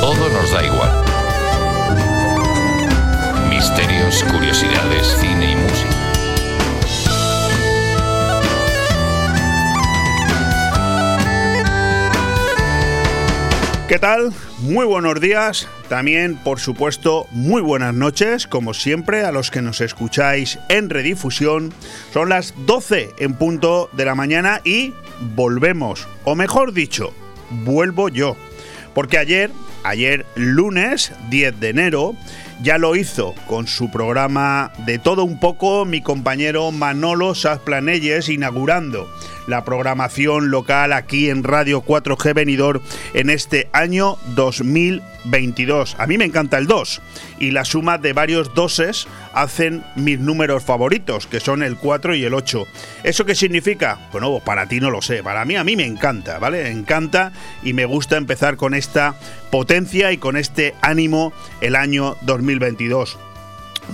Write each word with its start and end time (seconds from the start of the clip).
todo 0.00 0.28
nos 0.30 0.50
da 0.50 0.64
igual. 0.64 1.04
Misterios, 3.50 4.24
curiosidades, 4.24 5.06
cine 5.20 5.52
y 5.52 5.56
música. 5.56 5.90
¿Qué 13.88 13.98
tal? 13.98 14.32
Muy 14.60 14.86
buenos 14.86 15.20
días. 15.20 15.68
También, 15.88 16.36
por 16.36 16.60
supuesto, 16.60 17.26
muy 17.32 17.60
buenas 17.60 17.92
noches, 17.92 18.46
como 18.46 18.72
siempre, 18.72 19.24
a 19.24 19.32
los 19.32 19.50
que 19.50 19.60
nos 19.60 19.80
escucháis 19.80 20.60
en 20.68 20.88
redifusión. 20.88 21.74
Son 22.12 22.28
las 22.28 22.54
12 22.66 23.10
en 23.18 23.34
punto 23.34 23.90
de 23.92 24.04
la 24.04 24.14
mañana 24.14 24.60
y 24.64 24.94
volvemos, 25.34 26.06
o 26.24 26.36
mejor 26.36 26.72
dicho, 26.72 27.12
vuelvo 27.50 28.08
yo. 28.08 28.36
Porque 28.94 29.18
ayer, 29.18 29.50
ayer 29.84 30.26
lunes 30.34 31.12
10 31.30 31.60
de 31.60 31.68
enero, 31.68 32.14
ya 32.62 32.78
lo 32.78 32.96
hizo 32.96 33.34
con 33.46 33.66
su 33.66 33.90
programa 33.90 34.72
de 34.78 34.98
todo 34.98 35.24
un 35.24 35.38
poco 35.40 35.84
mi 35.84 36.02
compañero 36.02 36.70
Manolo 36.72 37.34
Sasplanelles 37.34 38.28
inaugurando 38.28 39.08
la 39.46 39.64
programación 39.64 40.50
local 40.50 40.92
aquí 40.92 41.30
en 41.30 41.44
Radio 41.44 41.82
4G 41.82 42.34
Venidor 42.34 42.80
en 43.14 43.30
este 43.30 43.68
año 43.72 44.16
2022. 44.34 45.96
A 45.98 46.06
mí 46.06 46.18
me 46.18 46.24
encanta 46.24 46.58
el 46.58 46.66
2 46.66 47.00
y 47.38 47.50
la 47.50 47.64
suma 47.64 47.98
de 47.98 48.12
varios 48.12 48.54
doses 48.54 49.06
hacen 49.32 49.84
mis 49.96 50.18
números 50.18 50.64
favoritos, 50.64 51.26
que 51.26 51.40
son 51.40 51.62
el 51.62 51.76
4 51.76 52.14
y 52.14 52.24
el 52.24 52.34
8. 52.34 52.66
¿Eso 53.04 53.24
qué 53.24 53.34
significa? 53.34 54.08
Bueno, 54.12 54.30
pues 54.30 54.42
para 54.42 54.66
ti 54.66 54.80
no 54.80 54.90
lo 54.90 55.02
sé, 55.02 55.22
para 55.22 55.44
mí 55.44 55.56
a 55.56 55.64
mí 55.64 55.76
me 55.76 55.86
encanta, 55.86 56.38
¿vale? 56.38 56.70
Encanta 56.70 57.32
y 57.62 57.72
me 57.72 57.84
gusta 57.84 58.16
empezar 58.16 58.56
con 58.56 58.74
esta 58.74 59.14
potencia 59.50 60.12
y 60.12 60.18
con 60.18 60.36
este 60.36 60.74
ánimo 60.80 61.32
el 61.60 61.76
año 61.76 62.16
2022. 62.22 63.18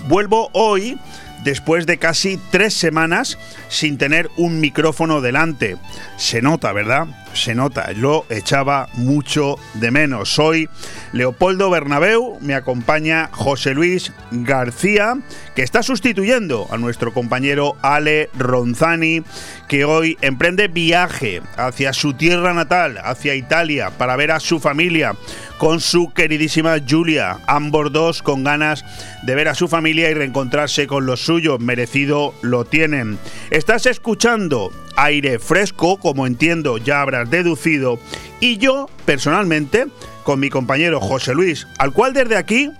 Vuelvo 0.08 0.50
hoy 0.52 0.98
después 1.46 1.86
de 1.86 1.96
casi 1.96 2.40
tres 2.50 2.74
semanas 2.74 3.38
sin 3.68 3.98
tener 3.98 4.28
un 4.36 4.60
micrófono 4.60 5.20
delante. 5.20 5.76
Se 6.16 6.42
nota, 6.42 6.72
¿verdad? 6.72 7.06
Se 7.36 7.54
nota, 7.54 7.92
lo 7.92 8.24
echaba 8.30 8.88
mucho 8.94 9.56
de 9.74 9.90
menos. 9.90 10.30
Soy 10.30 10.68
Leopoldo 11.12 11.68
Bernabeu, 11.70 12.38
me 12.40 12.54
acompaña 12.54 13.28
José 13.30 13.74
Luis 13.74 14.12
García, 14.30 15.18
que 15.54 15.62
está 15.62 15.82
sustituyendo 15.82 16.66
a 16.70 16.78
nuestro 16.78 17.12
compañero 17.12 17.76
Ale 17.82 18.30
Ronzani, 18.38 19.22
que 19.68 19.84
hoy 19.84 20.16
emprende 20.22 20.68
viaje 20.68 21.42
hacia 21.56 21.92
su 21.92 22.14
tierra 22.14 22.54
natal, 22.54 22.98
hacia 23.04 23.34
Italia, 23.34 23.90
para 23.90 24.16
ver 24.16 24.32
a 24.32 24.40
su 24.40 24.58
familia 24.58 25.14
con 25.58 25.80
su 25.80 26.12
queridísima 26.12 26.76
Julia, 26.88 27.38
ambos 27.46 27.92
dos 27.92 28.22
con 28.22 28.44
ganas 28.44 28.84
de 29.22 29.34
ver 29.34 29.48
a 29.48 29.54
su 29.54 29.68
familia 29.68 30.10
y 30.10 30.14
reencontrarse 30.14 30.86
con 30.86 31.06
los 31.06 31.20
suyos, 31.20 31.60
merecido 31.60 32.34
lo 32.42 32.64
tienen. 32.64 33.18
Estás 33.50 33.86
escuchando 33.86 34.72
aire 34.96 35.38
fresco, 35.38 35.98
como 35.98 36.26
entiendo 36.26 36.78
ya 36.78 37.00
habrás 37.00 37.30
deducido, 37.30 37.98
y 38.40 38.58
yo 38.58 38.88
personalmente, 39.04 39.86
con 40.24 40.40
mi 40.40 40.50
compañero 40.50 41.00
José 41.00 41.34
Luis, 41.34 41.66
al 41.78 41.92
cual 41.92 42.12
desde 42.12 42.36
aquí 42.36 42.70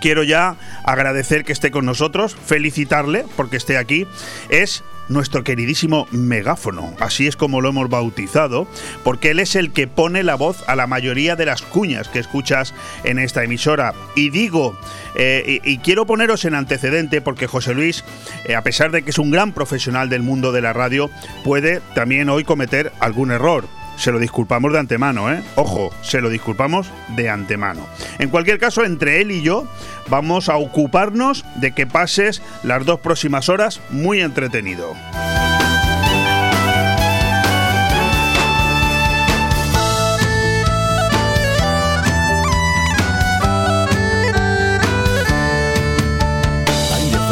quiero 0.00 0.22
ya 0.22 0.56
agradecer 0.84 1.44
que 1.44 1.52
esté 1.52 1.70
con 1.70 1.86
nosotros, 1.86 2.36
felicitarle 2.46 3.24
porque 3.36 3.56
esté 3.56 3.78
aquí, 3.78 4.06
es 4.48 4.82
nuestro 5.10 5.44
queridísimo 5.44 6.06
megáfono. 6.12 6.94
Así 7.00 7.26
es 7.26 7.36
como 7.36 7.60
lo 7.60 7.68
hemos 7.68 7.90
bautizado, 7.90 8.66
porque 9.04 9.32
él 9.32 9.40
es 9.40 9.56
el 9.56 9.72
que 9.72 9.86
pone 9.86 10.22
la 10.22 10.36
voz 10.36 10.64
a 10.68 10.76
la 10.76 10.86
mayoría 10.86 11.36
de 11.36 11.46
las 11.46 11.62
cuñas 11.62 12.08
que 12.08 12.20
escuchas 12.20 12.72
en 13.04 13.18
esta 13.18 13.44
emisora. 13.44 13.92
Y 14.14 14.30
digo, 14.30 14.78
eh, 15.16 15.60
y, 15.64 15.78
quiero 15.78 16.06
poneros 16.06 16.44
en 16.44 16.54
antecedente, 16.54 17.20
porque 17.20 17.48
José 17.48 17.74
Luis, 17.74 18.04
eh, 18.44 18.54
a 18.54 18.62
pesar 18.62 18.92
de 18.92 19.02
que 19.02 19.10
es 19.10 19.18
un 19.18 19.30
gran 19.30 19.52
profesional 19.52 20.08
del 20.08 20.22
mundo 20.22 20.52
de 20.52 20.62
la 20.62 20.72
radio, 20.72 21.10
puede 21.44 21.80
también 21.94 22.28
hoy 22.30 22.44
cometer 22.44 22.92
algún 23.00 23.32
error 23.32 23.64
se 24.00 24.10
lo 24.12 24.18
disculpamos 24.18 24.72
de 24.72 24.78
antemano, 24.78 25.30
¿eh? 25.30 25.42
Ojo, 25.56 25.92
se 26.00 26.22
lo 26.22 26.30
disculpamos 26.30 26.90
de 27.08 27.28
antemano. 27.28 27.86
En 28.18 28.30
cualquier 28.30 28.58
caso, 28.58 28.82
entre 28.82 29.20
él 29.20 29.30
y 29.30 29.42
yo 29.42 29.68
vamos 30.08 30.48
a 30.48 30.56
ocuparnos 30.56 31.44
de 31.56 31.72
que 31.72 31.86
pases 31.86 32.40
las 32.62 32.86
dos 32.86 33.00
próximas 33.00 33.50
horas 33.50 33.80
muy 33.90 34.22
entretenido. 34.22 34.94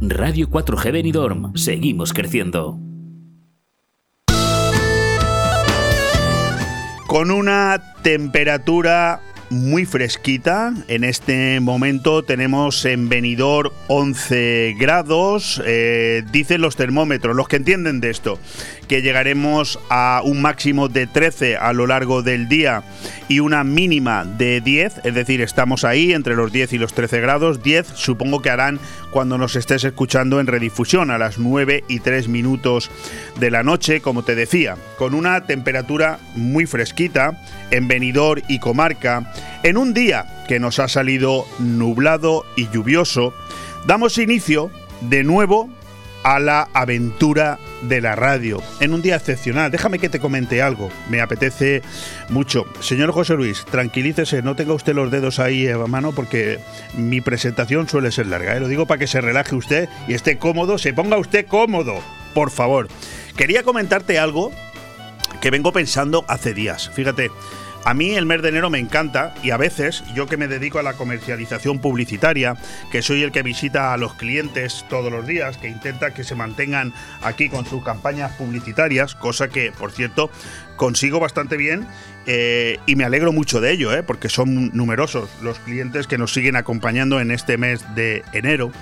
Radio 0.00 0.48
4G 0.50 0.92
Benidorm. 0.92 1.56
Seguimos 1.56 2.12
creciendo. 2.12 2.78
Con 7.06 7.30
una 7.30 7.94
temperatura 8.02 9.20
muy 9.50 9.86
fresquita. 9.86 10.74
En 10.88 11.04
este 11.04 11.60
momento 11.60 12.22
tenemos 12.22 12.84
en 12.84 13.08
venidor 13.08 13.72
11 13.88 14.76
grados, 14.78 15.62
eh, 15.64 16.24
dicen 16.32 16.60
los 16.60 16.76
termómetros, 16.76 17.36
los 17.36 17.48
que 17.48 17.56
entienden 17.56 18.00
de 18.00 18.10
esto, 18.10 18.38
que 18.86 19.02
llegaremos 19.02 19.78
a 19.90 20.20
un 20.24 20.40
máximo 20.42 20.88
de 20.88 21.06
13 21.06 21.56
a 21.56 21.72
lo 21.72 21.86
largo 21.86 22.22
del 22.22 22.48
día 22.48 22.82
y 23.28 23.40
una 23.40 23.64
mínima 23.64 24.24
de 24.24 24.60
10, 24.60 25.00
es 25.04 25.14
decir, 25.14 25.40
estamos 25.40 25.84
ahí 25.84 26.12
entre 26.12 26.36
los 26.36 26.52
10 26.52 26.72
y 26.74 26.78
los 26.78 26.94
13 26.94 27.20
grados. 27.20 27.62
10 27.62 27.86
supongo 27.94 28.42
que 28.42 28.50
harán 28.50 28.78
cuando 29.10 29.38
nos 29.38 29.56
estés 29.56 29.84
escuchando 29.84 30.40
en 30.40 30.46
redifusión 30.46 31.10
a 31.10 31.18
las 31.18 31.38
9 31.38 31.84
y 31.88 32.00
3 32.00 32.28
minutos 32.28 32.90
de 33.38 33.50
la 33.50 33.62
noche, 33.62 34.00
como 34.00 34.22
te 34.22 34.34
decía, 34.34 34.76
con 34.98 35.14
una 35.14 35.46
temperatura 35.46 36.18
muy 36.34 36.66
fresquita 36.66 37.42
en 37.70 37.88
venidor 37.88 38.42
y 38.48 38.58
comarca, 38.58 39.32
en 39.62 39.76
un 39.76 39.94
día 39.94 40.44
que 40.48 40.60
nos 40.60 40.78
ha 40.78 40.88
salido 40.88 41.44
nublado 41.58 42.44
y 42.56 42.68
lluvioso, 42.68 43.34
damos 43.86 44.18
inicio 44.18 44.70
de 45.00 45.24
nuevo 45.24 45.70
a 46.26 46.40
la 46.40 46.68
aventura 46.72 47.60
de 47.82 48.00
la 48.00 48.16
radio 48.16 48.60
en 48.80 48.92
un 48.92 49.00
día 49.00 49.14
excepcional. 49.14 49.70
Déjame 49.70 50.00
que 50.00 50.08
te 50.08 50.18
comente 50.18 50.60
algo, 50.60 50.90
me 51.08 51.20
apetece 51.20 51.82
mucho. 52.30 52.66
Señor 52.80 53.12
José 53.12 53.34
Luis, 53.34 53.64
tranquilícese, 53.64 54.42
no 54.42 54.56
tenga 54.56 54.74
usted 54.74 54.92
los 54.92 55.12
dedos 55.12 55.38
ahí 55.38 55.68
a 55.68 55.78
mano 55.78 56.10
porque 56.10 56.58
mi 56.96 57.20
presentación 57.20 57.88
suele 57.88 58.10
ser 58.10 58.26
larga. 58.26 58.56
¿eh? 58.56 58.60
Lo 58.60 58.66
digo 58.66 58.86
para 58.86 58.98
que 58.98 59.06
se 59.06 59.20
relaje 59.20 59.54
usted 59.54 59.88
y 60.08 60.14
esté 60.14 60.36
cómodo, 60.36 60.78
se 60.78 60.92
ponga 60.92 61.16
usted 61.16 61.46
cómodo, 61.46 61.94
por 62.34 62.50
favor. 62.50 62.88
Quería 63.36 63.62
comentarte 63.62 64.18
algo 64.18 64.50
que 65.40 65.52
vengo 65.52 65.72
pensando 65.72 66.24
hace 66.26 66.54
días. 66.54 66.90
Fíjate, 66.92 67.30
a 67.86 67.94
mí 67.94 68.16
el 68.16 68.26
mes 68.26 68.42
de 68.42 68.48
enero 68.48 68.68
me 68.68 68.80
encanta 68.80 69.32
y 69.44 69.52
a 69.52 69.56
veces 69.56 70.02
yo 70.12 70.26
que 70.26 70.36
me 70.36 70.48
dedico 70.48 70.80
a 70.80 70.82
la 70.82 70.94
comercialización 70.94 71.78
publicitaria, 71.78 72.56
que 72.90 73.00
soy 73.00 73.22
el 73.22 73.30
que 73.30 73.44
visita 73.44 73.94
a 73.94 73.96
los 73.96 74.14
clientes 74.14 74.84
todos 74.90 75.12
los 75.12 75.24
días, 75.24 75.56
que 75.56 75.68
intenta 75.68 76.12
que 76.12 76.24
se 76.24 76.34
mantengan 76.34 76.92
aquí 77.22 77.48
con 77.48 77.64
sus 77.64 77.84
campañas 77.84 78.32
publicitarias, 78.32 79.14
cosa 79.14 79.46
que, 79.46 79.70
por 79.70 79.92
cierto, 79.92 80.32
consigo 80.74 81.20
bastante 81.20 81.56
bien 81.56 81.86
eh, 82.26 82.80
y 82.86 82.96
me 82.96 83.04
alegro 83.04 83.32
mucho 83.32 83.60
de 83.60 83.70
ello, 83.70 83.94
eh, 83.94 84.02
porque 84.02 84.28
son 84.28 84.76
numerosos 84.76 85.30
los 85.40 85.60
clientes 85.60 86.08
que 86.08 86.18
nos 86.18 86.32
siguen 86.32 86.56
acompañando 86.56 87.20
en 87.20 87.30
este 87.30 87.56
mes 87.56 87.84
de 87.94 88.24
enero. 88.32 88.72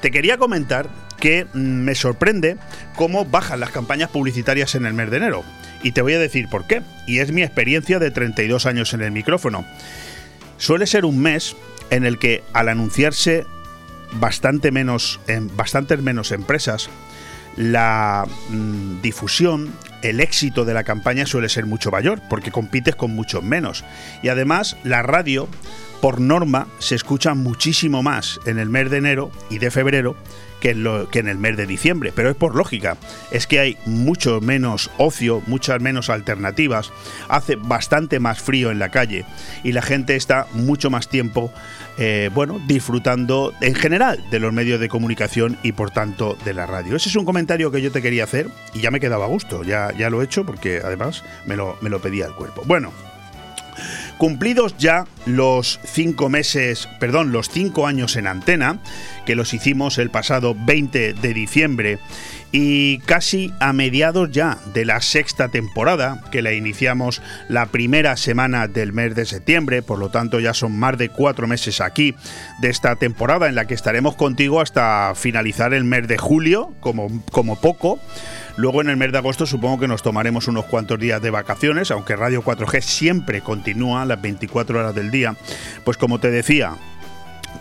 Te 0.00 0.10
quería 0.10 0.36
comentar 0.36 0.88
que 1.18 1.46
mm, 1.52 1.58
me 1.58 1.94
sorprende 1.94 2.56
cómo 2.94 3.24
bajan 3.24 3.60
las 3.60 3.70
campañas 3.70 4.10
publicitarias 4.10 4.74
en 4.74 4.86
el 4.86 4.94
mes 4.94 5.10
de 5.10 5.18
enero. 5.18 5.44
Y 5.82 5.92
te 5.92 6.02
voy 6.02 6.14
a 6.14 6.18
decir 6.18 6.48
por 6.48 6.66
qué. 6.66 6.82
Y 7.06 7.18
es 7.18 7.32
mi 7.32 7.42
experiencia 7.42 7.98
de 7.98 8.10
32 8.10 8.66
años 8.66 8.92
en 8.94 9.02
el 9.02 9.12
micrófono. 9.12 9.64
Suele 10.58 10.86
ser 10.86 11.04
un 11.04 11.20
mes 11.20 11.56
en 11.90 12.04
el 12.04 12.18
que 12.18 12.42
al 12.52 12.68
anunciarse 12.68 13.44
bastante 14.12 14.70
menos, 14.70 15.20
en 15.26 15.54
bastantes 15.56 16.00
menos 16.00 16.32
empresas, 16.32 16.88
la 17.56 18.26
mm, 18.50 19.00
difusión, 19.00 19.72
el 20.02 20.20
éxito 20.20 20.64
de 20.64 20.74
la 20.74 20.84
campaña 20.84 21.26
suele 21.26 21.48
ser 21.48 21.66
mucho 21.66 21.90
mayor, 21.90 22.20
porque 22.28 22.50
compites 22.50 22.96
con 22.96 23.12
muchos 23.12 23.42
menos. 23.42 23.84
Y 24.22 24.28
además, 24.28 24.76
la 24.84 25.02
radio 25.02 25.48
por 26.00 26.20
norma 26.20 26.68
se 26.78 26.94
escucha 26.94 27.34
muchísimo 27.34 28.02
más 28.02 28.40
en 28.46 28.58
el 28.58 28.68
mes 28.68 28.90
de 28.90 28.98
enero 28.98 29.30
y 29.50 29.58
de 29.58 29.70
febrero 29.70 30.16
que 30.60 31.20
en, 31.20 31.28
el 31.28 31.38
mes 31.38 31.56
de 31.56 31.66
diciembre, 31.66 32.12
pero 32.14 32.30
es 32.30 32.36
por 32.36 32.54
lógica. 32.54 32.96
Es 33.30 33.46
que 33.46 33.60
hay 33.60 33.78
mucho 33.86 34.40
menos 34.40 34.90
ocio, 34.98 35.42
muchas 35.46 35.80
menos 35.80 36.10
alternativas, 36.10 36.92
hace 37.28 37.56
bastante 37.56 38.20
más 38.20 38.40
frío 38.40 38.70
en 38.70 38.78
la 38.78 38.90
calle 38.90 39.24
y 39.62 39.72
la 39.72 39.82
gente 39.82 40.16
está 40.16 40.46
mucho 40.52 40.90
más 40.90 41.08
tiempo, 41.08 41.52
eh, 41.98 42.30
bueno, 42.34 42.60
disfrutando 42.66 43.52
en 43.60 43.74
general 43.74 44.24
de 44.30 44.40
los 44.40 44.52
medios 44.52 44.80
de 44.80 44.88
comunicación 44.88 45.56
y 45.62 45.72
por 45.72 45.90
tanto 45.90 46.36
de 46.44 46.54
la 46.54 46.66
radio. 46.66 46.96
Ese 46.96 47.08
es 47.08 47.16
un 47.16 47.24
comentario 47.24 47.70
que 47.70 47.82
yo 47.82 47.92
te 47.92 48.02
quería 48.02 48.24
hacer 48.24 48.48
y 48.74 48.80
ya 48.80 48.90
me 48.90 49.00
quedaba 49.00 49.26
a 49.26 49.28
gusto, 49.28 49.62
ya, 49.62 49.92
ya 49.96 50.10
lo 50.10 50.20
he 50.20 50.24
hecho 50.24 50.44
porque 50.44 50.80
además 50.84 51.22
me 51.46 51.56
lo, 51.56 51.76
me 51.80 51.90
lo 51.90 52.00
pedía 52.00 52.26
el 52.26 52.32
cuerpo. 52.32 52.62
Bueno. 52.66 52.92
Cumplidos 54.18 54.76
ya 54.78 55.04
los 55.26 55.78
cinco 55.84 56.30
meses, 56.30 56.88
perdón, 56.98 57.32
los 57.32 57.50
cinco 57.50 57.86
años 57.86 58.16
en 58.16 58.26
antena, 58.26 58.78
que 59.26 59.34
los 59.34 59.52
hicimos 59.52 59.98
el 59.98 60.08
pasado 60.08 60.56
20 60.58 61.12
de 61.12 61.34
diciembre, 61.34 61.98
y 62.50 62.98
casi 63.00 63.52
a 63.60 63.74
mediados 63.74 64.30
ya 64.30 64.56
de 64.72 64.86
la 64.86 65.02
sexta 65.02 65.48
temporada, 65.48 66.22
que 66.32 66.40
la 66.40 66.54
iniciamos 66.54 67.20
la 67.50 67.66
primera 67.66 68.16
semana 68.16 68.68
del 68.68 68.94
mes 68.94 69.14
de 69.14 69.26
septiembre, 69.26 69.82
por 69.82 69.98
lo 69.98 70.08
tanto 70.08 70.40
ya 70.40 70.54
son 70.54 70.78
más 70.78 70.96
de 70.96 71.10
cuatro 71.10 71.46
meses 71.46 71.82
aquí 71.82 72.14
de 72.60 72.70
esta 72.70 72.96
temporada 72.96 73.48
en 73.48 73.54
la 73.54 73.66
que 73.66 73.74
estaremos 73.74 74.14
contigo 74.14 74.62
hasta 74.62 75.12
finalizar 75.14 75.74
el 75.74 75.84
mes 75.84 76.08
de 76.08 76.16
julio, 76.16 76.72
como, 76.80 77.08
como 77.30 77.60
poco. 77.60 78.00
Luego 78.56 78.80
en 78.80 78.88
el 78.88 78.96
mes 78.96 79.12
de 79.12 79.18
agosto 79.18 79.44
supongo 79.44 79.80
que 79.80 79.88
nos 79.88 80.02
tomaremos 80.02 80.48
unos 80.48 80.64
cuantos 80.64 80.98
días 80.98 81.20
de 81.20 81.30
vacaciones, 81.30 81.90
aunque 81.90 82.16
Radio 82.16 82.42
4G 82.42 82.80
siempre 82.80 83.42
continúa 83.42 84.06
las 84.06 84.20
24 84.20 84.78
horas 84.78 84.94
del 84.94 85.10
día. 85.10 85.36
Pues 85.84 85.98
como 85.98 86.20
te 86.20 86.30
decía, 86.30 86.74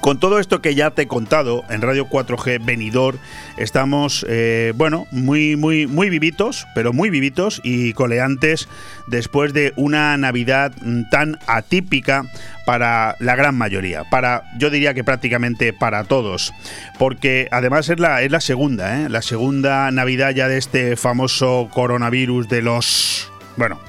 con 0.01 0.19
todo 0.19 0.39
esto 0.39 0.61
que 0.61 0.75
ya 0.75 0.91
te 0.91 1.03
he 1.03 1.07
contado 1.07 1.63
en 1.69 1.81
Radio 1.81 2.07
4G 2.07 2.63
Venidor, 2.63 3.17
estamos, 3.57 4.25
eh, 4.29 4.73
bueno, 4.75 5.07
muy, 5.11 5.55
muy, 5.55 5.87
muy 5.87 6.09
vivitos, 6.09 6.67
pero 6.75 6.93
muy 6.93 7.09
vivitos 7.09 7.61
y 7.63 7.93
coleantes 7.93 8.67
después 9.07 9.53
de 9.53 9.73
una 9.75 10.17
Navidad 10.17 10.73
mm, 10.81 11.09
tan 11.09 11.39
atípica 11.47 12.23
para 12.65 13.15
la 13.19 13.35
gran 13.35 13.55
mayoría, 13.55 14.03
para, 14.09 14.43
yo 14.57 14.69
diría 14.69 14.93
que 14.93 15.03
prácticamente 15.03 15.73
para 15.73 16.03
todos, 16.03 16.53
porque 16.97 17.47
además 17.51 17.89
es 17.89 17.99
la, 17.99 18.21
es 18.21 18.31
la 18.31 18.41
segunda, 18.41 19.01
¿eh? 19.01 19.09
la 19.09 19.21
segunda 19.21 19.91
Navidad 19.91 20.31
ya 20.31 20.47
de 20.47 20.57
este 20.57 20.95
famoso 20.95 21.69
coronavirus 21.73 22.49
de 22.49 22.61
los, 22.61 23.31
bueno, 23.57 23.79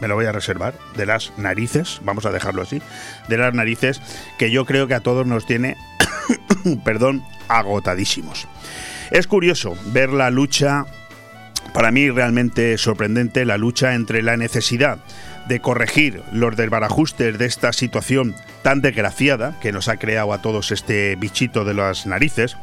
me 0.00 0.08
lo 0.08 0.14
voy 0.14 0.26
a 0.26 0.32
reservar, 0.32 0.74
de 0.96 1.06
las 1.06 1.32
narices, 1.36 2.00
vamos 2.04 2.26
a 2.26 2.32
dejarlo 2.32 2.62
así, 2.62 2.80
de 3.28 3.38
las 3.38 3.54
narices, 3.54 4.00
que 4.38 4.50
yo 4.50 4.64
creo 4.64 4.86
que 4.86 4.94
a 4.94 5.00
todos 5.00 5.26
nos 5.26 5.46
tiene, 5.46 5.76
perdón, 6.84 7.24
agotadísimos. 7.48 8.46
Es 9.10 9.26
curioso 9.26 9.76
ver 9.86 10.10
la 10.10 10.30
lucha, 10.30 10.86
para 11.72 11.90
mí 11.90 12.10
realmente 12.10 12.78
sorprendente, 12.78 13.44
la 13.44 13.58
lucha 13.58 13.94
entre 13.94 14.22
la 14.22 14.36
necesidad 14.36 14.98
de 15.46 15.60
corregir 15.60 16.22
los 16.32 16.56
desbarajustes 16.56 17.38
de 17.38 17.46
esta 17.46 17.72
situación 17.72 18.34
tan 18.62 18.80
desgraciada 18.80 19.58
que 19.60 19.72
nos 19.72 19.88
ha 19.88 19.98
creado 19.98 20.32
a 20.32 20.40
todos 20.40 20.70
este 20.70 21.16
bichito 21.16 21.64
de 21.64 21.74
las 21.74 22.06
narices 22.06 22.56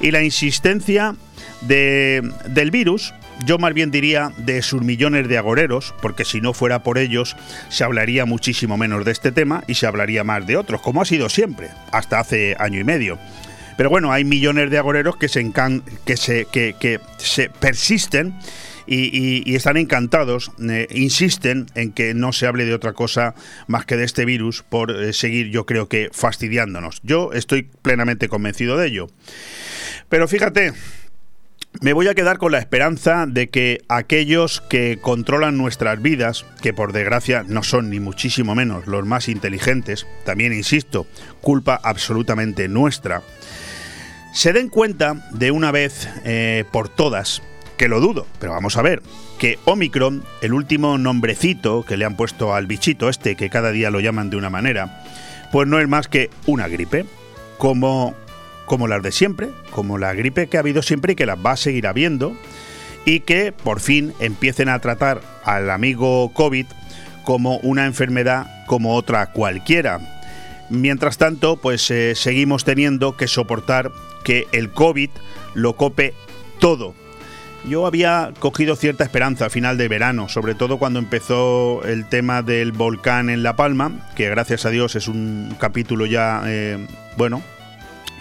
y 0.00 0.10
la 0.10 0.22
insistencia 0.22 1.14
de, 1.60 2.28
del 2.48 2.70
virus 2.70 3.14
yo 3.44 3.58
más 3.58 3.74
bien 3.74 3.90
diría 3.90 4.32
de 4.36 4.62
sus 4.62 4.82
millones 4.82 5.28
de 5.28 5.38
agoreros, 5.38 5.94
porque 6.00 6.24
si 6.24 6.40
no 6.40 6.52
fuera 6.52 6.82
por 6.82 6.98
ellos, 6.98 7.36
se 7.68 7.84
hablaría 7.84 8.24
muchísimo 8.24 8.76
menos 8.76 9.04
de 9.04 9.12
este 9.12 9.32
tema 9.32 9.64
y 9.66 9.74
se 9.74 9.86
hablaría 9.86 10.24
más 10.24 10.46
de 10.46 10.56
otros, 10.56 10.80
como 10.80 11.02
ha 11.02 11.04
sido 11.04 11.28
siempre, 11.28 11.70
hasta 11.92 12.20
hace 12.20 12.56
año 12.58 12.80
y 12.80 12.84
medio. 12.84 13.18
Pero 13.76 13.90
bueno, 13.90 14.12
hay 14.12 14.24
millones 14.24 14.70
de 14.70 14.78
agoreros 14.78 15.16
que 15.16 15.28
se, 15.28 15.50
que 16.04 16.16
se, 16.16 16.46
que, 16.46 17.00
se 17.18 17.50
persisten 17.50 18.34
y, 18.86 19.54
están 19.54 19.76
encantados, 19.76 20.52
eh, 20.62 20.86
insisten 20.92 21.66
en 21.74 21.92
que 21.92 22.14
no 22.14 22.32
se 22.32 22.46
hable 22.46 22.66
de 22.66 22.74
otra 22.74 22.92
cosa 22.92 23.34
más 23.66 23.84
que 23.84 23.96
de 23.96 24.04
este 24.04 24.24
virus 24.24 24.62
por 24.62 24.90
eh, 24.90 25.12
seguir, 25.12 25.50
yo 25.50 25.66
creo 25.66 25.88
que, 25.88 26.10
fastidiándonos. 26.12 27.00
Yo 27.02 27.32
estoy 27.32 27.64
plenamente 27.82 28.28
convencido 28.28 28.76
de 28.76 28.88
ello. 28.88 29.08
Pero 30.08 30.28
fíjate, 30.28 30.72
me 31.80 31.92
voy 31.92 32.08
a 32.08 32.14
quedar 32.14 32.38
con 32.38 32.52
la 32.52 32.58
esperanza 32.58 33.26
de 33.26 33.48
que 33.48 33.82
aquellos 33.88 34.60
que 34.60 34.98
controlan 35.00 35.56
nuestras 35.56 36.00
vidas, 36.00 36.46
que 36.62 36.72
por 36.72 36.92
desgracia 36.92 37.44
no 37.46 37.62
son 37.62 37.90
ni 37.90 38.00
muchísimo 38.00 38.54
menos 38.54 38.86
los 38.86 39.04
más 39.04 39.28
inteligentes, 39.28 40.06
también 40.24 40.52
insisto, 40.52 41.06
culpa 41.40 41.78
absolutamente 41.82 42.68
nuestra, 42.68 43.22
se 44.32 44.52
den 44.52 44.68
cuenta 44.68 45.28
de 45.32 45.50
una 45.50 45.72
vez 45.72 46.08
eh, 46.24 46.64
por 46.72 46.88
todas, 46.88 47.42
que 47.76 47.88
lo 47.88 48.00
dudo, 48.00 48.26
pero 48.38 48.52
vamos 48.52 48.76
a 48.76 48.82
ver, 48.82 49.02
que 49.38 49.58
Omicron, 49.64 50.24
el 50.42 50.54
último 50.54 50.96
nombrecito 50.96 51.84
que 51.84 51.96
le 51.96 52.04
han 52.04 52.16
puesto 52.16 52.54
al 52.54 52.66
bichito 52.66 53.08
este, 53.08 53.36
que 53.36 53.50
cada 53.50 53.72
día 53.72 53.90
lo 53.90 54.00
llaman 54.00 54.30
de 54.30 54.36
una 54.36 54.50
manera, 54.50 55.02
pues 55.50 55.68
no 55.68 55.80
es 55.80 55.88
más 55.88 56.08
que 56.08 56.30
una 56.46 56.68
gripe, 56.68 57.04
como 57.58 58.14
como 58.66 58.88
las 58.88 59.02
de 59.02 59.12
siempre, 59.12 59.50
como 59.70 59.98
la 59.98 60.14
gripe 60.14 60.48
que 60.48 60.56
ha 60.56 60.60
habido 60.60 60.82
siempre 60.82 61.12
y 61.12 61.16
que 61.16 61.26
las 61.26 61.38
va 61.38 61.52
a 61.52 61.56
seguir 61.56 61.86
habiendo, 61.86 62.36
y 63.04 63.20
que 63.20 63.52
por 63.52 63.80
fin 63.80 64.12
empiecen 64.20 64.68
a 64.68 64.78
tratar 64.78 65.20
al 65.44 65.70
amigo 65.70 66.32
COVID 66.32 66.66
como 67.24 67.58
una 67.58 67.86
enfermedad 67.86 68.64
como 68.66 68.94
otra 68.94 69.32
cualquiera. 69.32 70.00
Mientras 70.70 71.18
tanto, 71.18 71.56
pues 71.56 71.90
eh, 71.90 72.14
seguimos 72.14 72.64
teniendo 72.64 73.16
que 73.16 73.28
soportar 73.28 73.92
que 74.24 74.46
el 74.52 74.70
COVID 74.70 75.10
lo 75.54 75.76
cope 75.76 76.14
todo. 76.58 76.94
Yo 77.66 77.86
había 77.86 78.32
cogido 78.40 78.76
cierta 78.76 79.04
esperanza 79.04 79.46
a 79.46 79.50
final 79.50 79.78
de 79.78 79.88
verano, 79.88 80.28
sobre 80.28 80.54
todo 80.54 80.78
cuando 80.78 80.98
empezó 80.98 81.82
el 81.84 82.06
tema 82.06 82.42
del 82.42 82.72
volcán 82.72 83.30
en 83.30 83.42
La 83.42 83.56
Palma, 83.56 84.10
que 84.16 84.28
gracias 84.28 84.66
a 84.66 84.70
Dios 84.70 84.96
es 84.96 85.08
un 85.08 85.54
capítulo 85.58 86.04
ya, 86.04 86.42
eh, 86.44 86.86
bueno, 87.16 87.42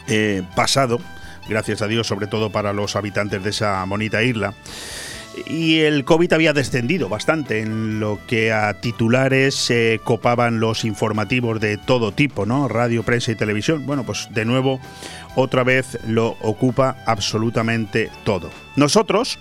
eh, 0.07 0.44
pasado, 0.55 1.00
gracias 1.47 1.81
a 1.81 1.88
Dios, 1.88 2.07
sobre 2.07 2.27
todo 2.27 2.50
para 2.50 2.73
los 2.73 2.95
habitantes 2.95 3.44
de 3.44 3.50
esa 3.50 3.83
bonita 3.85 4.23
isla. 4.23 4.53
Y 5.47 5.79
el 5.79 6.05
COVID 6.05 6.33
había 6.33 6.53
descendido 6.53 7.09
bastante 7.09 7.59
en 7.59 8.00
lo 8.00 8.19
que 8.27 8.53
a 8.53 8.75
titulares 8.75 9.55
se 9.55 10.00
copaban 10.03 10.59
los 10.59 10.85
informativos 10.85 11.59
de 11.59 11.77
todo 11.77 12.11
tipo, 12.11 12.45
¿no? 12.45 12.67
Radio, 12.67 13.01
prensa 13.03 13.31
y 13.31 13.35
televisión. 13.35 13.85
Bueno, 13.85 14.03
pues 14.03 14.27
de 14.31 14.45
nuevo, 14.45 14.79
otra 15.35 15.63
vez 15.63 15.97
lo 16.07 16.38
ocupa 16.41 16.98
absolutamente 17.07 18.12
todo. 18.24 18.51
Nosotros, 18.75 19.39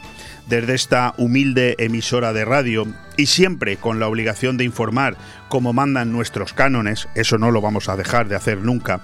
desde 0.48 0.74
esta 0.74 1.12
humilde 1.18 1.76
emisora 1.78 2.32
de 2.32 2.46
radio 2.46 2.86
y 3.18 3.26
siempre 3.26 3.76
con 3.76 4.00
la 4.00 4.08
obligación 4.08 4.56
de 4.56 4.64
informar 4.64 5.16
como 5.48 5.74
mandan 5.74 6.10
nuestros 6.10 6.54
cánones, 6.54 7.06
eso 7.14 7.36
no 7.36 7.50
lo 7.50 7.60
vamos 7.60 7.90
a 7.90 7.96
dejar 7.96 8.28
de 8.28 8.36
hacer 8.36 8.58
nunca, 8.58 9.02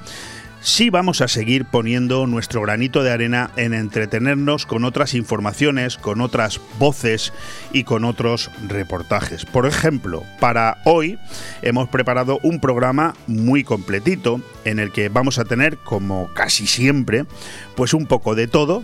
sí 0.60 0.90
vamos 0.90 1.20
a 1.20 1.28
seguir 1.28 1.64
poniendo 1.64 2.26
nuestro 2.26 2.62
granito 2.62 3.02
de 3.02 3.10
arena 3.10 3.50
en 3.56 3.74
entretenernos 3.74 4.66
con 4.66 4.84
otras 4.84 5.14
informaciones, 5.14 5.96
con 5.96 6.20
otras 6.20 6.60
voces 6.78 7.32
y 7.72 7.84
con 7.84 8.04
otros 8.04 8.50
reportajes. 8.66 9.44
Por 9.44 9.66
ejemplo, 9.66 10.22
para 10.40 10.78
hoy 10.84 11.18
hemos 11.62 11.88
preparado 11.88 12.38
un 12.42 12.60
programa 12.60 13.14
muy 13.26 13.64
completito 13.64 14.40
en 14.64 14.78
el 14.78 14.92
que 14.92 15.08
vamos 15.08 15.38
a 15.38 15.44
tener, 15.44 15.78
como 15.78 16.30
casi 16.34 16.66
siempre, 16.66 17.24
pues 17.76 17.94
un 17.94 18.06
poco 18.06 18.34
de 18.34 18.48
todo, 18.48 18.82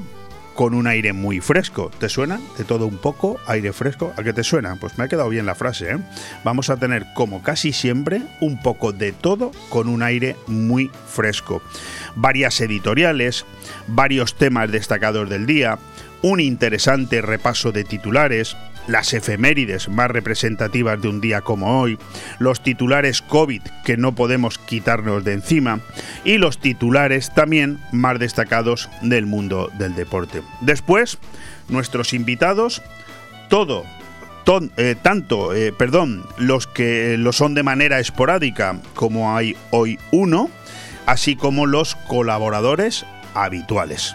con 0.54 0.74
un 0.74 0.86
aire 0.86 1.12
muy 1.12 1.40
fresco. 1.40 1.90
¿Te 1.98 2.08
suena? 2.08 2.40
De 2.56 2.64
todo 2.64 2.86
un 2.86 2.98
poco, 2.98 3.38
aire 3.46 3.72
fresco. 3.72 4.12
¿A 4.16 4.22
qué 4.22 4.32
te 4.32 4.44
suena? 4.44 4.76
Pues 4.76 4.96
me 4.96 5.04
ha 5.04 5.08
quedado 5.08 5.28
bien 5.28 5.46
la 5.46 5.54
frase. 5.54 5.90
¿eh? 5.90 5.98
Vamos 6.44 6.70
a 6.70 6.76
tener, 6.76 7.06
como 7.14 7.42
casi 7.42 7.72
siempre, 7.72 8.22
un 8.40 8.60
poco 8.60 8.92
de 8.92 9.12
todo 9.12 9.50
con 9.68 9.88
un 9.88 10.02
aire 10.02 10.36
muy 10.46 10.90
fresco. 11.06 11.62
Varias 12.14 12.60
editoriales, 12.60 13.44
varios 13.88 14.36
temas 14.36 14.70
destacados 14.70 15.28
del 15.28 15.46
día, 15.46 15.78
un 16.22 16.40
interesante 16.40 17.20
repaso 17.20 17.72
de 17.72 17.84
titulares, 17.84 18.56
las 18.86 19.12
efemérides 19.12 19.88
más 19.88 20.10
representativas 20.10 21.00
de 21.00 21.08
un 21.08 21.20
día 21.20 21.40
como 21.40 21.80
hoy, 21.80 21.98
los 22.38 22.62
titulares 22.62 23.22
COVID 23.22 23.62
que 23.84 23.96
no 23.96 24.14
podemos 24.14 24.58
quitarnos 24.58 25.24
de 25.24 25.32
encima 25.32 25.80
y 26.24 26.38
los 26.38 26.58
titulares 26.58 27.32
también 27.34 27.80
más 27.92 28.18
destacados 28.18 28.88
del 29.02 29.26
mundo 29.26 29.70
del 29.78 29.94
deporte. 29.94 30.42
Después, 30.60 31.18
nuestros 31.68 32.12
invitados, 32.12 32.82
todo 33.48 33.84
eh, 34.76 34.94
tanto, 35.00 35.54
eh, 35.54 35.72
perdón, 35.72 36.26
los 36.36 36.66
que 36.66 37.16
lo 37.18 37.32
son 37.32 37.54
de 37.54 37.62
manera 37.62 37.98
esporádica, 37.98 38.78
como 38.94 39.34
hay 39.34 39.56
hoy 39.70 39.98
uno, 40.10 40.50
así 41.06 41.34
como 41.34 41.64
los 41.64 41.94
colaboradores 41.94 43.06
habituales. 43.34 44.14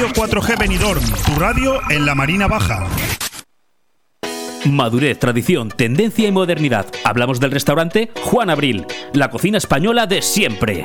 Radio 0.00 0.14
4G 0.14 0.58
Benidorm, 0.58 1.04
tu 1.26 1.38
radio 1.38 1.78
en 1.90 2.06
la 2.06 2.14
Marina 2.14 2.48
Baja. 2.48 2.88
Madurez, 4.64 5.18
tradición, 5.18 5.68
tendencia 5.68 6.26
y 6.26 6.32
modernidad. 6.32 6.86
Hablamos 7.04 7.38
del 7.38 7.50
restaurante 7.50 8.10
Juan 8.22 8.48
Abril, 8.48 8.86
la 9.12 9.28
cocina 9.28 9.58
española 9.58 10.06
de 10.06 10.22
siempre. 10.22 10.84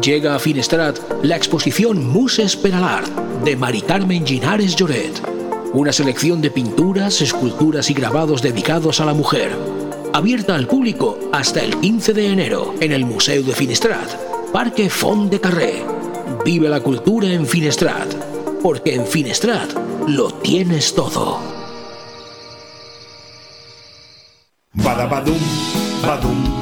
Llega 0.00 0.34
a 0.34 0.38
Finestrat 0.38 0.98
la 1.22 1.36
exposición 1.36 2.06
Muses 2.06 2.56
per 2.56 2.72
de 3.44 3.56
Mari 3.56 3.82
Carmen 3.82 4.26
Ginares 4.26 4.74
Lloret. 4.74 5.20
Una 5.74 5.92
selección 5.92 6.40
de 6.40 6.50
pinturas, 6.50 7.20
esculturas 7.20 7.90
y 7.90 7.94
grabados 7.94 8.40
dedicados 8.40 9.00
a 9.00 9.04
la 9.04 9.12
mujer. 9.12 9.52
Abierta 10.14 10.54
al 10.54 10.66
público 10.66 11.18
hasta 11.32 11.62
el 11.62 11.76
15 11.76 12.14
de 12.14 12.26
enero 12.26 12.74
en 12.80 12.92
el 12.92 13.04
Museo 13.04 13.42
de 13.42 13.52
Finestrat, 13.52 14.14
Parque 14.50 14.88
Font 14.88 15.30
de 15.30 15.40
Carré. 15.40 15.84
Vive 16.44 16.70
la 16.70 16.80
cultura 16.80 17.28
en 17.28 17.46
Finestrat, 17.46 18.14
porque 18.62 18.94
en 18.94 19.06
Finestrat 19.06 19.70
lo 20.08 20.32
tienes 20.32 20.94
todo. 20.94 21.38
Badabadum, 24.72 25.38
badum, 26.02 26.61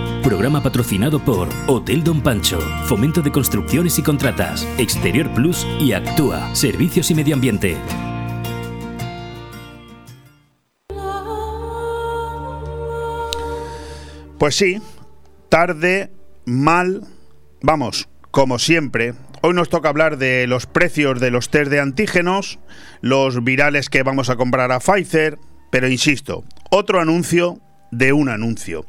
Programa 0.21 0.61
patrocinado 0.61 1.19
por 1.19 1.49
Hotel 1.65 2.03
Don 2.03 2.21
Pancho, 2.21 2.59
Fomento 2.85 3.23
de 3.23 3.31
Construcciones 3.31 3.97
y 3.97 4.03
Contratas, 4.03 4.67
Exterior 4.77 5.27
Plus 5.33 5.65
y 5.79 5.93
Actúa, 5.93 6.53
Servicios 6.53 7.09
y 7.09 7.15
Medio 7.15 7.33
Ambiente. 7.33 7.75
Pues 14.37 14.55
sí, 14.55 14.79
tarde, 15.49 16.11
mal, 16.45 17.01
vamos, 17.61 18.07
como 18.29 18.59
siempre. 18.59 19.15
Hoy 19.41 19.55
nos 19.55 19.69
toca 19.69 19.89
hablar 19.89 20.19
de 20.19 20.45
los 20.45 20.67
precios 20.67 21.19
de 21.19 21.31
los 21.31 21.49
test 21.49 21.71
de 21.71 21.79
antígenos, 21.79 22.59
los 23.01 23.43
virales 23.43 23.89
que 23.89 24.03
vamos 24.03 24.29
a 24.29 24.35
comprar 24.35 24.71
a 24.71 24.79
Pfizer, 24.79 25.39
pero 25.71 25.89
insisto, 25.89 26.43
otro 26.69 27.01
anuncio 27.01 27.59
de 27.89 28.13
un 28.13 28.29
anuncio. 28.29 28.85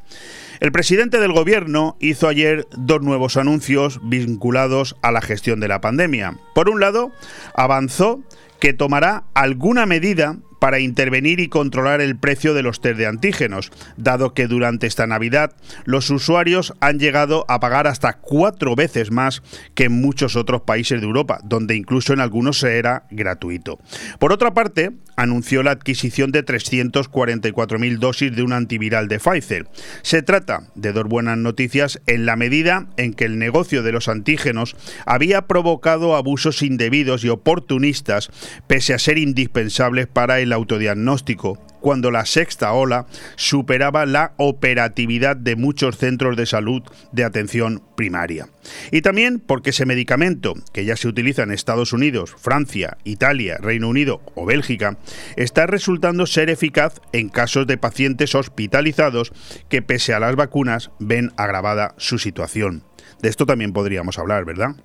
El 0.62 0.70
presidente 0.70 1.18
del 1.18 1.32
gobierno 1.32 1.96
hizo 1.98 2.28
ayer 2.28 2.68
dos 2.70 3.02
nuevos 3.02 3.36
anuncios 3.36 3.98
vinculados 4.04 4.94
a 5.02 5.10
la 5.10 5.20
gestión 5.20 5.58
de 5.58 5.66
la 5.66 5.80
pandemia. 5.80 6.38
Por 6.54 6.68
un 6.70 6.78
lado, 6.78 7.10
avanzó 7.52 8.20
que 8.60 8.72
tomará 8.72 9.24
alguna 9.34 9.86
medida 9.86 10.36
para 10.62 10.78
intervenir 10.78 11.40
y 11.40 11.48
controlar 11.48 12.00
el 12.00 12.14
precio 12.14 12.54
de 12.54 12.62
los 12.62 12.80
test 12.80 12.96
de 12.96 13.08
antígenos, 13.08 13.72
dado 13.96 14.32
que 14.32 14.46
durante 14.46 14.86
esta 14.86 15.08
Navidad 15.08 15.56
los 15.86 16.08
usuarios 16.08 16.72
han 16.78 17.00
llegado 17.00 17.44
a 17.48 17.58
pagar 17.58 17.88
hasta 17.88 18.12
cuatro 18.12 18.76
veces 18.76 19.10
más 19.10 19.42
que 19.74 19.86
en 19.86 20.00
muchos 20.00 20.36
otros 20.36 20.62
países 20.62 21.00
de 21.00 21.06
Europa, 21.08 21.40
donde 21.42 21.74
incluso 21.74 22.12
en 22.12 22.20
algunos 22.20 22.62
era 22.62 23.06
gratuito. 23.10 23.80
Por 24.20 24.32
otra 24.32 24.54
parte, 24.54 24.92
anunció 25.16 25.64
la 25.64 25.72
adquisición 25.72 26.30
de 26.30 26.44
344.000 26.44 27.98
dosis 27.98 28.34
de 28.34 28.42
un 28.44 28.52
antiviral 28.52 29.08
de 29.08 29.18
Pfizer. 29.18 29.66
Se 30.02 30.22
trata 30.22 30.68
de 30.76 30.92
dos 30.92 31.04
buenas 31.04 31.38
noticias 31.38 32.00
en 32.06 32.24
la 32.24 32.36
medida 32.36 32.86
en 32.96 33.14
que 33.14 33.24
el 33.24 33.38
negocio 33.38 33.82
de 33.82 33.90
los 33.90 34.08
antígenos 34.08 34.76
había 35.06 35.42
provocado 35.48 36.14
abusos 36.14 36.62
indebidos 36.62 37.24
y 37.24 37.30
oportunistas, 37.30 38.30
pese 38.68 38.94
a 38.94 38.98
ser 39.00 39.18
indispensables 39.18 40.06
para 40.06 40.38
el 40.38 40.51
autodiagnóstico, 40.52 41.58
cuando 41.80 42.10
la 42.10 42.24
sexta 42.24 42.72
ola 42.72 43.06
superaba 43.36 44.06
la 44.06 44.32
operatividad 44.36 45.36
de 45.36 45.56
muchos 45.56 45.98
centros 45.98 46.36
de 46.36 46.46
salud 46.46 46.82
de 47.10 47.24
atención 47.24 47.82
primaria. 47.96 48.48
Y 48.90 49.02
también 49.02 49.40
porque 49.40 49.70
ese 49.70 49.84
medicamento, 49.84 50.54
que 50.72 50.84
ya 50.84 50.96
se 50.96 51.08
utiliza 51.08 51.42
en 51.42 51.50
Estados 51.50 51.92
Unidos, 51.92 52.34
Francia, 52.38 52.96
Italia, 53.04 53.58
Reino 53.60 53.88
Unido 53.88 54.22
o 54.34 54.46
Bélgica, 54.46 54.96
está 55.36 55.66
resultando 55.66 56.26
ser 56.26 56.48
eficaz 56.50 57.00
en 57.12 57.28
casos 57.28 57.66
de 57.66 57.76
pacientes 57.76 58.34
hospitalizados 58.34 59.32
que 59.68 59.82
pese 59.82 60.14
a 60.14 60.20
las 60.20 60.36
vacunas 60.36 60.90
ven 61.00 61.32
agravada 61.36 61.94
su 61.98 62.18
situación. 62.18 62.84
De 63.20 63.28
esto 63.28 63.44
también 63.44 63.72
podríamos 63.72 64.18
hablar, 64.18 64.44
¿verdad? 64.44 64.76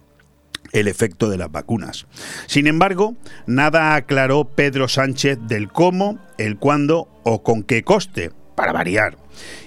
El 0.71 0.87
efecto 0.87 1.29
de 1.29 1.37
las 1.37 1.51
vacunas. 1.51 2.07
Sin 2.47 2.67
embargo, 2.67 3.15
nada 3.45 3.95
aclaró 3.95 4.45
Pedro 4.45 4.87
Sánchez 4.87 5.39
del 5.47 5.69
cómo, 5.69 6.19
el 6.37 6.57
cuándo 6.57 7.09
o 7.23 7.43
con 7.43 7.63
qué 7.63 7.83
coste, 7.83 8.31
para 8.55 8.73
variar. 8.73 9.17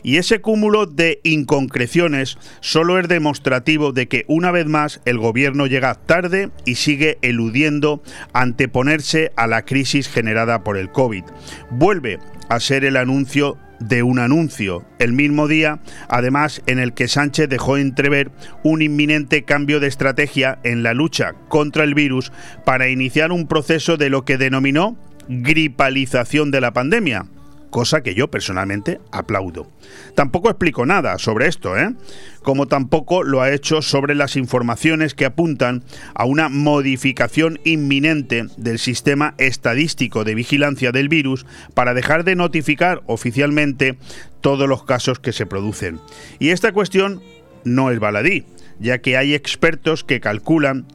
Y 0.03 0.17
ese 0.17 0.41
cúmulo 0.41 0.87
de 0.87 1.21
inconcreciones 1.23 2.39
solo 2.61 2.99
es 2.99 3.07
demostrativo 3.07 3.93
de 3.93 4.09
que 4.09 4.25
una 4.27 4.51
vez 4.51 4.67
más 4.67 5.01
el 5.05 5.19
gobierno 5.19 5.67
llega 5.67 5.95
tarde 5.95 6.51
y 6.65 6.75
sigue 6.75 7.19
eludiendo 7.23 8.03
anteponerse 8.33 9.33
a 9.37 9.47
la 9.47 9.65
crisis 9.65 10.09
generada 10.09 10.65
por 10.65 10.77
el 10.77 10.91
COVID. 10.91 11.23
Vuelve 11.71 12.19
a 12.49 12.59
ser 12.59 12.85
el 12.85 12.97
anuncio 12.97 13.57
de 13.81 14.03
un 14.03 14.19
anuncio, 14.19 14.85
el 14.99 15.13
mismo 15.13 15.49
día, 15.49 15.81
además, 16.09 16.63
en 16.67 16.79
el 16.79 16.93
que 16.93 17.09
Sánchez 17.09 17.49
dejó 17.49 17.77
entrever 17.77 18.31
un 18.63 18.83
inminente 18.83 19.45
cambio 19.45 19.81
de 19.81 19.89
estrategia 19.89 20.59
en 20.63 20.83
la 20.83 20.95
lucha 20.95 21.35
contra 21.49 21.85
el 21.85 21.95
virus 21.95 22.31
para 22.65 22.89
iniciar 22.89 23.33
un 23.33 23.49
proceso 23.49 23.97
de 23.97 24.11
lo 24.11 24.25
que 24.25 24.39
denominó 24.39 24.97
gripalización 25.29 26.51
de 26.51 26.61
la 26.61 26.73
pandemia, 26.73 27.27
cosa 27.71 28.03
que 28.03 28.15
yo 28.15 28.31
personalmente 28.31 29.01
aplaudo. 29.13 29.71
Tampoco 30.15 30.51
explico 30.51 30.85
nada 30.87 31.19
sobre 31.19 31.47
esto, 31.47 31.79
¿eh? 31.79 31.95
como 32.43 32.67
tampoco 32.67 33.23
lo 33.23 33.41
ha 33.41 33.53
hecho 33.53 33.83
sobre 33.83 34.15
las 34.15 34.37
informaciones 34.37 35.15
que 35.15 35.25
apuntan 35.25 35.83
a 36.15 36.25
una 36.25 36.49
modificación 36.49 37.61
inminente 37.65 38.47
del 38.57 38.79
sistema 38.79 39.35
estadístico 39.39 40.25
de 40.25 40.35
vigilancia 40.35 40.93
del 40.93 41.09
virus 41.09 41.47
para 41.75 41.95
dejar 41.95 42.25
de 42.25 42.37
notificar 42.37 43.03
oficialmente 43.07 43.97
todos 44.41 44.69
los 44.69 44.85
casos 44.85 45.19
que 45.19 45.33
se 45.33 45.47
producen. 45.47 46.01
Y 46.39 46.51
esta 46.51 46.73
cuestión 46.73 47.23
no 47.65 47.91
es 47.91 47.99
baladí, 47.99 48.45
ya 48.79 48.99
que 48.99 49.17
hay 49.17 49.35
expertos 49.35 50.05
que 50.05 50.21
calculan 50.21 50.87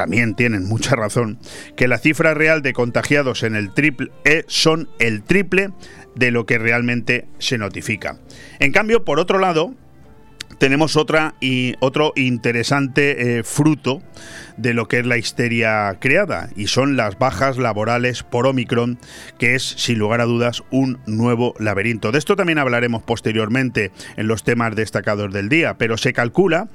también 0.00 0.34
tienen 0.34 0.64
mucha 0.64 0.96
razón, 0.96 1.38
que 1.76 1.86
la 1.86 1.98
cifra 1.98 2.32
real 2.32 2.62
de 2.62 2.72
contagiados 2.72 3.42
en 3.42 3.54
el 3.54 3.74
triple 3.74 4.10
E 4.24 4.46
son 4.48 4.88
el 4.98 5.22
triple 5.22 5.72
de 6.14 6.30
lo 6.30 6.46
que 6.46 6.56
realmente 6.56 7.28
se 7.38 7.58
notifica. 7.58 8.18
En 8.60 8.72
cambio, 8.72 9.04
por 9.04 9.20
otro 9.20 9.38
lado, 9.38 9.74
tenemos 10.56 10.96
otra 10.96 11.34
y 11.38 11.74
otro 11.80 12.14
interesante 12.16 13.40
eh, 13.40 13.44
fruto 13.44 14.02
de 14.56 14.72
lo 14.72 14.88
que 14.88 15.00
es 15.00 15.06
la 15.06 15.18
histeria 15.18 15.94
creada 16.00 16.48
y 16.56 16.68
son 16.68 16.96
las 16.96 17.18
bajas 17.18 17.58
laborales 17.58 18.22
por 18.22 18.46
Omicron, 18.46 18.98
que 19.38 19.54
es 19.54 19.62
sin 19.62 19.98
lugar 19.98 20.22
a 20.22 20.24
dudas 20.24 20.62
un 20.70 20.98
nuevo 21.04 21.54
laberinto. 21.58 22.10
De 22.10 22.18
esto 22.18 22.36
también 22.36 22.58
hablaremos 22.58 23.02
posteriormente 23.02 23.92
en 24.16 24.28
los 24.28 24.44
temas 24.44 24.74
destacados 24.74 25.30
del 25.30 25.50
día, 25.50 25.76
pero 25.76 25.98
se 25.98 26.14
calcula 26.14 26.68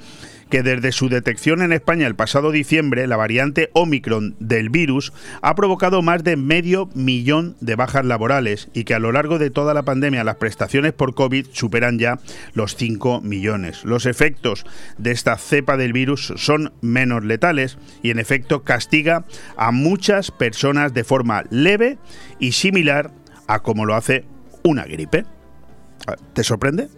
que 0.49 0.63
desde 0.63 0.91
su 0.91 1.09
detección 1.09 1.61
en 1.61 1.73
España 1.73 2.07
el 2.07 2.15
pasado 2.15 2.51
diciembre, 2.51 3.07
la 3.07 3.17
variante 3.17 3.69
Omicron 3.73 4.35
del 4.39 4.69
virus 4.69 5.13
ha 5.41 5.55
provocado 5.55 6.01
más 6.01 6.23
de 6.23 6.37
medio 6.37 6.89
millón 6.93 7.55
de 7.61 7.75
bajas 7.75 8.05
laborales 8.05 8.69
y 8.73 8.83
que 8.83 8.93
a 8.93 8.99
lo 8.99 9.11
largo 9.11 9.39
de 9.39 9.49
toda 9.49 9.73
la 9.73 9.83
pandemia 9.83 10.23
las 10.23 10.35
prestaciones 10.35 10.93
por 10.93 11.15
COVID 11.15 11.47
superan 11.51 11.99
ya 11.99 12.19
los 12.53 12.75
5 12.75 13.21
millones. 13.21 13.83
Los 13.83 14.05
efectos 14.05 14.65
de 14.97 15.11
esta 15.11 15.37
cepa 15.37 15.77
del 15.77 15.93
virus 15.93 16.33
son 16.37 16.73
menos 16.81 17.23
letales 17.23 17.77
y 18.03 18.11
en 18.11 18.19
efecto 18.19 18.63
castiga 18.63 19.25
a 19.57 19.71
muchas 19.71 20.31
personas 20.31 20.93
de 20.93 21.03
forma 21.03 21.43
leve 21.49 21.97
y 22.39 22.51
similar 22.51 23.11
a 23.47 23.59
como 23.59 23.85
lo 23.85 23.95
hace 23.95 24.25
una 24.63 24.85
gripe. 24.85 25.25
¿Te 26.33 26.43
sorprende? 26.43 26.89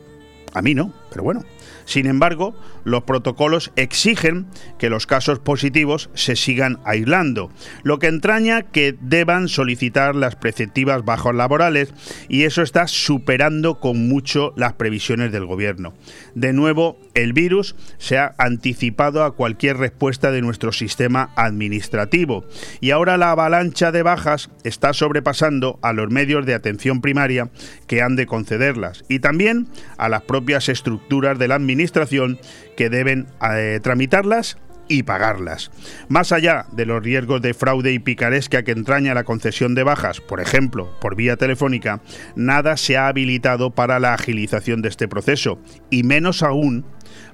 A 0.53 0.61
mí 0.61 0.73
no, 0.73 0.93
pero 1.09 1.23
bueno. 1.23 1.43
Sin 1.85 2.07
embargo, 2.07 2.55
los 2.87 3.03
protocolos 3.03 3.73
exigen 3.75 4.47
que 4.79 4.89
los 4.89 5.07
casos 5.07 5.39
positivos 5.39 6.09
se 6.13 6.37
sigan 6.37 6.79
aislando, 6.85 7.51
lo 7.83 7.99
que 7.99 8.07
entraña 8.07 8.61
que 8.61 8.95
deban 9.01 9.49
solicitar 9.49 10.15
las 10.15 10.37
preceptivas 10.37 11.03
bajas 11.03 11.35
laborales 11.35 11.93
y 12.29 12.43
eso 12.43 12.61
está 12.61 12.87
superando 12.87 13.81
con 13.81 14.07
mucho 14.07 14.53
las 14.55 14.73
previsiones 14.73 15.33
del 15.33 15.45
gobierno. 15.45 15.95
De 16.33 16.53
nuevo, 16.53 16.97
el 17.13 17.33
virus 17.33 17.75
se 17.97 18.19
ha 18.19 18.33
anticipado 18.37 19.25
a 19.25 19.35
cualquier 19.35 19.75
respuesta 19.75 20.31
de 20.31 20.41
nuestro 20.41 20.71
sistema 20.71 21.31
administrativo 21.35 22.45
y 22.79 22.91
ahora 22.91 23.17
la 23.17 23.31
avalancha 23.31 23.91
de 23.91 24.03
bajas 24.03 24.49
está 24.63 24.93
sobrepasando 24.93 25.77
a 25.81 25.91
los 25.91 26.09
medios 26.09 26.45
de 26.45 26.53
atención 26.53 27.01
primaria 27.01 27.49
que 27.85 28.01
han 28.01 28.15
de 28.15 28.27
concederlas 28.27 29.03
y 29.09 29.19
también 29.19 29.67
a 29.97 30.07
las 30.07 30.21
propias 30.21 30.69
estructuras 30.69 31.37
de 31.37 31.49
la 31.49 31.55
administración 31.55 32.39
que 32.77 32.89
deben 32.89 33.27
eh, 33.41 33.81
tramitarlas 33.83 34.57
y 34.87 35.03
pagarlas. 35.03 35.71
Más 36.07 36.31
allá 36.31 36.65
de 36.71 36.85
los 36.85 37.03
riesgos 37.03 37.41
de 37.41 37.53
fraude 37.53 37.91
y 37.91 37.99
picaresca 37.99 38.63
que 38.63 38.71
entraña 38.71 39.13
la 39.13 39.25
concesión 39.25 39.75
de 39.75 39.83
bajas, 39.83 40.21
por 40.21 40.39
ejemplo, 40.39 40.97
por 41.01 41.15
vía 41.15 41.35
telefónica, 41.35 42.01
nada 42.35 42.77
se 42.77 42.95
ha 42.95 43.07
habilitado 43.07 43.71
para 43.71 43.99
la 43.99 44.13
agilización 44.13 44.81
de 44.81 44.89
este 44.89 45.09
proceso, 45.09 45.59
y 45.89 46.03
menos 46.03 46.43
aún 46.43 46.85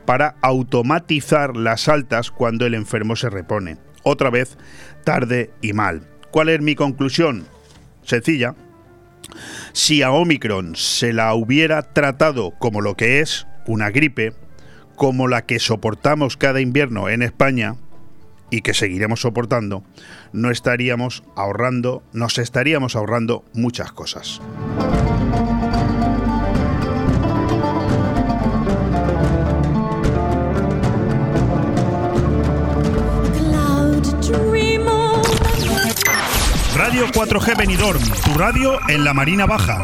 para 0.06 0.36
automatizar 0.42 1.56
las 1.56 1.88
altas 1.88 2.32
cuando 2.32 2.66
el 2.66 2.74
enfermo 2.74 3.16
se 3.16 3.30
repone. 3.30 3.78
Otra 4.04 4.30
vez, 4.30 4.58
tarde 5.04 5.52
y 5.62 5.74
mal. 5.74 6.08
¿Cuál 6.32 6.50
es 6.50 6.62
mi 6.62 6.76
conclusión? 6.76 7.46
Sencilla. 8.04 8.56
Si 9.72 10.04
a 10.04 10.12
Omicron 10.12 10.76
se 10.76 11.14
la 11.14 11.34
hubiera 11.34 11.82
tratado 11.94 12.52
como 12.60 12.82
lo 12.82 12.96
que 12.96 13.22
es, 13.22 13.48
una 13.66 13.90
gripe, 13.92 14.34
como 14.96 15.28
la 15.28 15.46
que 15.46 15.60
soportamos 15.60 16.38
cada 16.38 16.62
invierno 16.62 17.10
en 17.10 17.22
España 17.22 17.76
y 18.50 18.62
que 18.62 18.74
seguiremos 18.74 19.22
soportando, 19.22 19.84
no 20.32 20.52
estaríamos 20.52 21.24
ahorrando, 21.36 22.04
nos 22.14 22.38
estaríamos 22.38 22.96
ahorrando 22.96 23.44
muchas 23.54 23.92
cosas. 23.92 24.42
Radio 36.76 37.08
4G 37.08 37.58
Benidorm, 37.58 38.02
tu 38.24 38.34
radio 38.38 38.78
en 38.88 39.04
la 39.04 39.14
Marina 39.14 39.46
Baja. 39.46 39.84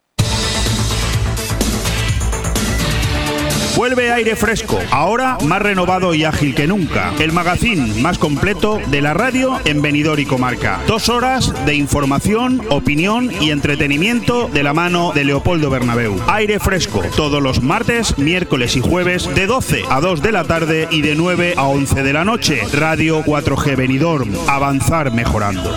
Vuelve 3.75 4.11
aire 4.11 4.35
fresco, 4.35 4.77
ahora 4.91 5.37
más 5.45 5.61
renovado 5.61 6.13
y 6.13 6.25
ágil 6.25 6.53
que 6.53 6.67
nunca. 6.67 7.13
El 7.19 7.31
magazín 7.31 8.01
más 8.01 8.17
completo 8.17 8.79
de 8.87 9.01
la 9.01 9.13
radio 9.13 9.59
en 9.65 9.81
Benidorm 9.81 10.19
y 10.19 10.25
Comarca. 10.25 10.81
Dos 10.87 11.09
horas 11.09 11.53
de 11.65 11.75
información, 11.75 12.61
opinión 12.69 13.31
y 13.41 13.49
entretenimiento 13.49 14.49
de 14.49 14.63
la 14.63 14.73
mano 14.73 15.13
de 15.13 15.23
Leopoldo 15.23 15.69
Bernabeu. 15.69 16.19
Aire 16.27 16.59
fresco, 16.59 17.01
todos 17.15 17.41
los 17.41 17.63
martes, 17.63 18.17
miércoles 18.17 18.75
y 18.75 18.81
jueves 18.81 19.33
de 19.33 19.47
12 19.47 19.83
a 19.89 20.01
2 20.01 20.21
de 20.21 20.31
la 20.31 20.43
tarde 20.43 20.87
y 20.91 21.01
de 21.01 21.15
9 21.15 21.53
a 21.55 21.63
11 21.63 22.03
de 22.03 22.13
la 22.13 22.25
noche. 22.25 22.61
Radio 22.73 23.23
4G 23.23 23.77
Benidorm. 23.77 24.31
Avanzar 24.47 25.11
mejorando. 25.11 25.73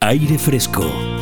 Aire 0.00 0.38
fresco 0.38 1.21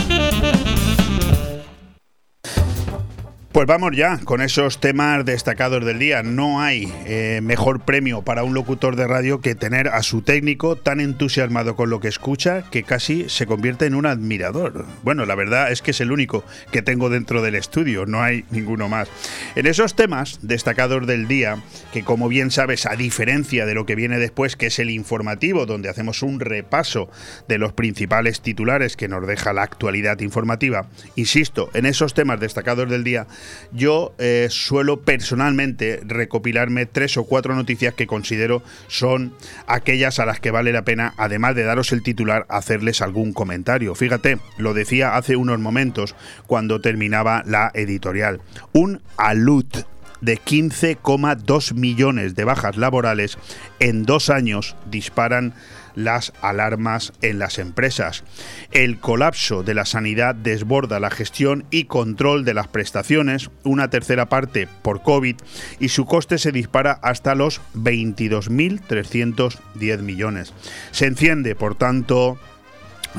Pues 3.51 3.67
vamos 3.67 3.91
ya 3.93 4.17
con 4.23 4.39
esos 4.39 4.79
temas 4.79 5.25
destacados 5.25 5.83
del 5.83 5.99
día. 5.99 6.23
No 6.23 6.61
hay 6.61 6.89
eh, 7.05 7.41
mejor 7.43 7.81
premio 7.81 8.21
para 8.21 8.45
un 8.45 8.53
locutor 8.53 8.95
de 8.95 9.07
radio 9.07 9.41
que 9.41 9.55
tener 9.55 9.89
a 9.89 10.03
su 10.03 10.21
técnico 10.21 10.77
tan 10.77 11.01
entusiasmado 11.01 11.75
con 11.75 11.89
lo 11.89 11.99
que 11.99 12.07
escucha 12.07 12.63
que 12.71 12.83
casi 12.83 13.27
se 13.27 13.45
convierte 13.45 13.87
en 13.87 13.95
un 13.95 14.05
admirador. 14.05 14.85
Bueno, 15.03 15.25
la 15.25 15.35
verdad 15.35 15.69
es 15.69 15.81
que 15.81 15.91
es 15.91 15.99
el 15.99 16.13
único 16.13 16.45
que 16.71 16.81
tengo 16.81 17.09
dentro 17.09 17.41
del 17.41 17.55
estudio, 17.55 18.05
no 18.05 18.23
hay 18.23 18.45
ninguno 18.51 18.87
más. 18.87 19.09
En 19.55 19.67
esos 19.67 19.95
temas 19.97 20.39
destacados 20.41 21.05
del 21.05 21.27
día, 21.27 21.61
que 21.91 22.03
como 22.03 22.29
bien 22.29 22.51
sabes, 22.51 22.85
a 22.85 22.95
diferencia 22.95 23.65
de 23.65 23.73
lo 23.73 23.85
que 23.85 23.95
viene 23.95 24.17
después, 24.17 24.55
que 24.55 24.67
es 24.67 24.79
el 24.79 24.89
informativo, 24.89 25.65
donde 25.65 25.89
hacemos 25.89 26.23
un 26.23 26.39
repaso 26.39 27.09
de 27.49 27.57
los 27.57 27.73
principales 27.73 28.39
titulares 28.39 28.95
que 28.95 29.09
nos 29.09 29.27
deja 29.27 29.51
la 29.51 29.63
actualidad 29.63 30.21
informativa, 30.21 30.87
insisto, 31.17 31.69
en 31.73 31.85
esos 31.85 32.13
temas 32.13 32.39
destacados 32.39 32.89
del 32.89 33.03
día, 33.03 33.27
yo 33.71 34.13
eh, 34.17 34.47
suelo 34.49 35.01
personalmente 35.01 36.01
recopilarme 36.05 36.85
tres 36.85 37.17
o 37.17 37.23
cuatro 37.23 37.55
noticias 37.55 37.93
que 37.93 38.07
considero 38.07 38.63
son 38.87 39.33
aquellas 39.67 40.19
a 40.19 40.25
las 40.25 40.39
que 40.39 40.51
vale 40.51 40.71
la 40.71 40.83
pena, 40.83 41.13
además 41.17 41.55
de 41.55 41.63
daros 41.63 41.91
el 41.91 42.03
titular, 42.03 42.45
hacerles 42.49 43.01
algún 43.01 43.33
comentario. 43.33 43.95
Fíjate, 43.95 44.39
lo 44.57 44.73
decía 44.73 45.15
hace 45.15 45.35
unos 45.35 45.59
momentos 45.59 46.15
cuando 46.47 46.81
terminaba 46.81 47.43
la 47.45 47.71
editorial. 47.73 48.41
Un 48.73 49.01
alut 49.17 49.77
de 50.21 50.37
15,2 50.37 51.73
millones 51.73 52.35
de 52.35 52.43
bajas 52.43 52.77
laborales 52.77 53.37
en 53.79 54.03
dos 54.03 54.29
años 54.29 54.75
disparan 54.89 55.53
las 55.95 56.33
alarmas 56.41 57.13
en 57.21 57.39
las 57.39 57.57
empresas. 57.59 58.25
El 58.71 58.99
colapso 58.99 59.63
de 59.63 59.73
la 59.73 59.85
sanidad 59.85 60.35
desborda 60.35 60.99
la 60.99 61.09
gestión 61.09 61.63
y 61.71 61.85
control 61.85 62.43
de 62.45 62.53
las 62.53 62.67
prestaciones, 62.67 63.49
una 63.63 63.89
tercera 63.89 64.27
parte 64.27 64.67
por 64.81 65.01
COVID, 65.01 65.37
y 65.79 65.87
su 65.89 66.05
coste 66.05 66.37
se 66.37 66.51
dispara 66.51 66.99
hasta 67.01 67.33
los 67.35 67.61
22.310 67.75 70.01
millones. 70.01 70.53
Se 70.91 71.07
enciende, 71.07 71.55
por 71.55 71.75
tanto, 71.75 72.37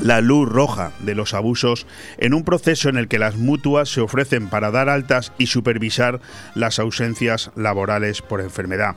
la 0.01 0.21
luz 0.21 0.49
roja 0.49 0.91
de 0.99 1.15
los 1.15 1.33
abusos 1.33 1.85
en 2.17 2.33
un 2.33 2.43
proceso 2.43 2.89
en 2.89 2.97
el 2.97 3.07
que 3.07 3.19
las 3.19 3.35
mutuas 3.35 3.89
se 3.89 4.01
ofrecen 4.01 4.49
para 4.49 4.71
dar 4.71 4.89
altas 4.89 5.31
y 5.37 5.47
supervisar 5.47 6.19
las 6.55 6.79
ausencias 6.79 7.51
laborales 7.55 8.21
por 8.21 8.41
enfermedad 8.41 8.95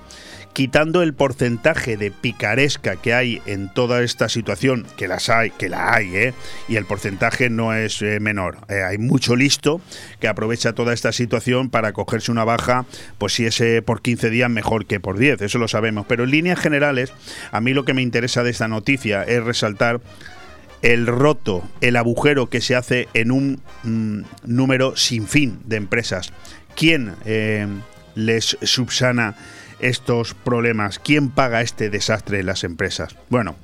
quitando 0.56 1.02
el 1.02 1.12
porcentaje 1.12 1.98
de 1.98 2.10
picaresca 2.10 2.96
que 2.96 3.12
hay 3.12 3.42
en 3.44 3.68
toda 3.68 4.02
esta 4.02 4.30
situación, 4.30 4.86
que 4.96 5.06
las 5.06 5.28
hay, 5.28 5.50
que 5.50 5.68
la 5.68 5.92
hay, 5.92 6.16
¿eh? 6.16 6.34
y 6.66 6.76
el 6.76 6.86
porcentaje 6.86 7.50
no 7.50 7.74
es 7.74 8.00
eh, 8.00 8.20
menor. 8.20 8.56
Eh, 8.70 8.82
hay 8.82 8.96
mucho 8.96 9.36
listo 9.36 9.82
que 10.18 10.28
aprovecha 10.28 10.72
toda 10.72 10.94
esta 10.94 11.12
situación 11.12 11.68
para 11.68 11.92
cogerse 11.92 12.32
una 12.32 12.44
baja, 12.44 12.86
pues 13.18 13.34
si 13.34 13.44
es 13.44 13.62
por 13.82 14.00
15 14.00 14.30
días 14.30 14.48
mejor 14.48 14.86
que 14.86 14.98
por 14.98 15.18
10, 15.18 15.42
eso 15.42 15.58
lo 15.58 15.68
sabemos. 15.68 16.06
Pero 16.08 16.24
en 16.24 16.30
líneas 16.30 16.58
generales, 16.58 17.12
a 17.52 17.60
mí 17.60 17.74
lo 17.74 17.84
que 17.84 17.92
me 17.92 18.00
interesa 18.00 18.42
de 18.42 18.52
esta 18.52 18.66
noticia 18.66 19.24
es 19.24 19.44
resaltar 19.44 20.00
el 20.80 21.06
roto, 21.06 21.68
el 21.82 21.96
agujero 21.96 22.48
que 22.48 22.62
se 22.62 22.76
hace 22.76 23.08
en 23.12 23.30
un 23.30 23.60
mm, 23.82 24.22
número 24.46 24.96
sin 24.96 25.28
fin 25.28 25.58
de 25.66 25.76
empresas. 25.76 26.32
¿Quién 26.74 27.12
eh, 27.26 27.66
les 28.14 28.56
subsana 28.62 29.36
estos 29.80 30.34
problemas? 30.34 30.98
¿Quién 30.98 31.30
paga 31.30 31.60
este 31.60 31.90
desastre 31.90 32.40
en 32.40 32.46
las 32.46 32.64
empresas? 32.64 33.16
Bueno, 33.28 33.56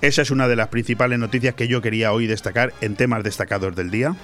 esa 0.00 0.22
es 0.22 0.30
una 0.30 0.48
de 0.48 0.56
las 0.56 0.68
principales 0.68 1.18
noticias 1.18 1.54
que 1.54 1.68
yo 1.68 1.82
quería 1.82 2.12
hoy 2.12 2.26
destacar 2.26 2.72
en 2.80 2.96
temas 2.96 3.22
destacados 3.22 3.76
del 3.76 3.90
día. 3.90 4.16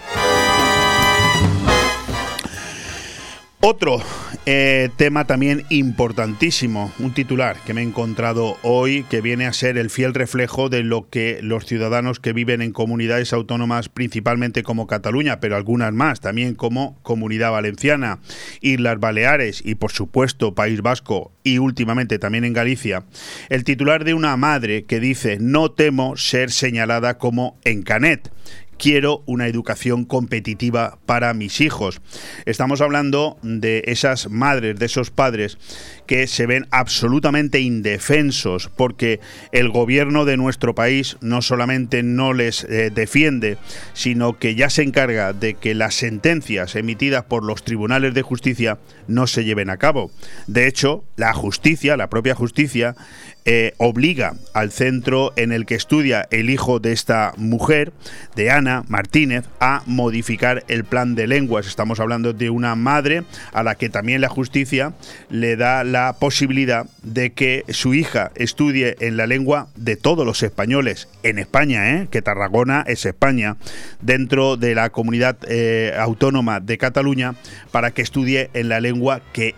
Otro 3.68 4.00
eh, 4.46 4.90
tema 4.94 5.26
también 5.26 5.64
importantísimo, 5.70 6.92
un 7.00 7.12
titular 7.12 7.56
que 7.66 7.74
me 7.74 7.80
he 7.80 7.84
encontrado 7.84 8.56
hoy 8.62 9.02
que 9.10 9.20
viene 9.20 9.44
a 9.44 9.52
ser 9.52 9.76
el 9.76 9.90
fiel 9.90 10.14
reflejo 10.14 10.68
de 10.68 10.84
lo 10.84 11.10
que 11.10 11.40
los 11.42 11.66
ciudadanos 11.66 12.20
que 12.20 12.32
viven 12.32 12.62
en 12.62 12.70
comunidades 12.70 13.32
autónomas, 13.32 13.88
principalmente 13.88 14.62
como 14.62 14.86
Cataluña, 14.86 15.40
pero 15.40 15.56
algunas 15.56 15.92
más, 15.92 16.20
también 16.20 16.54
como 16.54 16.96
Comunidad 17.02 17.50
Valenciana, 17.50 18.20
Islas 18.60 19.00
Baleares 19.00 19.62
y 19.64 19.74
por 19.74 19.90
supuesto 19.90 20.54
País 20.54 20.80
Vasco 20.80 21.32
y 21.42 21.58
últimamente 21.58 22.20
también 22.20 22.44
en 22.44 22.52
Galicia, 22.52 23.02
el 23.48 23.64
titular 23.64 24.04
de 24.04 24.14
una 24.14 24.36
madre 24.36 24.84
que 24.84 25.00
dice 25.00 25.38
no 25.40 25.72
temo 25.72 26.16
ser 26.16 26.52
señalada 26.52 27.18
como 27.18 27.58
encanet 27.64 28.30
quiero 28.78 29.22
una 29.26 29.46
educación 29.46 30.04
competitiva 30.04 30.98
para 31.06 31.34
mis 31.34 31.60
hijos. 31.60 32.00
Estamos 32.44 32.80
hablando 32.80 33.38
de 33.42 33.82
esas 33.86 34.30
madres, 34.30 34.78
de 34.78 34.86
esos 34.86 35.10
padres 35.10 35.58
que 36.06 36.26
se 36.26 36.46
ven 36.46 36.66
absolutamente 36.70 37.60
indefensos 37.60 38.70
porque 38.76 39.20
el 39.52 39.68
gobierno 39.68 40.24
de 40.24 40.36
nuestro 40.36 40.74
país 40.74 41.16
no 41.20 41.42
solamente 41.42 42.02
no 42.02 42.32
les 42.32 42.64
eh, 42.64 42.90
defiende, 42.90 43.58
sino 43.92 44.38
que 44.38 44.54
ya 44.54 44.70
se 44.70 44.82
encarga 44.82 45.32
de 45.32 45.54
que 45.54 45.74
las 45.74 45.94
sentencias 45.94 46.76
emitidas 46.76 47.24
por 47.24 47.44
los 47.44 47.64
tribunales 47.64 48.14
de 48.14 48.22
justicia 48.22 48.78
no 49.08 49.26
se 49.26 49.44
lleven 49.44 49.70
a 49.70 49.76
cabo. 49.76 50.10
De 50.46 50.66
hecho, 50.66 51.04
la 51.16 51.32
justicia, 51.32 51.96
la 51.96 52.08
propia 52.08 52.34
justicia, 52.34 52.94
eh, 53.48 53.74
obliga 53.78 54.34
al 54.54 54.72
centro 54.72 55.32
en 55.36 55.52
el 55.52 55.66
que 55.66 55.76
estudia 55.76 56.26
el 56.32 56.50
hijo 56.50 56.80
de 56.80 56.90
esta 56.90 57.32
mujer, 57.36 57.92
de 58.34 58.50
Ana 58.50 58.82
Martínez, 58.88 59.44
a 59.60 59.84
modificar 59.86 60.64
el 60.66 60.82
plan 60.82 61.14
de 61.14 61.28
lenguas. 61.28 61.68
Estamos 61.68 62.00
hablando 62.00 62.32
de 62.32 62.50
una 62.50 62.74
madre 62.74 63.22
a 63.52 63.62
la 63.62 63.76
que 63.76 63.88
también 63.88 64.20
la 64.20 64.28
justicia 64.28 64.94
le 65.30 65.54
da 65.54 65.84
la 65.84 65.95
posibilidad 66.18 66.86
de 67.02 67.32
que 67.32 67.64
su 67.68 67.94
hija 67.94 68.30
estudie 68.34 68.96
en 69.00 69.16
la 69.16 69.26
lengua 69.26 69.68
de 69.76 69.96
todos 69.96 70.26
los 70.26 70.42
españoles 70.42 71.08
en 71.22 71.38
España, 71.38 71.94
¿eh? 71.94 72.08
que 72.10 72.22
Tarragona 72.22 72.84
es 72.86 73.06
España, 73.06 73.56
dentro 74.00 74.56
de 74.56 74.74
la 74.74 74.90
comunidad 74.90 75.36
eh, 75.48 75.94
autónoma 75.98 76.60
de 76.60 76.78
Cataluña, 76.78 77.34
para 77.70 77.92
que 77.92 78.02
estudie 78.02 78.50
en 78.54 78.68
la 78.68 78.80
lengua 78.80 79.20
que 79.32 79.54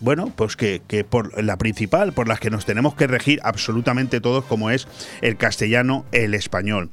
bueno, 0.00 0.30
pues 0.36 0.54
que, 0.56 0.80
por 1.08 1.42
la 1.42 1.56
principal, 1.56 2.12
por 2.12 2.28
las 2.28 2.38
que 2.38 2.50
nos 2.50 2.66
tenemos 2.66 2.94
que 2.94 3.06
regir 3.06 3.40
absolutamente 3.42 4.20
todos, 4.20 4.44
como 4.44 4.70
es 4.70 4.86
el 5.22 5.38
castellano, 5.38 6.04
el 6.12 6.34
español. 6.34 6.90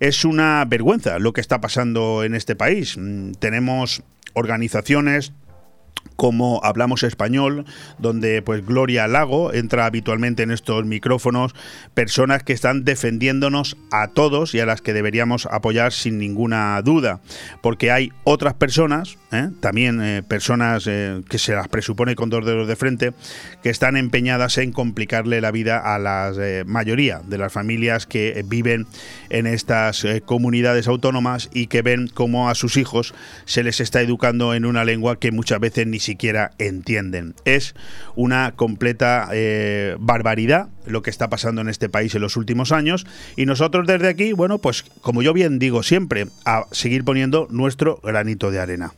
Es 0.00 0.24
una 0.24 0.64
vergüenza 0.64 1.18
lo 1.18 1.34
que 1.34 1.42
está 1.42 1.60
pasando 1.60 2.24
en 2.24 2.34
este 2.34 2.56
país. 2.56 2.96
Mm, 2.96 3.32
tenemos 3.32 4.02
organizaciones 4.32 5.34
como 6.16 6.60
Hablamos 6.64 7.02
Español, 7.02 7.64
donde 7.98 8.42
pues 8.42 8.64
Gloria 8.64 9.08
Lago 9.08 9.52
entra 9.52 9.86
habitualmente 9.86 10.42
en 10.42 10.50
estos 10.50 10.84
micrófonos, 10.84 11.54
personas 11.94 12.42
que 12.42 12.52
están 12.52 12.84
defendiéndonos 12.84 13.76
a 13.90 14.08
todos 14.08 14.54
y 14.54 14.60
a 14.60 14.66
las 14.66 14.80
que 14.80 14.92
deberíamos 14.92 15.46
apoyar 15.46 15.92
sin 15.92 16.18
ninguna 16.18 16.80
duda, 16.82 17.20
porque 17.62 17.90
hay 17.90 18.12
otras 18.24 18.54
personas, 18.54 19.18
¿eh? 19.32 19.48
también 19.60 20.00
eh, 20.02 20.22
personas 20.22 20.86
eh, 20.86 21.22
que 21.28 21.38
se 21.38 21.54
las 21.54 21.68
presupone 21.68 22.14
con 22.14 22.30
dos 22.30 22.44
dedos 22.44 22.68
de 22.68 22.76
frente, 22.76 23.12
que 23.62 23.70
están 23.70 23.96
empeñadas 23.96 24.58
en 24.58 24.72
complicarle 24.72 25.40
la 25.40 25.50
vida 25.50 25.78
a 25.78 25.98
la 25.98 26.32
mayoría 26.66 27.20
de 27.26 27.38
las 27.38 27.52
familias 27.52 28.06
que 28.06 28.44
viven 28.46 28.86
en 29.30 29.46
estas 29.46 30.06
comunidades 30.24 30.88
autónomas 30.88 31.50
y 31.52 31.66
que 31.66 31.82
ven 31.82 32.08
cómo 32.08 32.48
a 32.48 32.54
sus 32.54 32.76
hijos 32.76 33.14
se 33.44 33.62
les 33.62 33.80
está 33.80 34.00
educando 34.00 34.54
en 34.54 34.64
una 34.64 34.84
lengua 34.84 35.18
que 35.18 35.32
muchas 35.32 35.60
veces 35.60 35.83
ni 35.90 36.00
siquiera 36.00 36.52
entienden. 36.58 37.34
Es 37.44 37.74
una 38.16 38.52
completa 38.52 39.28
eh, 39.32 39.96
barbaridad 39.98 40.68
lo 40.86 41.02
que 41.02 41.10
está 41.10 41.28
pasando 41.28 41.60
en 41.60 41.68
este 41.68 41.88
país 41.88 42.14
en 42.14 42.20
los 42.20 42.36
últimos 42.36 42.72
años 42.72 43.06
y 43.36 43.46
nosotros 43.46 43.86
desde 43.86 44.08
aquí, 44.08 44.32
bueno, 44.32 44.58
pues 44.58 44.82
como 45.00 45.22
yo 45.22 45.32
bien 45.32 45.58
digo 45.58 45.82
siempre, 45.82 46.26
a 46.44 46.64
seguir 46.72 47.04
poniendo 47.04 47.46
nuestro 47.50 48.00
granito 48.02 48.50
de 48.50 48.60
arena. 48.60 48.92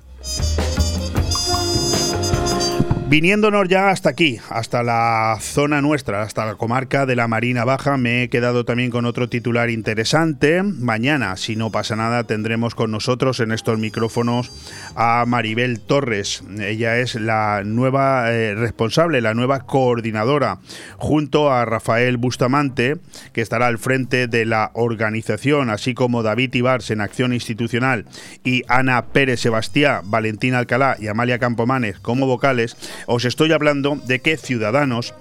Viniéndonos 3.08 3.68
ya 3.68 3.90
hasta 3.90 4.10
aquí, 4.10 4.40
hasta 4.50 4.82
la 4.82 5.38
zona 5.40 5.80
nuestra, 5.80 6.22
hasta 6.22 6.44
la 6.44 6.56
comarca 6.56 7.06
de 7.06 7.14
la 7.14 7.28
Marina 7.28 7.64
Baja, 7.64 7.96
me 7.96 8.24
he 8.24 8.28
quedado 8.28 8.64
también 8.64 8.90
con 8.90 9.06
otro 9.06 9.28
titular 9.28 9.70
interesante. 9.70 10.64
Mañana, 10.64 11.36
si 11.36 11.54
no 11.54 11.70
pasa 11.70 11.94
nada, 11.94 12.24
tendremos 12.24 12.74
con 12.74 12.90
nosotros 12.90 13.38
en 13.38 13.52
estos 13.52 13.78
micrófonos 13.78 14.50
a 14.96 15.24
Maribel 15.24 15.78
Torres. 15.78 16.42
Ella 16.58 16.98
es 16.98 17.14
la 17.14 17.62
nueva 17.64 18.32
eh, 18.32 18.56
responsable, 18.56 19.20
la 19.20 19.34
nueva 19.34 19.60
coordinadora, 19.60 20.58
junto 20.96 21.52
a 21.52 21.64
Rafael 21.64 22.16
Bustamante, 22.16 22.96
que 23.32 23.40
estará 23.40 23.68
al 23.68 23.78
frente 23.78 24.26
de 24.26 24.46
la 24.46 24.72
organización, 24.74 25.70
así 25.70 25.94
como 25.94 26.24
David 26.24 26.52
Ibars 26.54 26.90
en 26.90 27.00
Acción 27.00 27.32
Institucional 27.32 28.04
y 28.42 28.64
Ana 28.66 29.06
Pérez 29.06 29.38
Sebastián, 29.38 30.00
Valentín 30.06 30.54
Alcalá 30.54 30.96
y 30.98 31.06
Amalia 31.06 31.38
Campomanes 31.38 32.00
como 32.00 32.26
vocales 32.26 32.76
os 33.06 33.24
estoy 33.24 33.52
hablando 33.52 33.98
de 34.04 34.20
que 34.20 34.36
Ciudadanos, 34.36 35.14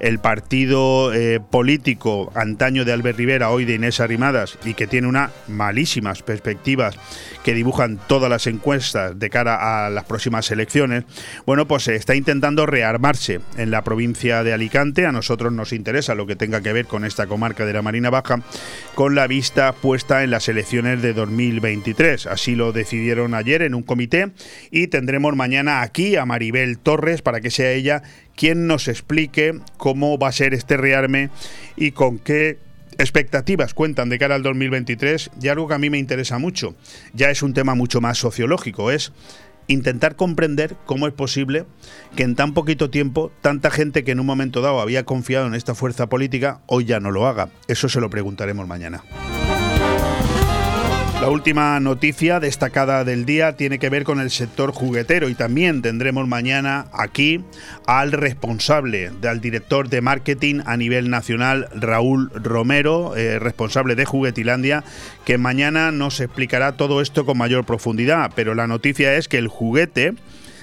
el 0.00 0.18
partido 0.18 1.12
eh, 1.12 1.40
político 1.40 2.32
antaño 2.34 2.84
de 2.84 2.92
Albert 2.92 3.18
Rivera, 3.18 3.50
hoy 3.50 3.64
de 3.64 3.74
Inés 3.74 4.00
Arrimadas, 4.00 4.58
y 4.64 4.74
que 4.74 4.86
tiene 4.86 5.08
unas 5.08 5.30
malísimas 5.48 6.22
perspectivas 6.22 6.96
que 7.44 7.54
dibujan 7.54 7.98
todas 8.06 8.30
las 8.30 8.46
encuestas 8.46 9.18
de 9.18 9.30
cara 9.30 9.86
a 9.86 9.90
las 9.90 10.04
próximas 10.04 10.50
elecciones, 10.50 11.04
bueno, 11.46 11.66
pues 11.66 11.88
está 11.88 12.14
intentando 12.14 12.66
rearmarse 12.66 13.40
en 13.56 13.70
la 13.70 13.82
provincia 13.82 14.42
de 14.44 14.52
Alicante. 14.52 15.06
A 15.06 15.12
nosotros 15.12 15.52
nos 15.52 15.72
interesa 15.72 16.14
lo 16.14 16.26
que 16.26 16.36
tenga 16.36 16.60
que 16.60 16.72
ver 16.72 16.86
con 16.86 17.04
esta 17.04 17.26
comarca 17.26 17.66
de 17.66 17.72
la 17.72 17.82
Marina 17.82 18.10
Baja, 18.10 18.42
con 18.94 19.14
la 19.14 19.26
vista 19.26 19.72
puesta 19.72 20.22
en 20.22 20.30
las 20.30 20.48
elecciones 20.48 21.02
de 21.02 21.12
2023. 21.12 22.26
Así 22.26 22.54
lo 22.54 22.72
decidieron 22.72 23.34
ayer 23.34 23.62
en 23.62 23.74
un 23.74 23.82
comité 23.82 24.30
y 24.70 24.88
tendremos 24.88 25.34
mañana 25.34 25.82
aquí 25.82 26.16
a 26.16 26.26
Maribel 26.26 26.78
Torres 26.78 27.21
para 27.22 27.40
que 27.40 27.50
sea 27.50 27.72
ella 27.72 28.02
quien 28.36 28.66
nos 28.66 28.88
explique 28.88 29.58
cómo 29.76 30.18
va 30.18 30.28
a 30.28 30.32
ser 30.32 30.54
este 30.54 30.76
rearme 30.76 31.30
y 31.76 31.92
con 31.92 32.18
qué 32.18 32.58
expectativas 32.98 33.74
cuentan 33.74 34.08
de 34.08 34.18
cara 34.18 34.34
al 34.34 34.42
2023 34.42 35.30
y 35.40 35.48
algo 35.48 35.68
que 35.68 35.74
a 35.74 35.78
mí 35.78 35.90
me 35.90 35.98
interesa 35.98 36.38
mucho. 36.38 36.74
Ya 37.14 37.30
es 37.30 37.42
un 37.42 37.54
tema 37.54 37.74
mucho 37.74 38.00
más 38.00 38.18
sociológico, 38.18 38.90
es 38.90 39.12
intentar 39.68 40.16
comprender 40.16 40.76
cómo 40.86 41.06
es 41.06 41.14
posible 41.14 41.64
que 42.16 42.24
en 42.24 42.34
tan 42.34 42.52
poquito 42.52 42.90
tiempo 42.90 43.32
tanta 43.40 43.70
gente 43.70 44.04
que 44.04 44.12
en 44.12 44.20
un 44.20 44.26
momento 44.26 44.60
dado 44.60 44.80
había 44.80 45.04
confiado 45.04 45.46
en 45.46 45.54
esta 45.54 45.74
fuerza 45.74 46.08
política 46.08 46.60
hoy 46.66 46.84
ya 46.84 47.00
no 47.00 47.10
lo 47.10 47.26
haga. 47.26 47.48
Eso 47.68 47.88
se 47.88 48.00
lo 48.00 48.10
preguntaremos 48.10 48.66
mañana. 48.66 49.02
La 51.22 51.28
última 51.28 51.78
noticia 51.78 52.40
destacada 52.40 53.04
del 53.04 53.24
día 53.24 53.56
tiene 53.56 53.78
que 53.78 53.88
ver 53.88 54.02
con 54.02 54.18
el 54.18 54.28
sector 54.28 54.72
juguetero 54.72 55.28
y 55.28 55.36
también 55.36 55.80
tendremos 55.80 56.26
mañana 56.26 56.86
aquí 56.92 57.44
al 57.86 58.10
responsable, 58.10 59.12
al 59.22 59.40
director 59.40 59.88
de 59.88 60.00
marketing 60.00 60.62
a 60.66 60.76
nivel 60.76 61.10
nacional, 61.10 61.68
Raúl 61.76 62.32
Romero, 62.34 63.14
eh, 63.14 63.38
responsable 63.38 63.94
de 63.94 64.04
Juguetilandia, 64.04 64.82
que 65.24 65.38
mañana 65.38 65.92
nos 65.92 66.18
explicará 66.18 66.72
todo 66.72 67.00
esto 67.00 67.24
con 67.24 67.38
mayor 67.38 67.64
profundidad. 67.64 68.32
Pero 68.34 68.56
la 68.56 68.66
noticia 68.66 69.14
es 69.14 69.28
que 69.28 69.38
el 69.38 69.46
juguete 69.46 70.14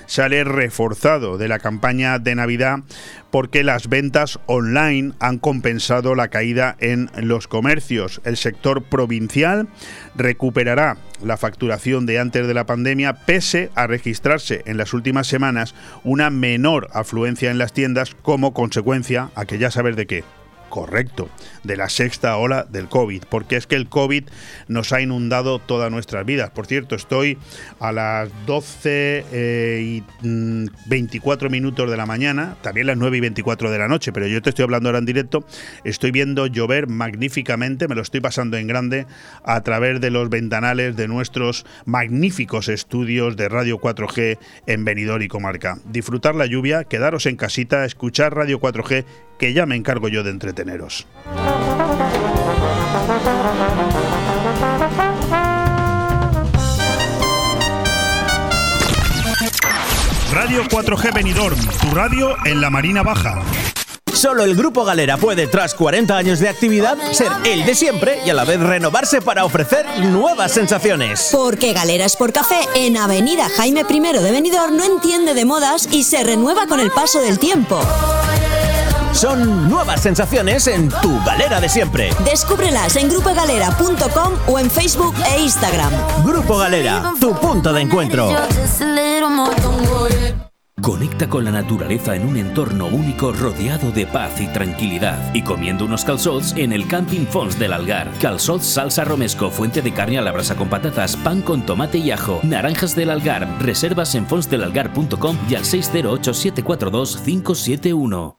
sale 0.10 0.44
reforzado 0.44 1.38
de 1.38 1.48
la 1.48 1.60
campaña 1.60 2.18
de 2.18 2.34
Navidad 2.34 2.80
porque 3.30 3.64
las 3.64 3.90
ventas 3.90 4.40
online 4.48 5.14
han 5.20 5.38
compensado 5.38 6.16
la 6.16 6.30
caída 6.30 6.76
en 6.80 7.12
los 7.16 7.48
comercios. 7.48 8.20
El 8.26 8.36
sector 8.36 8.82
provincial 8.82 9.68
recuperará 10.16 10.98
la 11.24 11.38
facturación 11.38 12.08
de 12.08 12.18
antes 12.18 12.48
de 12.48 12.54
la 12.56 12.66
pandemia 12.66 13.14
pese 13.26 13.70
a 13.76 13.86
registrarse 13.86 14.64
en 14.66 14.78
las 14.78 14.94
últimas 14.94 15.28
semanas 15.28 15.76
una 16.04 16.32
menor 16.32 16.90
afluencia 16.92 17.52
en 17.52 17.60
las 17.60 17.72
tiendas 17.72 18.16
como 18.16 18.54
consecuencia, 18.54 19.30
a 19.36 19.46
que 19.46 19.60
ya 19.60 19.70
saber 19.70 19.96
de 19.96 20.08
qué, 20.08 20.24
correcto, 20.70 21.30
de 21.64 21.76
la 21.76 21.90
sexta 21.90 22.38
ola 22.38 22.66
del 22.70 22.88
COVID, 22.88 23.24
porque 23.30 23.56
es 23.56 23.68
que 23.68 23.76
el 23.76 23.90
COVID 23.90 24.26
nos 24.68 24.94
ha 24.94 25.02
inundado 25.02 25.60
todas 25.60 25.92
nuestras 25.92 26.26
vidas. 26.26 26.52
Por 26.52 26.68
cierto, 26.68 26.96
estoy 26.96 27.38
a 27.80 27.92
las 27.92 28.30
12 28.46 29.26
eh, 29.32 29.82
y 29.84 30.04
24 30.86 31.50
mm, 31.50 31.52
minutos 31.52 31.90
de 31.90 31.98
la 31.98 32.06
mañana, 32.06 32.56
también 32.62 32.88
las 32.88 32.98
9 32.98 33.18
y 33.18 33.22
24 33.22 33.72
de 33.72 33.78
la 33.78 33.88
noche, 33.88 34.12
pero 34.12 34.28
yo 34.28 34.42
te 34.42 34.50
estoy 34.50 34.64
hablando 34.64 34.90
ahora 34.90 35.00
en 35.00 35.06
directo, 35.06 35.44
estoy 35.84 36.12
viendo 36.12 36.48
llover 36.48 36.88
magníficamente, 36.88 37.88
me 37.88 37.96
lo 37.96 38.02
estoy 38.02 38.22
pasando 38.22 38.58
en 38.58 38.68
grande 38.68 39.06
a 39.44 39.62
través 39.62 40.00
de 40.02 40.12
los 40.12 40.30
ventanales 40.30 40.96
de 40.96 41.08
nuestros 41.08 41.66
magníficos 41.86 42.70
estudios 42.70 43.36
de 43.36 43.50
Radio 43.50 43.80
4G 43.80 44.38
en 44.66 44.86
Benidorm 44.86 45.24
y 45.24 45.28
Comarca. 45.28 45.78
Disfrutar 45.86 46.36
la 46.36 46.46
lluvia, 46.46 46.84
quedaros 46.84 47.26
en 47.26 47.36
casita, 47.36 47.86
escuchar 47.86 48.36
Radio 48.36 48.60
4G 48.60 49.06
que 49.40 49.54
ya 49.54 49.66
me 49.66 49.76
encargo 49.76 50.10
yo 50.10 50.22
de 50.22 50.30
entreteneros. 50.30 51.08
Radio 60.32 60.64
4G 60.66 61.14
Benidorm, 61.14 61.58
tu 61.82 61.96
radio 61.96 62.36
en 62.46 62.62
la 62.62 62.70
Marina 62.70 63.02
Baja. 63.02 63.42
Solo 64.14 64.44
el 64.44 64.56
Grupo 64.56 64.84
Galera 64.84 65.18
puede, 65.18 65.48
tras 65.48 65.74
40 65.76 66.18
años 66.18 66.40
de 66.40 66.50
actividad, 66.50 66.98
ser 67.14 67.32
el 67.46 67.66
de 67.66 67.74
siempre 67.74 68.20
y 68.26 68.30
a 68.30 68.34
la 68.34 68.44
vez 68.44 68.60
renovarse 68.60 69.22
para 69.22 69.46
ofrecer 69.46 69.86
nuevas 70.00 70.52
sensaciones. 70.52 71.30
Porque 71.32 71.72
Galeras 71.72 72.18
por 72.18 72.34
Café 72.34 72.60
en 72.76 72.98
Avenida 72.98 73.48
Jaime 73.56 73.86
I 73.90 74.00
de 74.00 74.32
Benidorm 74.32 74.76
no 74.76 74.84
entiende 74.84 75.34
de 75.34 75.46
modas 75.46 75.88
y 75.92 76.04
se 76.04 76.24
renueva 76.24 76.68
con 76.68 76.82
el 76.82 76.92
paso 76.92 77.22
del 77.22 77.40
tiempo. 77.40 77.80
Son 79.20 79.68
nuevas 79.68 80.02
sensaciones 80.02 80.66
en 80.68 80.88
tu 80.88 81.22
galera 81.26 81.60
de 81.60 81.68
siempre. 81.68 82.10
Descúbrelas 82.24 82.96
en 82.96 83.10
grupogalera.com 83.10 84.34
o 84.48 84.60
en 84.60 84.72
Facebook 84.72 85.14
e 85.36 85.42
Instagram. 85.42 85.92
Grupo 86.24 86.58
Galera, 86.58 87.12
tu 87.20 87.34
punto 87.34 87.74
de 87.74 87.82
encuentro. 87.82 88.30
Conecta 90.82 91.28
con 91.28 91.44
la 91.44 91.52
naturaleza 91.52 92.16
en 92.16 92.26
un 92.26 92.38
entorno 92.38 92.88
único 92.88 93.34
rodeado 93.34 93.92
de 93.92 94.08
paz 94.08 94.40
y 94.40 94.48
tranquilidad 94.48 95.34
y 95.34 95.42
comiendo 95.42 95.84
unos 95.84 96.06
calzots 96.06 96.54
en 96.56 96.72
el 96.72 96.88
Camping 96.88 97.26
Fons 97.26 97.60
del 97.60 97.74
Algar. 97.74 98.10
Calzots 98.22 98.68
salsa 98.68 99.04
romesco, 99.04 99.52
fuente 99.52 99.82
de 99.82 99.94
carne 99.94 100.18
a 100.18 100.22
la 100.22 100.32
brasa 100.32 100.56
con 100.56 100.70
patatas, 100.70 101.18
pan 101.18 101.42
con 101.42 101.66
tomate 101.66 101.98
y 101.98 102.12
ajo, 102.12 102.40
naranjas 102.44 102.96
del 102.96 103.10
Algar. 103.10 103.50
Reservas 103.60 104.16
en 104.16 104.26
fonsdelalgar.com 104.28 105.38
y 105.50 105.56
al 105.56 105.66
608 105.66 106.34
742 106.34 107.18
571. 107.18 108.39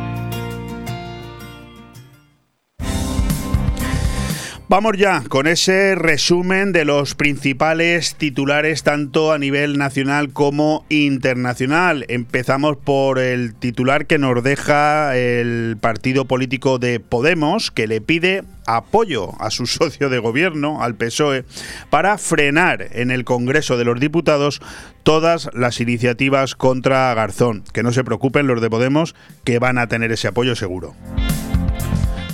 Vamos 4.71 4.93
ya 4.97 5.21
con 5.27 5.47
ese 5.47 5.95
resumen 5.95 6.71
de 6.71 6.85
los 6.85 7.13
principales 7.13 8.15
titulares 8.15 8.83
tanto 8.83 9.33
a 9.33 9.37
nivel 9.37 9.77
nacional 9.77 10.31
como 10.31 10.85
internacional. 10.87 12.05
Empezamos 12.07 12.77
por 12.77 13.19
el 13.19 13.53
titular 13.53 14.05
que 14.05 14.17
nos 14.17 14.41
deja 14.41 15.17
el 15.17 15.75
partido 15.81 16.23
político 16.23 16.79
de 16.79 17.01
Podemos, 17.01 17.69
que 17.69 17.85
le 17.85 17.99
pide 17.99 18.45
apoyo 18.65 19.31
a 19.41 19.51
su 19.51 19.65
socio 19.67 20.07
de 20.07 20.19
gobierno, 20.19 20.81
al 20.81 20.95
PSOE, 20.95 21.43
para 21.89 22.17
frenar 22.17 22.87
en 22.91 23.11
el 23.11 23.25
Congreso 23.25 23.75
de 23.75 23.83
los 23.83 23.99
Diputados 23.99 24.61
todas 25.03 25.49
las 25.53 25.81
iniciativas 25.81 26.55
contra 26.55 27.13
Garzón. 27.13 27.65
Que 27.73 27.83
no 27.83 27.91
se 27.91 28.05
preocupen 28.05 28.47
los 28.47 28.61
de 28.61 28.69
Podemos, 28.69 29.15
que 29.43 29.59
van 29.59 29.77
a 29.77 29.87
tener 29.87 30.13
ese 30.13 30.29
apoyo 30.29 30.55
seguro. 30.55 30.95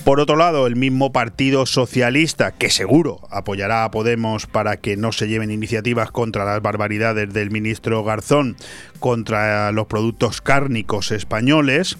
Por 0.07 0.21
otro 0.21 0.37
lado, 0.37 0.67
el 0.67 0.77
mismo 0.77 1.11
Partido 1.11 1.65
Socialista, 1.65 2.53
que 2.53 2.69
seguro 2.69 3.27
apoyará 3.29 3.83
a 3.83 3.91
Podemos 3.91 4.47
para 4.47 4.77
que 4.77 4.95
no 4.95 5.11
se 5.11 5.27
lleven 5.27 5.51
iniciativas 5.51 6.11
contra 6.11 6.45
las 6.45 6.61
barbaridades 6.61 7.33
del 7.33 7.51
ministro 7.51 8.05
Garzón, 8.05 8.55
contra 9.01 9.69
los 9.73 9.87
productos 9.87 10.39
cárnicos 10.39 11.11
españoles, 11.11 11.97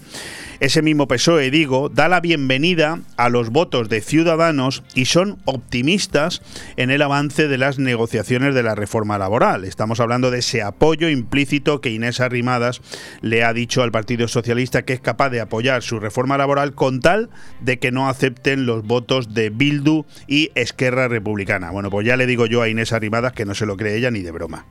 ese 0.60 0.82
mismo 0.82 1.06
PSOE, 1.06 1.52
digo, 1.52 1.88
da 1.88 2.08
la 2.08 2.20
bienvenida 2.20 2.98
a 3.16 3.28
los 3.28 3.50
votos 3.50 3.88
de 3.88 4.00
Ciudadanos 4.00 4.82
y 4.92 5.04
son 5.04 5.38
optimistas 5.44 6.42
en 6.76 6.90
el 6.90 7.00
avance 7.00 7.46
de 7.46 7.58
las 7.58 7.78
negociaciones 7.78 8.56
de 8.56 8.64
la 8.64 8.74
reforma 8.74 9.18
laboral. 9.18 9.64
Estamos 9.64 10.00
hablando 10.00 10.32
de 10.32 10.40
ese 10.40 10.62
apoyo 10.62 11.08
implícito 11.08 11.80
que 11.80 11.90
Inés 11.90 12.18
Arrimadas 12.18 12.80
le 13.20 13.44
ha 13.44 13.52
dicho 13.52 13.84
al 13.84 13.92
Partido 13.92 14.26
Socialista 14.26 14.82
que 14.82 14.94
es 14.94 15.00
capaz 15.00 15.30
de 15.30 15.40
apoyar 15.40 15.84
su 15.84 16.00
reforma 16.00 16.36
laboral 16.36 16.74
con 16.74 17.00
tal 17.00 17.30
de 17.60 17.78
que 17.78 17.92
no 17.92 17.97
acepten 18.06 18.66
los 18.66 18.86
votos 18.86 19.32
de 19.32 19.48
Bildu 19.48 20.04
y 20.26 20.50
Esquerra 20.54 21.08
Republicana. 21.08 21.70
Bueno, 21.70 21.88
pues 21.88 22.06
ya 22.06 22.18
le 22.18 22.26
digo 22.26 22.44
yo 22.44 22.60
a 22.60 22.68
Inés 22.68 22.92
Arrimadas 22.92 23.32
que 23.32 23.46
no 23.46 23.54
se 23.54 23.64
lo 23.64 23.78
cree 23.78 23.96
ella 23.96 24.10
ni 24.10 24.20
de 24.20 24.30
broma. 24.30 24.66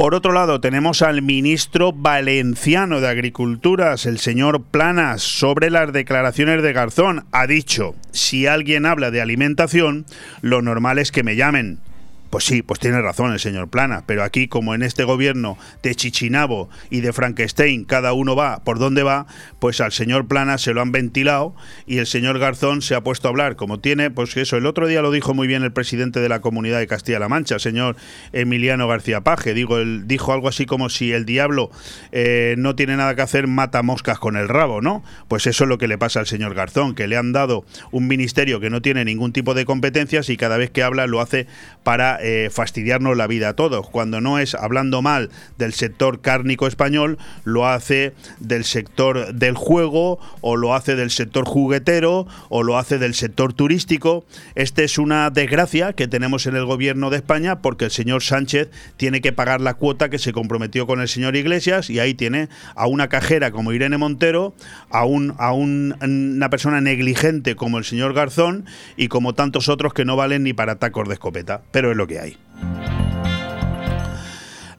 Por 0.00 0.14
otro 0.14 0.32
lado, 0.32 0.62
tenemos 0.62 1.02
al 1.02 1.20
ministro 1.20 1.92
valenciano 1.92 3.02
de 3.02 3.08
Agriculturas, 3.08 4.06
el 4.06 4.18
señor 4.18 4.62
Planas, 4.62 5.20
sobre 5.20 5.68
las 5.68 5.92
declaraciones 5.92 6.62
de 6.62 6.72
Garzón. 6.72 7.26
Ha 7.32 7.46
dicho, 7.46 7.94
si 8.10 8.46
alguien 8.46 8.86
habla 8.86 9.10
de 9.10 9.20
alimentación, 9.20 10.06
lo 10.40 10.62
normal 10.62 10.98
es 10.98 11.12
que 11.12 11.22
me 11.22 11.36
llamen. 11.36 11.80
Pues 12.30 12.44
sí, 12.44 12.62
pues 12.62 12.78
tiene 12.78 13.02
razón 13.02 13.32
el 13.32 13.40
señor 13.40 13.68
Plana, 13.68 14.04
pero 14.06 14.22
aquí 14.22 14.46
como 14.46 14.74
en 14.76 14.82
este 14.82 15.02
gobierno 15.02 15.58
de 15.82 15.96
Chichinabo 15.96 16.70
y 16.88 17.00
de 17.00 17.12
Frankenstein 17.12 17.84
cada 17.84 18.12
uno 18.12 18.36
va 18.36 18.62
por 18.62 18.78
donde 18.78 19.02
va, 19.02 19.26
pues 19.58 19.80
al 19.80 19.90
señor 19.90 20.28
Plana 20.28 20.56
se 20.56 20.72
lo 20.72 20.80
han 20.80 20.92
ventilado 20.92 21.56
y 21.86 21.98
el 21.98 22.06
señor 22.06 22.38
Garzón 22.38 22.82
se 22.82 22.94
ha 22.94 23.00
puesto 23.00 23.26
a 23.26 23.30
hablar 23.30 23.56
como 23.56 23.80
tiene, 23.80 24.12
pues 24.12 24.36
eso, 24.36 24.56
el 24.56 24.66
otro 24.66 24.86
día 24.86 25.02
lo 25.02 25.10
dijo 25.10 25.34
muy 25.34 25.48
bien 25.48 25.64
el 25.64 25.72
presidente 25.72 26.20
de 26.20 26.28
la 26.28 26.40
Comunidad 26.40 26.78
de 26.78 26.86
Castilla-La 26.86 27.28
Mancha, 27.28 27.56
el 27.56 27.60
señor 27.60 27.96
Emiliano 28.32 28.86
García 28.86 29.22
Paje, 29.22 29.52
digo, 29.52 29.78
él 29.78 30.06
dijo 30.06 30.32
algo 30.32 30.46
así 30.46 30.66
como 30.66 30.88
si 30.88 31.12
el 31.12 31.24
diablo 31.24 31.72
eh, 32.12 32.54
no 32.58 32.76
tiene 32.76 32.96
nada 32.96 33.16
que 33.16 33.22
hacer, 33.22 33.48
mata 33.48 33.82
moscas 33.82 34.20
con 34.20 34.36
el 34.36 34.48
rabo, 34.48 34.80
¿no? 34.80 35.02
Pues 35.26 35.48
eso 35.48 35.64
es 35.64 35.68
lo 35.68 35.78
que 35.78 35.88
le 35.88 35.98
pasa 35.98 36.20
al 36.20 36.28
señor 36.28 36.54
Garzón, 36.54 36.94
que 36.94 37.08
le 37.08 37.16
han 37.16 37.32
dado 37.32 37.64
un 37.90 38.06
ministerio 38.06 38.60
que 38.60 38.70
no 38.70 38.80
tiene 38.80 39.04
ningún 39.04 39.32
tipo 39.32 39.54
de 39.54 39.64
competencias 39.64 40.28
y 40.30 40.36
cada 40.36 40.56
vez 40.58 40.70
que 40.70 40.84
habla 40.84 41.08
lo 41.08 41.20
hace 41.20 41.48
para 41.82 42.19
eh, 42.20 42.50
fastidiarnos 42.50 43.16
la 43.16 43.26
vida 43.26 43.50
a 43.50 43.54
todos. 43.54 43.88
Cuando 43.88 44.20
no 44.20 44.38
es 44.38 44.54
hablando 44.54 45.02
mal 45.02 45.30
del 45.58 45.72
sector 45.72 46.20
cárnico 46.20 46.66
español, 46.66 47.18
lo 47.44 47.66
hace 47.66 48.12
del 48.38 48.64
sector 48.64 49.34
del 49.34 49.54
juego 49.54 50.18
o 50.40 50.56
lo 50.56 50.74
hace 50.74 50.96
del 50.96 51.10
sector 51.10 51.44
juguetero 51.44 52.26
o 52.48 52.62
lo 52.62 52.78
hace 52.78 52.98
del 52.98 53.14
sector 53.14 53.52
turístico. 53.52 54.24
Esta 54.54 54.82
es 54.82 54.98
una 54.98 55.30
desgracia 55.30 55.92
que 55.92 56.08
tenemos 56.08 56.46
en 56.46 56.56
el 56.56 56.64
gobierno 56.64 57.10
de 57.10 57.16
España 57.16 57.60
porque 57.60 57.86
el 57.86 57.90
señor 57.90 58.22
Sánchez 58.22 58.70
tiene 58.96 59.20
que 59.20 59.32
pagar 59.32 59.60
la 59.60 59.74
cuota 59.74 60.08
que 60.08 60.18
se 60.18 60.32
comprometió 60.32 60.86
con 60.86 61.00
el 61.00 61.08
señor 61.08 61.36
Iglesias 61.36 61.90
y 61.90 61.98
ahí 61.98 62.14
tiene 62.14 62.48
a 62.74 62.86
una 62.86 63.08
cajera 63.08 63.50
como 63.50 63.72
Irene 63.72 63.98
Montero, 63.98 64.54
a, 64.90 65.04
un, 65.04 65.34
a 65.38 65.52
una 65.52 66.50
persona 66.50 66.80
negligente 66.80 67.56
como 67.56 67.78
el 67.78 67.84
señor 67.84 68.14
Garzón 68.14 68.66
y 68.96 69.08
como 69.08 69.34
tantos 69.34 69.68
otros 69.68 69.94
que 69.94 70.04
no 70.04 70.16
valen 70.16 70.42
ni 70.42 70.52
para 70.52 70.76
tacos 70.76 71.08
de 71.08 71.14
escopeta. 71.14 71.62
Pero 71.70 71.90
es 71.90 71.96
lo 71.96 72.06
que 72.06 72.09
hay. 72.18 72.36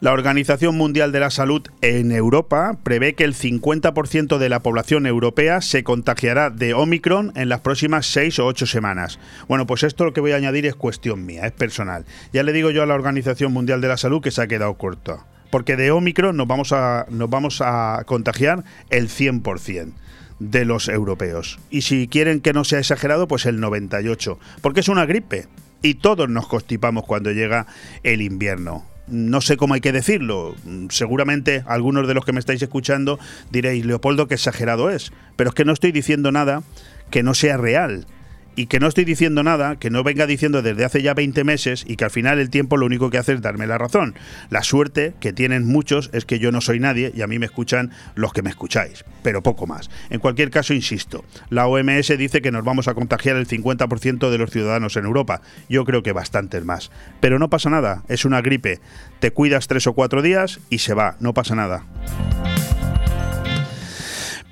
La 0.01 0.13
Organización 0.13 0.77
Mundial 0.77 1.11
de 1.11 1.19
la 1.19 1.29
Salud 1.29 1.61
en 1.81 2.11
Europa 2.11 2.75
prevé 2.81 3.13
que 3.13 3.23
el 3.23 3.35
50% 3.35 4.39
de 4.39 4.49
la 4.49 4.61
población 4.63 5.05
europea 5.05 5.61
se 5.61 5.83
contagiará 5.83 6.49
de 6.49 6.73
Omicron 6.73 7.31
en 7.35 7.49
las 7.49 7.59
próximas 7.59 8.07
6 8.07 8.39
o 8.39 8.47
8 8.47 8.65
semanas. 8.65 9.19
Bueno, 9.47 9.67
pues 9.67 9.83
esto 9.83 10.03
lo 10.03 10.11
que 10.11 10.19
voy 10.19 10.31
a 10.31 10.37
añadir 10.37 10.65
es 10.65 10.73
cuestión 10.73 11.23
mía, 11.27 11.45
es 11.45 11.51
personal. 11.51 12.05
Ya 12.33 12.41
le 12.41 12.51
digo 12.51 12.71
yo 12.71 12.81
a 12.81 12.87
la 12.87 12.95
Organización 12.95 13.53
Mundial 13.53 13.79
de 13.79 13.89
la 13.89 13.97
Salud 13.97 14.23
que 14.23 14.31
se 14.31 14.41
ha 14.41 14.47
quedado 14.47 14.73
corto. 14.73 15.23
Porque 15.51 15.75
de 15.75 15.91
Omicron 15.91 16.35
nos 16.35 16.47
vamos 16.47 16.71
a, 16.71 17.05
nos 17.11 17.29
vamos 17.29 17.61
a 17.63 18.01
contagiar 18.07 18.63
el 18.89 19.07
100% 19.07 19.91
de 20.39 20.65
los 20.65 20.89
europeos. 20.89 21.59
Y 21.69 21.81
si 21.81 22.07
quieren 22.07 22.41
que 22.41 22.53
no 22.53 22.63
sea 22.63 22.79
exagerado, 22.79 23.27
pues 23.27 23.45
el 23.45 23.59
98%. 23.59 24.39
Porque 24.61 24.79
es 24.79 24.89
una 24.89 25.05
gripe 25.05 25.45
y 25.81 25.95
todos 25.95 26.29
nos 26.29 26.47
constipamos 26.47 27.05
cuando 27.05 27.31
llega 27.31 27.67
el 28.03 28.21
invierno 28.21 28.85
no 29.07 29.41
sé 29.41 29.57
cómo 29.57 29.73
hay 29.73 29.81
que 29.81 29.91
decirlo. 29.91 30.55
Seguramente 30.89 31.63
algunos 31.67 32.07
de 32.07 32.13
los 32.13 32.23
que 32.23 32.31
me 32.31 32.39
estáis 32.39 32.61
escuchando 32.61 33.19
diréis, 33.51 33.85
Leopoldo, 33.85 34.27
qué 34.27 34.35
exagerado 34.35 34.89
es. 34.89 35.11
Pero 35.35 35.49
es 35.49 35.53
que 35.53 35.65
no 35.65 35.73
estoy 35.73 35.91
diciendo 35.91 36.31
nada 36.31 36.63
que 37.09 37.21
no 37.21 37.33
sea 37.33 37.57
real 37.57 38.07
y 38.55 38.67
que 38.67 38.79
no 38.79 38.87
estoy 38.87 39.05
diciendo 39.05 39.43
nada, 39.43 39.77
que 39.77 39.89
no 39.89 40.03
venga 40.03 40.27
diciendo 40.27 40.61
desde 40.61 40.85
hace 40.85 41.01
ya 41.01 41.13
20 41.13 41.43
meses 41.43 41.83
y 41.87 41.95
que 41.95 42.05
al 42.05 42.11
final 42.11 42.39
el 42.39 42.49
tiempo 42.49 42.77
lo 42.77 42.85
único 42.85 43.09
que 43.09 43.17
hace 43.17 43.33
es 43.33 43.41
darme 43.41 43.67
la 43.67 43.77
razón. 43.77 44.15
La 44.49 44.63
suerte 44.63 45.13
que 45.19 45.33
tienen 45.33 45.65
muchos 45.65 46.09
es 46.13 46.25
que 46.25 46.39
yo 46.39 46.51
no 46.51 46.61
soy 46.61 46.79
nadie 46.79 47.11
y 47.15 47.21
a 47.21 47.27
mí 47.27 47.39
me 47.39 47.45
escuchan 47.45 47.91
los 48.15 48.33
que 48.33 48.41
me 48.41 48.49
escucháis, 48.49 49.05
pero 49.23 49.41
poco 49.41 49.67
más. 49.67 49.89
En 50.09 50.19
cualquier 50.19 50.49
caso, 50.49 50.73
insisto, 50.73 51.23
la 51.49 51.67
OMS 51.67 52.17
dice 52.17 52.41
que 52.41 52.51
nos 52.51 52.63
vamos 52.63 52.87
a 52.87 52.93
contagiar 52.93 53.35
el 53.37 53.47
50% 53.47 54.29
de 54.29 54.37
los 54.37 54.51
ciudadanos 54.51 54.97
en 54.97 55.05
Europa. 55.05 55.41
Yo 55.69 55.85
creo 55.85 56.03
que 56.03 56.11
bastantes 56.11 56.65
más. 56.65 56.91
Pero 57.19 57.39
no 57.39 57.49
pasa 57.49 57.69
nada, 57.69 58.03
es 58.07 58.25
una 58.25 58.41
gripe. 58.41 58.79
Te 59.19 59.31
cuidas 59.31 59.67
tres 59.67 59.87
o 59.87 59.93
cuatro 59.93 60.21
días 60.21 60.59
y 60.69 60.79
se 60.79 60.93
va, 60.93 61.15
no 61.19 61.33
pasa 61.33 61.55
nada. 61.55 61.85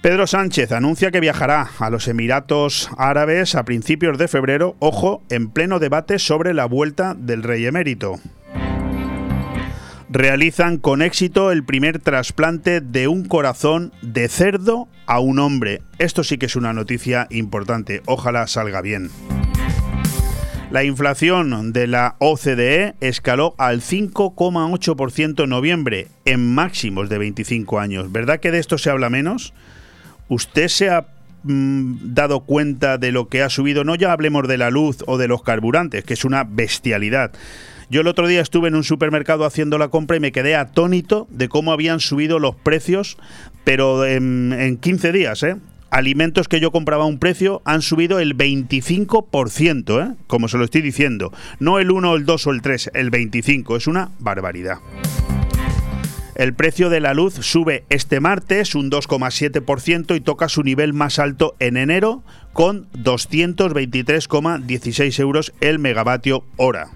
Pedro 0.02 0.28
Sánchez 0.28 0.72
anuncia 0.72 1.12
que 1.12 1.20
viajará 1.20 1.72
a 1.78 1.90
los 1.90 2.08
Emiratos 2.08 2.90
Árabes 2.98 3.56
a 3.56 3.66
principios 3.66 4.18
de 4.18 4.30
febrero, 4.30 4.78
ojo, 4.80 5.24
en 5.30 5.50
pleno 5.50 5.78
debate 5.78 6.20
sobre 6.20 6.54
la 6.54 6.66
vuelta 6.66 7.16
del 7.20 7.44
rey 7.44 7.66
emérito. 7.66 8.16
Realizan 10.10 10.78
con 10.78 11.02
éxito 11.02 11.52
el 11.52 11.66
primer 11.66 12.00
trasplante 12.00 12.80
de 12.80 13.10
un 13.10 13.26
corazón 13.26 13.92
de 14.02 14.30
cerdo 14.30 14.88
a 15.06 15.20
un 15.20 15.38
hombre. 15.38 15.82
Esto 15.98 16.24
sí 16.24 16.38
que 16.38 16.46
es 16.46 16.56
una 16.56 16.72
noticia 16.72 17.28
importante, 17.30 18.02
ojalá 18.06 18.48
salga 18.48 18.82
bien. 18.82 19.10
La 20.72 20.84
inflación 20.86 21.74
de 21.74 21.88
la 21.88 22.16
OCDE 22.20 22.94
escaló 23.02 23.54
al 23.58 23.82
5,8% 23.82 25.44
en 25.44 25.50
noviembre, 25.50 26.08
en 26.26 26.54
máximos 26.54 27.10
de 27.10 27.18
25 27.18 27.80
años. 27.80 28.12
¿Verdad 28.12 28.40
que 28.40 28.52
de 28.52 28.60
esto 28.60 28.78
se 28.78 28.92
habla 28.92 29.10
menos? 29.10 29.54
¿Usted 30.30 30.68
se 30.68 30.90
ha 30.90 31.08
mm, 31.44 32.14
dado 32.14 32.42
cuenta 32.42 32.98
de 32.98 33.12
lo 33.12 33.28
que 33.28 33.42
ha 33.42 33.50
subido? 33.50 33.84
No 33.84 33.96
ya 33.96 34.14
hablemos 34.14 34.48
de 34.48 34.58
la 34.58 34.70
luz 34.70 35.04
o 35.08 35.18
de 35.18 35.28
los 35.28 35.44
carburantes, 35.44 36.04
que 36.06 36.14
es 36.14 36.24
una 36.24 36.44
bestialidad. 36.44 37.32
Yo 37.90 38.02
el 38.02 38.08
otro 38.08 38.28
día 38.28 38.42
estuve 38.42 38.68
en 38.68 38.76
un 38.76 38.84
supermercado 38.84 39.46
haciendo 39.46 39.80
la 39.80 39.88
compra 39.88 40.16
y 40.16 40.20
me 40.20 40.32
quedé 40.32 40.56
atónito 40.56 41.28
de 41.32 41.50
cómo 41.50 41.72
habían 41.72 42.00
subido 42.00 42.38
los 42.38 42.56
precios, 42.56 43.18
pero 43.64 44.06
en, 44.06 44.78
15 44.80 45.12
días, 45.12 45.42
¿eh? 45.42 45.56
alimentos 45.90 46.48
que 46.48 46.60
yo 46.60 46.72
compraba 46.72 47.06
a 47.06 47.08
un 47.08 47.18
precio 47.18 47.64
han 47.66 47.82
subido 47.82 48.20
el 48.20 48.38
25%, 48.38 50.06
¿eh? 50.06 50.16
como 50.28 50.48
se 50.48 50.60
lo 50.60 50.66
estoy 50.66 50.82
diciendo. 50.84 51.34
No 51.60 51.80
el 51.80 51.90
1, 51.90 52.16
el 52.16 52.26
2 52.26 52.48
o 52.48 52.52
el 52.52 52.62
3, 52.62 52.92
el 52.94 53.10
25. 53.10 53.78
Es 53.78 53.88
una 53.88 54.12
barbaridad. 54.20 54.78
El 56.40 56.54
precio 56.54 56.90
de 56.90 57.02
la 57.02 57.14
luz 57.14 57.34
sube 57.34 57.84
este 57.90 58.22
martes 58.22 58.74
un 58.74 58.90
2,7% 58.90 60.16
y 60.16 60.22
toca 60.22 60.48
su 60.48 60.64
nivel 60.64 60.94
más 60.94 61.20
alto 61.20 61.58
en 61.60 61.76
enero 61.76 62.24
con 62.54 62.90
223,16 62.94 65.20
euros 65.20 65.52
el 65.60 65.80
megavatio 65.80 66.46
hora. 66.56 66.92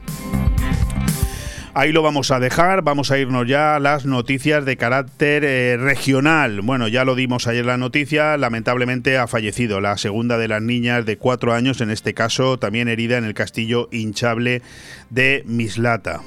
Ahí 1.73 1.91
lo 1.91 2.01
vamos 2.01 2.31
a 2.31 2.39
dejar, 2.39 2.83
vamos 2.83 3.11
a 3.11 3.17
irnos 3.17 3.45
ya 3.45 3.75
a 3.75 3.81
las 3.81 4.05
noticias 4.05 4.63
de 4.63 4.77
carácter 4.77 5.43
eh, 5.43 5.75
regional. 5.75 6.61
Bueno, 6.61 6.87
ya 6.87 7.03
lo 7.03 7.15
dimos 7.15 7.45
ayer 7.45 7.65
la 7.65 7.75
noticia, 7.75 8.37
lamentablemente 8.37 9.17
ha 9.17 9.27
fallecido 9.27 9.81
la 9.81 9.97
segunda 9.97 10.37
de 10.37 10.47
las 10.47 10.61
niñas 10.61 11.05
de 11.05 11.17
cuatro 11.17 11.53
años, 11.53 11.81
en 11.81 11.89
este 11.89 12.13
caso 12.13 12.59
también 12.59 12.87
herida 12.87 13.17
en 13.17 13.25
el 13.25 13.33
castillo 13.33 13.89
hinchable 13.91 14.61
de 15.09 15.43
Mislata. 15.45 16.21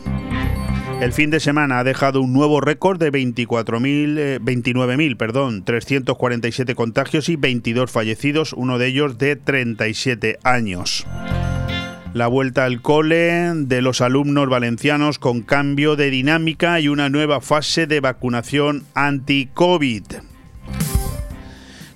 El 1.01 1.13
fin 1.13 1.31
de 1.31 1.41
semana 1.41 1.79
ha 1.79 1.85
dejado 1.85 2.23
un 2.23 2.33
nuevo 2.33 2.63
récord 2.63 2.99
de 2.99 3.13
24.000, 3.13 4.41
29.000, 4.41 5.13
eh, 5.13 5.17
perdón, 5.17 5.63
347 5.63 6.75
contagios 6.75 7.29
y 7.29 7.37
22 7.37 7.91
fallecidos, 7.91 8.55
uno 8.55 8.79
de 8.79 8.87
ellos 8.87 9.19
de 9.19 9.37
37 9.37 10.39
años. 10.43 11.07
La 12.15 12.29
vuelta 12.29 12.65
al 12.65 12.81
cole 12.81 13.53
de 13.55 13.83
los 13.83 14.01
alumnos 14.01 14.49
valencianos 14.49 15.19
con 15.19 15.43
cambio 15.43 15.97
de 15.97 16.11
dinámica 16.11 16.81
y 16.81 16.89
una 16.89 17.11
nueva 17.11 17.43
fase 17.43 17.87
de 17.87 18.01
vacunación 18.01 18.85
anti-COVID. 18.95 20.03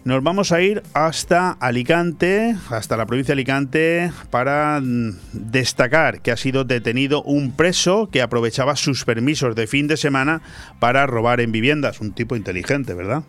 Nos 0.02 0.22
vamos 0.22 0.50
a 0.50 0.62
ir 0.62 0.82
hasta 0.94 1.50
Alicante, 1.50 2.56
hasta 2.70 2.96
la 2.96 3.04
provincia 3.04 3.34
de 3.34 3.40
Alicante, 3.40 4.12
para 4.30 4.80
mm, 4.80 5.10
destacar 5.32 6.22
que 6.22 6.30
ha 6.30 6.38
sido 6.38 6.64
detenido 6.64 7.22
un 7.22 7.52
preso 7.52 8.08
que 8.10 8.22
aprovechaba 8.22 8.76
sus 8.76 9.04
permisos 9.04 9.54
de 9.54 9.66
fin 9.66 9.88
de 9.88 9.98
semana 9.98 10.40
para 10.78 11.06
robar 11.06 11.40
en 11.40 11.52
viviendas. 11.52 12.00
Un 12.00 12.12
tipo 12.12 12.34
inteligente, 12.34 12.94
¿verdad? 12.94 13.24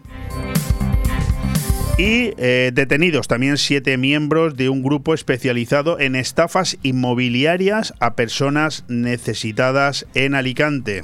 Y 1.97 2.33
eh, 2.37 2.71
detenidos 2.73 3.27
también 3.27 3.57
siete 3.57 3.97
miembros 3.97 4.55
de 4.55 4.69
un 4.69 4.81
grupo 4.81 5.13
especializado 5.13 5.99
en 5.99 6.15
estafas 6.15 6.77
inmobiliarias 6.83 7.93
a 7.99 8.15
personas 8.15 8.85
necesitadas 8.87 10.07
en 10.15 10.35
Alicante. 10.35 11.03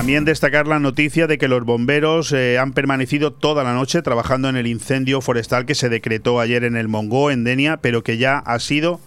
También 0.00 0.24
destacar 0.24 0.66
la 0.66 0.78
noticia 0.78 1.26
de 1.26 1.36
que 1.36 1.46
los 1.46 1.62
bomberos 1.62 2.32
eh, 2.32 2.58
han 2.58 2.72
permanecido 2.72 3.34
toda 3.34 3.64
la 3.64 3.74
noche 3.74 4.00
trabajando 4.00 4.48
en 4.48 4.56
el 4.56 4.66
incendio 4.66 5.20
forestal 5.20 5.66
que 5.66 5.74
se 5.74 5.90
decretó 5.90 6.40
ayer 6.40 6.64
en 6.64 6.74
el 6.74 6.88
Mongó, 6.88 7.30
en 7.30 7.44
Denia, 7.44 7.76
pero 7.82 8.02
que 8.02 8.16
ya 8.16 8.38
ha 8.38 8.58
sido 8.60 8.98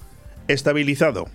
estabilizado. 0.47 1.25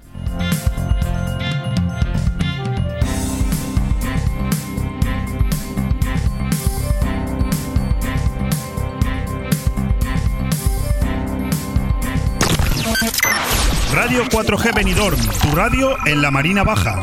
Radio 13.93 14.23
4G 14.27 14.73
Benidorm, 14.73 15.19
tu 15.43 15.51
radio 15.51 15.97
en 16.07 16.23
la 16.23 16.31
Marina 16.31 16.63
Baja. 16.63 17.03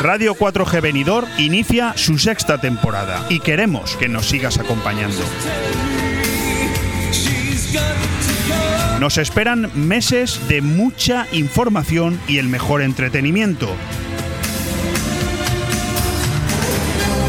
Radio 0.00 0.34
4G 0.34 0.80
Benidorm 0.80 1.28
inicia 1.38 1.92
su 1.96 2.18
sexta 2.18 2.58
temporada 2.58 3.24
y 3.28 3.40
queremos 3.40 3.96
que 3.96 4.08
nos 4.08 4.28
sigas 4.28 4.58
acompañando. 4.58 5.22
Nos 8.98 9.18
esperan 9.18 9.70
meses 9.74 10.40
de 10.48 10.62
mucha 10.62 11.26
información 11.32 12.20
y 12.28 12.38
el 12.38 12.48
mejor 12.48 12.82
entretenimiento. 12.82 13.68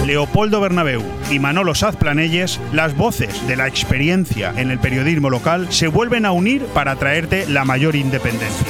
Leopoldo 0.05 0.59
Bernabeu 0.59 1.01
y 1.31 1.39
Manolo 1.39 1.75
Sazplanelles, 1.75 2.59
las 2.73 2.95
voces 2.95 3.47
de 3.47 3.55
la 3.55 3.67
experiencia 3.67 4.53
en 4.57 4.69
el 4.69 4.79
periodismo 4.79 5.29
local, 5.29 5.67
se 5.71 5.87
vuelven 5.87 6.25
a 6.25 6.31
unir 6.31 6.65
para 6.73 6.95
traerte 6.97 7.47
la 7.47 7.65
mayor 7.65 7.95
independencia. 7.95 8.67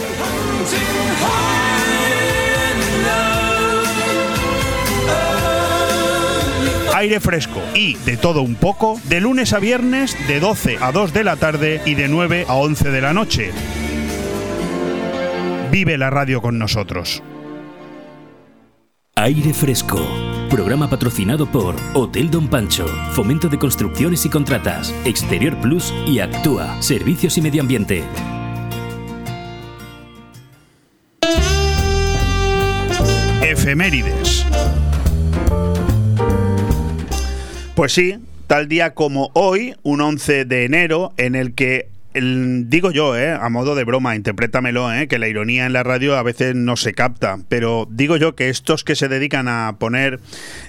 Aire 7.04 7.20
fresco 7.20 7.62
y 7.76 7.96
de 8.06 8.16
todo 8.16 8.42
un 8.42 8.56
poco 8.56 8.98
de 9.10 9.20
lunes 9.20 9.52
a 9.52 9.60
viernes 9.60 10.16
de 10.26 10.40
12 10.40 10.78
a 10.80 10.94
2 10.94 11.12
de 11.12 11.24
la 11.26 11.36
tarde 11.36 11.82
y 11.86 11.96
de 11.96 12.08
9 12.08 12.46
a 12.48 12.56
11 12.56 12.92
de 12.92 13.02
la 13.02 13.14
noche. 13.14 13.52
Vive 15.70 15.98
la 15.98 16.10
radio 16.10 16.42
con 16.42 16.58
nosotros. 16.58 17.22
Aire 19.16 19.54
Fresco. 19.54 20.00
Programa 20.50 20.90
patrocinado 20.90 21.46
por 21.46 21.76
Hotel 21.94 22.32
Don 22.32 22.48
Pancho, 22.48 22.86
Fomento 23.12 23.50
de 23.50 23.60
Construcciones 23.60 24.26
y 24.26 24.30
Contratas, 24.30 24.96
Exterior 25.04 25.58
Plus 25.58 25.94
y 26.08 26.20
Actúa, 26.20 26.82
Servicios 26.82 27.38
y 27.38 27.42
Medio 27.42 27.62
Ambiente. 27.62 28.04
Efemérides. 33.42 34.43
Pues 37.76 37.92
sí, 37.92 38.20
tal 38.46 38.68
día 38.68 38.94
como 38.94 39.32
hoy, 39.34 39.74
un 39.82 40.00
11 40.00 40.46
de 40.46 40.66
enero, 40.66 41.12
en 41.18 41.34
el 41.34 41.56
que 41.56 41.88
digo 42.14 42.92
yo, 42.92 43.18
eh, 43.18 43.32
a 43.32 43.50
modo 43.50 43.74
de 43.74 43.84
broma, 43.84 44.16
interprétamelo, 44.16 44.94
eh, 44.94 45.08
que 45.08 45.18
la 45.18 45.28
ironía 45.28 45.66
en 45.66 45.74
la 45.74 45.82
radio 45.82 46.16
a 46.16 46.22
veces 46.22 46.54
no 46.54 46.78
se 46.78 46.94
capta, 46.94 47.40
pero 47.50 47.88
digo 47.90 48.18
yo 48.18 48.36
que 48.36 48.50
estos 48.50 48.84
que 48.84 48.96
se 48.96 49.08
dedican 49.08 49.48
a 49.48 49.78
poner 49.80 50.20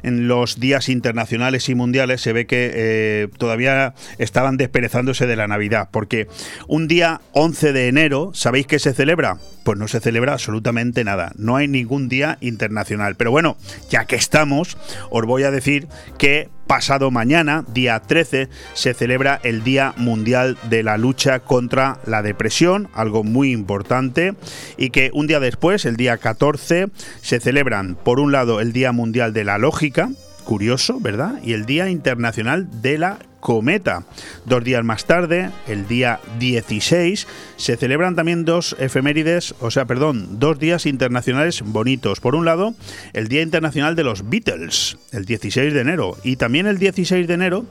en 0.03 0.29
los 0.29 0.59
días 0.59 0.89
internacionales 0.89 1.69
y 1.69 1.75
mundiales 1.75 2.23
se 2.23 2.33
ve 2.33 2.47
que 2.47 2.71
eh, 2.75 3.29
todavía 3.37 3.93
estaban 4.17 4.57
desperezándose 4.57 5.27
de 5.27 5.37
la 5.37 5.47
Navidad, 5.47 5.91
porque 5.93 6.29
un 6.69 6.89
día 6.89 7.21
11 7.33 7.75
de 7.75 7.89
enero, 7.89 8.31
¿sabéis 8.33 8.67
qué 8.67 8.79
se 8.79 8.95
celebra? 8.95 9.37
Pues 9.65 9.79
no 9.79 9.89
se 9.89 10.01
celebra 10.01 10.35
absolutamente 10.35 11.05
nada, 11.05 11.33
no 11.37 11.57
hay 11.57 11.69
ningún 11.69 12.09
día 12.09 12.39
internacional. 12.41 13.17
Pero 13.17 13.31
bueno, 13.31 13.57
ya 13.91 14.05
que 14.05 14.17
estamos, 14.17 14.77
os 15.11 15.27
voy 15.27 15.43
a 15.43 15.51
decir 15.51 15.89
que 16.19 16.51
pasado 16.67 17.11
mañana, 17.11 17.65
día 17.73 18.01
13, 18.01 18.49
se 18.73 18.95
celebra 18.95 19.41
el 19.43 19.65
Día 19.65 19.95
Mundial 19.97 20.57
de 20.69 20.83
la 20.83 20.99
Lucha 20.99 21.41
contra 21.41 21.99
la 22.07 22.23
Depresión, 22.23 22.89
algo 22.95 23.25
muy 23.25 23.53
importante, 23.53 24.35
y 24.77 24.91
que 24.91 25.11
un 25.13 25.27
día 25.27 25.41
después, 25.41 25.85
el 25.85 25.97
día 25.97 26.17
14, 26.17 26.89
se 27.21 27.41
celebran, 27.41 27.97
por 27.97 28.21
un 28.21 28.33
lado, 28.33 28.61
el 28.61 28.73
Día 28.73 28.93
Mundial 28.93 29.33
de 29.33 29.45
la 29.45 29.59
Lógica, 29.59 30.11
curioso, 30.45 31.01
¿verdad? 31.01 31.41
Y 31.43 31.53
el 31.53 31.67
Día 31.67 31.89
Internacional 31.89 32.69
de 32.83 32.99
la 32.99 33.19
cometa. 33.45 34.07
Dos 34.47 34.65
días 34.65 34.83
más 34.85 35.05
tarde, 35.05 35.51
el 35.69 35.87
día 35.87 36.19
16, 36.39 37.27
se 37.57 37.77
celebran 37.77 38.17
también 38.17 38.47
dos 38.47 38.75
efemérides, 38.79 39.55
o 39.61 39.71
sea, 39.71 39.85
perdón, 39.85 40.39
dos 40.41 40.59
días 40.59 40.87
internacionales 40.87 41.61
bonitos. 41.61 42.21
Por 42.21 42.37
un 42.37 42.47
lado, 42.47 42.75
el 43.13 43.29
Día 43.29 43.43
Internacional 43.43 43.97
de 43.97 44.05
los 44.05 44.31
Beatles, 44.31 44.97
el 45.13 45.27
16 45.27 45.75
de 45.75 45.81
enero, 45.83 46.17
y 46.25 46.37
también 46.37 46.67
el 46.67 46.79
16 46.79 47.29
de 47.29 47.35
enero, 47.35 47.67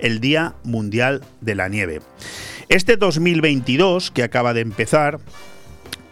el 0.00 0.20
Día 0.20 0.54
Mundial 0.64 1.22
de 1.42 1.54
la 1.54 1.68
Nieve. 1.68 2.00
Este 2.70 2.96
2022, 2.96 4.10
que 4.10 4.22
acaba 4.22 4.54
de 4.54 4.62
empezar, 4.62 5.20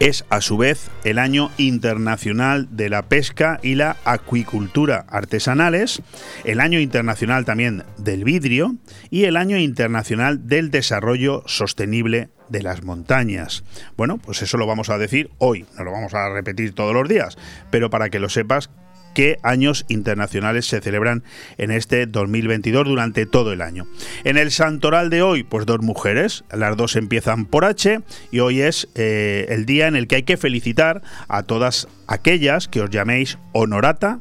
es 0.01 0.24
a 0.28 0.40
su 0.40 0.57
vez 0.57 0.90
el 1.05 1.18
año 1.18 1.51
internacional 1.57 2.68
de 2.70 2.88
la 2.88 3.03
pesca 3.03 3.59
y 3.62 3.74
la 3.74 3.97
acuicultura 4.05 5.07
artesanales, 5.09 6.03
el 6.44 6.61
año 6.61 6.80
internacional 6.80 7.44
también 7.44 7.84
del 7.99 8.24
vidrio 8.24 8.76
y 9.11 9.24
el 9.24 9.36
año 9.36 9.59
internacional 9.59 10.47
del 10.47 10.70
desarrollo 10.70 11.42
sostenible 11.47 12.28
de 12.49 12.62
las 12.62 12.84
montañas. 12.84 13.64
Bueno, 13.97 14.18
pues 14.18 14.42
eso 14.42 14.57
lo 14.57 14.66
vamos 14.66 14.90
a 14.90 14.99
decir 14.99 15.30
hoy, 15.38 15.66
no 15.76 15.84
lo 15.84 15.92
vamos 15.92 16.14
a 16.14 16.28
repetir 16.28 16.74
todos 16.74 16.94
los 16.94 17.09
días, 17.09 17.36
pero 17.70 17.90
para 17.90 18.11
que 18.11 18.20
lo 18.20 18.28
sepas 18.28 18.70
qué 19.16 19.38
años 19.42 19.86
internacionales 19.88 20.66
se 20.66 20.82
celebran 20.82 21.24
en 21.56 21.70
este 21.70 22.04
2022 22.04 22.84
durante 22.84 23.24
todo 23.24 23.50
el 23.50 23.62
año. 23.62 23.86
En 24.24 24.36
el 24.36 24.50
santoral 24.50 25.08
de 25.08 25.22
hoy, 25.22 25.42
pues 25.42 25.64
dos 25.64 25.80
mujeres, 25.80 26.44
las 26.52 26.76
dos 26.76 26.96
empiezan 26.96 27.46
por 27.46 27.64
H 27.64 28.00
y 28.30 28.40
hoy 28.40 28.60
es 28.60 28.88
eh, 28.94 29.46
el 29.48 29.64
día 29.64 29.86
en 29.86 29.96
el 29.96 30.06
que 30.06 30.16
hay 30.16 30.24
que 30.24 30.36
felicitar 30.36 31.00
a 31.28 31.44
todas 31.44 31.88
aquellas 32.06 32.68
que 32.68 32.82
os 32.82 32.90
llaméis 32.90 33.38
honorata 33.52 34.20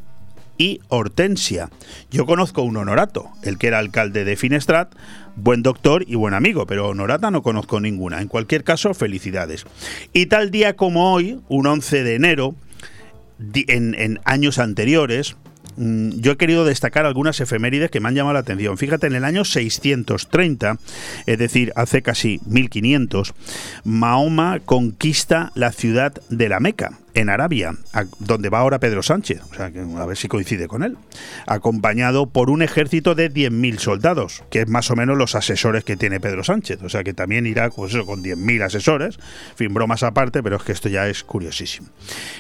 y 0.58 0.80
Hortensia. 0.88 1.70
Yo 2.10 2.26
conozco 2.26 2.62
un 2.62 2.78
honorato, 2.78 3.28
el 3.44 3.58
que 3.58 3.68
era 3.68 3.80
alcalde 3.80 4.24
de 4.24 4.38
Finestrat, 4.38 4.96
buen 5.36 5.62
doctor 5.62 6.06
y 6.08 6.16
buen 6.16 6.34
amigo, 6.34 6.66
pero 6.68 6.88
honorata 6.88 7.32
no 7.32 7.42
conozco 7.42 7.82
ninguna. 7.82 8.22
En 8.22 8.30
cualquier 8.30 8.64
caso, 8.64 8.94
felicidades. 8.94 9.66
Y 10.14 10.28
tal 10.28 10.52
día 10.52 10.78
como 10.78 11.14
hoy, 11.14 11.42
un 11.50 11.68
11 11.68 12.06
de 12.06 12.16
enero, 12.16 12.56
en, 13.40 14.20
años 14.26 14.60
anteriores, 14.60 15.36
mm, 15.78 16.12
yo 16.20 16.34
he 16.34 16.38
querido 16.38 16.66
destacar 16.66 17.06
algunas 17.06 17.40
efemérides 17.40 17.92
que 17.92 18.00
me 18.00 18.10
han 18.10 18.16
llamado 18.16 18.34
la 18.34 18.40
atención. 18.40 18.78
Fíjate, 18.78 19.08
en 19.08 19.16
el 19.16 19.26
año 19.26 19.46
630, 19.46 20.78
es 21.26 21.38
decir, 21.38 21.72
hace 21.76 22.02
casi 22.02 22.40
1500, 22.46 23.34
Mahoma 23.84 24.60
conquista 24.60 25.52
la 25.56 25.72
ciudad 25.72 26.14
de 26.30 26.50
la 26.50 26.60
Meca 26.60 27.00
en 27.16 27.30
Arabia, 27.30 27.74
donde 28.20 28.50
va 28.50 28.60
ahora 28.60 28.80
Pedro 28.80 29.02
Sánchez, 29.02 29.42
o 29.52 29.56
sea, 29.56 29.72
a 29.98 30.06
ver 30.06 30.18
si 30.18 30.28
coincide 30.28 30.68
con 30.68 30.84
él, 30.84 30.98
acompañado 31.48 32.28
por 32.28 32.50
un 32.50 32.62
ejército 32.62 33.16
de 33.16 33.32
10.000 33.32 33.80
soldados, 33.80 34.44
que 34.52 34.62
es 34.62 34.68
más 34.68 34.92
o 34.92 34.96
menos 34.96 35.18
los 35.18 35.34
asesores 35.34 35.84
que 35.84 35.96
tiene 35.96 36.20
Pedro 36.20 36.44
Sánchez, 36.44 36.84
o 36.84 36.90
sea 36.90 37.04
que 37.04 37.14
también 37.14 37.48
irá 37.48 37.70
pues 37.70 37.94
eso, 37.94 38.06
con 38.06 38.22
10.000 38.22 38.64
asesores, 38.64 39.18
fin, 39.56 39.74
bromas 39.74 40.04
aparte, 40.04 40.44
pero 40.44 40.58
es 40.58 40.64
que 40.64 40.74
esto 40.74 40.90
ya 40.90 41.08
es 41.08 41.24
curiosísimo. 41.24 41.88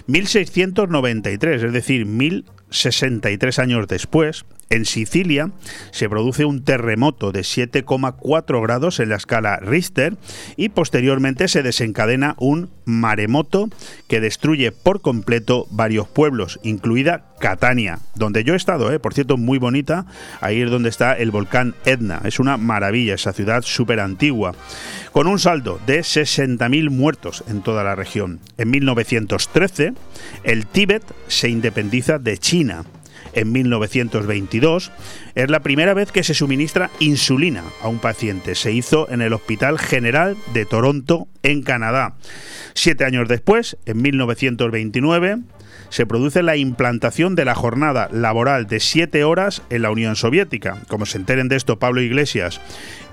1693, 0.07 1.63
es 1.63 1.73
decir, 1.73 2.05
1063 2.05 3.59
años 3.59 3.87
después, 3.87 4.45
en 4.69 4.85
Sicilia 4.85 5.51
se 5.91 6.09
produce 6.09 6.45
un 6.45 6.63
terremoto 6.63 7.31
de 7.31 7.41
7,4 7.41 8.61
grados 8.61 8.99
en 8.99 9.09
la 9.09 9.15
escala 9.15 9.57
Richter 9.57 10.17
y 10.57 10.69
posteriormente 10.69 11.47
se 11.47 11.63
desencadena 11.63 12.35
un 12.39 12.69
maremoto 12.85 13.69
que 14.07 14.21
destruye 14.21 14.71
por 14.71 15.01
completo 15.01 15.67
varios 15.71 16.07
pueblos, 16.07 16.59
incluida 16.63 17.25
Catania, 17.39 17.99
donde 18.15 18.43
yo 18.43 18.53
he 18.53 18.57
estado, 18.57 18.91
¿eh? 18.91 18.99
por 18.99 19.13
cierto, 19.13 19.37
muy 19.37 19.57
bonita. 19.57 20.05
Ahí 20.41 20.61
es 20.61 20.71
donde 20.71 20.89
está 20.89 21.13
el 21.13 21.31
volcán 21.31 21.75
Etna. 21.85 22.21
Es 22.23 22.39
una 22.39 22.57
maravilla, 22.57 23.15
esa 23.15 23.33
ciudad 23.33 23.61
súper 23.63 23.99
antigua, 23.99 24.55
con 25.11 25.27
un 25.27 25.39
saldo 25.39 25.79
de 25.85 25.99
60.000 25.99 26.89
muertos 26.89 27.43
en 27.47 27.61
toda 27.61 27.83
la 27.83 27.95
región. 27.95 28.39
En 28.57 28.71
1913, 28.71 29.93
el 30.43 30.65
Tíbet 30.65 31.03
se 31.27 31.49
independiza 31.49 32.19
de 32.19 32.37
China 32.37 32.83
en 33.35 33.51
1922, 33.51 34.91
es 35.35 35.49
la 35.49 35.59
primera 35.59 35.93
vez 35.93 36.11
que 36.11 36.23
se 36.23 36.33
suministra 36.33 36.89
insulina 36.99 37.63
a 37.81 37.87
un 37.87 37.99
paciente. 37.99 38.55
Se 38.55 38.71
hizo 38.71 39.09
en 39.11 39.21
el 39.21 39.33
Hospital 39.33 39.77
General 39.77 40.35
de 40.53 40.65
Toronto, 40.65 41.27
en 41.43 41.61
Canadá. 41.61 42.15
Siete 42.73 43.05
años 43.05 43.27
después, 43.27 43.77
en 43.85 44.01
1929, 44.01 45.37
se 45.89 46.05
produce 46.05 46.43
la 46.43 46.57
implantación 46.57 47.35
de 47.35 47.45
la 47.45 47.55
jornada 47.55 48.09
laboral 48.11 48.67
de 48.67 48.79
siete 48.79 49.23
horas 49.23 49.61
en 49.69 49.81
la 49.81 49.91
Unión 49.91 50.15
Soviética. 50.15 50.81
Como 50.87 51.05
se 51.05 51.17
enteren 51.17 51.47
de 51.47 51.55
esto 51.55 51.79
Pablo 51.79 52.01
Iglesias 52.01 52.59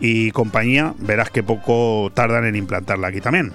y 0.01 0.31
compañía, 0.31 0.95
verás 0.99 1.31
que 1.31 1.43
poco 1.43 2.11
tardan 2.15 2.45
en 2.45 2.57
implantarla 2.57 3.09
aquí 3.09 3.21
también. 3.21 3.53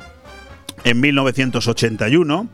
En 0.83 0.99
1981, 1.01 2.47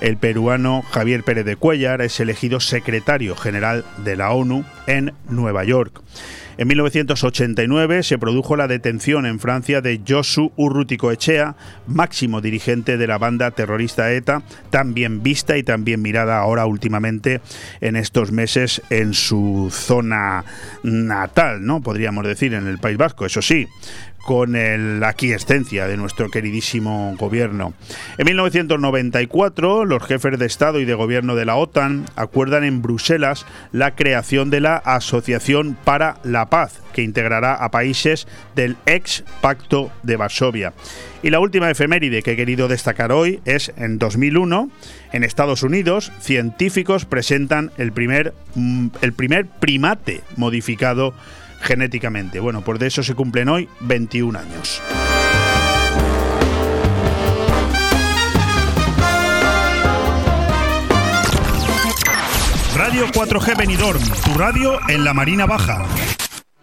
el 0.00 0.16
peruano 0.16 0.82
Javier 0.90 1.22
Pérez 1.22 1.44
de 1.44 1.56
Cuellar 1.56 2.02
es 2.02 2.20
elegido 2.20 2.60
secretario 2.60 3.36
general 3.36 3.84
de 4.04 4.16
la 4.16 4.30
ONU 4.30 4.64
en 4.86 5.12
Nueva 5.28 5.64
York. 5.64 6.02
En 6.58 6.68
1989 6.68 8.02
se 8.02 8.16
produjo 8.16 8.56
la 8.56 8.66
detención 8.66 9.26
en 9.26 9.40
Francia 9.40 9.82
de 9.82 10.00
Josu 10.06 10.52
Urrutico 10.56 11.12
Echea, 11.12 11.54
máximo 11.86 12.40
dirigente 12.40 12.96
de 12.96 13.06
la 13.06 13.18
banda 13.18 13.50
terrorista 13.50 14.10
ETA, 14.10 14.42
tan 14.70 14.94
bien 14.94 15.22
vista 15.22 15.58
y 15.58 15.62
tan 15.62 15.84
bien 15.84 16.00
mirada 16.00 16.38
ahora 16.38 16.64
últimamente 16.64 17.42
en 17.82 17.94
estos 17.94 18.32
meses 18.32 18.80
en 18.88 19.12
su 19.12 19.68
zona 19.70 20.44
natal, 20.82 21.66
¿no? 21.66 21.82
Podríamos 21.82 22.26
decir, 22.26 22.54
en 22.54 22.66
el 22.66 22.78
País 22.78 22.96
Vasco, 22.96 23.26
eso 23.26 23.42
sí 23.42 23.68
con 24.26 25.00
la 25.00 25.08
aquiescencia 25.08 25.86
de 25.86 25.96
nuestro 25.96 26.28
queridísimo 26.30 27.14
gobierno. 27.16 27.74
En 28.18 28.26
1994, 28.26 29.84
los 29.84 30.02
jefes 30.02 30.36
de 30.38 30.46
Estado 30.46 30.80
y 30.80 30.84
de 30.84 30.94
Gobierno 30.94 31.36
de 31.36 31.44
la 31.44 31.54
OTAN 31.54 32.06
acuerdan 32.16 32.64
en 32.64 32.82
Bruselas 32.82 33.46
la 33.70 33.94
creación 33.94 34.50
de 34.50 34.60
la 34.60 34.76
Asociación 34.78 35.78
para 35.84 36.18
la 36.24 36.50
Paz, 36.50 36.80
que 36.92 37.02
integrará 37.02 37.54
a 37.54 37.70
países 37.70 38.26
del 38.56 38.76
ex 38.84 39.22
Pacto 39.40 39.92
de 40.02 40.16
Varsovia. 40.16 40.72
Y 41.22 41.30
la 41.30 41.38
última 41.38 41.70
efeméride 41.70 42.22
que 42.22 42.32
he 42.32 42.36
querido 42.36 42.66
destacar 42.66 43.12
hoy 43.12 43.40
es 43.44 43.72
en 43.76 43.98
2001, 43.98 44.70
en 45.12 45.22
Estados 45.22 45.62
Unidos, 45.62 46.10
científicos 46.18 47.04
presentan 47.04 47.70
el 47.78 47.92
primer, 47.92 48.34
mm, 48.56 48.88
el 49.02 49.12
primer 49.12 49.46
primate 49.46 50.22
modificado 50.36 51.14
genéticamente. 51.66 52.40
Bueno, 52.40 52.62
pues 52.62 52.78
de 52.78 52.86
eso 52.86 53.02
se 53.02 53.14
cumplen 53.14 53.48
hoy 53.48 53.68
21 53.80 54.38
años. 54.38 54.80
Radio 62.74 63.06
4G 63.08 63.56
Benidorm, 63.56 64.02
tu 64.24 64.38
radio 64.38 64.78
en 64.88 65.04
la 65.04 65.14
Marina 65.14 65.46
Baja. 65.46 65.84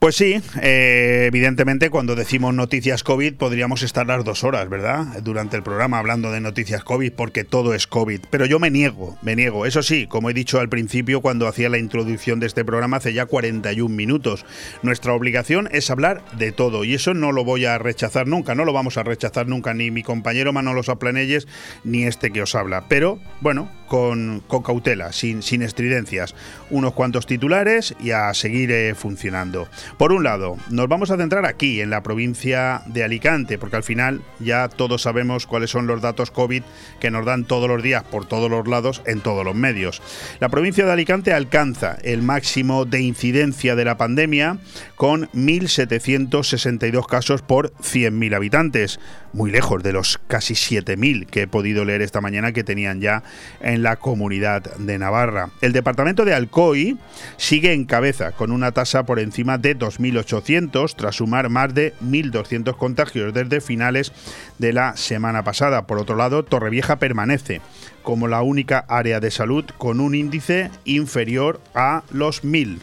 Pues 0.00 0.16
sí, 0.16 0.40
eh, 0.62 1.24
evidentemente 1.26 1.90
cuando 1.90 2.16
decimos 2.16 2.54
noticias 2.54 3.04
COVID 3.04 3.34
podríamos 3.34 3.82
estar 3.82 4.06
las 4.06 4.24
dos 4.24 4.44
horas, 4.44 4.66
¿verdad? 4.70 5.20
Durante 5.22 5.58
el 5.58 5.62
programa 5.62 5.98
hablando 5.98 6.32
de 6.32 6.40
noticias 6.40 6.82
COVID 6.84 7.12
porque 7.12 7.44
todo 7.44 7.74
es 7.74 7.86
COVID. 7.86 8.20
Pero 8.30 8.46
yo 8.46 8.58
me 8.58 8.70
niego, 8.70 9.18
me 9.20 9.36
niego. 9.36 9.66
Eso 9.66 9.82
sí, 9.82 10.06
como 10.06 10.30
he 10.30 10.32
dicho 10.32 10.58
al 10.58 10.70
principio 10.70 11.20
cuando 11.20 11.46
hacía 11.46 11.68
la 11.68 11.76
introducción 11.76 12.40
de 12.40 12.46
este 12.46 12.64
programa 12.64 12.96
hace 12.96 13.12
ya 13.12 13.26
41 13.26 13.94
minutos, 13.94 14.46
nuestra 14.82 15.12
obligación 15.12 15.68
es 15.70 15.90
hablar 15.90 16.24
de 16.32 16.50
todo 16.52 16.84
y 16.84 16.94
eso 16.94 17.12
no 17.12 17.30
lo 17.30 17.44
voy 17.44 17.66
a 17.66 17.76
rechazar 17.76 18.26
nunca, 18.26 18.54
no 18.54 18.64
lo 18.64 18.72
vamos 18.72 18.96
a 18.96 19.02
rechazar 19.02 19.48
nunca 19.48 19.74
ni 19.74 19.90
mi 19.90 20.02
compañero 20.02 20.54
Manolo 20.54 20.82
Saplanelles 20.82 21.46
ni 21.84 22.04
este 22.04 22.30
que 22.30 22.40
os 22.40 22.54
habla. 22.54 22.84
Pero 22.88 23.18
bueno, 23.42 23.70
con, 23.86 24.42
con 24.46 24.62
cautela, 24.62 25.12
sin, 25.12 25.42
sin 25.42 25.60
estridencias. 25.60 26.34
Unos 26.70 26.94
cuantos 26.94 27.26
titulares 27.26 27.94
y 28.00 28.12
a 28.12 28.32
seguir 28.32 28.70
eh, 28.70 28.94
funcionando. 28.94 29.68
Por 29.96 30.12
un 30.12 30.24
lado, 30.24 30.56
nos 30.70 30.88
vamos 30.88 31.10
a 31.10 31.16
centrar 31.16 31.46
aquí, 31.46 31.80
en 31.80 31.90
la 31.90 32.02
provincia 32.02 32.82
de 32.86 33.04
Alicante, 33.04 33.58
porque 33.58 33.76
al 33.76 33.82
final 33.82 34.22
ya 34.38 34.68
todos 34.68 35.02
sabemos 35.02 35.46
cuáles 35.46 35.70
son 35.70 35.86
los 35.86 36.00
datos 36.00 36.30
COVID 36.30 36.62
que 37.00 37.10
nos 37.10 37.24
dan 37.24 37.44
todos 37.44 37.68
los 37.68 37.82
días 37.82 38.02
por 38.02 38.26
todos 38.26 38.50
los 38.50 38.66
lados 38.66 39.02
en 39.06 39.20
todos 39.20 39.44
los 39.44 39.54
medios. 39.54 40.02
La 40.40 40.48
provincia 40.48 40.84
de 40.84 40.92
Alicante 40.92 41.32
alcanza 41.32 41.96
el 42.02 42.22
máximo 42.22 42.84
de 42.84 43.00
incidencia 43.00 43.76
de 43.76 43.84
la 43.84 43.96
pandemia 43.96 44.58
con 44.96 45.28
1.762 45.32 47.06
casos 47.06 47.42
por 47.42 47.72
100.000 47.74 48.34
habitantes, 48.34 49.00
muy 49.32 49.50
lejos 49.50 49.82
de 49.82 49.92
los 49.92 50.18
casi 50.26 50.54
7.000 50.54 51.26
que 51.26 51.42
he 51.42 51.46
podido 51.46 51.84
leer 51.84 52.02
esta 52.02 52.20
mañana 52.20 52.52
que 52.52 52.64
tenían 52.64 53.00
ya 53.00 53.22
en 53.60 53.82
la 53.82 53.96
comunidad 53.96 54.62
de 54.76 54.98
Navarra. 54.98 55.50
El 55.60 55.72
departamento 55.72 56.24
de 56.24 56.34
Alcoy 56.34 56.98
sigue 57.36 57.72
en 57.72 57.84
cabeza 57.84 58.32
con 58.32 58.52
una 58.52 58.72
tasa 58.72 59.04
por 59.04 59.18
encima 59.18 59.58
de 59.58 59.74
2.800 59.80 60.94
tras 60.94 61.16
sumar 61.16 61.48
más 61.48 61.74
de 61.74 61.94
1.200 62.04 62.76
contagios 62.76 63.34
desde 63.34 63.60
finales 63.60 64.12
de 64.58 64.72
la 64.72 64.96
semana 64.96 65.42
pasada. 65.42 65.86
Por 65.86 65.98
otro 65.98 66.14
lado, 66.14 66.44
Torrevieja 66.44 67.00
permanece 67.00 67.60
como 68.02 68.28
la 68.28 68.42
única 68.42 68.84
área 68.88 69.18
de 69.18 69.32
salud 69.32 69.64
con 69.78 69.98
un 69.98 70.14
índice 70.14 70.70
inferior 70.84 71.60
a 71.74 72.04
los 72.12 72.44
1.000. 72.44 72.78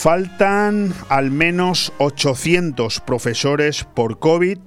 Faltan 0.00 0.94
al 1.10 1.30
menos 1.30 1.92
800 1.98 3.00
profesores 3.00 3.84
por 3.84 4.18
COVID, 4.18 4.58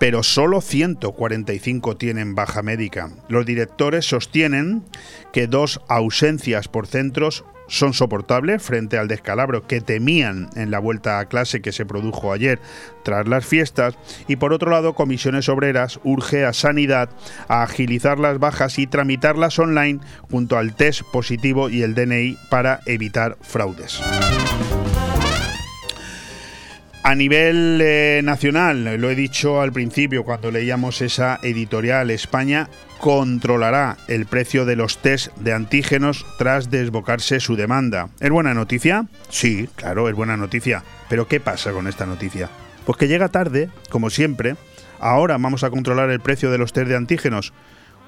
pero 0.00 0.24
solo 0.24 0.60
145 0.60 1.96
tienen 1.96 2.34
baja 2.34 2.62
médica. 2.62 3.10
Los 3.28 3.46
directores 3.46 4.06
sostienen 4.06 4.82
que 5.32 5.46
dos 5.46 5.80
ausencias 5.86 6.66
por 6.66 6.88
centros 6.88 7.44
son 7.70 7.94
soportables 7.94 8.62
frente 8.62 8.98
al 8.98 9.08
descalabro 9.08 9.66
que 9.66 9.80
temían 9.80 10.50
en 10.56 10.70
la 10.70 10.80
vuelta 10.80 11.20
a 11.20 11.26
clase 11.26 11.62
que 11.62 11.72
se 11.72 11.86
produjo 11.86 12.32
ayer 12.32 12.58
tras 13.04 13.28
las 13.28 13.46
fiestas 13.46 13.96
y 14.28 14.36
por 14.36 14.52
otro 14.52 14.70
lado 14.70 14.94
Comisiones 14.94 15.48
Obreras 15.48 16.00
urge 16.02 16.44
a 16.44 16.52
Sanidad 16.52 17.10
a 17.48 17.62
agilizar 17.62 18.18
las 18.18 18.38
bajas 18.38 18.78
y 18.78 18.86
tramitarlas 18.86 19.58
online 19.58 20.00
junto 20.30 20.58
al 20.58 20.74
test 20.74 21.02
positivo 21.12 21.70
y 21.70 21.82
el 21.82 21.94
DNI 21.94 22.36
para 22.50 22.80
evitar 22.86 23.38
fraudes. 23.40 24.00
A 27.10 27.16
nivel 27.16 27.80
eh, 27.82 28.20
nacional, 28.22 28.84
lo 28.84 29.10
he 29.10 29.16
dicho 29.16 29.60
al 29.60 29.72
principio 29.72 30.22
cuando 30.22 30.52
leíamos 30.52 31.02
esa 31.02 31.40
editorial, 31.42 32.08
España 32.08 32.68
controlará 33.00 33.96
el 34.06 34.26
precio 34.26 34.64
de 34.64 34.76
los 34.76 34.98
test 34.98 35.36
de 35.38 35.52
antígenos 35.52 36.24
tras 36.38 36.70
desbocarse 36.70 37.40
su 37.40 37.56
demanda. 37.56 38.10
¿Es 38.20 38.30
buena 38.30 38.54
noticia? 38.54 39.06
Sí, 39.28 39.68
claro, 39.74 40.08
es 40.08 40.14
buena 40.14 40.36
noticia. 40.36 40.84
Pero 41.08 41.26
¿qué 41.26 41.40
pasa 41.40 41.72
con 41.72 41.88
esta 41.88 42.06
noticia? 42.06 42.48
Pues 42.86 42.96
que 42.96 43.08
llega 43.08 43.26
tarde, 43.26 43.70
como 43.88 44.08
siempre. 44.08 44.54
Ahora 45.00 45.36
vamos 45.36 45.64
a 45.64 45.70
controlar 45.70 46.10
el 46.10 46.20
precio 46.20 46.52
de 46.52 46.58
los 46.58 46.72
test 46.72 46.86
de 46.86 46.94
antígenos 46.96 47.52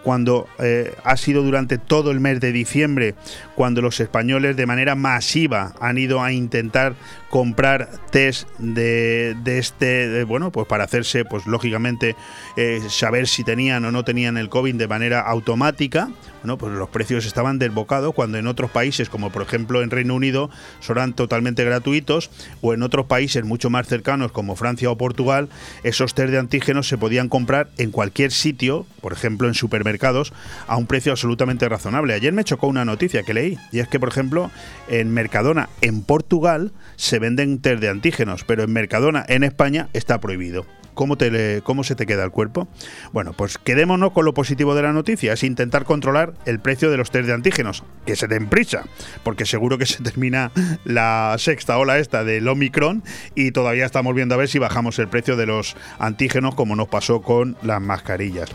cuando 0.02 0.48
eh, 0.58 0.94
ha 1.04 1.16
sido 1.16 1.42
durante 1.42 1.78
todo 1.78 2.10
el 2.10 2.20
mes 2.20 2.40
de 2.40 2.52
diciembre, 2.52 3.14
cuando 3.54 3.82
los 3.82 4.00
españoles 4.00 4.56
de 4.56 4.66
manera 4.66 4.94
masiva 4.94 5.72
han 5.80 5.98
ido 5.98 6.22
a 6.22 6.32
intentar 6.32 6.94
comprar 7.30 7.88
test 8.10 8.48
de, 8.58 9.36
este, 9.46 10.24
bueno, 10.24 10.50
pues 10.50 10.66
para 10.66 10.84
hacerse, 10.84 11.24
pues 11.24 11.46
lógicamente, 11.46 12.16
eh, 12.56 12.80
saber 12.88 13.26
si 13.26 13.44
tenían 13.44 13.84
o 13.84 13.90
no 13.90 14.04
tenían 14.04 14.36
el 14.36 14.48
COVID 14.48 14.74
de 14.74 14.88
manera 14.88 15.20
automática, 15.20 16.10
bueno, 16.42 16.58
pues 16.58 16.72
los 16.72 16.88
precios 16.88 17.24
estaban 17.24 17.60
desbocados 17.60 18.14
cuando 18.14 18.36
en 18.36 18.48
otros 18.48 18.70
países, 18.70 19.08
como 19.08 19.30
por 19.30 19.42
ejemplo 19.42 19.82
en 19.82 19.90
Reino 19.90 20.14
Unido, 20.14 20.50
son 20.80 21.12
totalmente 21.12 21.64
gratuitos, 21.64 22.30
o 22.60 22.74
en 22.74 22.82
otros 22.82 23.06
países 23.06 23.44
mucho 23.44 23.70
más 23.70 23.86
cercanos 23.86 24.32
como 24.32 24.56
Francia 24.56 24.90
o 24.90 24.98
Portugal, 24.98 25.48
esos 25.84 26.14
test 26.14 26.30
de 26.30 26.38
antígenos 26.38 26.88
se 26.88 26.98
podían 26.98 27.28
comprar 27.28 27.68
en 27.78 27.92
cualquier 27.92 28.32
sitio, 28.32 28.86
por 29.00 29.12
ejemplo 29.12 29.46
en 29.46 29.54
supermercados, 29.54 30.32
a 30.66 30.76
un 30.76 30.86
precio 30.86 31.12
absolutamente 31.12 31.68
razonable. 31.68 32.14
Ayer 32.14 32.32
me 32.32 32.44
chocó 32.44 32.66
una 32.66 32.84
noticia 32.84 33.22
que 33.22 33.34
leí, 33.34 33.58
y 33.70 33.78
es 33.78 33.88
que, 33.88 34.00
por 34.00 34.08
ejemplo, 34.08 34.50
en 34.88 35.14
Mercadona, 35.14 35.68
en 35.80 36.02
Portugal, 36.02 36.72
se 36.96 37.20
venden 37.20 37.60
test 37.60 37.80
de 37.80 37.88
antígenos, 37.88 38.44
pero 38.44 38.64
en 38.64 38.72
Mercadona, 38.72 39.24
en 39.28 39.44
España, 39.44 39.88
está 39.92 40.20
prohibido. 40.20 40.66
¿Cómo, 40.94 41.16
te 41.16 41.62
¿cómo 41.62 41.84
se 41.84 41.94
te 41.94 42.06
queda 42.06 42.24
el 42.24 42.30
cuerpo? 42.30 42.68
Bueno, 43.12 43.32
pues 43.32 43.58
quedémonos 43.58 44.12
con 44.12 44.24
lo 44.24 44.34
positivo 44.34 44.74
de 44.74 44.82
la 44.82 44.92
noticia, 44.92 45.32
es 45.32 45.42
intentar 45.42 45.84
controlar 45.84 46.34
el 46.46 46.60
precio 46.60 46.90
de 46.90 46.96
los 46.96 47.10
test 47.10 47.26
de 47.26 47.34
antígenos, 47.34 47.84
que 48.06 48.16
se 48.16 48.28
den 48.28 48.48
prisa, 48.48 48.84
porque 49.22 49.46
seguro 49.46 49.78
que 49.78 49.86
se 49.86 50.02
termina 50.02 50.52
la 50.84 51.34
sexta 51.38 51.78
ola 51.78 51.98
esta 51.98 52.24
del 52.24 52.48
Omicron 52.48 53.02
y 53.34 53.52
todavía 53.52 53.86
estamos 53.86 54.14
viendo 54.14 54.34
a 54.34 54.38
ver 54.38 54.48
si 54.48 54.58
bajamos 54.58 54.98
el 54.98 55.08
precio 55.08 55.36
de 55.36 55.46
los 55.46 55.76
antígenos 55.98 56.54
como 56.54 56.76
nos 56.76 56.88
pasó 56.88 57.22
con 57.22 57.56
las 57.62 57.80
mascarillas. 57.80 58.50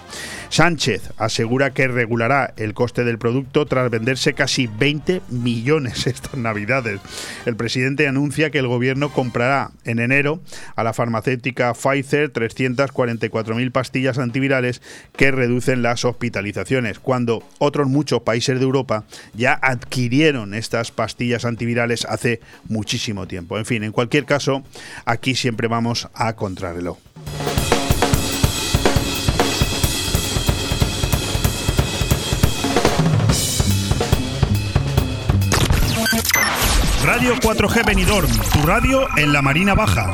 Sánchez 0.49 1.11
asegura 1.17 1.71
que 1.71 1.87
regulará 1.87 2.53
el 2.57 2.73
coste 2.73 3.03
del 3.03 3.17
producto 3.17 3.65
tras 3.65 3.89
venderse 3.89 4.33
casi 4.33 4.67
20 4.67 5.21
millones 5.29 6.07
estas 6.07 6.35
navidades. 6.35 6.99
El 7.45 7.55
presidente 7.55 8.07
anuncia 8.07 8.49
que 8.49 8.59
el 8.59 8.67
gobierno 8.67 9.11
comprará 9.11 9.71
en 9.83 9.99
enero 9.99 10.41
a 10.75 10.83
la 10.83 10.93
farmacéutica 10.93 11.73
Pfizer 11.73 12.26
344.000 12.31 13.71
pastillas 13.71 14.17
antivirales 14.17 14.81
que 15.15 15.31
reducen 15.31 15.81
las 15.81 16.05
hospitalizaciones, 16.05 16.99
cuando 16.99 17.43
otros 17.59 17.87
muchos 17.87 18.21
países 18.21 18.59
de 18.59 18.65
Europa 18.65 19.05
ya 19.33 19.53
adquirieron 19.53 20.53
estas 20.53 20.91
pastillas 20.91 21.45
antivirales 21.45 22.05
hace 22.05 22.39
muchísimo 22.67 23.27
tiempo. 23.27 23.57
En 23.57 23.65
fin, 23.65 23.83
en 23.83 23.91
cualquier 23.91 24.25
caso, 24.25 24.63
aquí 25.05 25.35
siempre 25.35 25.67
vamos 25.67 26.07
a 26.13 26.33
contrarreloj. 26.33 26.97
Radio 37.03 37.35
4G 37.35 37.85
Benidorm, 37.85 38.29
tu 38.51 38.61
radio 38.63 39.07
en 39.17 39.31
la 39.31 39.41
Marina 39.41 39.73
Baja. 39.75 40.13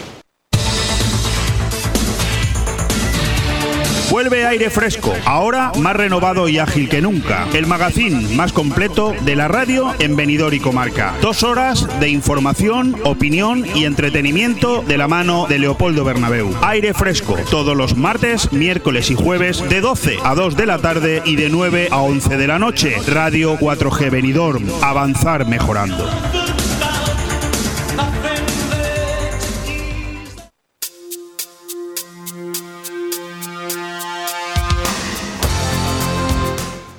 Vuelve 4.11 4.45
aire 4.45 4.69
fresco, 4.69 5.13
ahora 5.23 5.71
más 5.79 5.95
renovado 5.95 6.49
y 6.49 6.59
ágil 6.59 6.89
que 6.89 7.01
nunca. 7.01 7.47
El 7.53 7.65
magazín 7.65 8.35
más 8.35 8.51
completo 8.51 9.15
de 9.21 9.37
la 9.37 9.47
radio 9.47 9.95
en 9.99 10.17
Benidorm 10.17 10.53
y 10.53 10.59
Comarca. 10.59 11.13
Dos 11.21 11.43
horas 11.43 11.87
de 12.01 12.09
información, 12.09 12.97
opinión 13.05 13.65
y 13.73 13.85
entretenimiento 13.85 14.81
de 14.81 14.97
la 14.97 15.07
mano 15.07 15.45
de 15.47 15.59
Leopoldo 15.59 16.03
Bernabeu. 16.03 16.53
Aire 16.61 16.93
fresco, 16.93 17.37
todos 17.49 17.77
los 17.77 17.95
martes, 17.95 18.51
miércoles 18.51 19.09
y 19.11 19.15
jueves 19.15 19.63
de 19.69 19.79
12 19.79 20.17
a 20.21 20.35
2 20.35 20.57
de 20.57 20.65
la 20.65 20.79
tarde 20.79 21.21
y 21.23 21.37
de 21.37 21.49
9 21.49 21.87
a 21.89 22.01
11 22.01 22.35
de 22.35 22.47
la 22.47 22.59
noche. 22.59 22.97
Radio 23.07 23.57
4G 23.57 24.11
Benidorm. 24.11 24.65
Avanzar 24.81 25.47
mejorando. 25.47 26.40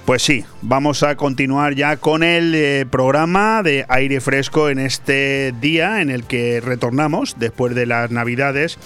Pues 0.05 0.23
sí, 0.23 0.45
vamos 0.63 1.05
a 1.05 1.15
continuar 1.15 1.77
ya 1.77 1.97
con 1.97 2.25
el 2.25 2.53
eh, 2.57 2.87
programa 2.91 3.63
de 3.63 3.87
aire 3.89 4.21
fresco 4.21 4.69
en 4.69 4.81
este 4.81 5.55
día 5.61 6.03
en 6.03 6.11
el 6.11 6.25
que 6.25 6.61
retornamos 6.61 7.37
después 7.39 7.77
de 7.77 7.87
las 7.87 8.11
navidades. 8.11 8.79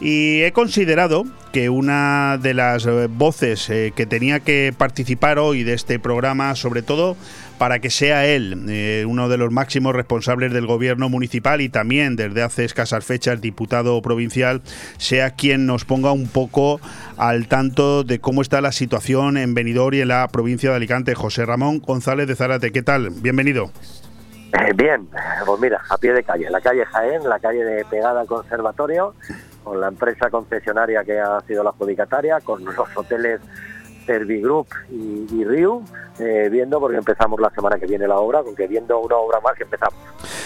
Y 0.00 0.40
he 0.40 0.52
considerado 0.52 1.26
que 1.52 1.68
una 1.68 2.38
de 2.38 2.54
las 2.54 2.86
eh, 2.86 3.06
voces 3.06 3.68
eh, 3.68 3.92
que 3.94 4.06
tenía 4.06 4.40
que 4.40 4.74
participar 4.76 5.38
hoy 5.38 5.62
de 5.62 5.74
este 5.74 5.98
programa, 5.98 6.56
sobre 6.56 6.80
todo 6.80 7.18
para 7.58 7.78
que 7.78 7.90
sea 7.90 8.26
él 8.26 8.66
eh, 8.68 9.04
uno 9.06 9.28
de 9.28 9.36
los 9.36 9.52
máximos 9.52 9.94
responsables 9.94 10.52
del 10.52 10.66
gobierno 10.66 11.08
municipal 11.08 11.60
y 11.60 11.68
también 11.68 12.16
desde 12.16 12.42
hace 12.42 12.64
escasas 12.64 13.04
fechas 13.04 13.40
diputado 13.40 14.00
provincial, 14.02 14.62
sea 14.98 15.30
quien 15.30 15.66
nos 15.66 15.84
ponga 15.84 16.12
un 16.12 16.28
poco 16.28 16.80
al 17.16 17.46
tanto 17.48 18.04
de 18.04 18.20
cómo 18.20 18.42
está 18.42 18.60
la 18.60 18.72
situación 18.72 19.36
en 19.36 19.54
Benidorm 19.54 19.94
y 19.94 20.00
en 20.00 20.08
la 20.08 20.28
provincia 20.28 20.70
de 20.70 20.76
Alicante. 20.76 21.14
José 21.14 21.46
Ramón 21.46 21.80
González 21.80 22.26
de 22.26 22.36
Zárate, 22.36 22.72
¿qué 22.72 22.82
tal? 22.82 23.10
Bienvenido. 23.10 23.70
Eh, 24.52 24.72
bien, 24.74 25.08
pues 25.46 25.60
mira, 25.60 25.80
a 25.88 25.96
pie 25.96 26.12
de 26.12 26.22
calle, 26.22 26.50
la 26.50 26.60
calle 26.60 26.84
Jaén, 26.84 27.26
la 27.26 27.38
calle 27.38 27.64
de 27.64 27.84
pegada 27.86 28.20
al 28.20 28.26
conservatorio, 28.26 29.14
con 29.64 29.80
la 29.80 29.88
empresa 29.88 30.28
concesionaria 30.28 31.04
que 31.04 31.18
ha 31.18 31.40
sido 31.46 31.64
la 31.64 31.70
adjudicataria, 31.70 32.40
con 32.40 32.64
los 32.64 32.76
hoteles 32.94 33.40
Servigroup 34.04 34.66
y, 34.90 35.26
y 35.32 35.44
Riu, 35.44 35.82
eh, 36.18 36.48
viendo, 36.50 36.78
porque 36.78 36.98
empezamos 36.98 37.40
la 37.40 37.50
semana 37.50 37.78
que 37.78 37.86
viene 37.86 38.06
la 38.06 38.16
obra, 38.16 38.42
con 38.42 38.54
que 38.54 38.66
viendo 38.66 38.98
una 38.98 39.16
obra 39.16 39.40
más 39.40 39.54
que 39.54 39.64
empezamos. 39.64 39.98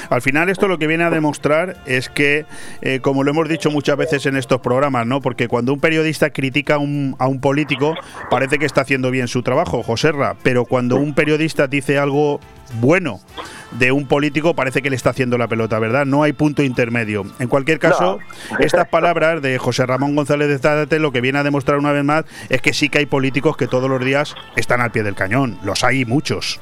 Al 0.09 0.23
final 0.23 0.49
esto 0.49 0.69
lo 0.69 0.79
que 0.79 0.87
viene 0.87 1.05
a 1.05 1.11
demostrar 1.11 1.77
es 1.87 2.09
que, 2.09 2.47
eh, 2.81 3.01
como 3.01 3.25
lo 3.25 3.31
hemos 3.31 3.49
dicho 3.49 3.71
muchas 3.71 3.97
veces 3.97 4.27
en 4.27 4.37
estos 4.37 4.61
programas, 4.61 5.07
¿no? 5.07 5.21
Porque 5.21 5.49
cuando 5.49 5.73
un 5.73 5.81
periodista 5.81 6.31
critica 6.31 6.75
a 6.75 6.79
un, 6.79 7.17
a 7.19 7.27
un 7.27 7.41
político, 7.41 7.95
parece 8.31 8.59
que 8.59 8.67
está 8.67 8.83
haciendo 8.83 9.11
bien 9.11 9.29
su 9.29 9.43
trabajo, 9.43 9.83
Joserra, 9.83 10.37
pero 10.43 10.65
cuando 10.65 10.97
un 10.97 11.15
periodista 11.15 11.67
dice 11.67 11.99
algo 11.99 12.41
bueno 12.75 13.21
de 13.73 13.93
un 13.93 14.07
político 14.07 14.55
parece 14.55 14.83
que 14.83 14.91
le 14.91 14.97
está 14.97 15.11
haciendo 15.11 15.39
la 15.39 15.49
pelota, 15.49 15.79
¿verdad? 15.79 16.07
No 16.07 16.23
hay 16.23 16.33
punto 16.33 16.63
intermedio. 16.63 17.25
En 17.39 17.49
cualquier 17.49 17.79
caso, 17.79 18.19
No. 18.51 18.59
estas 18.61 18.89
palabras 18.89 19.43
de 19.43 19.59
José 19.59 19.87
Ramón 19.87 20.15
González 20.15 20.49
de 20.49 20.59
Zárate 20.59 20.99
lo 20.99 21.13
que 21.13 21.21
viene 21.21 21.39
a 21.39 21.43
demostrar 21.43 21.79
una 21.79 21.93
vez 21.93 22.05
más 22.05 22.25
es 22.49 22.63
que 22.63 22.73
sí 22.73 22.89
que 22.89 22.99
hay 22.99 23.07
políticos 23.07 23.57
que 23.57 23.67
todos 23.67 23.91
los 23.91 24.05
días 24.05 24.35
están 24.57 24.81
al 24.81 24.93
pie 24.93 25.03
del 25.03 25.15
cañón. 25.15 25.59
Los 25.63 25.85
hay 25.85 26.05
muchos. 26.05 26.61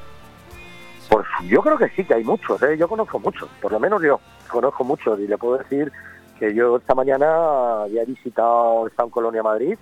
Pues 1.09 1.27
yo 1.49 1.61
creo 1.61 1.79
que 1.79 1.89
sí, 1.91 2.05
que 2.05 2.15
hay 2.15 2.25
muchos, 2.25 2.61
¿eh? 2.63 2.77
yo 2.79 2.89
conozco 2.89 3.21
muchos, 3.21 3.49
por 3.61 3.71
lo 3.71 3.79
menos 3.79 4.03
yo 4.03 4.19
conozco 4.49 4.85
muchos 4.85 5.21
y 5.21 5.29
le 5.29 5.37
puedo 5.37 5.59
decir 5.59 5.93
que 6.39 6.55
yo 6.55 6.79
esta 6.79 6.95
mañana 6.95 7.87
ya 7.93 8.03
he 8.03 8.07
visitado, 8.07 8.87
he 8.87 8.91
estado 8.91 9.09
en 9.09 9.11
Colonia 9.11 9.43
Madrid, 9.43 9.77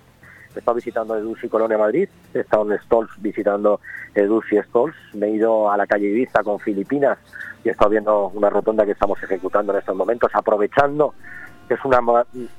he 0.55 0.59
estado 0.59 0.75
visitando 0.75 1.15
Edus 1.15 1.43
y 1.43 1.49
Colonia 1.49 1.77
Madrid, 1.77 2.09
he 2.33 2.39
estado 2.39 2.71
en 2.71 2.79
Stolz 2.79 3.11
visitando 3.17 3.79
Edus 4.15 4.45
y 4.51 4.57
Stolz, 4.57 4.95
me 5.13 5.27
he 5.27 5.31
ido 5.31 5.71
a 5.71 5.77
la 5.77 5.87
calle 5.87 6.07
Ibiza 6.07 6.43
con 6.43 6.59
Filipinas 6.59 7.17
y 7.63 7.69
he 7.69 7.71
estado 7.71 7.91
viendo 7.91 8.27
una 8.29 8.49
rotonda 8.49 8.85
que 8.85 8.91
estamos 8.91 9.21
ejecutando 9.23 9.73
en 9.73 9.79
estos 9.79 9.95
momentos, 9.95 10.31
aprovechando 10.33 11.13
que 11.67 11.75
es 11.75 11.85
una, 11.85 11.99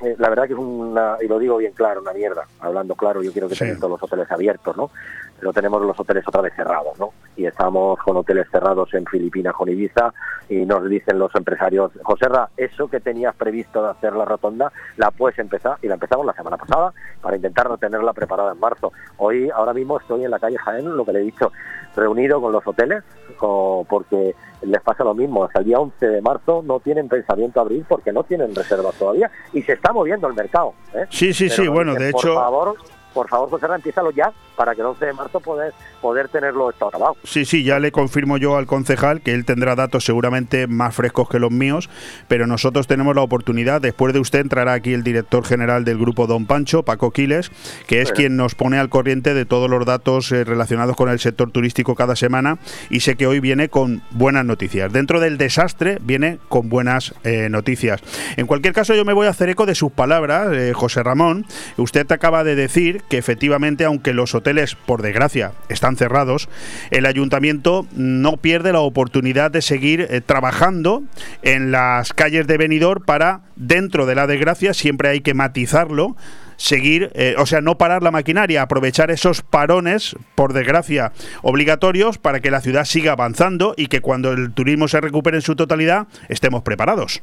eh, 0.03 0.17
la 0.19 0.31
verdad 0.31 0.47
que 0.47 0.55
es 0.55 0.59
una, 0.59 1.17
y 1.23 1.29
lo 1.29 1.39
digo 1.39 1.59
bien 1.59 1.73
claro, 1.73 2.01
una 2.01 2.13
mierda, 2.13 2.47
hablando 2.61 2.95
claro, 2.95 3.23
yo 3.23 3.33
quiero 3.33 3.49
que 3.49 3.57
tengan 3.57 3.79
todos 3.79 3.91
los 3.93 4.03
hoteles 4.03 4.31
abiertos, 4.31 4.77
¿no? 4.77 4.91
Pero 5.39 5.53
tenemos 5.53 5.83
los 5.83 5.99
hoteles 5.99 6.27
otra 6.27 6.41
vez 6.43 6.55
cerrados, 6.55 6.99
¿no? 6.99 7.11
Y 7.37 7.45
estamos 7.47 7.99
con 7.99 8.17
hoteles 8.17 8.47
cerrados 8.51 8.93
en 8.95 9.05
Filipinas, 9.07 9.53
con 9.55 9.69
Ibiza, 9.69 10.13
y 10.49 10.65
nos 10.65 10.89
dicen 10.89 11.19
los 11.19 11.35
empresarios, 11.35 11.91
Joserra, 12.03 12.49
eso 12.57 12.89
que 12.89 13.01
tenías 13.01 13.35
previsto 13.35 13.83
de 13.83 13.91
hacer 13.91 14.15
la 14.15 14.25
rotonda, 14.25 14.73
la 14.97 15.11
puedes 15.11 15.39
empezar, 15.39 15.77
y 15.83 15.89
la 15.89 15.95
empezamos 15.95 16.25
la 16.25 16.33
semana 16.35 16.57
pasada, 16.57 16.93
para 17.21 17.37
intentar 17.37 17.69
no 17.69 17.77
tenerla 17.79 18.13
preparada 18.13 18.53
en 18.53 18.61
marzo. 18.61 18.93
Hoy, 19.19 19.51
ahora 19.51 19.73
mismo 19.75 19.99
estoy 19.99 20.25
en 20.25 20.31
la 20.31 20.39
calle 20.39 20.57
Jaén, 20.59 20.97
lo 20.97 21.05
que 21.05 21.13
le 21.13 21.21
he 21.21 21.25
dicho, 21.25 21.51
reunido 21.97 22.41
con 22.41 22.53
los 22.53 22.67
hoteles, 22.67 23.03
co- 23.37 23.85
porque 23.89 24.35
les 24.63 24.81
pasa 24.83 25.05
lo 25.05 25.15
mismo, 25.15 25.45
hasta 25.45 25.59
el 25.59 25.65
día 25.67 25.79
11 25.79 26.07
de 26.09 26.23
marzo 26.23 26.63
no 26.65 26.81
tienen 26.81 27.09
pensamiento 27.09 27.61
abrir 27.61 27.85
porque 27.89 28.13
no 28.13 28.25
tienen 28.25 28.55
reservas 28.55 28.95
todavía 28.95 29.31
y 29.53 29.63
se 29.63 29.73
está 29.73 29.93
moviendo 29.93 30.27
el 30.29 30.35
mercado. 30.35 30.73
¿eh? 30.95 31.07
Sí, 31.11 31.33
sí, 31.35 31.49
Pero 31.51 31.63
sí, 31.63 31.69
bueno, 31.69 31.93
dicen, 31.93 32.07
de 32.07 32.13
por 32.13 32.21
hecho- 32.21 32.35
favor, 32.35 32.75
por 33.15 33.29
favor, 33.29 33.49
José 33.49 33.67
Ra, 33.67 33.77
empiézalo 33.77 34.11
ya 34.11 34.33
para 34.57 34.75
que 34.75 34.81
el 34.81 34.89
11 34.89 35.07
de 35.07 35.13
marzo 35.13 35.41
poder, 35.41 35.73
poder 36.03 36.29
tenerlo 36.29 36.71
esto 36.71 36.89
acabado. 36.89 37.17
Sí, 37.25 37.45
sí, 37.45 37.65
ya 37.65 37.79
le 37.79 37.93
confirmo 37.93 38.37
yo 38.37 38.57
al 38.57 38.67
concejal 38.67 39.21
que 39.21 39.33
él 39.33 39.45
tendrá 39.45 39.75
datos 39.75 40.05
seguramente 40.05 40.67
más 40.67 40.95
frescos 40.95 41.29
que 41.29 41.39
los 41.39 41.51
míos, 41.51 41.89
pero 42.29 42.47
nosotros 42.47 42.87
tenemos 42.87 43.15
la 43.15 43.23
oportunidad, 43.23 43.81
después 43.81 44.13
de 44.13 44.21
usted 44.21 44.41
entrará 44.41 44.75
aquí 44.75 44.93
el 44.93 45.03
director 45.03 45.45
general 45.45 45.85
del 45.85 45.99
grupo 45.99 46.27
Don 46.27 46.47
Pancho, 46.47 46.83
Paco 46.83 47.11
Quiles, 47.11 47.51
que 47.87 48.03
es 48.03 48.13
quien 48.13 48.37
nos 48.37 48.55
pone 48.55 48.79
al 48.79 48.89
corriente 48.89 49.35
de 49.35 49.45
todos 49.45 49.71
los 49.71 49.87
datos 49.87 50.33
eh, 50.33 50.45
relacionados 50.45 50.97
con 50.97 51.09
el 51.09 51.21
sector 51.21 51.51
turístico 51.51 51.95
cada 51.95 52.17
semana 52.17 52.59
y 52.91 53.01
sé 53.01 53.17
que 53.17 53.27
hoy 53.27 53.41
viene 53.41 53.69
con 53.69 54.03
buenas 54.11 54.45
noticias. 54.45 54.93
Dentro 54.93 55.21
del 55.21 55.39
desastre 55.39 55.99
viene 56.03 56.39
con 56.49 56.69
buenas 56.69 57.15
eh, 57.25 57.49
noticias. 57.51 58.03
En 58.37 58.47
cualquier 58.47 58.75
caso, 58.75 58.95
yo 58.95 59.05
me 59.05 59.13
voy 59.13 59.27
a 59.27 59.31
hacer 59.31 59.49
eco 59.49 59.67
de 59.67 59.75
sus 59.75 59.93
palabras, 59.93 60.49
eh, 60.53 60.73
José 60.75 61.03
Ramón. 61.03 61.47
Usted 61.77 62.11
acaba 62.11 62.45
de 62.45 62.55
decir 62.55 63.04
que 63.09 63.19
efectivamente, 63.19 63.85
aunque 63.85 64.15
los 64.15 64.35
hoteles, 64.35 64.75
por 64.75 65.03
desgracia, 65.03 65.53
están 65.69 65.97
cerrados, 65.97 66.49
el 66.91 67.07
ayuntamiento 67.07 67.87
no 67.95 68.37
pierde 68.37 68.73
la 68.73 68.81
oportunidad 68.81 69.51
de 69.51 69.63
seguir 69.63 70.07
eh, 70.11 70.21
trabajando 70.21 71.03
en 71.43 71.71
las 71.71 72.13
calles 72.13 72.47
de 72.47 72.59
Benidorm 72.59 73.05
para, 73.05 73.43
dentro 73.57 74.07
de 74.07 74.15
la 74.15 74.27
desgracia, 74.27 74.75
siempre 74.75 75.09
hay 75.09 75.21
que 75.21 75.35
matizarlo, 75.35 76.17
seguir, 76.57 77.11
eh, 77.15 77.35
o 77.39 77.47
sea, 77.47 77.61
no 77.61 77.79
parar 77.79 78.03
la 78.03 78.11
maquinaria, 78.11 78.63
aprovechar 78.63 79.11
esos 79.11 79.43
parones, 79.43 80.17
por 80.35 80.53
desgracia, 80.53 81.13
obligatorios 81.43 82.19
para 82.19 82.41
que 82.41 82.51
la 82.51 82.61
ciudad 82.61 82.85
siga 82.85 83.13
avanzando 83.13 83.75
y 83.77 83.87
que 83.87 84.01
cuando 84.01 84.33
el 84.33 84.53
turismo 84.53 84.89
se 84.89 85.01
recupere 85.01 85.39
en 85.39 85.43
su 85.43 85.57
totalidad 85.57 86.07
estemos 86.29 86.63
preparados. 86.63 87.23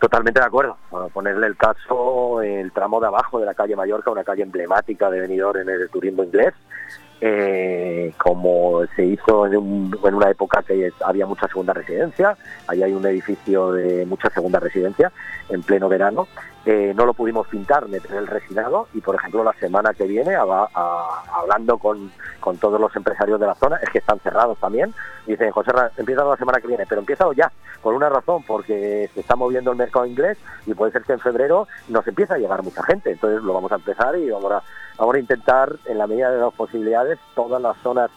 Totalmente 0.00 0.40
de 0.40 0.46
acuerdo. 0.46 0.78
Ponerle 1.12 1.46
el 1.46 1.58
caso, 1.58 2.40
el 2.40 2.72
tramo 2.72 3.00
de 3.00 3.08
abajo 3.08 3.38
de 3.38 3.44
la 3.44 3.52
calle 3.52 3.76
Mallorca, 3.76 4.10
una 4.10 4.24
calle 4.24 4.42
emblemática 4.42 5.10
de 5.10 5.20
Benidorm 5.20 5.60
en 5.60 5.68
el 5.68 5.90
turismo 5.90 6.24
inglés, 6.24 6.54
eh, 7.20 8.12
como 8.18 8.82
se 8.96 9.04
hizo 9.04 9.46
en, 9.46 9.56
un- 9.56 9.98
en 10.04 10.14
una 10.14 10.30
época 10.30 10.62
que 10.62 10.90
había 11.04 11.26
mucha 11.26 11.46
segunda 11.48 11.72
residencia, 11.74 12.36
ahí 12.66 12.82
hay 12.82 12.92
un 12.92 13.04
edificio 13.06 13.72
de 13.72 14.06
mucha 14.06 14.30
segunda 14.30 14.58
residencia 14.60 15.12
en 15.48 15.62
pleno 15.62 15.88
verano, 15.88 16.28
eh, 16.66 16.92
no 16.94 17.06
lo 17.06 17.14
pudimos 17.14 17.46
pintar, 17.48 17.88
meter 17.88 18.12
el 18.12 18.26
resinado 18.26 18.86
y 18.94 19.00
por 19.00 19.14
ejemplo 19.16 19.42
la 19.42 19.52
semana 19.54 19.92
que 19.94 20.04
viene 20.04 20.34
hablando 20.36 21.78
con, 21.78 22.10
con 22.38 22.56
todos 22.58 22.80
los 22.80 22.94
empresarios 22.96 23.40
de 23.40 23.46
la 23.46 23.54
zona, 23.54 23.76
es 23.82 23.88
que 23.90 23.98
están 23.98 24.18
cerrados 24.20 24.58
también, 24.58 24.94
dicen 25.26 25.50
José, 25.50 25.72
empieza 25.96 26.24
la 26.24 26.36
semana 26.36 26.60
que 26.60 26.68
viene, 26.68 26.84
pero 26.88 27.00
empieza 27.00 27.24
ya, 27.36 27.50
por 27.82 27.94
una 27.94 28.08
razón, 28.08 28.42
porque 28.46 29.08
se 29.14 29.20
está 29.20 29.36
moviendo 29.36 29.70
el 29.72 29.76
mercado 29.78 30.06
inglés 30.06 30.38
y 30.66 30.74
puede 30.74 30.92
ser 30.92 31.02
que 31.02 31.12
en 31.14 31.20
febrero 31.20 31.66
nos 31.88 32.06
empiece 32.06 32.34
a 32.34 32.38
llegar 32.38 32.62
mucha 32.62 32.82
gente, 32.84 33.10
entonces 33.10 33.42
lo 33.42 33.54
vamos 33.54 33.72
a 33.72 33.76
empezar 33.76 34.16
y 34.16 34.30
vamos 34.30 34.52
a, 34.52 34.62
vamos 35.00 35.14
a 35.14 35.18
intentar 35.18 35.76
en 35.86 35.96
la 35.98 36.06
medida 36.06 36.30
de 36.30 36.38
las 36.40 36.52
posibilidades 36.54 37.18
todas 37.34 37.60
las 37.60 37.76
zonas 37.78 38.10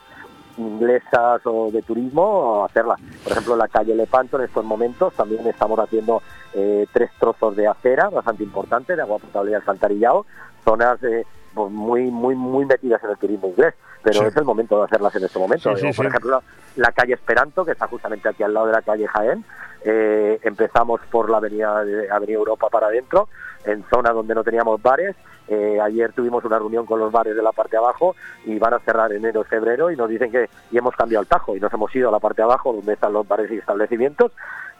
inglesas 0.57 1.41
o 1.45 1.71
de 1.71 1.81
turismo 1.81 2.63
hacerla. 2.65 2.95
Por 3.23 3.31
ejemplo, 3.31 3.55
la 3.55 3.67
calle 3.67 3.95
Lepanto 3.95 4.37
en 4.37 4.43
estos 4.43 4.63
momentos 4.63 5.13
también 5.13 5.47
estamos 5.47 5.79
haciendo 5.79 6.21
eh, 6.53 6.85
tres 6.93 7.09
trozos 7.19 7.55
de 7.55 7.67
acera 7.67 8.09
bastante 8.09 8.43
importantes 8.43 8.95
de 8.95 9.01
agua 9.01 9.17
potable 9.17 9.51
y 9.51 9.53
alcantarillado, 9.55 10.25
zonas 10.63 11.01
eh, 11.03 11.25
pues 11.55 11.71
muy 11.71 12.11
muy 12.11 12.35
muy 12.35 12.65
metidas 12.65 13.03
en 13.03 13.11
el 13.11 13.17
turismo 13.17 13.47
inglés, 13.47 13.73
pero 14.03 14.19
Sí. 14.19 14.25
es 14.25 14.35
el 14.35 14.43
momento 14.43 14.77
de 14.77 14.85
hacerlas 14.85 15.15
en 15.15 15.23
este 15.23 15.39
momento. 15.39 15.69
Sí, 15.71 15.75
sí, 15.77 15.81
Digo, 15.87 15.95
por 15.95 16.05
ejemplo, 16.07 16.43
la 16.75 16.91
calle 16.91 17.13
Esperanto, 17.13 17.63
que 17.65 17.71
está 17.71 17.87
justamente 17.87 18.27
aquí 18.29 18.43
al 18.43 18.53
lado 18.53 18.67
de 18.67 18.73
la 18.73 18.81
calle 18.81 19.07
Jaén, 19.07 19.43
eh, 19.85 20.39
empezamos 20.43 20.99
por 21.11 21.29
la 21.29 21.37
avenida, 21.37 21.79
avenida 22.11 22.37
Europa 22.37 22.67
para 22.69 22.87
adentro, 22.87 23.27
en 23.65 23.83
zonas 23.89 24.13
donde 24.13 24.35
no 24.35 24.43
teníamos 24.43 24.81
bares. 24.81 25.15
Eh, 25.47 25.79
ayer 25.81 26.13
tuvimos 26.13 26.43
una 26.45 26.57
reunión 26.57 26.85
con 26.85 26.99
los 26.99 27.11
bares 27.11 27.35
de 27.35 27.41
la 27.41 27.51
parte 27.51 27.71
de 27.71 27.77
abajo 27.77 28.15
y 28.45 28.57
van 28.59 28.73
a 28.73 28.79
cerrar 28.79 29.11
enero 29.11 29.43
febrero 29.43 29.91
y 29.91 29.97
nos 29.97 30.09
dicen 30.09 30.31
que 30.31 30.49
y 30.71 30.77
hemos 30.77 30.95
cambiado 30.95 31.21
el 31.21 31.27
tajo 31.27 31.55
y 31.55 31.59
nos 31.59 31.73
hemos 31.73 31.93
ido 31.95 32.07
a 32.09 32.11
la 32.11 32.19
parte 32.19 32.41
de 32.41 32.43
abajo 32.43 32.71
donde 32.71 32.93
están 32.93 33.11
los 33.11 33.27
bares 33.27 33.51
y 33.51 33.57
establecimientos 33.57 34.31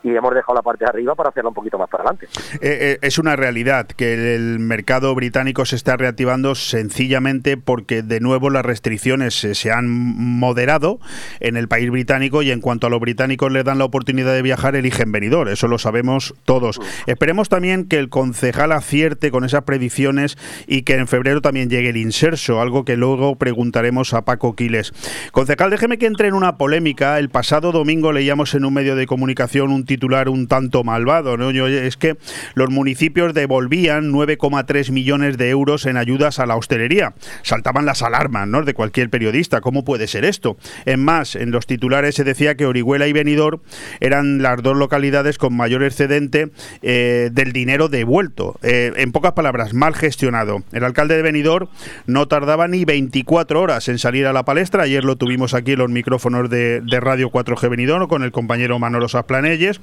y 0.04 0.16
hemos 0.16 0.34
dejado 0.34 0.56
la 0.56 0.62
parte 0.62 0.84
de 0.84 0.90
arriba 0.90 1.16
para 1.16 1.30
hacerla 1.30 1.50
un 1.50 1.56
poquito 1.56 1.78
más 1.78 1.90
para 1.90 2.04
adelante. 2.04 2.28
Eh, 2.56 2.60
eh, 2.62 3.00
es 3.02 3.18
una 3.18 3.36
realidad 3.36 3.88
que 3.88 4.36
el 4.36 4.60
mercado 4.60 5.16
británico 5.16 5.66
se 5.66 5.76
está 5.76 5.96
reactivando 5.96 6.56
sencillamente 6.56 7.58
porque 7.58 8.04
de 8.04 8.20
nuevo 8.20 8.50
las 8.50 8.66
restricciones 8.66 9.44
eh, 9.44 9.56
se 9.56 9.72
han 9.72 9.90
moderado 9.90 11.00
en 11.40 11.56
el 11.56 11.68
país 11.68 11.90
británico 11.90 12.42
y 12.42 12.52
en 12.52 12.60
cuanto 12.60 12.88
a 12.88 12.90
los 12.90 13.00
británicos 13.00 13.52
les 13.52 13.64
dan 13.64 13.78
la 13.78 13.86
oportunidad 13.86 14.34
de 14.34 14.42
viajar 14.42 14.76
eligen 14.76 15.12
venidor, 15.12 15.50
eso 15.50 15.68
lo 15.68 15.78
sabemos 15.78 16.36
todos. 16.44 16.80
Esperemos 17.08 17.48
también 17.48 17.88
que 17.88 17.98
el 17.98 18.10
concejal 18.10 18.74
acierte 18.74 19.32
con 19.32 19.46
esas 19.46 19.64
predicciones 19.64 20.38
y 20.68 20.82
que 20.84 20.96
en 20.96 21.08
febrero 21.08 21.42
también 21.42 21.70
llegue 21.70 21.90
el 21.90 21.98
inserso, 21.98 22.62
algo 22.62 22.84
que 22.84 22.98
luego 22.98 23.38
preguntaremos 23.38 24.14
a 24.14 24.26
Paco 24.26 24.56
Quiles. 24.56 24.92
Concejal, 25.32 25.70
déjeme 25.70 25.98
que 25.98 26.08
entre 26.08 26.28
en 26.28 26.34
una 26.34 26.58
polémica. 26.58 27.20
El 27.20 27.30
pasado 27.30 27.72
domingo 27.72 28.12
leíamos 28.12 28.54
en 28.54 28.66
un 28.66 28.74
medio 28.74 28.96
de 28.96 29.08
comunicación 29.08 29.72
un 29.72 29.86
titular 29.94 30.30
un 30.30 30.48
tanto 30.48 30.84
malvado, 30.84 31.38
¿no? 31.38 31.50
Es 31.50 31.98
que 31.98 32.18
los 32.56 32.70
municipios 32.70 33.34
devolvían 33.34 34.12
9,3 34.12 34.92
millones 34.92 35.38
de 35.38 35.50
euros 35.50 35.86
en 35.86 35.98
ayudas 35.98 36.40
a 36.40 36.46
la 36.46 36.56
hostelería. 36.56 37.14
Saltaban 37.44 37.86
las 37.86 38.02
alarmas, 38.02 38.48
¿no? 38.48 38.64
De 38.64 38.74
cualquier 38.74 39.10
periodista. 39.10 39.62
¿Cómo 39.62 39.84
puede 39.84 40.08
ser 40.08 40.26
esto? 40.26 40.58
Es 40.86 40.98
más, 40.98 41.36
en 41.36 41.52
los 41.52 41.68
titulares 41.68 42.16
se 42.16 42.24
decía 42.24 42.56
que 42.56 42.66
Orihuela 42.66 43.08
y 43.08 43.14
Benidorm 43.14 43.62
eran 44.00 44.42
las 44.42 44.62
dos 44.64 44.76
localidades 44.76 45.38
con 45.38 45.56
mayor 45.56 45.84
excedente 45.84 46.50
eh, 46.82 47.30
del 47.32 47.54
dinero 47.54 47.88
devuelto. 47.88 48.58
Eh, 48.64 48.94
en 48.96 49.12
pocas 49.12 49.34
palabras, 49.34 49.74
mal 49.74 49.94
gestionado. 49.94 50.64
El 50.72 50.84
alcalde 50.84 51.16
de 51.16 51.22
Benidorm 51.22 51.68
no 52.08 52.28
tardaba 52.28 52.68
ni 52.68 52.86
24 52.86 53.62
horas 53.62 53.88
en 53.90 54.00
salir 54.00 54.26
a 54.26 54.34
la 54.34 54.44
palestra. 54.44 54.84
Ayer 54.84 55.04
lo 55.04 55.16
tuvimos 55.16 55.54
aquí 55.54 55.74
en 55.74 55.80
los 55.80 55.90
micrófonos 55.90 56.50
de, 56.50 56.82
Radio 57.04 57.32
4G 57.32 57.70
Benidorm 57.70 58.08
con 58.08 58.24
el 58.24 58.32
compañero 58.32 58.80
Manolo 58.80 59.10
Sasplanelles. 59.10 59.82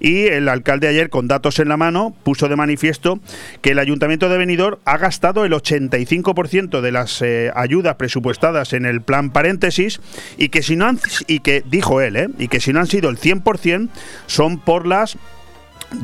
Y 0.00 0.26
el 0.26 0.48
alcalde 0.48 0.88
ayer, 0.88 1.10
con 1.10 1.28
datos 1.28 1.58
en 1.58 1.68
la 1.68 1.76
mano, 1.76 2.14
puso 2.22 2.48
de 2.48 2.56
manifiesto 2.56 3.20
que 3.60 3.70
el 3.70 3.78
ayuntamiento 3.78 4.28
de 4.28 4.38
Benidorm 4.38 4.78
ha 4.84 4.98
gastado 4.98 5.44
el 5.44 5.52
85% 5.52 6.80
de 6.80 6.92
las 6.92 7.22
eh, 7.22 7.50
ayudas 7.54 7.96
presupuestadas 7.96 8.72
en 8.72 8.84
el 8.84 9.02
plan 9.02 9.30
paréntesis 9.30 10.00
y 10.36 10.48
que 10.48 10.62
si 10.62 10.76
no 10.76 10.86
han, 10.86 10.98
y 11.26 11.40
que 11.40 11.62
dijo 11.66 12.00
él, 12.00 12.16
¿eh? 12.16 12.28
y 12.38 12.48
que 12.48 12.60
si 12.60 12.72
no 12.72 12.80
han 12.80 12.86
sido 12.86 13.10
el 13.10 13.18
100% 13.18 13.88
son 14.26 14.58
por 14.58 14.86
las 14.86 15.16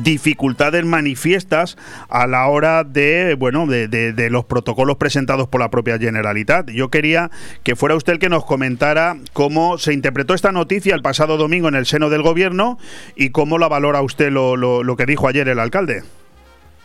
dificultades 0.03 0.85
manifiestas 0.85 1.77
a 2.09 2.27
la 2.27 2.47
hora 2.47 2.83
de 2.83 3.35
bueno 3.35 3.65
de, 3.67 3.87
de- 3.87 4.13
de 4.13 4.29
los 4.29 4.45
protocolos 4.45 4.97
presentados 4.97 5.47
por 5.47 5.59
la 5.61 5.69
propia 5.69 5.97
Generalitat. 5.97 6.69
Yo 6.69 6.89
quería 6.89 7.31
que 7.63 7.75
fuera 7.75 7.95
usted 7.95 8.13
el 8.13 8.19
que 8.19 8.29
nos 8.29 8.45
comentara 8.45 9.17
cómo 9.33 9.77
se 9.77 9.93
interpretó 9.93 10.33
esta 10.33 10.51
noticia 10.51 10.95
el 10.95 11.01
pasado 11.01 11.37
domingo 11.37 11.67
en 11.67 11.75
el 11.75 11.85
seno 11.85 12.09
del 12.09 12.21
gobierno 12.21 12.77
y 13.15 13.29
cómo 13.31 13.57
la 13.57 13.67
valora 13.67 14.01
usted 14.01 14.31
lo, 14.31 14.55
lo- 14.55 14.95
que 14.95 15.05
dijo 15.05 15.27
ayer 15.27 15.47
el 15.47 15.59
alcalde. 15.59 16.03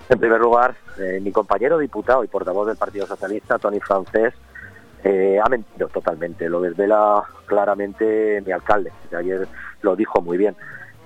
En 0.09 0.19
primer 0.19 0.39
lugar, 0.41 0.75
eh, 1.01 1.19
mi 1.23 1.33
compañero 1.33 1.79
diputado 1.79 2.23
y 2.23 2.29
portavoz 2.29 2.67
del 2.69 2.77
Partido 2.77 3.07
Socialista, 3.07 3.59
Tony 3.59 3.81
Francés, 3.81 4.35
eh, 5.03 5.39
ha 5.45 5.49
mentido 5.49 5.89
totalmente. 5.89 6.49
Lo 6.49 6.61
desvela 6.61 7.23
claramente 7.47 8.43
mi 8.47 8.53
alcalde, 8.53 8.93
que 9.11 9.17
ayer 9.17 9.49
lo 9.83 9.97
dijo 9.97 10.21
muy 10.21 10.37
bien. 10.39 10.55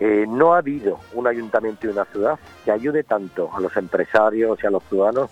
Eh, 0.00 0.26
no 0.28 0.54
ha 0.54 0.58
habido 0.58 1.00
un 1.14 1.26
ayuntamiento 1.26 1.86
y 1.86 1.90
una 1.90 2.04
ciudad 2.04 2.38
que 2.64 2.70
ayude 2.70 3.02
tanto 3.02 3.50
a 3.54 3.60
los 3.60 3.76
empresarios 3.76 4.58
y 4.62 4.66
a 4.66 4.70
los 4.70 4.82
ciudadanos 4.84 5.30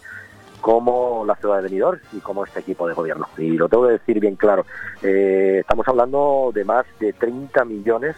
como 0.61 1.25
la 1.25 1.37
ciudad 1.37 1.59
de 1.59 1.63
Benidorm 1.63 2.01
y 2.13 2.19
como 2.19 2.45
este 2.45 2.61
equipo 2.61 2.89
de 2.89 2.95
gobierno. 2.95 3.29
Y 3.39 3.51
lo 3.51 3.69
tengo 3.69 3.87
que 3.87 3.93
decir 3.93 4.19
bien 4.19 4.35
claro. 4.35 4.67
Eh, 5.03 5.59
estamos 5.61 5.87
hablando 5.87 6.51
de 6.53 6.65
más 6.65 6.85
de 6.99 7.13
30 7.13 7.65
millones 7.65 8.17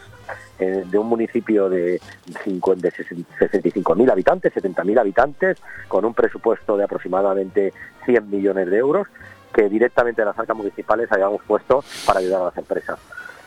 eh, 0.58 0.84
de 0.90 0.98
un 0.98 1.08
municipio 1.08 1.68
de, 1.68 2.00
50 2.44 2.88
de 2.88 2.92
65.000 2.94 4.10
habitantes, 4.10 4.54
70.000 4.54 4.98
habitantes, 4.98 5.58
con 5.88 6.06
un 6.06 6.14
presupuesto 6.14 6.76
de 6.78 6.84
aproximadamente 6.84 7.74
100 8.06 8.30
millones 8.30 8.70
de 8.70 8.78
euros 8.78 9.06
que 9.52 9.68
directamente 9.68 10.22
de 10.22 10.26
las 10.26 10.38
arcas 10.38 10.56
municipales 10.56 11.10
hayamos 11.12 11.42
puesto 11.42 11.84
para 12.06 12.20
ayudar 12.20 12.42
a 12.42 12.44
las 12.46 12.56
empresas. 12.56 12.98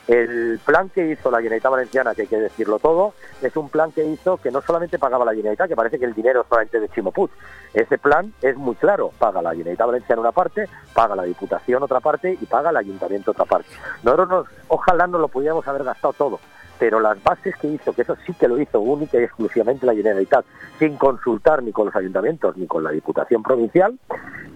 El 0.08 0.60
plan 0.66 0.90
que 0.90 1.12
hizo 1.12 1.30
la 1.30 1.38
Generalitat 1.38 1.72
Valenciana, 1.72 2.16
que 2.16 2.24
hay 2.24 2.28
que 2.28 2.40
decirlo 2.40 2.80
todo, 2.80 3.14
es 3.42 3.56
un 3.56 3.70
plan 3.70 3.92
que 3.92 4.04
hizo 4.04 4.38
que 4.38 4.52
no 4.52 4.62
solamente 4.62 4.98
pagaba 4.98 5.26
la 5.26 5.34
Generalitat, 5.34 5.68
que 5.68 5.76
parece 5.76 6.00
que 6.00 6.06
el 6.06 6.14
dinero 6.14 6.42
es 6.42 6.48
solamente 6.48 6.80
de 6.80 6.90
Chimoput. 6.90 7.32
Ese 7.74 7.98
plan 7.98 8.34
es 8.42 8.58
muy 8.58 8.76
claro, 8.76 9.12
paga 9.20 9.42
la 9.42 9.52
Generalitat 9.52 9.88
Valenciana 9.88 10.22
una 10.22 10.32
parte, 10.32 10.68
paga 10.94 11.16
la 11.16 11.24
Diputación 11.24 11.84
otra 11.84 12.00
parte 12.00 12.38
y 12.40 12.46
paga 12.46 12.72
el 12.72 12.78
Ayuntamiento 12.78 13.32
otra 13.32 13.46
parte. 13.46 13.70
Nosotros 14.04 14.30
nos, 14.30 14.48
ojalá 14.70 15.08
no 15.08 15.20
lo 15.20 15.28
pudiéramos 15.28 15.68
haber 15.68 15.84
gastado 15.84 16.14
todo, 16.14 16.40
pero 16.80 17.00
las 17.00 17.22
bases 17.24 17.56
que 17.58 17.68
hizo, 17.68 17.94
que 17.94 18.02
eso 18.02 18.18
sí 18.26 18.34
que 18.34 18.48
lo 18.48 18.60
hizo 18.60 18.80
única 18.80 19.20
y 19.20 19.24
exclusivamente 19.24 19.86
la 19.86 19.94
Generalitat, 19.94 20.46
sin 20.80 20.98
consultar 20.98 21.62
ni 21.62 21.72
con 21.72 21.86
los 21.86 21.96
ayuntamientos 21.96 22.58
ni 22.58 22.66
con 22.66 22.84
la 22.84 22.90
Diputación 22.90 23.44
Provincial, 23.44 24.00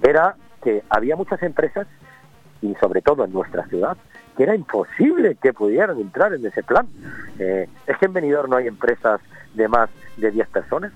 era 0.02 0.36
que 0.64 0.84
había 0.90 1.16
muchas 1.16 1.42
empresas 1.44 1.88
y 2.62 2.74
sobre 2.76 3.02
todo 3.02 3.26
en 3.26 3.34
nuestra 3.34 3.66
ciudad, 3.68 3.98
que 4.36 4.44
era 4.44 4.56
imposible 4.56 5.38
que 5.42 5.54
pudieran 5.54 6.00
entrar 6.00 6.34
en 6.34 6.46
ese 6.46 6.64
plan. 6.64 6.88
Eh, 7.40 7.68
es 7.88 7.98
que 7.98 8.06
en 8.06 8.14
Benidorm 8.14 8.50
no 8.50 8.58
hay 8.58 8.68
empresas 8.68 9.22
de 9.54 9.68
más 9.68 9.90
de 10.18 10.32
10 10.32 10.48
personas. 10.50 10.92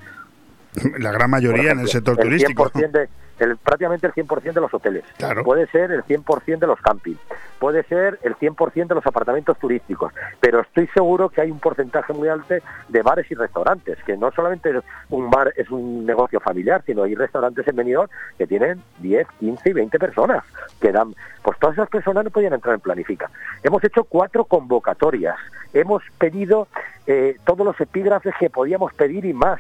La 1.00 1.12
gran 1.12 1.30
mayoría 1.30 1.72
en 1.72 1.80
el 1.80 1.88
sector 1.88 2.18
turístico. 2.18 2.72
El 2.76 2.84
100% 2.84 2.92
de, 2.92 3.10
el, 3.40 3.58
prácticamente 3.58 4.08
el 4.08 4.14
100% 4.14 4.54
de 4.54 4.62
los 4.62 4.74
hoteles, 4.74 5.04
puede 5.44 5.68
ser 5.68 5.92
el 5.92 6.04
100% 6.04 6.60
de 6.60 6.68
los 6.68 6.80
campings, 6.82 7.20
puede 7.60 7.84
ser 7.84 8.20
el 8.24 8.36
100% 8.36 8.88
de 8.88 8.96
los 8.96 9.06
apartamentos 9.06 9.58
turísticos, 9.58 10.14
pero 10.40 10.62
estoy 10.62 10.88
seguro 10.88 11.30
que 11.30 11.42
hay 11.42 11.52
un 11.52 11.60
porcentaje 11.60 12.14
muy 12.14 12.28
alto 12.28 12.56
de 12.88 13.02
bares 13.02 13.30
y 13.30 13.36
restaurantes, 13.36 13.98
que 14.06 14.18
no 14.18 14.32
solamente 14.32 14.72
un 15.10 15.30
bar 15.30 15.54
es 15.56 15.70
un 15.70 16.06
negocio 16.06 16.40
familiar, 16.40 16.84
sino 16.86 17.04
hay 17.04 17.16
restaurantes 17.16 17.68
en 17.68 17.76
Benidorm 17.76 18.10
que 18.38 18.48
tienen 18.48 18.82
10, 19.00 19.28
15 19.40 19.70
y 19.70 19.74
20 19.74 20.00
personas, 20.00 20.44
que 20.82 20.92
dan, 20.92 21.14
pues 21.44 21.60
todas 21.60 21.76
esas 21.76 21.90
personas 21.90 22.24
no 22.24 22.30
podían 22.30 22.54
entrar 22.54 22.76
en 22.76 22.82
Planifica. 22.82 23.30
Hemos 23.64 23.84
hecho 23.84 24.04
cuatro 24.04 24.46
convocatorias, 24.46 25.38
hemos 25.74 26.04
pedido 26.18 26.68
eh, 27.08 27.38
todos 27.46 27.66
los 27.66 27.80
epígrafes 27.80 28.34
que 28.40 28.50
podíamos 28.50 28.94
pedir 28.94 29.26
y 29.26 29.34
más. 29.34 29.60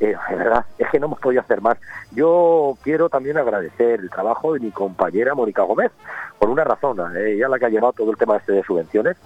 Eh, 0.00 0.14
de 0.28 0.36
verdad, 0.36 0.64
es 0.78 0.88
que 0.90 0.98
no 0.98 1.06
hemos 1.06 1.20
podido 1.20 1.40
hacer 1.40 1.60
más. 1.60 1.78
Yo 2.12 2.76
quiero 2.82 3.08
también 3.08 3.38
agradecer 3.38 4.00
el 4.00 4.10
trabajo 4.10 4.52
de 4.52 4.60
mi 4.60 4.70
compañera 4.70 5.34
Mónica 5.34 5.62
Gómez, 5.62 5.92
por 6.38 6.50
una 6.50 6.64
razón, 6.64 6.98
eh, 7.16 7.34
ella 7.34 7.48
la 7.48 7.58
que 7.58 7.66
ha 7.66 7.70
llevado 7.70 7.92
todo 7.92 8.10
el 8.10 8.16
tema 8.16 8.36
este 8.36 8.52
de 8.52 8.62
subvenciones, 8.64 9.16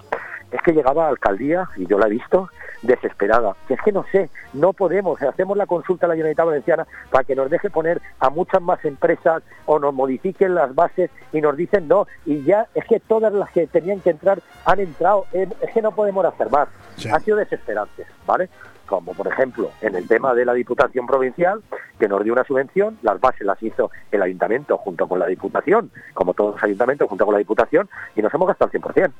es 0.51 0.63
que 0.63 0.73
llegaba 0.73 1.07
a 1.07 1.09
alcaldía, 1.09 1.69
y 1.77 1.87
yo 1.87 1.99
la 1.99 2.07
he 2.07 2.11
visto, 2.11 2.49
desesperada. 2.83 3.55
Que 3.67 3.75
es 3.75 3.83
que 3.83 3.93
no 3.93 4.05
sé, 4.11 4.31
no 4.53 4.73
podemos, 4.73 5.21
hacemos 5.23 5.57
la 5.57 5.67
consulta 5.67 6.07
a 6.07 6.09
la 6.09 6.15
Generalitat 6.15 6.47
Valenciana 6.47 6.87
para 7.11 7.25
que 7.25 7.35
nos 7.35 7.51
deje 7.51 7.71
poner 7.71 8.01
a 8.21 8.31
muchas 8.31 8.63
más 8.63 8.83
empresas 8.85 9.43
o 9.67 9.79
nos 9.79 9.93
modifiquen 9.93 10.55
las 10.55 10.75
bases 10.75 11.11
y 11.33 11.41
nos 11.41 11.57
dicen 11.57 11.89
no, 11.89 12.07
y 12.25 12.43
ya 12.45 12.67
es 12.75 12.85
que 12.87 13.01
todas 13.01 13.33
las 13.33 13.51
que 13.51 13.67
tenían 13.67 14.01
que 14.01 14.11
entrar 14.11 14.41
han 14.65 14.81
entrado, 14.81 15.27
es 15.33 15.49
que 15.73 15.83
no 15.83 15.93
podemos 15.93 16.25
hacer 16.25 16.51
más. 16.51 16.69
Ha 17.13 17.21
sido 17.21 17.37
desesperante, 17.37 18.07
¿vale? 18.27 18.49
Como 18.89 19.15
por 19.15 19.29
ejemplo 19.29 19.71
en 19.81 19.95
el 19.95 20.09
tema 20.09 20.35
de 20.35 20.45
la 20.45 20.55
Diputación 20.55 21.07
Provincial, 21.07 21.63
que 21.99 22.09
nos 22.09 22.25
dio 22.25 22.33
una 22.33 22.45
subvención, 22.45 22.99
las 23.03 23.21
bases 23.21 23.47
las 23.47 23.63
hizo 23.63 23.91
el 24.11 24.23
Ayuntamiento 24.23 24.77
junto 24.79 25.07
con 25.07 25.19
la 25.19 25.27
Diputación, 25.27 25.91
como 26.15 26.35
todos 26.35 26.55
los 26.55 26.65
ayuntamientos 26.65 27.09
junto 27.09 27.25
con 27.25 27.35
la 27.35 27.39
Diputación, 27.39 27.89
y 28.17 28.23
nos 28.23 28.33
hemos 28.35 28.49
gastado 28.49 28.71
el 28.73 28.81
100%. 28.81 29.13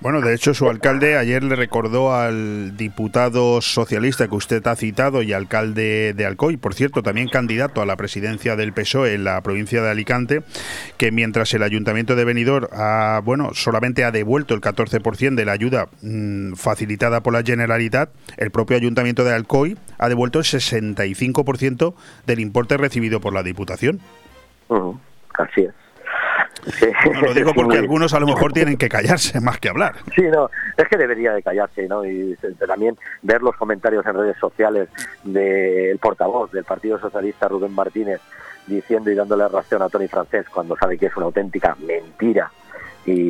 Bueno, 0.00 0.20
de 0.20 0.34
hecho 0.34 0.54
su 0.54 0.68
alcalde 0.68 1.16
ayer 1.16 1.42
le 1.44 1.54
recordó 1.54 2.12
al 2.14 2.76
diputado 2.76 3.60
socialista 3.60 4.26
que 4.26 4.34
usted 4.34 4.66
ha 4.66 4.74
citado 4.76 5.22
y 5.22 5.32
alcalde 5.32 6.14
de 6.14 6.26
Alcoy, 6.26 6.56
por 6.56 6.74
cierto, 6.74 7.02
también 7.02 7.28
candidato 7.28 7.80
a 7.80 7.86
la 7.86 7.96
presidencia 7.96 8.56
del 8.56 8.72
PSOE 8.72 9.14
en 9.14 9.24
la 9.24 9.40
provincia 9.42 9.82
de 9.82 9.90
Alicante, 9.90 10.42
que 10.96 11.12
mientras 11.12 11.52
el 11.54 11.62
Ayuntamiento 11.62 12.16
de 12.16 12.24
Benidorm 12.24 12.68
ha, 12.72 13.20
bueno, 13.24 13.50
solamente 13.54 14.04
ha 14.04 14.10
devuelto 14.10 14.54
el 14.54 14.60
14% 14.60 15.34
de 15.34 15.44
la 15.44 15.52
ayuda 15.52 15.88
mm, 16.02 16.54
facilitada 16.54 17.20
por 17.20 17.32
la 17.32 17.42
Generalitat, 17.42 18.10
el 18.36 18.50
propio 18.50 18.76
Ayuntamiento 18.76 18.87
Ayuntamiento 18.88 19.22
de 19.22 19.34
Alcoy 19.34 19.76
ha 19.98 20.08
devuelto 20.08 20.38
el 20.38 20.46
65% 20.46 21.92
del 22.24 22.40
importe 22.40 22.78
recibido 22.78 23.20
por 23.20 23.34
la 23.34 23.42
Diputación. 23.42 24.00
así 25.34 25.62
es. 25.62 25.74
lo 27.22 27.34
digo 27.34 27.52
porque 27.54 27.76
algunos 27.76 28.14
a 28.14 28.20
lo 28.20 28.26
mejor 28.26 28.54
tienen 28.54 28.78
que 28.78 28.88
callarse 28.88 29.40
más 29.40 29.58
que 29.58 29.68
hablar. 29.68 29.96
Sí, 30.16 30.22
no, 30.22 30.48
es 30.78 30.88
que 30.88 30.96
debería 30.96 31.34
de 31.34 31.42
callarse, 31.42 31.86
¿no? 31.86 32.02
Y 32.06 32.34
también 32.66 32.96
ver 33.20 33.42
los 33.42 33.54
comentarios 33.56 34.06
en 34.06 34.14
redes 34.14 34.38
sociales 34.38 34.88
del 35.22 35.98
portavoz 35.98 36.50
del 36.50 36.64
Partido 36.64 36.98
Socialista, 36.98 37.46
Rubén 37.46 37.74
Martínez, 37.74 38.22
diciendo 38.66 39.10
y 39.10 39.14
dándole 39.14 39.48
razón 39.48 39.82
a 39.82 39.90
Tony 39.90 40.08
Francés 40.08 40.46
cuando 40.48 40.76
sabe 40.76 40.96
que 40.96 41.06
es 41.06 41.16
una 41.16 41.26
auténtica 41.26 41.76
mentira 41.86 42.50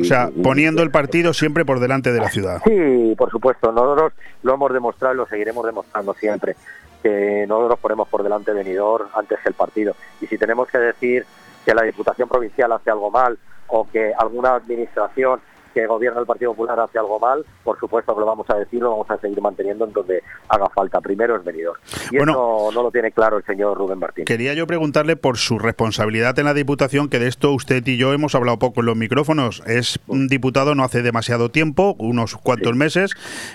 o 0.01 0.05
sea, 0.05 0.29
poniendo 0.43 0.81
el 0.83 0.91
partido 0.91 1.33
siempre 1.33 1.65
por 1.65 1.79
delante 1.79 2.11
de 2.11 2.19
la 2.19 2.29
ciudad. 2.29 2.61
Sí, 2.65 3.15
por 3.17 3.29
supuesto. 3.31 3.71
Nosotros 3.71 4.13
lo 4.43 4.53
hemos 4.53 4.73
demostrado 4.73 5.13
y 5.13 5.17
lo 5.17 5.25
seguiremos 5.27 5.65
demostrando 5.65 6.13
siempre. 6.13 6.55
Que 7.01 7.45
nosotros 7.47 7.79
ponemos 7.79 8.07
por 8.09 8.23
delante 8.23 8.51
venidor 8.51 9.07
antes 9.15 9.39
que 9.39 9.49
el 9.49 9.55
partido. 9.55 9.95
Y 10.21 10.27
si 10.27 10.37
tenemos 10.37 10.67
que 10.67 10.77
decir 10.77 11.25
que 11.65 11.73
la 11.73 11.83
Diputación 11.83 12.27
Provincial 12.27 12.71
hace 12.71 12.89
algo 12.89 13.09
mal 13.09 13.37
o 13.67 13.87
que 13.89 14.13
alguna 14.17 14.55
administración 14.55 15.39
que 15.73 15.85
gobierna 15.87 16.19
el 16.19 16.25
Partido 16.25 16.51
Popular 16.51 16.79
hace 16.79 16.99
algo 16.99 17.19
mal, 17.19 17.45
por 17.63 17.79
supuesto 17.79 18.13
que 18.13 18.19
lo 18.19 18.25
vamos 18.25 18.49
a 18.49 18.55
decir, 18.55 18.81
lo 18.81 18.91
vamos 18.91 19.09
a 19.09 19.17
seguir 19.17 19.41
manteniendo 19.41 19.85
en 19.85 19.93
donde 19.93 20.23
haga 20.47 20.69
falta. 20.69 21.01
Primero 21.01 21.35
es 21.37 21.43
venidor. 21.43 21.79
Y 22.11 22.17
eso 22.17 22.69
no 22.73 22.83
lo 22.83 22.91
tiene 22.91 23.11
claro 23.11 23.37
el 23.37 23.45
señor 23.45 23.77
Rubén 23.77 23.99
Martín. 23.99 24.25
Quería 24.25 24.53
yo 24.53 24.67
preguntarle 24.67 25.15
por 25.15 25.37
su 25.37 25.59
responsabilidad 25.59 26.37
en 26.39 26.45
la 26.45 26.53
Diputación, 26.53 27.09
que 27.09 27.19
de 27.19 27.27
esto 27.27 27.51
usted 27.51 27.85
y 27.87 27.97
yo 27.97 28.13
hemos 28.13 28.35
hablado 28.35 28.59
poco 28.59 28.81
en 28.81 28.87
los 28.87 28.95
micrófonos. 28.95 29.63
Es 29.65 29.99
un 30.07 30.27
diputado 30.27 30.75
no 30.75 30.83
hace 30.83 31.01
demasiado 31.01 31.49
tiempo, 31.49 31.95
unos 31.99 32.35
cuantos 32.35 32.75
meses. 32.75 33.11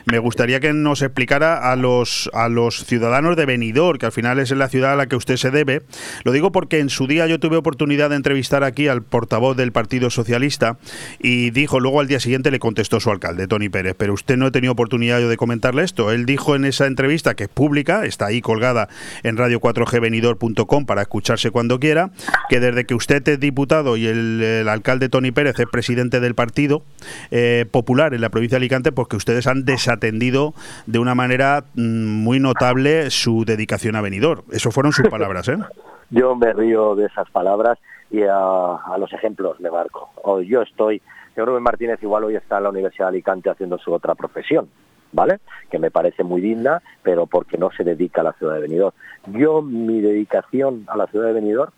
Me 0.06 0.18
gustaría 0.18 0.60
que 0.60 0.72
nos 0.72 1.02
explicara 1.02 1.70
a 1.70 1.76
los, 1.76 2.30
a 2.32 2.48
los 2.48 2.84
ciudadanos 2.84 3.36
de 3.36 3.46
Benidorm, 3.46 3.98
que 3.98 4.06
al 4.06 4.12
final 4.12 4.38
es 4.38 4.50
la 4.50 4.68
ciudad 4.68 4.92
a 4.92 4.96
la 4.96 5.06
que 5.06 5.16
usted 5.16 5.36
se 5.36 5.50
debe. 5.50 5.82
Lo 6.24 6.32
digo 6.32 6.52
porque 6.52 6.78
en 6.78 6.90
su 6.90 7.06
día 7.06 7.26
yo 7.26 7.40
tuve 7.40 7.56
oportunidad 7.56 8.10
de 8.10 8.16
entrevistar 8.16 8.64
aquí 8.64 8.88
al 8.88 9.02
portavoz 9.02 9.56
del 9.56 9.72
Partido 9.72 10.10
Socialista 10.10 10.78
y 11.18 11.50
dijo 11.50 11.80
luego 11.80 12.00
al 12.05 12.09
día 12.09 12.20
siguiente 12.20 12.50
le 12.50 12.59
contestó 12.59 13.00
su 13.00 13.11
alcalde, 13.11 13.48
Tony 13.48 13.70
Pérez, 13.70 13.94
pero 13.96 14.12
usted 14.12 14.36
no 14.36 14.44
ha 14.44 14.50
tenido 14.50 14.74
oportunidad 14.74 15.26
de 15.26 15.36
comentarle 15.38 15.82
esto. 15.82 16.12
Él 16.12 16.26
dijo 16.26 16.55
en 16.55 16.66
esa 16.66 16.86
entrevista, 16.86 17.32
que 17.34 17.44
es 17.44 17.48
pública, 17.48 18.05
está 18.05 18.26
ahí 18.26 18.42
colgada 18.42 18.88
en 19.22 19.38
radio4gvenidor.com 19.38 20.84
para 20.84 21.00
escucharse 21.00 21.50
cuando 21.50 21.80
quiera, 21.80 22.11
que 22.50 22.61
desde 22.61 22.84
que 22.84 22.94
usted 22.94 23.26
es 23.26 23.40
diputado 23.40 23.96
y 23.96 24.07
el, 24.07 24.68
alcalde 24.68 25.09
Tony 25.09 25.30
Pérez 25.30 25.59
es 25.59 25.66
presidente 25.66 26.20
del 26.20 26.34
Partido 26.34 26.82
eh, 27.30 27.64
Popular 27.70 28.12
en 28.12 28.20
la 28.20 28.28
provincia 28.28 28.57
de 28.57 28.64
Alicante, 28.64 28.92
pues 28.92 29.09
que 29.09 29.16
ustedes 29.16 29.46
han 29.46 29.64
desatendido 29.64 30.52
de 30.84 30.98
una 30.98 31.14
manera 31.14 31.64
mm, 31.74 32.05
muy 32.22 32.38
notable 32.38 33.11
su 33.11 33.46
dedicación 33.46 33.96
a 33.96 34.02
Venidor. 34.02 34.44
Eso 34.52 34.70
fueron 34.70 34.92
sus 34.92 35.09
palabras, 35.09 35.48
¿eh? 35.48 35.57
Yo 36.11 36.36
me 36.36 36.52
río 36.52 36.94
de 36.94 37.07
esas 37.07 37.30
palabras 37.30 37.78
y 38.11 38.22
a, 38.24 38.34
a 38.36 38.98
los 38.98 39.11
ejemplos 39.14 39.59
me 39.59 39.70
marco. 39.70 40.11
yo 40.46 40.61
estoy 40.61 41.00
señor 41.35 41.49
Rubén 41.49 41.62
Martínez 41.62 42.03
igual 42.03 42.24
hoy 42.24 42.37
está 42.37 42.59
en 42.59 42.64
la 42.64 42.70
Universidad 42.70 43.07
de 43.07 43.16
Alicante 43.16 43.51
haciendo 43.51 43.78
su 43.78 43.93
otra 43.93 44.14
profesión, 44.14 44.68
¿vale? 45.12 45.41
Que 45.70 45.78
me 45.78 45.91
parece 45.91 46.22
muy 46.22 46.41
digna, 46.41 46.82
pero 47.03 47.26
porque 47.26 47.59
no 47.59 47.70
se 47.72 47.85
dedica 47.85 48.20
a 48.20 48.24
la 48.24 48.32
ciudad 48.35 48.55
de 48.55 48.61
Benidorm. 48.61 48.95
Yo, 49.26 49.61
mi 49.62 50.01
dedicación 50.01 50.85
a 50.87 50.97
la 50.97 51.07
ciudad 51.09 51.26
de 51.26 51.32
Benidorm 51.32 51.72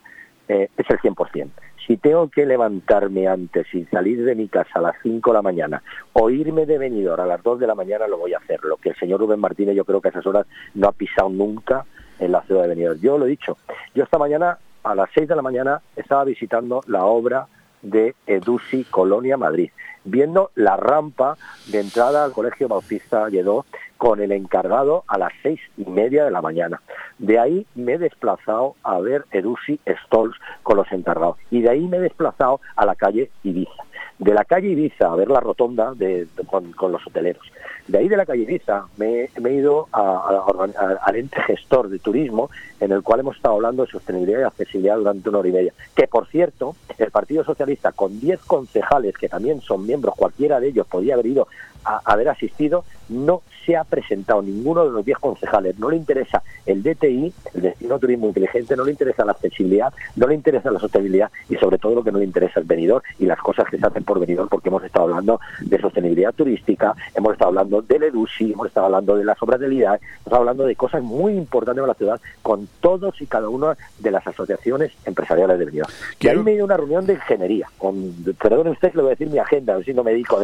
eh, 0.49 0.69
es 0.77 0.91
el 0.91 0.99
100%. 0.99 1.51
Si 1.87 1.97
tengo 1.97 2.29
que 2.29 2.45
levantarme 2.45 3.29
antes 3.29 3.73
y 3.73 3.85
salir 3.87 4.25
de 4.25 4.35
mi 4.35 4.49
casa 4.49 4.71
a 4.75 4.81
las 4.81 4.97
5 5.03 5.31
de 5.31 5.35
la 5.35 5.43
mañana 5.43 5.83
o 6.13 6.31
irme 6.31 6.67
de 6.67 6.79
Benidorm 6.79 7.23
a 7.23 7.27
las 7.27 7.43
2 7.43 7.61
de 7.61 7.67
la 7.67 7.75
mañana, 7.75 8.07
lo 8.09 8.19
voy 8.19 8.35
a 8.35 8.39
hacer. 8.39 8.61
Lo 8.65 8.77
que 8.77 8.91
el 8.91 8.97
señor 8.97 9.21
Rubén 9.21 9.41
Martínez 9.41 9.77
yo 9.77 9.85
creo 9.85 10.01
que 10.01 10.09
a 10.09 10.11
esas 10.11 10.27
horas 10.27 10.47
no 10.75 10.89
ha 10.89 10.93
pisado 10.93 11.29
nunca 11.29 11.87
en 12.19 12.33
la 12.33 12.43
ciudad 12.43 12.63
de 12.63 12.69
Benidorm. 12.69 13.01
Yo 13.01 13.17
lo 13.17 13.27
he 13.27 13.31
dicho. 13.31 13.57
Yo 13.95 14.05
esta 14.05 14.19
mañana 14.19 14.59
a 14.83 14.95
las 14.95 15.09
6 15.15 15.29
de 15.29 15.37
la 15.37 15.43
mañana 15.43 15.81
estaba 15.97 16.25
visitando 16.25 16.83
la 16.87 17.05
obra 17.05 17.47
de 17.83 18.15
Edusi 18.27 18.85
Colonia 18.85 19.37
Madrid, 19.37 19.71
viendo 20.05 20.51
la 20.55 20.77
rampa 20.77 21.37
de 21.67 21.81
entrada 21.81 22.25
al 22.25 22.33
Colegio 22.33 22.69
Bautista 22.69 23.29
Lledó 23.29 23.65
con 23.97 24.21
el 24.21 24.33
encargado 24.33 25.05
a 25.07 25.19
las 25.19 25.33
seis 25.43 25.61
y 25.77 25.85
media 25.85 26.25
de 26.25 26.31
la 26.31 26.43
mañana. 26.43 26.83
De 27.19 27.39
ahí 27.39 27.67
me 27.75 27.95
he 27.95 27.99
desplazado 27.99 28.77
a 28.83 28.99
ver 28.99 29.25
Edusi 29.31 29.81
Stolz 30.05 30.37
con 30.63 30.77
los 30.77 30.91
encargados 30.93 31.39
y 31.51 31.63
de 31.63 31.71
ahí 31.71 31.87
me 31.87 31.97
he 31.97 32.01
desplazado 32.01 32.61
a 32.77 32.85
la 32.85 32.95
calle 32.95 33.31
Ibiza. 33.43 33.85
De 34.19 34.35
la 34.35 34.45
calle 34.45 34.69
Ibiza 34.69 35.11
a 35.11 35.17
ver 35.17 35.29
la 35.29 35.41
rotonda 35.41 35.95
de, 35.95 36.27
con 36.47 36.93
los 36.93 37.07
hoteleros 37.07 37.47
de 37.89 37.99
ahí 37.99 38.09
de 38.09 38.17
la 38.17 38.27
calle 38.27 38.43
Ibiza 38.43 38.87
me, 38.97 39.31
he 39.35 39.53
ido 39.53 39.89
al 39.93 41.17
ente 41.17 41.41
gestor 41.43 41.89
de 41.89 41.99
turismo 41.99 42.51
en 42.81 42.93
el 42.93 43.03
cual 43.03 43.21
hemos 43.21 43.37
estado 43.37 43.55
hablando 43.55 43.85
de 43.85 43.91
sostenibilidad 43.91 44.41
y 44.41 44.45
accesibilidad 44.45 44.97
durante 44.97 45.29
una 45.29 45.39
hora 45.39 45.49
y 45.49 45.53
media. 45.53 45.73
Que 45.95 46.07
por 46.09 46.27
cierto, 46.27 46.75
el 46.99 47.11
Partido 47.11 47.45
Socialista 47.45 47.93
con 47.93 48.19
10 48.19 48.41
concejales 48.41 49.17
que 49.17 49.29
también 49.29 49.61
son 49.61 49.87
miembros, 49.87 50.15
cualquiera 50.17 50.61
de 50.61 50.69
ellos 50.69 50.87
podría 50.87 51.15
haber 51.15 51.27
ido 51.27 51.49
a 51.85 52.01
haber 52.05 52.29
asistido, 52.29 52.85
no 53.09 53.43
se 53.67 53.77
ha 53.77 53.85
presentado 53.85 54.43
ninguno 54.43 54.85
de 54.85 54.91
los 54.91 55.05
10 55.05 55.19
concejales. 55.19 55.79
No 55.79 55.91
le 55.91 55.97
interesa 55.97 56.43
el 56.65 56.83
DTI, 56.83 57.33
el 57.55 57.63
destino 57.63 57.99
turismo 57.99 58.29
inteligente, 58.29 58.77
no 58.77 58.85
le 58.85 58.93
interesa 58.93 59.25
la 59.25 59.33
accesibilidad, 59.33 59.93
no 60.15 60.27
le 60.29 60.35
interesa 60.35 60.71
la 60.71 60.79
sostenibilidad 60.79 61.31
y 61.49 61.57
sobre 61.57 61.79
todo 61.79 61.97
lo 61.97 62.05
que 62.05 62.13
no 62.13 62.19
le 62.19 62.25
interesa 62.25 62.61
es 62.61 62.67
venidor 62.67 63.03
y 63.19 63.27
las 63.27 63.39
cosas 63.39 63.69
que 63.69 63.79
se 63.79 63.87
hacen 63.87 64.05
por 64.05 64.21
venidor 64.21 64.49
porque 64.49 64.69
hemos 64.69 64.85
estado 64.85 65.07
hablando 65.07 65.41
de 65.61 65.81
sostenibilidad 65.81 66.33
turística, 66.33 66.95
hemos 67.15 67.33
estado 67.33 67.49
hablando 67.49 67.76
del 67.83 68.05
EDUSI, 68.05 68.53
hemos 68.53 68.69
estado 68.69 68.87
hablando 68.87 69.17
de 69.17 69.25
las 69.25 69.41
obras 69.43 69.61
de 69.61 69.69
LIDA, 69.69 69.97
hemos 69.97 70.19
estado 70.19 70.37
hablando 70.37 70.65
de 70.65 70.77
cosas 70.77 71.03
muy 71.03 71.33
importantes 71.33 71.81
para 71.81 71.93
la 71.93 71.95
ciudad 71.95 72.21
con 72.43 72.69
todos 72.81 73.21
y 73.21 73.27
cada 73.27 73.49
una 73.49 73.77
de 73.99 74.11
las 74.11 74.27
asociaciones 74.27 74.93
empresariales 75.05 75.59
de 75.59 75.65
venidor. 75.65 75.89
Y 76.21 76.29
ahí 76.29 76.39
me 76.39 76.63
una 76.63 76.77
reunión 76.77 77.07
de 77.07 77.15
ingeniería, 77.15 77.69
con, 77.79 78.13
perdón 78.41 78.69
usted 78.69 78.95
le 78.95 79.03
voy 79.03 79.09
a 79.09 79.11
decir 79.11 79.29
mi 79.29 79.39
agenda, 79.39 79.75
a 79.75 79.77
ver 79.77 79.85
si 79.85 79.95
no 79.95 80.03
me 80.03 80.13
dedico 80.13 80.37
a 80.37 80.41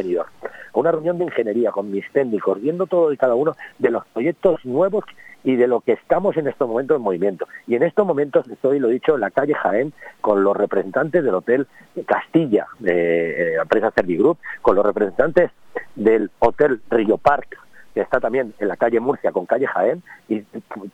una 0.74 0.90
reunión 0.90 1.18
de 1.18 1.24
ingeniería 1.24 1.70
con 1.70 1.90
mis 1.90 2.10
técnicos, 2.12 2.60
viendo 2.60 2.86
todo 2.86 3.12
y 3.12 3.16
cada 3.16 3.34
uno 3.34 3.56
de 3.78 3.90
los 3.90 4.06
proyectos 4.06 4.64
nuevos 4.64 5.04
y 5.44 5.56
de 5.56 5.66
lo 5.66 5.80
que 5.80 5.92
estamos 5.92 6.36
en 6.36 6.46
estos 6.46 6.68
momentos 6.68 6.96
en 6.96 7.02
movimiento. 7.02 7.48
Y 7.66 7.74
en 7.74 7.82
estos 7.82 8.06
momentos 8.06 8.48
estoy, 8.48 8.78
lo 8.78 8.88
dicho, 8.88 9.14
en 9.14 9.20
la 9.20 9.30
calle 9.30 9.54
Jaén 9.54 9.92
con 10.20 10.44
los 10.44 10.56
representantes 10.56 11.24
del 11.24 11.34
Hotel 11.34 11.66
Castilla, 12.06 12.66
de, 12.78 13.54
la 13.56 13.62
empresa 13.62 13.90
Servigroup, 13.90 14.38
con 14.60 14.76
los 14.76 14.86
representantes 14.86 15.50
del 15.96 16.30
Hotel 16.38 16.80
Río 16.90 17.18
Park, 17.18 17.58
que 17.94 18.00
está 18.00 18.20
también 18.20 18.54
en 18.58 18.68
la 18.68 18.76
calle 18.76 19.00
Murcia 19.00 19.32
con 19.32 19.44
calle 19.44 19.66
Jaén, 19.66 20.02
y 20.28 20.42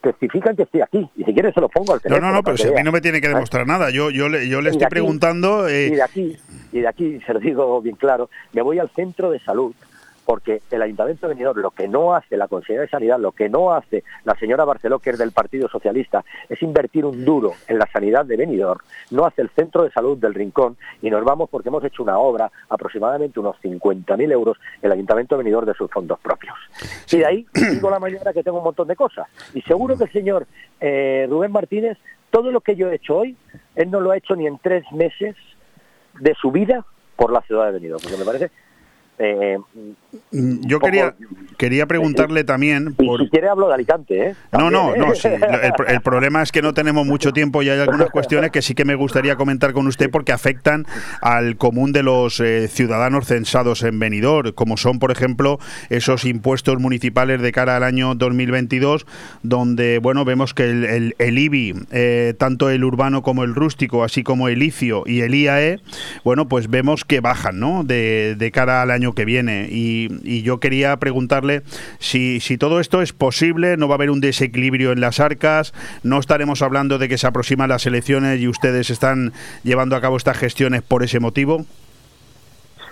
testifican 0.01 0.57
que 0.57 0.65
estoy 0.65 0.81
aquí. 0.81 1.09
Y 1.17 1.25
si 1.25 1.33
quieres 1.33 1.55
se 1.55 1.61
lo 1.61 1.69
pongo 1.69 1.93
al 1.93 1.99
No, 1.99 2.03
teléfono. 2.03 2.27
no, 2.29 2.35
no, 2.37 2.43
para 2.43 2.57
pero 2.57 2.69
si 2.69 2.75
a 2.75 2.77
mí 2.77 2.83
no 2.85 2.91
me 2.93 3.01
tiene 3.01 3.21
que 3.21 3.29
demostrar 3.29 3.67
nada. 3.67 3.91
Yo, 3.91 4.11
yo 4.11 4.29
le, 4.29 4.49
yo 4.49 4.61
le 4.61 4.71
estoy 4.71 4.85
aquí- 4.85 4.91
preguntando. 4.91 5.69
eh, 5.69 5.87
Y 5.89 5.95
de 5.95 6.03
aquí, 6.03 6.37
y 6.73 6.81
de 6.81 6.89
aquí, 6.89 7.21
se 7.27 7.33
lo 7.35 7.39
digo 7.41 7.81
bien 7.81 7.97
claro, 7.97 8.31
me 8.53 8.63
voy 8.63 8.79
al 8.81 8.89
centro 8.91 9.31
de 9.31 9.39
salud 9.41 9.75
porque 10.29 10.61
el 10.71 10.83
Ayuntamiento 10.83 11.27
de 11.27 11.33
Benidorm 11.33 11.59
lo 11.63 11.71
que 11.71 11.89
no 11.89 12.15
hace 12.15 12.37
la 12.37 12.49
Consejería 12.49 12.83
de 12.83 12.89
Sanidad, 12.91 13.19
lo 13.19 13.33
que 13.33 13.49
no 13.49 13.73
hace 13.73 14.05
la 14.25 14.35
señora 14.35 14.67
Barceló, 14.67 14.99
que 14.99 15.09
es 15.09 15.17
del 15.17 15.33
Partido 15.33 15.71
Socialista, 15.71 16.23
es 16.51 16.63
invertir 16.63 17.07
un 17.07 17.25
duro 17.25 17.55
en 17.67 17.79
la 17.79 17.87
sanidad 17.91 18.27
de 18.27 18.37
Benidorm, 18.37 18.79
no 19.11 19.25
hace 19.25 19.41
el 19.41 19.49
Centro 19.57 19.85
de 19.85 19.91
Salud 19.91 20.19
del 20.19 20.35
Rincón 20.35 20.77
y 21.01 21.09
nos 21.09 21.25
vamos 21.25 21.49
porque 21.49 21.71
hemos 21.71 21.83
hecho 21.83 22.03
una 22.03 22.19
obra, 22.19 22.53
aproximadamente 22.69 23.41
unos 23.41 23.57
50.000 23.63 24.31
euros, 24.31 24.59
el 24.83 24.93
Ayuntamiento 24.93 25.35
de 25.35 25.45
Benidorm 25.45 25.67
de 25.67 25.73
sus 25.73 25.91
fondos 25.91 26.19
propios. 26.21 26.55
Y 27.11 27.17
de 27.17 27.25
ahí 27.25 27.47
digo 27.55 27.89
la 27.89 27.99
mañana 27.99 28.35
que 28.35 28.43
tengo 28.43 28.59
un 28.59 28.65
montón 28.65 28.87
de 28.87 28.97
cosas. 28.97 29.29
Y 29.55 29.63
seguro 29.63 29.97
que 29.97 30.05
el 30.05 30.13
señor 30.13 30.47
eh, 30.79 31.27
Rubén 31.31 31.53
Martínez, 31.53 31.97
todo 32.29 32.51
lo 32.51 32.61
que 32.61 32.77
yo 32.77 32.91
he 32.91 32.97
hecho 32.97 33.17
hoy, 33.17 33.35
él 33.77 33.91
no 33.91 33.99
lo 34.01 34.11
ha 34.11 34.19
hecho 34.19 34.37
ni 34.37 34.47
en 34.47 34.59
tres 34.59 34.85
meses 34.93 35.37
de 36.21 36.35
su 36.35 36.53
vida 36.53 36.85
por 37.17 37.33
la 37.33 37.41
ciudad 37.41 37.65
de 37.65 37.73
Benidorm, 37.73 38.03
porque 38.03 38.19
me 38.19 38.27
parece... 38.27 38.51
eh, 39.19 39.59
yo 40.31 40.79
quería, 40.81 41.15
quería 41.57 41.87
preguntarle 41.87 42.45
también. 42.45 42.95
y 42.99 43.07
Por, 43.07 43.21
si 43.23 43.29
quiere 43.31 43.49
hablo 43.49 43.69
de 43.69 43.75
Alicante, 43.75 44.29
¿eh? 44.31 44.35
No, 44.53 44.71
no, 44.71 44.95
¿eh? 44.95 44.99
no. 44.99 45.15
sí, 45.15 45.29
el, 45.29 45.73
pro- 45.73 45.87
el 45.87 46.01
problema 46.01 46.43
es 46.43 46.53
que 46.53 46.63
no 46.63 46.73
tenemos 46.75 47.07
mucho 47.07 47.33
tiempo 47.33 47.63
y 47.63 47.69
hay 47.71 47.81
algunas 47.81 48.11
cuestiones 48.11 48.51
que 48.51 48.63
sí 48.63 48.75
que 48.75 48.85
me 48.85 48.95
gustaría 48.95 49.37
comentar 49.37 49.73
con 49.73 49.87
usted 49.87 50.11
porque 50.11 50.33
afectan 50.33 50.87
al 51.21 51.57
común 51.57 51.93
de 51.93 52.03
los 52.03 52.41
eh, 52.41 52.69
ciudadanos 52.69 53.27
censados 53.27 53.83
en 53.83 53.99
Benidorm, 53.99 54.53
como 54.53 54.77
son, 54.77 54.99
por 54.99 55.11
ejemplo, 55.11 55.59
esos 55.91 56.25
impuestos 56.25 56.79
municipales 56.79 57.41
de 57.43 57.53
cara 57.53 57.77
al 57.77 57.83
año 57.83 58.15
2022, 58.15 59.07
donde, 59.43 59.99
bueno, 59.99 60.25
vemos 60.25 60.55
que 60.55 60.65
el, 60.71 60.85
el- 60.85 61.15
el 61.19 61.39
IBI, 61.39 61.75
eh, 61.91 62.35
tanto 62.39 62.71
el 62.71 62.85
urbano 62.85 63.23
como 63.23 63.45
el 63.45 63.55
rústico, 63.55 64.05
así 64.05 64.23
como 64.23 64.49
el 64.49 64.63
ICIO 64.63 65.03
y 65.07 65.21
el 65.23 65.35
IAE, 65.35 65.81
bueno, 66.25 66.49
pues 66.49 66.69
vemos 66.71 67.05
que 67.05 67.21
bajan, 67.21 67.59
¿no? 67.59 67.85
De, 67.85 68.35
de 68.37 68.51
cara 68.51 68.83
al 68.83 68.91
año 68.91 69.08
que 69.15 69.25
viene. 69.25 69.69
Y, 69.71 70.09
y 70.23 70.43
yo 70.43 70.61
quería 70.61 70.97
preguntarle 70.99 71.63
si, 71.99 72.41
si 72.41 72.59
todo 72.59 72.81
esto 72.81 73.03
es 73.03 73.13
posible, 73.13 73.77
no 73.77 73.89
va 73.89 73.95
a 73.95 73.97
haber 73.97 74.11
un 74.11 74.21
desequilibrio 74.21 74.93
en 74.93 75.01
las 75.01 75.21
arcas, 75.21 75.75
no 76.03 76.19
estaremos 76.19 76.63
hablando 76.63 76.99
de 76.99 77.09
que 77.09 77.19
se 77.19 77.27
aproximan 77.27 77.69
las 77.69 77.87
elecciones 77.87 78.41
y 78.41 78.49
ustedes 78.49 78.91
están 78.91 79.33
llevando 79.63 79.97
a 79.97 80.01
cabo 80.01 80.17
estas 80.17 80.37
gestiones 80.37 80.83
por 80.83 81.03
ese 81.03 81.21
motivo. 81.21 81.65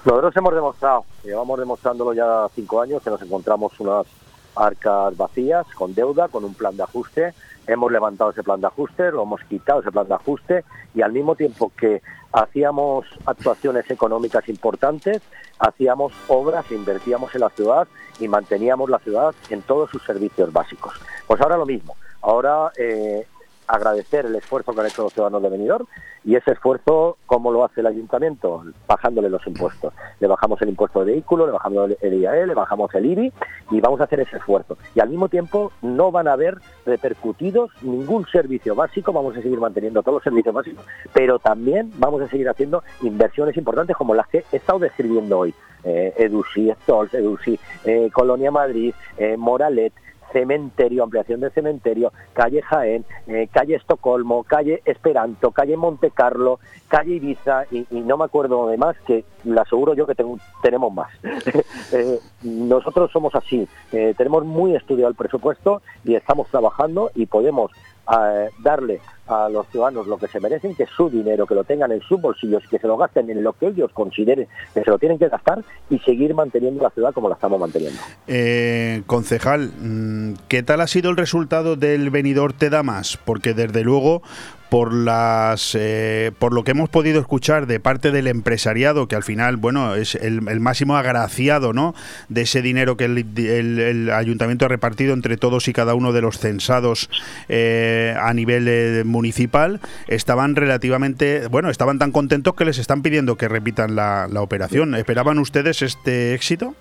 Nosotros 0.04 0.36
hemos 0.36 0.54
demostrado, 0.54 1.04
llevamos 1.24 1.58
demostrándolo 1.58 2.12
ya 2.12 2.46
cinco 2.54 2.80
años, 2.80 3.02
que 3.02 3.10
nos 3.10 3.20
encontramos 3.22 3.72
unas 3.80 4.06
arcas 4.54 5.16
vacías, 5.16 5.66
con 5.74 5.94
deuda, 5.94 6.28
con 6.28 6.44
un 6.44 6.54
plan 6.54 6.76
de 6.76 6.84
ajuste. 6.84 7.34
Hemos 7.66 7.90
levantado 7.90 8.30
ese 8.30 8.42
plan 8.42 8.60
de 8.60 8.68
ajuste, 8.68 9.10
lo 9.10 9.22
hemos 9.22 9.42
quitado 9.44 9.80
ese 9.80 9.90
plan 9.90 10.06
de 10.06 10.14
ajuste 10.14 10.64
y 10.94 11.02
al 11.02 11.12
mismo 11.12 11.34
tiempo 11.34 11.72
que 11.76 12.02
hacíamos 12.32 13.06
actuaciones 13.24 13.90
económicas 13.90 14.48
importantes, 14.48 15.22
hacíamos 15.58 16.12
obras, 16.28 16.70
invertíamos 16.70 17.34
en 17.34 17.40
la 17.40 17.50
ciudad 17.50 17.88
y 18.20 18.28
manteníamos 18.28 18.90
la 18.90 18.98
ciudad 18.98 19.34
en 19.50 19.62
todos 19.62 19.90
sus 19.90 20.02
servicios 20.04 20.52
básicos. 20.52 20.94
Pues 21.26 21.40
ahora 21.40 21.56
lo 21.56 21.66
mismo. 21.66 21.96
Ahora 22.22 22.70
eh, 22.76 23.26
agradecer 23.66 24.26
el 24.26 24.34
esfuerzo 24.36 24.72
que 24.72 24.80
han 24.80 24.86
hecho 24.86 25.02
los 25.02 25.12
ciudadanos 25.12 25.42
de 25.42 25.50
Benidorm 25.50 25.86
y 26.24 26.34
ese 26.34 26.52
esfuerzo, 26.52 27.18
¿cómo 27.26 27.52
lo 27.52 27.64
hace 27.64 27.80
el 27.80 27.86
ayuntamiento? 27.86 28.64
Bajándole 28.88 29.30
los 29.30 29.46
impuestos. 29.46 29.94
Le 30.18 30.26
bajamos 30.26 30.60
el 30.60 30.70
impuesto 30.70 31.04
de 31.04 31.12
vehículo, 31.12 31.46
le 31.46 31.52
bajamos 31.52 31.90
el 32.00 32.14
IAE, 32.14 32.48
le 32.48 32.54
bajamos 32.54 32.92
el 32.94 33.06
IBI 33.06 33.32
y 33.70 33.80
vamos 33.80 34.00
a 34.00 34.04
hacer 34.04 34.20
ese 34.20 34.36
esfuerzo. 34.36 34.76
Y 34.94 35.00
al 35.00 35.08
mismo 35.08 35.28
tiempo 35.28 35.70
no 35.82 36.10
van 36.10 36.26
a 36.26 36.32
haber 36.32 36.58
repercutidos 36.84 37.70
ningún 37.82 38.26
servicio 38.26 38.74
básico, 38.74 39.12
vamos 39.12 39.36
a 39.36 39.42
seguir 39.42 39.60
manteniendo 39.60 40.02
todos 40.02 40.16
los 40.16 40.24
servicios 40.24 40.54
básicos, 40.54 40.84
pero 41.12 41.38
también 41.38 41.92
vamos 41.96 42.22
a 42.22 42.28
seguir 42.28 42.48
haciendo 42.48 42.82
inversiones 43.02 43.56
importantes 43.56 43.96
como 43.96 44.14
las 44.14 44.26
que 44.26 44.44
he 44.50 44.56
estado 44.56 44.80
describiendo 44.80 45.38
hoy. 45.38 45.54
Eh, 45.84 46.12
Edusi, 46.16 46.72
Stolz, 46.82 47.14
Edusi, 47.14 47.60
eh, 47.84 48.10
Colonia 48.12 48.50
Madrid, 48.50 48.92
eh, 49.18 49.36
Moralet, 49.36 49.92
cementerio, 50.32 51.04
ampliación 51.04 51.40
del 51.40 51.52
cementerio, 51.52 52.12
calle 52.32 52.62
Jaén, 52.62 53.04
eh, 53.26 53.48
calle 53.52 53.76
Estocolmo, 53.76 54.44
calle 54.44 54.82
Esperanto, 54.84 55.50
calle 55.50 55.76
Monte 55.76 56.10
Carlo, 56.10 56.58
calle 56.88 57.14
Ibiza 57.14 57.64
y, 57.70 57.86
no 57.90 58.16
me 58.16 58.24
acuerdo 58.24 58.68
de 58.68 58.76
más 58.76 58.96
que 59.06 59.24
le 59.44 59.60
aseguro 59.60 59.94
yo 59.94 60.06
que 60.06 60.14
tenemos 60.62 60.92
más. 60.92 61.10
Eh, 61.92 62.18
nosotros 62.42 63.12
somos 63.12 63.34
así, 63.36 63.68
eh, 63.92 64.12
tenemos 64.16 64.44
muy 64.44 64.74
estudiado 64.74 65.08
el 65.08 65.14
presupuesto 65.14 65.82
y 66.04 66.16
estamos 66.16 66.48
trabajando 66.48 67.12
y 67.14 67.26
podemos 67.26 67.70
eh, 68.12 68.50
darle 68.58 69.00
a 69.26 69.48
los 69.48 69.66
ciudadanos 69.68 70.06
lo 70.06 70.18
que 70.18 70.28
se 70.28 70.38
merecen, 70.38 70.74
que 70.74 70.84
es 70.84 70.90
su 70.90 71.10
dinero, 71.10 71.46
que 71.46 71.54
lo 71.54 71.64
tengan 71.64 71.90
en 71.90 72.00
sus 72.02 72.20
bolsillos 72.20 72.62
y 72.64 72.68
que 72.68 72.78
se 72.78 72.86
lo 72.86 72.96
gasten 72.96 73.28
en 73.28 73.42
lo 73.42 73.52
que 73.54 73.66
ellos 73.66 73.90
consideren 73.92 74.46
que 74.72 74.82
se 74.82 74.90
lo 74.90 74.98
tienen 74.98 75.18
que 75.18 75.28
gastar 75.28 75.64
y 75.90 75.98
seguir 75.98 76.34
manteniendo 76.34 76.82
la 76.82 76.90
ciudad 76.90 77.12
como 77.12 77.28
la 77.28 77.34
estamos 77.34 77.58
manteniendo. 77.58 78.00
Eh, 78.28 79.02
concejal, 79.06 79.72
mm, 79.80 80.34
¿qué 80.48 80.62
tal 80.62 80.80
ha 80.80 80.86
sido 80.86 81.10
el 81.10 81.16
resultado 81.16 81.76
del 81.76 82.10
venidor 82.10 82.52
Te 82.52 82.70
da 82.70 82.82
más? 82.82 83.16
Porque 83.16 83.54
desde 83.54 83.82
luego, 83.82 84.22
por 84.68 84.92
las, 84.92 85.74
eh, 85.74 86.32
por 86.38 86.52
lo 86.52 86.64
que 86.64 86.72
hemos 86.72 86.88
podido 86.88 87.20
escuchar 87.20 87.66
de 87.66 87.80
parte 87.80 88.10
del 88.10 88.26
empresariado, 88.26 89.08
que 89.08 89.16
al 89.16 89.22
final, 89.22 89.56
bueno, 89.56 89.94
es 89.94 90.14
el, 90.14 90.48
el 90.48 90.60
máximo 90.60 90.96
agraciado, 90.96 91.72
¿no? 91.72 91.94
De 92.28 92.42
ese 92.42 92.62
dinero 92.62 92.96
que 92.96 93.04
el, 93.04 94.10
ayuntamiento 94.10 94.64
ha 94.64 94.68
repartido 94.68 95.14
entre 95.14 95.36
todos 95.36 95.68
y 95.68 95.72
cada 95.72 95.94
uno 95.94 96.12
de 96.12 96.22
los 96.22 96.38
censados 96.38 97.10
eh, 97.48 98.14
a 98.20 98.32
nivel 98.34 98.66
eh, 98.68 99.04
municipal, 99.04 99.80
estaban 100.08 100.56
relativamente, 100.56 101.48
bueno, 101.48 101.70
estaban 101.70 101.98
tan 101.98 102.12
contentos 102.12 102.54
que 102.54 102.64
les 102.64 102.78
están 102.78 103.02
pidiendo 103.02 103.36
que 103.36 103.48
repitan 103.48 103.94
la, 103.94 104.28
la 104.30 104.42
operación. 104.42 104.94
¿Esperaban 104.94 105.38
ustedes 105.38 105.82
este 105.82 106.34
éxito? 106.34 106.74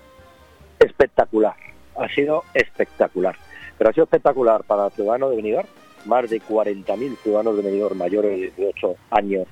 espectacular, 0.78 1.54
ha 1.98 2.08
sido 2.08 2.44
espectacular. 2.54 3.36
Pero 3.78 3.90
ha 3.90 3.92
sido 3.92 4.04
espectacular 4.04 4.64
para 4.64 4.86
el 4.86 4.92
ciudadano 4.92 5.30
de 5.30 5.36
Benidorm, 5.36 5.68
más 6.06 6.28
de 6.30 6.40
40.000 6.40 7.16
ciudadanos 7.22 7.56
de 7.56 7.62
Benidorm 7.62 7.98
mayores 7.98 8.30
de 8.32 8.64
18 8.64 8.96
años 9.10 9.46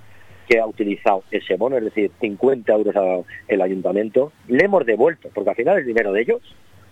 que 0.49 0.59
ha 0.59 0.67
utilizado 0.67 1.23
ese 1.31 1.57
bono, 1.57 1.77
es 1.77 1.85
decir, 1.85 2.11
50 2.21 2.73
euros 2.73 2.95
al 2.97 3.63
ayuntamiento, 3.63 4.33
le 4.49 4.65
hemos 4.65 4.85
devuelto, 4.85 5.31
porque 5.35 5.51
al 5.51 5.57
final 5.57 5.79
es 5.79 5.87
dinero 5.87 6.13
de 6.13 6.21
ellos, 6.21 6.43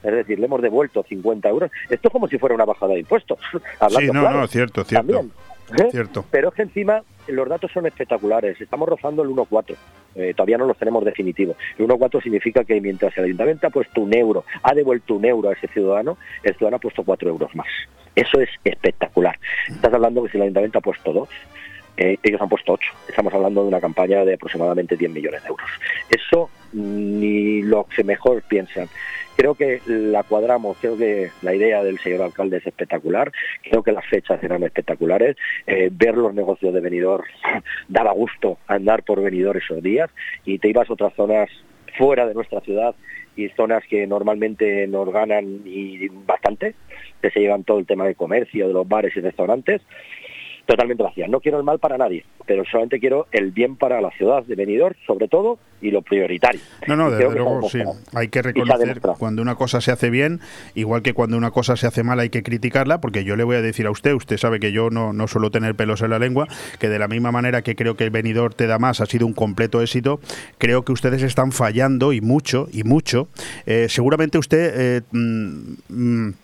es 0.02 0.12
decir, 0.12 0.38
le 0.38 0.46
hemos 0.46 0.62
devuelto 0.62 1.04
50 1.06 1.48
euros. 1.48 1.70
Esto 1.88 2.08
es 2.08 2.12
como 2.12 2.28
si 2.28 2.38
fuera 2.38 2.54
una 2.54 2.64
bajada 2.64 2.94
de 2.94 3.00
impuestos. 3.00 3.38
hablando 3.78 4.00
Sí, 4.00 4.06
no, 4.06 4.20
claro. 4.20 4.40
no, 4.40 4.46
cierto, 4.46 4.84
cierto. 4.84 5.06
También, 5.06 5.32
¿eh? 5.78 5.90
Cierto. 5.90 6.24
Pero 6.30 6.48
es 6.48 6.54
que 6.54 6.62
encima 6.62 7.02
los 7.28 7.48
datos 7.48 7.70
son 7.72 7.86
espectaculares. 7.86 8.60
Estamos 8.60 8.88
rozando 8.88 9.22
el 9.22 9.28
1,4. 9.30 9.76
Eh, 10.14 10.34
todavía 10.34 10.58
no 10.58 10.66
los 10.66 10.76
tenemos 10.76 11.04
definitivos. 11.04 11.56
El 11.78 11.86
1,4 11.86 12.22
significa 12.22 12.64
que 12.64 12.80
mientras 12.80 13.16
el 13.16 13.24
ayuntamiento 13.24 13.66
ha 13.66 13.70
puesto 13.70 14.00
un 14.00 14.14
euro, 14.14 14.44
ha 14.62 14.74
devuelto 14.74 15.14
un 15.14 15.24
euro 15.24 15.50
a 15.50 15.52
ese 15.52 15.68
ciudadano, 15.68 16.18
el 16.42 16.54
ciudadano 16.54 16.76
ha 16.76 16.80
puesto 16.80 17.02
4 17.02 17.28
euros 17.28 17.54
más. 17.54 17.68
Eso 18.14 18.40
es 18.40 18.50
espectacular. 18.64 19.38
Estás 19.68 19.92
hablando 19.92 20.22
que 20.22 20.30
si 20.30 20.36
el 20.36 20.42
ayuntamiento 20.42 20.78
ha 20.78 20.82
puesto 20.82 21.12
2, 21.12 21.28
eh, 21.96 22.18
ellos 22.22 22.40
han 22.40 22.48
puesto 22.48 22.72
8. 22.72 22.90
Estamos 23.08 23.32
hablando 23.32 23.62
de 23.62 23.68
una 23.68 23.80
campaña 23.80 24.24
de 24.24 24.34
aproximadamente 24.34 24.96
10 24.96 25.10
millones 25.12 25.42
de 25.42 25.48
euros. 25.48 25.70
Eso 26.10 26.50
ni 26.72 27.62
los 27.62 27.86
que 27.88 28.04
mejor 28.04 28.42
piensan. 28.42 28.88
Creo 29.42 29.56
que 29.56 29.80
la 29.88 30.22
cuadramos, 30.22 30.76
creo 30.80 30.96
que 30.96 31.32
la 31.42 31.52
idea 31.52 31.82
del 31.82 31.98
señor 31.98 32.22
alcalde 32.22 32.58
es 32.58 32.66
espectacular, 32.68 33.32
creo 33.68 33.82
que 33.82 33.90
las 33.90 34.06
fechas 34.06 34.40
eran 34.40 34.62
espectaculares, 34.62 35.36
eh, 35.66 35.90
ver 35.90 36.16
los 36.16 36.32
negocios 36.32 36.72
de 36.72 36.80
Benidorm 36.80 37.24
daba 37.88 38.12
gusto 38.12 38.58
andar 38.68 39.02
por 39.02 39.20
Benidorm 39.20 39.58
esos 39.58 39.82
días 39.82 40.10
y 40.44 40.60
te 40.60 40.68
ibas 40.68 40.88
a 40.88 40.92
otras 40.92 41.12
zonas 41.14 41.50
fuera 41.98 42.24
de 42.24 42.34
nuestra 42.34 42.60
ciudad 42.60 42.94
y 43.34 43.48
zonas 43.48 43.82
que 43.90 44.06
normalmente 44.06 44.86
nos 44.86 45.12
ganan 45.12 45.62
y 45.64 46.06
bastante, 46.08 46.76
que 47.20 47.30
se 47.30 47.40
llevan 47.40 47.64
todo 47.64 47.80
el 47.80 47.86
tema 47.86 48.06
de 48.06 48.14
comercio, 48.14 48.68
de 48.68 48.74
los 48.74 48.86
bares 48.86 49.16
y 49.16 49.20
restaurantes, 49.22 49.82
totalmente 50.66 51.02
vacías. 51.02 51.28
No 51.28 51.40
quiero 51.40 51.58
el 51.58 51.64
mal 51.64 51.78
para 51.78 51.98
nadie, 51.98 52.24
pero 52.46 52.64
solamente 52.64 53.00
quiero 53.00 53.26
el 53.32 53.50
bien 53.50 53.76
para 53.76 54.00
la 54.00 54.10
ciudad 54.12 54.44
de 54.44 54.54
Benidorm, 54.54 54.94
sobre 55.06 55.28
todo, 55.28 55.58
y 55.80 55.90
lo 55.90 56.02
prioritario. 56.02 56.60
No, 56.86 56.96
no, 56.96 57.10
desde 57.10 57.30
luego 57.30 57.68
sí. 57.68 57.80
Hay 58.14 58.28
que 58.28 58.42
reconocer 58.42 59.00
cuando 59.18 59.42
una 59.42 59.56
cosa 59.56 59.80
se 59.80 59.90
hace 59.90 60.10
bien, 60.10 60.40
igual 60.74 61.02
que 61.02 61.12
cuando 61.12 61.36
una 61.36 61.50
cosa 61.50 61.76
se 61.76 61.86
hace 61.86 62.02
mal 62.02 62.20
hay 62.20 62.30
que 62.30 62.42
criticarla, 62.42 63.00
porque 63.00 63.24
yo 63.24 63.36
le 63.36 63.44
voy 63.44 63.56
a 63.56 63.62
decir 63.62 63.86
a 63.86 63.90
usted, 63.90 64.14
usted 64.14 64.36
sabe 64.36 64.60
que 64.60 64.72
yo 64.72 64.90
no, 64.90 65.12
no 65.12 65.26
suelo 65.28 65.50
tener 65.50 65.74
pelos 65.74 66.02
en 66.02 66.10
la 66.10 66.18
lengua, 66.18 66.46
que 66.78 66.88
de 66.88 66.98
la 66.98 67.08
misma 67.08 67.32
manera 67.32 67.62
que 67.62 67.74
creo 67.74 67.96
que 67.96 68.04
el 68.04 68.10
venidor 68.10 68.54
te 68.54 68.66
da 68.66 68.78
más 68.78 69.00
ha 69.00 69.06
sido 69.06 69.26
un 69.26 69.34
completo 69.34 69.82
éxito, 69.82 70.20
creo 70.58 70.84
que 70.84 70.92
ustedes 70.92 71.22
están 71.22 71.52
fallando 71.52 72.12
y 72.12 72.20
mucho, 72.20 72.68
y 72.72 72.84
mucho. 72.84 73.28
Eh, 73.66 73.86
seguramente 73.88 74.38
usted... 74.38 74.72
eh, 74.74 75.00
mm, 75.10 75.74
mm, 75.88 76.34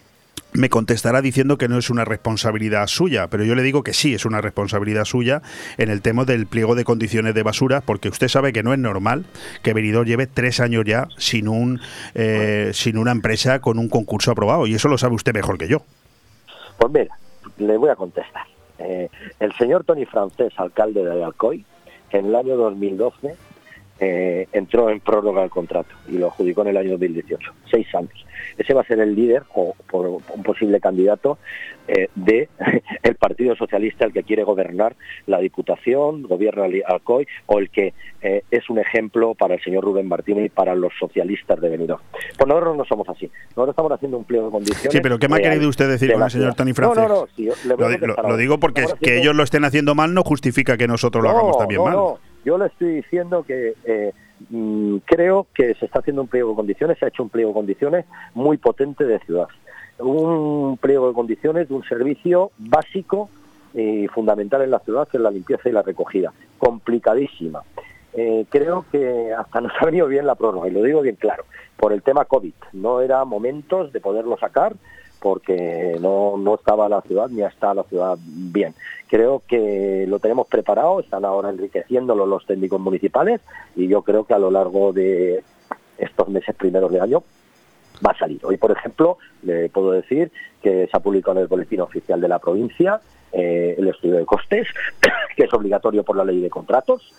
me 0.53 0.69
contestará 0.69 1.21
diciendo 1.21 1.59
que 1.59 1.69
no 1.69 1.79
es 1.79 1.91
una 1.91 2.05
responsabilidad 2.05 2.87
suya, 2.87 3.29
pero 3.29 3.45
yo 3.45 3.55
le 3.55 3.63
digo 3.63 3.83
que 3.83 3.93
sí 3.93 4.15
es 4.15 4.25
una 4.25 4.41
responsabilidad 4.41 5.05
suya 5.05 5.43
en 5.77 5.91
el 5.91 6.03
tema 6.03 6.25
del 6.25 6.47
pliego 6.47 6.75
de 6.75 6.85
condiciones 6.85 7.35
de 7.35 7.43
basura, 7.43 7.81
porque 7.81 8.09
usted 8.09 8.29
sabe 8.29 8.53
que 8.53 8.63
no 8.63 8.73
es 8.73 8.79
normal 8.79 9.27
que 9.63 9.75
Benidorm 9.75 10.07
lleve 10.07 10.27
tres 10.27 10.61
años 10.61 10.85
ya 10.87 11.09
sin 11.17 11.49
un 11.49 11.81
eh, 12.15 12.71
sin 12.73 12.99
una 12.99 13.13
empresa 13.13 13.61
con 13.61 13.79
un 13.79 13.89
concurso 13.89 14.31
aprobado, 14.31 14.67
y 14.67 14.75
eso 14.75 14.89
lo 14.89 14.99
sabe 14.99 15.15
usted 15.15 15.35
mejor 15.35 15.59
que 15.59 15.69
yo. 15.69 15.83
Pues 16.79 16.93
mira, 16.93 17.17
le 17.59 17.77
voy 17.77 17.91
a 17.91 17.97
contestar. 17.97 18.45
Eh, 18.79 19.09
el 19.41 19.53
señor 19.55 19.85
Tony 19.85 20.07
Francés, 20.07 20.53
alcalde 20.57 21.05
de 21.05 21.25
Alcoy, 21.25 21.65
en 22.11 22.27
el 22.27 22.35
año 22.37 22.57
2012 22.57 23.35
eh, 24.01 24.47
entró 24.53 24.89
en 24.89 25.01
prórroga 25.01 25.43
el 25.43 25.51
contrato 25.51 25.95
y 26.09 26.13
lo 26.13 26.29
adjudicó 26.29 26.63
en 26.63 26.69
el 26.69 26.77
año 26.77 26.91
2018, 26.93 27.53
seis 27.71 27.93
años 27.95 28.28
ese 28.59 28.75
va 28.75 28.83
a 28.83 28.85
ser 28.85 29.01
el 29.01 29.15
líder 29.15 29.45
o 29.55 29.75
por 29.91 30.07
un 30.07 30.43
posible 30.43 30.81
candidato 30.81 31.39
eh, 31.87 32.09
de 32.15 32.49
el 33.03 33.15
Partido 33.15 33.57
Socialista 33.57 34.05
el 34.05 34.13
que 34.13 34.23
quiere 34.23 34.45
gobernar 34.45 34.97
la 35.27 35.39
Diputación, 35.39 36.23
gobierna 36.23 36.67
Alcoy 36.87 37.27
o 37.47 37.59
el 37.59 37.71
que 37.71 37.95
eh, 38.21 38.43
es 38.51 38.69
un 38.69 38.79
ejemplo 38.79 39.35
para 39.35 39.55
el 39.55 39.63
señor 39.63 39.85
Rubén 39.85 40.09
Martínez 40.09 40.47
y 40.47 40.49
para 40.49 40.75
los 40.75 40.93
socialistas 40.99 41.61
de 41.61 41.69
Benidorm. 41.69 42.03
Pues 42.37 42.47
nosotros 42.47 42.77
no 42.77 42.85
somos 42.85 43.09
así. 43.09 43.31
Nosotros 43.51 43.71
estamos 43.71 43.93
haciendo 43.93 44.19
un 44.19 44.25
pliego 44.25 44.47
de 44.47 44.53
condiciones. 44.53 44.93
Sí, 44.93 45.01
pero 45.01 45.19
¿qué 45.19 45.29
me 45.29 45.37
ha 45.37 45.41
querido 45.41 45.69
usted 45.69 45.89
decir 45.89 46.13
con 46.13 46.23
el 46.23 46.31
señor 46.31 46.55
Tony 46.55 46.73
Francés? 46.73 47.09
No, 47.09 47.09
no, 47.09 47.89
no. 47.89 48.29
lo, 48.29 48.37
digo 48.37 48.59
porque 48.59 48.85
que 49.01 49.19
ellos 49.19 49.35
lo 49.35 49.43
estén 49.43 49.65
haciendo 49.65 49.95
mal 49.95 50.13
no 50.13 50.23
justifica 50.25 50.77
que 50.77 50.87
nosotros 50.87 51.23
lo 51.23 51.31
hagamos 51.31 51.59
también 51.59 51.83
mal. 51.83 51.93
No, 51.95 52.19
yo 52.45 52.59
le 52.59 52.67
estoy 52.67 52.97
diciendo 52.97 53.45
que 53.47 53.75
eh, 53.85 54.13
creo 55.05 55.47
que 55.55 55.75
se 55.75 55.87
está 55.87 56.01
haciendo 56.01 56.23
un 56.23 56.29
pliego 56.29 56.51
de 56.51 56.57
condiciones, 56.57 56.99
se 56.99 57.05
ha 57.05 57.09
hecho 57.09 57.23
un 57.23 57.29
pliego 57.29 57.51
de 57.51 57.55
condiciones 57.55 58.05
muy 58.35 58.57
potente 58.57 59.05
de 59.05 59.19
ciudad. 59.21 59.49
Un 59.99 60.79
pliego 60.81 61.09
de 61.09 61.15
condiciones 61.15 61.69
de 61.69 61.75
un 61.75 61.85
servicio 61.85 62.53
básico 62.59 63.31
y 63.75 64.07
fundamental 64.09 64.63
en 64.63 64.71
la 64.71 64.79
ciudad, 64.81 65.09
que 65.09 65.17
es 65.17 65.23
la 65.23 65.31
limpieza 65.31 65.69
y 65.69 65.73
la 65.73 65.83
recogida. 65.83 66.33
Complicadísima. 66.59 67.63
Eh, 68.15 68.47
creo 68.49 68.85
que 68.91 69.33
hasta 69.33 69.61
nos 69.61 69.73
ha 69.81 69.87
venido 69.87 70.07
bien 70.07 70.27
la 70.27 70.35
prórroga, 70.35 70.69
y 70.69 70.73
lo 70.73 70.83
digo 70.83 71.03
bien 71.03 71.17
claro, 71.17 71.45
por 71.77 71.93
el 71.93 72.03
tema 72.03 72.25
COVID. 72.25 72.55
No 72.73 73.01
era 73.01 73.25
momentos 73.25 73.93
de 73.93 74.01
poderlo 74.01 74.37
sacar 74.39 74.75
porque 75.21 75.97
no, 76.01 76.37
no 76.37 76.55
estaba 76.55 76.89
la 76.89 77.01
ciudad 77.03 77.29
ni 77.29 77.43
está 77.43 77.75
la 77.75 77.85
ciudad 77.85 78.17
bien. 78.21 78.75
Creo 79.09 79.43
que 79.47 80.07
lo 80.09 80.19
tenemos 80.19 80.47
preparado, 80.47 81.01
están 81.01 81.25
ahora 81.25 81.51
enriqueciéndolo 81.51 82.27
los 82.27 82.47
técnicos 82.47 82.81
municipales 82.81 83.41
y 83.75 83.89
yo 83.89 84.03
creo 84.03 84.25
que 84.25 84.35
a 84.35 84.39
lo 84.39 84.51
largo 84.51 84.93
de 84.93 85.43
estos 85.99 86.29
meses 86.29 86.55
primeros 86.55 86.93
de 86.93 87.01
año 87.01 87.23
va 88.05 88.13
a 88.13 88.19
salir. 88.19 88.41
Hoy, 88.45 88.57
por 88.57 88.71
ejemplo, 88.71 89.19
le 89.43 89.69
puedo 89.69 89.93
decir 89.93 90.31
que 90.63 90.87
se 90.87 90.97
ha 90.97 91.01
publicado 91.01 91.39
en 91.39 91.43
el 91.43 91.49
Boletín 91.49 91.81
Oficial 91.81 92.21
de 92.21 92.29
la 92.29 92.39
Provincia 92.39 93.01
eh, 93.33 93.75
el 93.77 93.89
estudio 93.89 94.17
de 94.17 94.25
costes, 94.25 94.69
que 95.37 95.45
es 95.45 95.53
obligatorio 95.53 96.03
por 96.03 96.17
la 96.17 96.25
ley 96.25 96.41
de 96.41 96.51
contratos, 96.51 97.13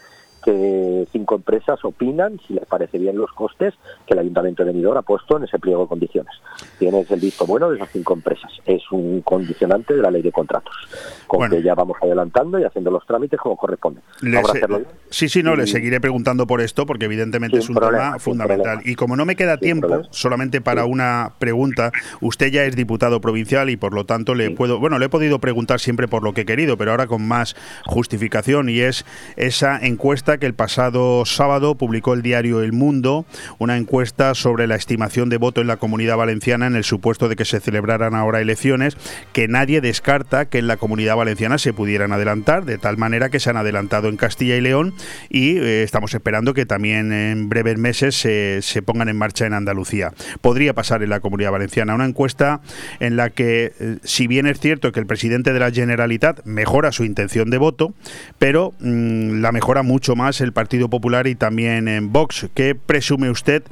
que 0.44 1.08
cinco 1.12 1.36
empresas 1.36 1.84
opinan, 1.84 2.40
si 2.48 2.54
les 2.54 2.66
parece 2.66 2.98
bien 2.98 3.18
los 3.18 3.32
costes, 3.32 3.74
que 4.06 4.14
el 4.14 4.20
Ayuntamiento 4.20 4.64
de 4.64 4.72
Benidorm 4.72 4.98
ha 4.98 5.02
puesto 5.02 5.38
en 5.38 5.44
ese 5.44 5.60
pliego 5.60 5.84
de 5.84 5.88
condiciones. 5.88 6.34
Tienes 6.78 7.10
el 7.12 7.20
visto 7.20 7.46
bueno 7.46 7.70
de 7.70 7.78
esas 7.78 7.90
cinco 7.92 8.14
empresas. 8.14 8.52
Es 8.66 8.82
un 8.92 9.22
condicionante 9.22 9.96
de 9.96 10.02
la 10.02 10.12
ley 10.12 10.22
de 10.22 10.32
contratos, 10.32 10.76
con 11.28 11.50
que 11.50 11.62
ya 11.62 11.76
vamos 11.76 11.98
adelantando 12.02 12.60
y 12.60 12.64
haciendo 12.64 12.92
los 12.92 13.06
trámites 13.06 13.40
como 13.40 13.58
corresponde. 13.58 14.02
sí, 15.10 15.30
sí, 15.30 15.44
no, 15.44 15.56
le 15.56 15.68
seguiré 15.68 16.00
preguntando 16.00 16.48
por 16.48 16.62
esto, 16.62 16.86
porque 16.86 17.06
evidentemente 17.06 17.58
es 17.58 17.70
un 17.70 17.76
tema 17.76 18.20
fundamental. 18.20 18.82
Y 18.86 18.96
como 18.96 19.16
no 19.16 19.26
me 19.26 19.36
queda 19.36 19.58
tiempo, 19.58 20.04
solamente 20.12 20.62
para 20.62 20.86
una 20.86 21.34
pregunta, 21.40 21.92
usted 22.22 22.48
ya 22.52 22.64
es 22.64 22.76
diputado 22.76 23.22
provincial 23.22 23.70
y 23.70 23.78
por 23.78 23.94
lo 23.94 24.06
tanto 24.06 24.36
le 24.36 24.52
puedo, 24.52 24.80
bueno, 24.80 25.00
le 25.00 25.06
he 25.06 25.10
podido 25.10 25.40
preguntar 25.40 25.80
siempre 25.80 26.08
por 26.08 26.24
lo 26.24 26.34
que 26.34 26.42
he 26.42 26.46
querido, 26.46 26.78
pero 26.78 26.92
ahora 26.92 27.08
con 27.08 27.28
más 27.28 27.56
justificación 27.86 28.70
y 28.70 28.80
es 28.80 29.06
esa 29.36 29.80
encuesta 29.80 30.29
que 30.38 30.46
el 30.46 30.54
pasado 30.54 31.26
sábado 31.26 31.76
publicó 31.76 32.14
el 32.14 32.22
diario 32.22 32.62
El 32.62 32.74
Mundo, 32.74 33.26
una 33.58 33.78
encuesta 33.78 34.36
sobre 34.36 34.68
la 34.68 34.76
estimación 34.76 35.30
de 35.30 35.38
voto 35.38 35.62
en 35.62 35.68
la 35.68 35.78
comunidad 35.78 36.18
valenciana 36.18 36.68
en 36.68 36.76
el 36.76 36.84
supuesto 36.84 37.28
de 37.28 37.36
que 37.36 37.46
se 37.46 37.60
celebraran 37.60 38.16
ahora 38.16 38.42
elecciones, 38.42 38.98
que 39.34 39.48
nadie 39.48 39.82
descarta 39.82 40.46
que 40.46 40.60
en 40.60 40.68
la 40.68 40.78
comunidad 40.78 41.16
valenciana 41.16 41.58
se 41.58 41.74
pudieran 41.74 42.12
adelantar, 42.12 42.66
de 42.66 42.78
tal 42.78 42.98
manera 42.98 43.30
que 43.30 43.40
se 43.40 43.50
han 43.50 43.58
adelantado 43.58 44.10
en 44.10 44.18
Castilla 44.18 44.56
y 44.56 44.62
León 44.62 44.94
y 45.30 45.58
eh, 45.58 45.84
estamos 45.84 46.14
esperando 46.14 46.54
que 46.54 46.66
también 46.66 47.12
en 47.12 47.50
breves 47.50 47.78
meses 47.78 48.16
se, 48.16 48.62
se 48.62 48.82
pongan 48.82 49.10
en 49.10 49.18
marcha 49.18 49.46
en 49.46 49.54
Andalucía. 49.54 50.14
Podría 50.42 50.74
pasar 50.74 51.02
en 51.02 51.10
la 51.10 51.20
comunidad 51.22 51.52
valenciana 51.52 51.96
una 51.96 52.06
encuesta 52.06 52.62
en 53.00 53.16
la 53.16 53.30
que, 53.30 53.74
eh, 53.80 53.98
si 54.04 54.28
bien 54.28 54.46
es 54.46 54.60
cierto 54.60 54.92
que 54.92 55.00
el 55.00 55.06
presidente 55.06 55.54
de 55.54 55.60
la 55.60 55.72
Generalitat 55.72 56.46
mejora 56.46 56.92
su 56.92 57.04
intención 57.04 57.50
de 57.50 57.58
voto, 57.58 57.94
pero 58.38 58.74
mm, 58.80 59.42
la 59.42 59.52
mejora 59.52 59.84
mucho 59.84 60.16
más 60.16 60.19
el 60.20 60.52
Partido 60.52 60.90
Popular 60.90 61.28
y 61.28 61.36
también 61.36 61.88
en 61.88 62.12
Vox. 62.12 62.50
¿Qué 62.54 62.76
presume 62.76 63.30
usted 63.30 63.64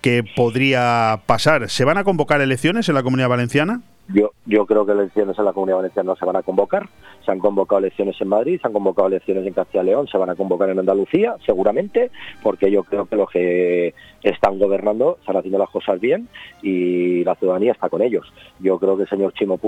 que 0.00 0.24
podría 0.24 1.20
pasar? 1.26 1.70
¿Se 1.70 1.84
van 1.84 1.96
a 1.96 2.02
convocar 2.02 2.40
elecciones 2.40 2.88
en 2.88 2.96
la 2.96 3.04
Comunidad 3.04 3.28
Valenciana? 3.28 3.82
Yo, 4.08 4.32
yo 4.44 4.66
creo 4.66 4.84
que 4.84 4.92
elecciones 4.92 5.38
en 5.38 5.44
la 5.44 5.52
Comunidad 5.52 5.76
Valenciana 5.76 6.08
no 6.08 6.16
se 6.16 6.24
van 6.24 6.34
a 6.34 6.42
convocar. 6.42 6.88
Se 7.24 7.30
han 7.30 7.38
convocado 7.38 7.78
elecciones 7.78 8.20
en 8.20 8.28
Madrid, 8.28 8.58
se 8.60 8.66
han 8.66 8.72
convocado 8.72 9.06
elecciones 9.06 9.46
en 9.46 9.54
Castilla 9.54 9.84
y 9.84 9.86
León, 9.86 10.08
se 10.08 10.18
van 10.18 10.28
a 10.28 10.34
convocar 10.34 10.70
en 10.70 10.80
Andalucía, 10.80 11.36
seguramente, 11.46 12.10
porque 12.42 12.68
yo 12.68 12.82
creo 12.82 13.06
que 13.06 13.16
los 13.16 13.30
que 13.30 13.94
están 14.24 14.58
gobernando 14.58 15.18
están 15.20 15.36
haciendo 15.36 15.58
las 15.58 15.70
cosas 15.70 16.00
bien 16.00 16.26
y 16.62 17.22
la 17.22 17.36
ciudadanía 17.36 17.72
está 17.72 17.88
con 17.88 18.02
ellos. 18.02 18.26
Yo 18.58 18.80
creo 18.80 18.96
que 18.96 19.04
el 19.04 19.08
señor 19.08 19.32
Chimo 19.34 19.60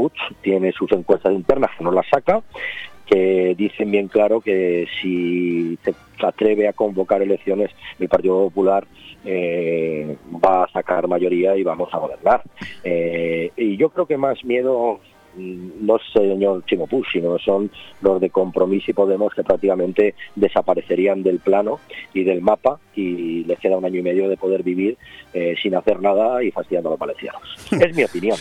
tiene 0.42 0.72
sus 0.72 0.90
encuestas 0.90 1.32
internas 1.32 1.70
que 1.78 1.84
no 1.84 1.92
las 1.92 2.06
saca 2.08 2.42
que 3.06 3.54
dicen 3.56 3.90
bien 3.90 4.08
claro 4.08 4.40
que 4.40 4.86
si 5.00 5.78
se 5.84 5.94
atreve 6.24 6.68
a 6.68 6.72
convocar 6.72 7.22
elecciones, 7.22 7.70
el 7.98 8.08
Partido 8.08 8.44
Popular 8.44 8.86
eh, 9.24 10.16
va 10.44 10.64
a 10.64 10.68
sacar 10.70 11.08
mayoría 11.08 11.56
y 11.56 11.62
vamos 11.62 11.92
a 11.92 11.98
gobernar. 11.98 12.42
Eh, 12.82 13.50
y 13.56 13.76
yo 13.76 13.90
creo 13.90 14.06
que 14.06 14.16
más 14.16 14.44
miedo 14.44 15.00
no 15.36 15.98
señor 16.12 16.64
Chimo 16.66 16.88
sino 17.12 17.38
son 17.38 17.70
los 18.00 18.20
de 18.20 18.30
Compromiso 18.30 18.90
y 18.90 18.94
Podemos 18.94 19.34
que 19.34 19.42
prácticamente 19.42 20.14
desaparecerían 20.36 21.22
del 21.22 21.40
plano 21.40 21.80
y 22.12 22.24
del 22.24 22.40
mapa 22.40 22.78
y 22.96 23.44
les 23.44 23.58
queda 23.58 23.76
un 23.76 23.84
año 23.84 24.00
y 24.00 24.02
medio 24.02 24.28
de 24.28 24.36
poder 24.36 24.62
vivir 24.62 24.96
eh, 25.32 25.56
sin 25.60 25.74
hacer 25.74 26.00
nada 26.00 26.42
y 26.42 26.50
fastidiando 26.50 26.90
a 26.90 26.92
los 26.92 26.98
valencianos. 26.98 27.42
Es 27.72 27.94
mi 27.94 28.04
opinión 28.04 28.36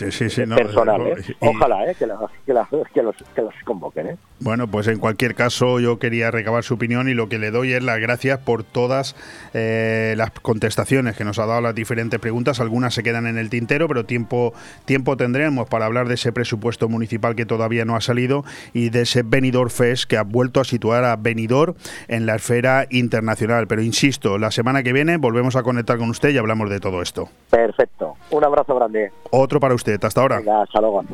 personal. 0.54 1.06
¿eh? 1.08 1.34
Ojalá 1.40 1.90
¿eh? 1.90 1.96
que, 1.98 2.06
que, 2.46 3.02
los, 3.02 3.16
convoquen. 3.64 4.16
Bueno, 4.38 4.68
pues 4.68 4.86
en 4.86 4.98
cualquier 4.98 5.34
caso 5.34 5.80
yo 5.80 5.98
quería 5.98 6.30
recabar 6.30 6.62
su 6.62 6.74
opinión 6.74 7.08
y 7.08 7.14
lo 7.14 7.28
que 7.28 7.38
le 7.38 7.50
doy 7.50 7.72
es 7.72 7.82
las 7.82 7.98
gracias 7.98 8.38
por 8.38 8.62
todas 8.62 9.16
las 9.52 10.30
contestaciones 10.30 11.16
que 11.16 11.24
nos 11.24 11.38
ha 11.38 11.46
dado 11.46 11.60
las 11.60 11.74
diferentes 11.74 12.20
preguntas. 12.20 12.60
Algunas 12.60 12.94
se 12.94 13.02
quedan 13.02 13.26
en 13.26 13.38
el 13.38 13.50
tintero, 13.50 13.88
pero 13.88 14.04
tiempo, 14.04 14.54
tiempo 14.84 15.16
tendremos 15.16 15.68
para 15.68 15.86
hablar 15.86 16.06
de 16.06 16.14
ese 16.14 16.32
presupuesto 16.32 16.83
municipal 16.88 17.34
que 17.34 17.46
todavía 17.46 17.84
no 17.84 17.96
ha 17.96 18.00
salido 18.00 18.44
y 18.72 18.90
de 18.90 19.02
ese 19.02 19.22
Benidorm 19.22 19.70
Fest 19.70 20.04
que 20.04 20.16
ha 20.16 20.22
vuelto 20.22 20.60
a 20.60 20.64
situar 20.64 21.04
a 21.04 21.16
Benidorm 21.16 21.74
en 22.08 22.26
la 22.26 22.36
esfera 22.36 22.86
internacional. 22.90 23.66
Pero 23.66 23.82
insisto, 23.82 24.38
la 24.38 24.50
semana 24.50 24.82
que 24.82 24.92
viene 24.92 25.16
volvemos 25.16 25.56
a 25.56 25.62
conectar 25.62 25.98
con 25.98 26.10
usted 26.10 26.30
y 26.30 26.38
hablamos 26.38 26.70
de 26.70 26.80
todo 26.80 27.02
esto. 27.02 27.28
Perfecto. 27.50 28.14
Un 28.30 28.44
abrazo 28.44 28.74
grande. 28.74 29.12
Otro 29.30 29.60
para 29.60 29.74
usted. 29.74 30.02
Hasta 30.02 30.20
ahora. 30.20 30.40
hasta 30.62 30.80
luego. 30.80 31.04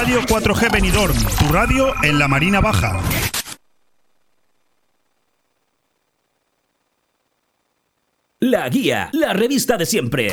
Radio 0.00 0.22
4G 0.22 0.72
Benidorm, 0.72 1.14
tu 1.38 1.52
radio 1.52 1.92
en 2.02 2.18
la 2.18 2.26
Marina 2.26 2.62
Baja. 2.62 3.02
La 8.38 8.66
Guía, 8.70 9.10
la 9.12 9.34
revista 9.34 9.76
de 9.76 9.84
siempre. 9.84 10.32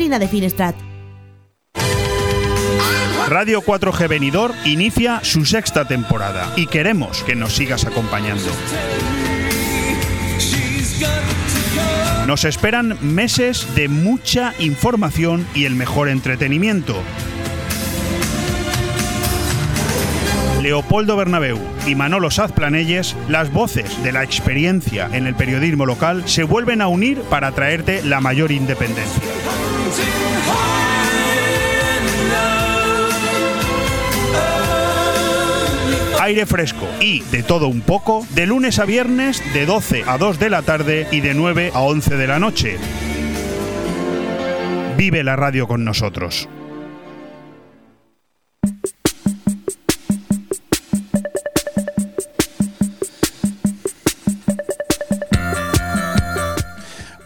Marina 0.00 0.18
de 0.18 0.28
Finestrat. 0.28 0.74
Radio 3.28 3.60
4G 3.60 4.08
Benidorm 4.08 4.54
inicia 4.64 5.20
su 5.22 5.44
sexta 5.44 5.86
temporada 5.86 6.50
y 6.56 6.68
queremos 6.68 7.22
que 7.24 7.34
nos 7.34 7.52
sigas 7.52 7.84
acompañando. 7.84 8.50
Nos 12.26 12.46
esperan 12.46 12.96
meses 13.02 13.74
de 13.74 13.88
mucha 13.88 14.54
información 14.58 15.46
y 15.54 15.66
el 15.66 15.74
mejor 15.74 16.08
entretenimiento. 16.08 16.96
Leopoldo 20.62 21.14
Bernabeu 21.18 21.58
y 21.86 21.94
Manolo 21.94 22.30
Saz 22.30 22.52
Planelles, 22.52 23.14
las 23.28 23.52
voces 23.52 24.02
de 24.02 24.12
la 24.12 24.24
experiencia 24.24 25.10
en 25.12 25.26
el 25.26 25.34
periodismo 25.34 25.84
local, 25.84 26.22
se 26.26 26.44
vuelven 26.44 26.80
a 26.80 26.88
unir 26.88 27.20
para 27.28 27.52
traerte 27.52 28.02
la 28.02 28.22
mayor 28.22 28.50
independencia. 28.50 29.69
Aire 36.20 36.46
fresco 36.46 36.86
y 37.00 37.22
de 37.32 37.42
todo 37.42 37.66
un 37.68 37.80
poco 37.80 38.26
de 38.30 38.46
lunes 38.46 38.78
a 38.78 38.84
viernes 38.84 39.42
de 39.52 39.66
12 39.66 40.04
a 40.06 40.18
2 40.18 40.38
de 40.38 40.50
la 40.50 40.62
tarde 40.62 41.08
y 41.10 41.20
de 41.20 41.34
9 41.34 41.72
a 41.74 41.80
11 41.80 42.16
de 42.16 42.26
la 42.26 42.38
noche. 42.38 42.78
Vive 44.96 45.24
la 45.24 45.34
radio 45.36 45.66
con 45.66 45.84
nosotros. 45.84 46.48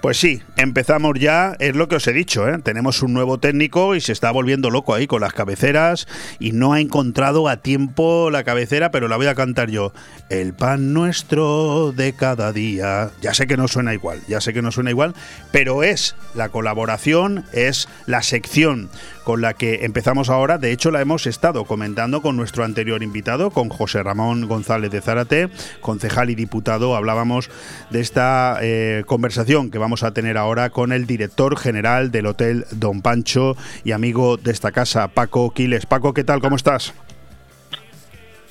Pues 0.04 0.18
sí, 0.18 0.42
empezamos 0.58 1.18
ya, 1.18 1.56
es 1.60 1.74
lo 1.74 1.88
que 1.88 1.96
os 1.96 2.06
he 2.06 2.12
dicho, 2.12 2.46
¿eh? 2.46 2.58
tenemos 2.62 3.00
un 3.00 3.14
nuevo 3.14 3.38
técnico 3.38 3.94
y 3.94 4.02
se 4.02 4.12
está 4.12 4.30
volviendo 4.32 4.68
loco 4.68 4.92
ahí 4.92 5.06
con 5.06 5.22
las 5.22 5.32
cabeceras 5.32 6.06
y 6.38 6.52
no 6.52 6.74
ha 6.74 6.80
encontrado 6.80 7.48
a 7.48 7.56
tiempo 7.56 8.30
la 8.30 8.44
cabecera, 8.44 8.90
pero 8.90 9.08
la 9.08 9.16
voy 9.16 9.28
a 9.28 9.34
cantar 9.34 9.70
yo. 9.70 9.94
El 10.28 10.52
pan 10.52 10.92
nuestro 10.92 11.92
de 11.92 12.12
cada 12.12 12.52
día. 12.52 13.12
Ya 13.22 13.32
sé 13.32 13.46
que 13.46 13.56
no 13.56 13.66
suena 13.66 13.94
igual, 13.94 14.20
ya 14.28 14.42
sé 14.42 14.52
que 14.52 14.60
no 14.60 14.72
suena 14.72 14.90
igual, 14.90 15.14
pero 15.52 15.82
es 15.82 16.16
la 16.34 16.50
colaboración, 16.50 17.46
es 17.54 17.88
la 18.04 18.22
sección 18.22 18.90
con 19.24 19.40
la 19.40 19.54
que 19.54 19.84
empezamos 19.84 20.30
ahora. 20.30 20.58
De 20.58 20.70
hecho, 20.70 20.90
la 20.90 21.00
hemos 21.00 21.26
estado 21.26 21.64
comentando 21.64 22.20
con 22.22 22.36
nuestro 22.36 22.62
anterior 22.62 23.02
invitado, 23.02 23.50
con 23.50 23.70
José 23.70 24.02
Ramón 24.02 24.46
González 24.46 24.90
de 24.90 25.00
Zárate, 25.00 25.48
concejal 25.80 26.30
y 26.30 26.34
diputado. 26.34 26.94
Hablábamos 26.94 27.50
de 27.90 28.00
esta 28.00 28.58
eh, 28.60 29.02
conversación 29.06 29.70
que 29.70 29.78
vamos 29.78 30.02
a 30.02 30.12
tener 30.12 30.36
ahora 30.36 30.70
con 30.70 30.92
el 30.92 31.06
director 31.06 31.56
general 31.56 32.10
del 32.10 32.26
Hotel 32.26 32.66
Don 32.70 33.02
Pancho 33.02 33.56
y 33.82 33.92
amigo 33.92 34.36
de 34.36 34.52
esta 34.52 34.70
casa, 34.70 35.08
Paco 35.08 35.50
Quiles. 35.50 35.86
Paco, 35.86 36.12
¿qué 36.12 36.22
tal? 36.22 36.40
¿Cómo 36.40 36.56
estás? 36.56 36.94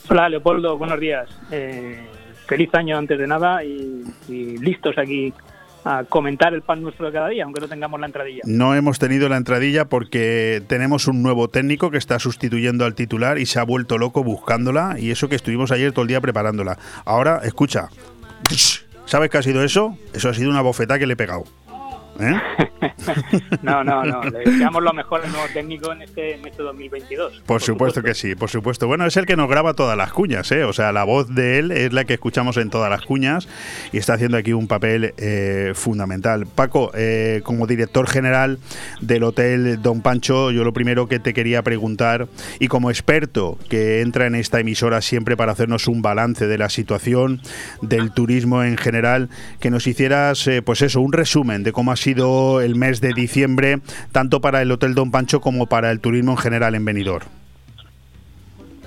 Hola, 0.10 0.28
Leopoldo, 0.28 0.78
buenos 0.78 1.00
días. 1.00 1.30
Eh, 1.52 2.02
feliz 2.48 2.74
año 2.74 2.98
antes 2.98 3.18
de 3.18 3.28
nada 3.28 3.64
y, 3.64 4.04
y 4.28 4.58
listos 4.58 4.98
aquí 4.98 5.34
a 5.86 6.04
comentar 6.06 6.54
el 6.54 6.62
pan 6.62 6.82
nuestro 6.82 7.08
de 7.08 7.14
cada 7.14 7.30
día, 7.30 7.44
aunque 7.44 7.62
no 7.62 7.68
tengamos 7.68 8.00
la 8.00 8.06
entradilla. 8.06 8.42
No 8.46 8.76
hemos 8.76 9.00
tenido 9.00 9.30
la 9.30 9.38
entradilla 9.38 9.86
porque 9.86 10.62
tenemos 10.68 11.08
un 11.08 11.22
nuevo 11.24 11.50
técnico 11.50 11.92
que 11.92 11.98
está 11.98 12.20
sustituyendo 12.20 12.86
al 12.86 12.96
titular 12.96 13.38
y 13.38 13.46
se 13.46 13.60
ha 13.60 13.64
vuelto 13.64 13.98
loco 13.98 14.24
buscándola 14.24 14.96
y 15.00 15.12
eso 15.12 15.30
que 15.30 15.36
estuvimos 15.36 15.72
ayer 15.72 15.92
todo 15.92 16.04
el 16.04 16.10
día 16.10 16.22
preparándola. 16.22 16.78
Ahora, 17.06 17.42
escucha, 17.44 17.90
¿sabes 19.06 19.30
qué 19.30 19.38
ha 19.38 19.44
sido 19.44 19.64
eso? 19.64 19.98
Eso 20.14 20.30
ha 20.30 20.34
sido 20.34 20.50
una 20.50 20.62
bofetada 20.62 21.00
que 21.00 21.08
le 21.08 21.14
he 21.14 21.18
pegado. 21.18 21.44
¿Eh? 22.20 22.34
no, 23.64 23.84
no, 23.84 24.04
no. 24.04 24.24
Le 24.24 24.40
deseamos 24.40 24.84
lo 24.84 24.94
mejor 24.94 25.24
al 25.24 25.32
nuevo 25.32 25.48
técnico 25.54 25.92
en 25.92 26.04
este, 26.04 26.36
en 26.36 26.46
este 26.46 26.62
2022. 26.62 27.44
Por, 27.46 27.62
supuesto, 27.62 28.04
que 28.04 28.14
sí, 28.14 28.36
por 28.36 28.50
supuesto. 28.50 28.88
Bueno, 28.88 29.06
es 29.06 29.18
el 29.18 29.26
que 29.26 29.36
nos 29.36 29.50
graba 29.50 29.74
todas 29.74 29.98
las 29.98 30.14
cuñas, 30.14 30.52
¿eh? 30.52 30.64
O 30.64 30.74
sea, 30.74 30.92
la 30.92 31.04
voz 31.04 31.34
de 31.34 31.60
él 31.60 31.72
es 31.72 31.92
la 31.94 32.06
que 32.06 32.14
escuchamos 32.14 32.58
en 32.58 32.70
todas 32.70 32.90
las 32.90 33.02
cuñas 33.02 33.48
y 33.92 33.98
está 33.98 34.14
haciendo 34.14 34.38
aquí 34.38 34.54
un 34.54 34.68
papel 34.68 35.14
eh, 35.18 35.72
fundamental. 35.76 36.46
Paco, 36.46 36.92
eh, 36.94 37.42
como 37.44 37.66
director 37.68 38.08
general 38.08 38.60
del 39.02 39.24
Hotel 39.24 39.82
Don 39.82 40.02
Pancho, 40.02 40.52
yo 40.52 40.64
lo 40.64 40.74
primero 40.74 41.08
que 41.08 41.20
te 41.20 41.34
quería 41.34 41.64
preguntar, 41.64 42.28
y 42.60 42.68
como 42.68 42.92
experto 42.92 43.58
que 43.70 44.02
entra 44.02 44.28
en 44.28 44.36
esta 44.36 44.60
emisora 44.60 45.02
siempre 45.02 45.36
para 45.36 45.52
hacernos 45.52 45.88
un 45.88 46.02
balance 46.02 46.48
de 46.48 46.58
la 46.58 46.70
situación 46.70 47.42
del 47.82 48.12
turismo 48.12 48.64
en 48.64 48.78
general, 48.78 49.30
que 49.60 49.72
nos 49.72 49.88
hicieras, 49.88 50.50
pues 50.64 50.82
eso, 50.82 51.02
un 51.02 51.14
resumen 51.14 51.64
de 51.64 51.72
cómo 51.72 51.92
ha 51.92 51.96
sido 52.04 52.62
el 52.62 52.76
mes 52.76 53.02
de 53.02 53.14
diciembre, 53.14 53.80
tanto 54.12 54.42
para 54.42 54.62
el 54.62 54.72
Hotel 54.72 54.94
Don 54.94 55.10
Pancho 55.10 55.40
como 55.40 55.68
para 55.68 55.90
el 55.90 56.00
turismo 56.00 56.32
en 56.32 56.38
general 56.38 56.76
en 56.76 56.86
Benidorm. 56.86 57.26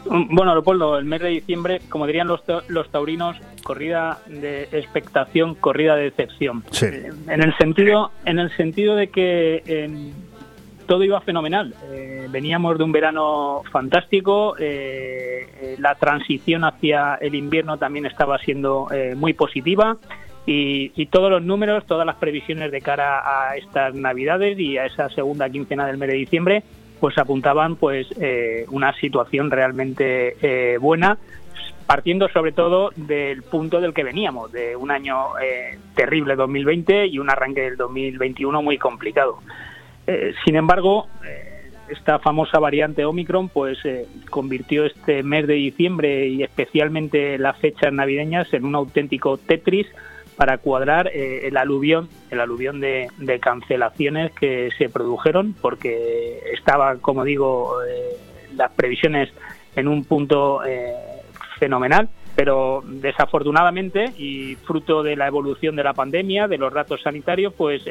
Bueno, 0.08 0.52
Leopoldo, 0.52 0.98
el 0.98 1.04
mes 1.04 1.20
de 1.20 1.30
diciembre, 1.30 1.80
como 1.88 2.06
dirían 2.06 2.28
los, 2.28 2.40
los 2.68 2.88
taurinos, 2.90 3.36
corrida 3.64 4.18
de 4.28 4.68
expectación, 4.70 5.56
corrida 5.56 5.96
de 5.96 6.04
decepción. 6.04 6.62
Sí. 6.70 6.86
En 7.28 7.42
el 7.42 7.56
sentido, 7.56 8.12
en 8.24 8.38
el 8.38 8.54
sentido 8.56 8.94
de 8.94 9.08
que 9.08 9.62
eh, 9.66 10.12
todo 10.86 11.02
iba 11.02 11.20
fenomenal. 11.22 11.74
Eh, 11.90 12.28
veníamos 12.30 12.78
de 12.78 12.84
un 12.84 12.92
verano 12.92 13.62
fantástico, 13.72 14.54
eh, 14.60 15.76
la 15.80 15.96
transición 15.96 16.62
hacia 16.62 17.16
el 17.16 17.34
invierno 17.34 17.76
también 17.76 18.06
estaba 18.06 18.38
siendo 18.38 18.88
muy 19.16 19.32
positiva. 19.32 19.96
Y, 20.46 20.92
y, 20.94 21.06
todos 21.06 21.28
los 21.28 21.42
números, 21.42 21.84
todas 21.86 22.06
las 22.06 22.16
previsiones 22.16 22.70
de 22.70 22.80
cara 22.80 23.48
a 23.48 23.56
estas 23.56 23.94
Navidades 23.94 24.56
y 24.58 24.78
a 24.78 24.86
esa 24.86 25.08
segunda 25.10 25.50
quincena 25.50 25.86
del 25.86 25.98
mes 25.98 26.08
de 26.08 26.14
diciembre, 26.14 26.62
pues 27.00 27.18
apuntaban 27.18 27.76
pues 27.76 28.06
eh, 28.20 28.64
una 28.70 28.92
situación 28.94 29.50
realmente 29.50 30.36
eh, 30.40 30.78
buena, 30.78 31.18
partiendo 31.86 32.28
sobre 32.28 32.52
todo 32.52 32.90
del 32.96 33.42
punto 33.42 33.80
del 33.80 33.94
que 33.94 34.04
veníamos, 34.04 34.52
de 34.52 34.76
un 34.76 34.90
año 34.90 35.38
eh, 35.38 35.78
terrible 35.94 36.34
2020 36.34 37.06
y 37.06 37.18
un 37.18 37.30
arranque 37.30 37.62
del 37.62 37.76
2021 37.76 38.60
muy 38.60 38.76
complicado. 38.76 39.38
Eh, 40.06 40.34
sin 40.44 40.56
embargo, 40.56 41.06
eh, 41.24 41.70
esta 41.88 42.18
famosa 42.18 42.58
variante 42.58 43.04
Omicron 43.04 43.48
pues 43.48 43.78
convirtió 44.28 44.84
este 44.84 45.22
mes 45.22 45.46
de 45.46 45.54
diciembre 45.54 46.26
y 46.26 46.42
especialmente 46.42 47.38
las 47.38 47.56
fechas 47.58 47.92
navideñas 47.92 48.52
en 48.52 48.64
un 48.64 48.74
auténtico 48.74 49.38
Tetris 49.38 49.86
para 50.36 50.58
cuadrar 50.58 51.08
eh, 51.08 51.48
el 51.48 51.56
aluvión, 51.56 52.08
el 52.30 52.40
aluvión 52.40 52.80
de, 52.80 53.08
cancelaciones 53.40 54.32
que 54.32 54.70
se 54.76 54.88
produjeron, 54.88 55.54
porque 55.60 56.40
estaba, 56.52 56.96
como 56.96 57.24
digo, 57.24 57.82
eh, 57.82 58.16
las 58.54 58.70
previsiones 58.72 59.30
en 59.74 59.88
un 59.88 60.04
punto 60.04 60.64
eh, 60.64 60.92
fenomenal, 61.58 62.08
pero 62.34 62.82
desafortunadamente 62.84 64.12
y 64.18 64.56
fruto 64.56 65.02
de 65.02 65.16
la 65.16 65.26
evolución 65.26 65.74
de 65.74 65.84
la 65.84 65.94
pandemia, 65.94 66.48
de 66.48 66.58
los 66.58 66.72
datos 66.72 67.00
sanitarios, 67.02 67.54
pues 67.54 67.82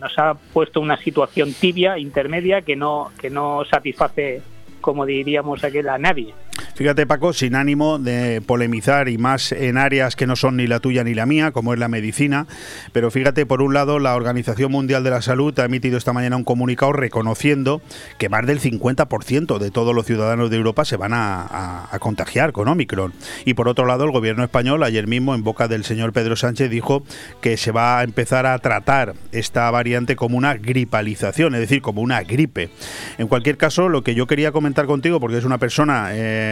nos 0.00 0.18
ha 0.18 0.34
puesto 0.34 0.80
una 0.80 0.96
situación 0.96 1.52
tibia, 1.52 1.96
intermedia, 1.96 2.62
que 2.62 2.74
no 2.74 3.12
que 3.20 3.30
no 3.30 3.64
satisface, 3.64 4.42
como 4.80 5.06
diríamos 5.06 5.62
aquel, 5.62 5.88
a 5.88 5.98
nadie. 5.98 6.34
Fíjate, 6.74 7.06
Paco, 7.06 7.32
sin 7.32 7.54
ánimo 7.54 7.98
de 7.98 8.40
polemizar 8.40 9.08
y 9.08 9.18
más 9.18 9.52
en 9.52 9.76
áreas 9.76 10.16
que 10.16 10.26
no 10.26 10.36
son 10.36 10.56
ni 10.56 10.66
la 10.66 10.80
tuya 10.80 11.04
ni 11.04 11.14
la 11.14 11.26
mía, 11.26 11.52
como 11.52 11.74
es 11.74 11.78
la 11.78 11.88
medicina, 11.88 12.46
pero 12.92 13.10
fíjate, 13.10 13.46
por 13.46 13.62
un 13.62 13.74
lado, 13.74 13.98
la 13.98 14.14
Organización 14.14 14.72
Mundial 14.72 15.04
de 15.04 15.10
la 15.10 15.22
Salud 15.22 15.58
ha 15.58 15.64
emitido 15.64 15.98
esta 15.98 16.12
mañana 16.12 16.36
un 16.36 16.44
comunicado 16.44 16.92
reconociendo 16.92 17.82
que 18.18 18.28
más 18.28 18.46
del 18.46 18.60
50% 18.60 19.58
de 19.58 19.70
todos 19.70 19.94
los 19.94 20.06
ciudadanos 20.06 20.50
de 20.50 20.56
Europa 20.56 20.84
se 20.84 20.96
van 20.96 21.12
a, 21.14 21.88
contagiar 22.00 22.52
con 22.52 22.68
Omicron. 22.68 23.12
Y 23.44 23.54
por 23.54 23.68
otro 23.68 23.84
lado, 23.84 24.04
el 24.04 24.10
gobierno 24.10 24.42
español, 24.42 24.82
ayer 24.82 25.06
mismo, 25.06 25.34
en 25.34 25.42
boca 25.42 25.68
del 25.68 25.84
señor 25.84 26.12
Pedro 26.12 26.36
Sánchez, 26.36 26.70
dijo 26.70 27.02
que 27.40 27.56
se 27.56 27.72
va 27.72 27.98
a 27.98 28.04
empezar 28.04 28.46
a 28.46 28.58
tratar 28.58 29.14
esta 29.32 29.70
variante 29.70 30.16
como 30.16 30.38
una 30.38 30.54
gripalización, 30.54 31.54
es 31.54 31.60
decir, 31.60 31.82
como 31.82 32.00
una 32.00 32.22
gripe. 32.22 32.70
En 33.18 33.28
cualquier 33.28 33.56
caso, 33.56 33.88
lo 33.88 34.02
que 34.02 34.14
yo 34.14 34.26
quería 34.26 34.52
comentar 34.52 34.86
contigo, 34.86 35.20
porque 35.20 35.38
es 35.38 35.44
una 35.44 35.58
persona... 35.58 36.10
Eh, 36.12 36.49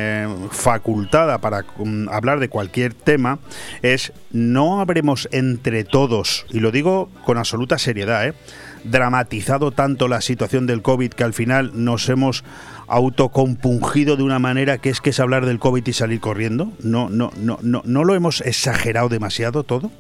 facultada 0.51 1.39
para 1.39 1.65
um, 1.79 2.09
hablar 2.09 2.41
de 2.41 2.49
cualquier 2.49 2.95
tema 2.95 3.39
es 3.83 4.13
no 4.31 4.81
habremos 4.81 5.29
entre 5.33 5.85
todos, 5.85 6.47
y 6.51 6.61
lo 6.61 6.71
digo 6.71 7.11
con 7.25 7.39
absoluta 7.39 7.79
seriedad, 7.79 8.27
¿eh? 8.27 8.35
dramatizado 8.85 9.73
tanto 9.73 10.09
la 10.09 10.21
situación 10.21 10.67
del 10.67 10.83
COVID 10.83 11.11
que 11.11 11.25
al 11.25 11.35
final 11.35 11.73
nos 11.75 12.09
hemos 12.09 12.45
autocompungido 12.87 14.17
de 14.17 14.23
una 14.23 14.39
manera 14.39 14.79
que 14.79 14.91
es 14.91 15.01
que 15.01 15.11
es 15.11 15.21
hablar 15.21 15.47
del 15.47 15.59
COVID 15.59 15.87
y 15.87 15.93
salir 15.93 16.21
corriendo? 16.21 16.73
¿No, 16.81 17.09
no, 17.11 17.31
no, 17.37 17.59
no, 17.63 17.83
¿no 17.85 18.05
lo 18.05 18.15
hemos 18.15 18.41
exagerado 18.41 19.09
demasiado 19.09 19.63
todo? 19.63 19.91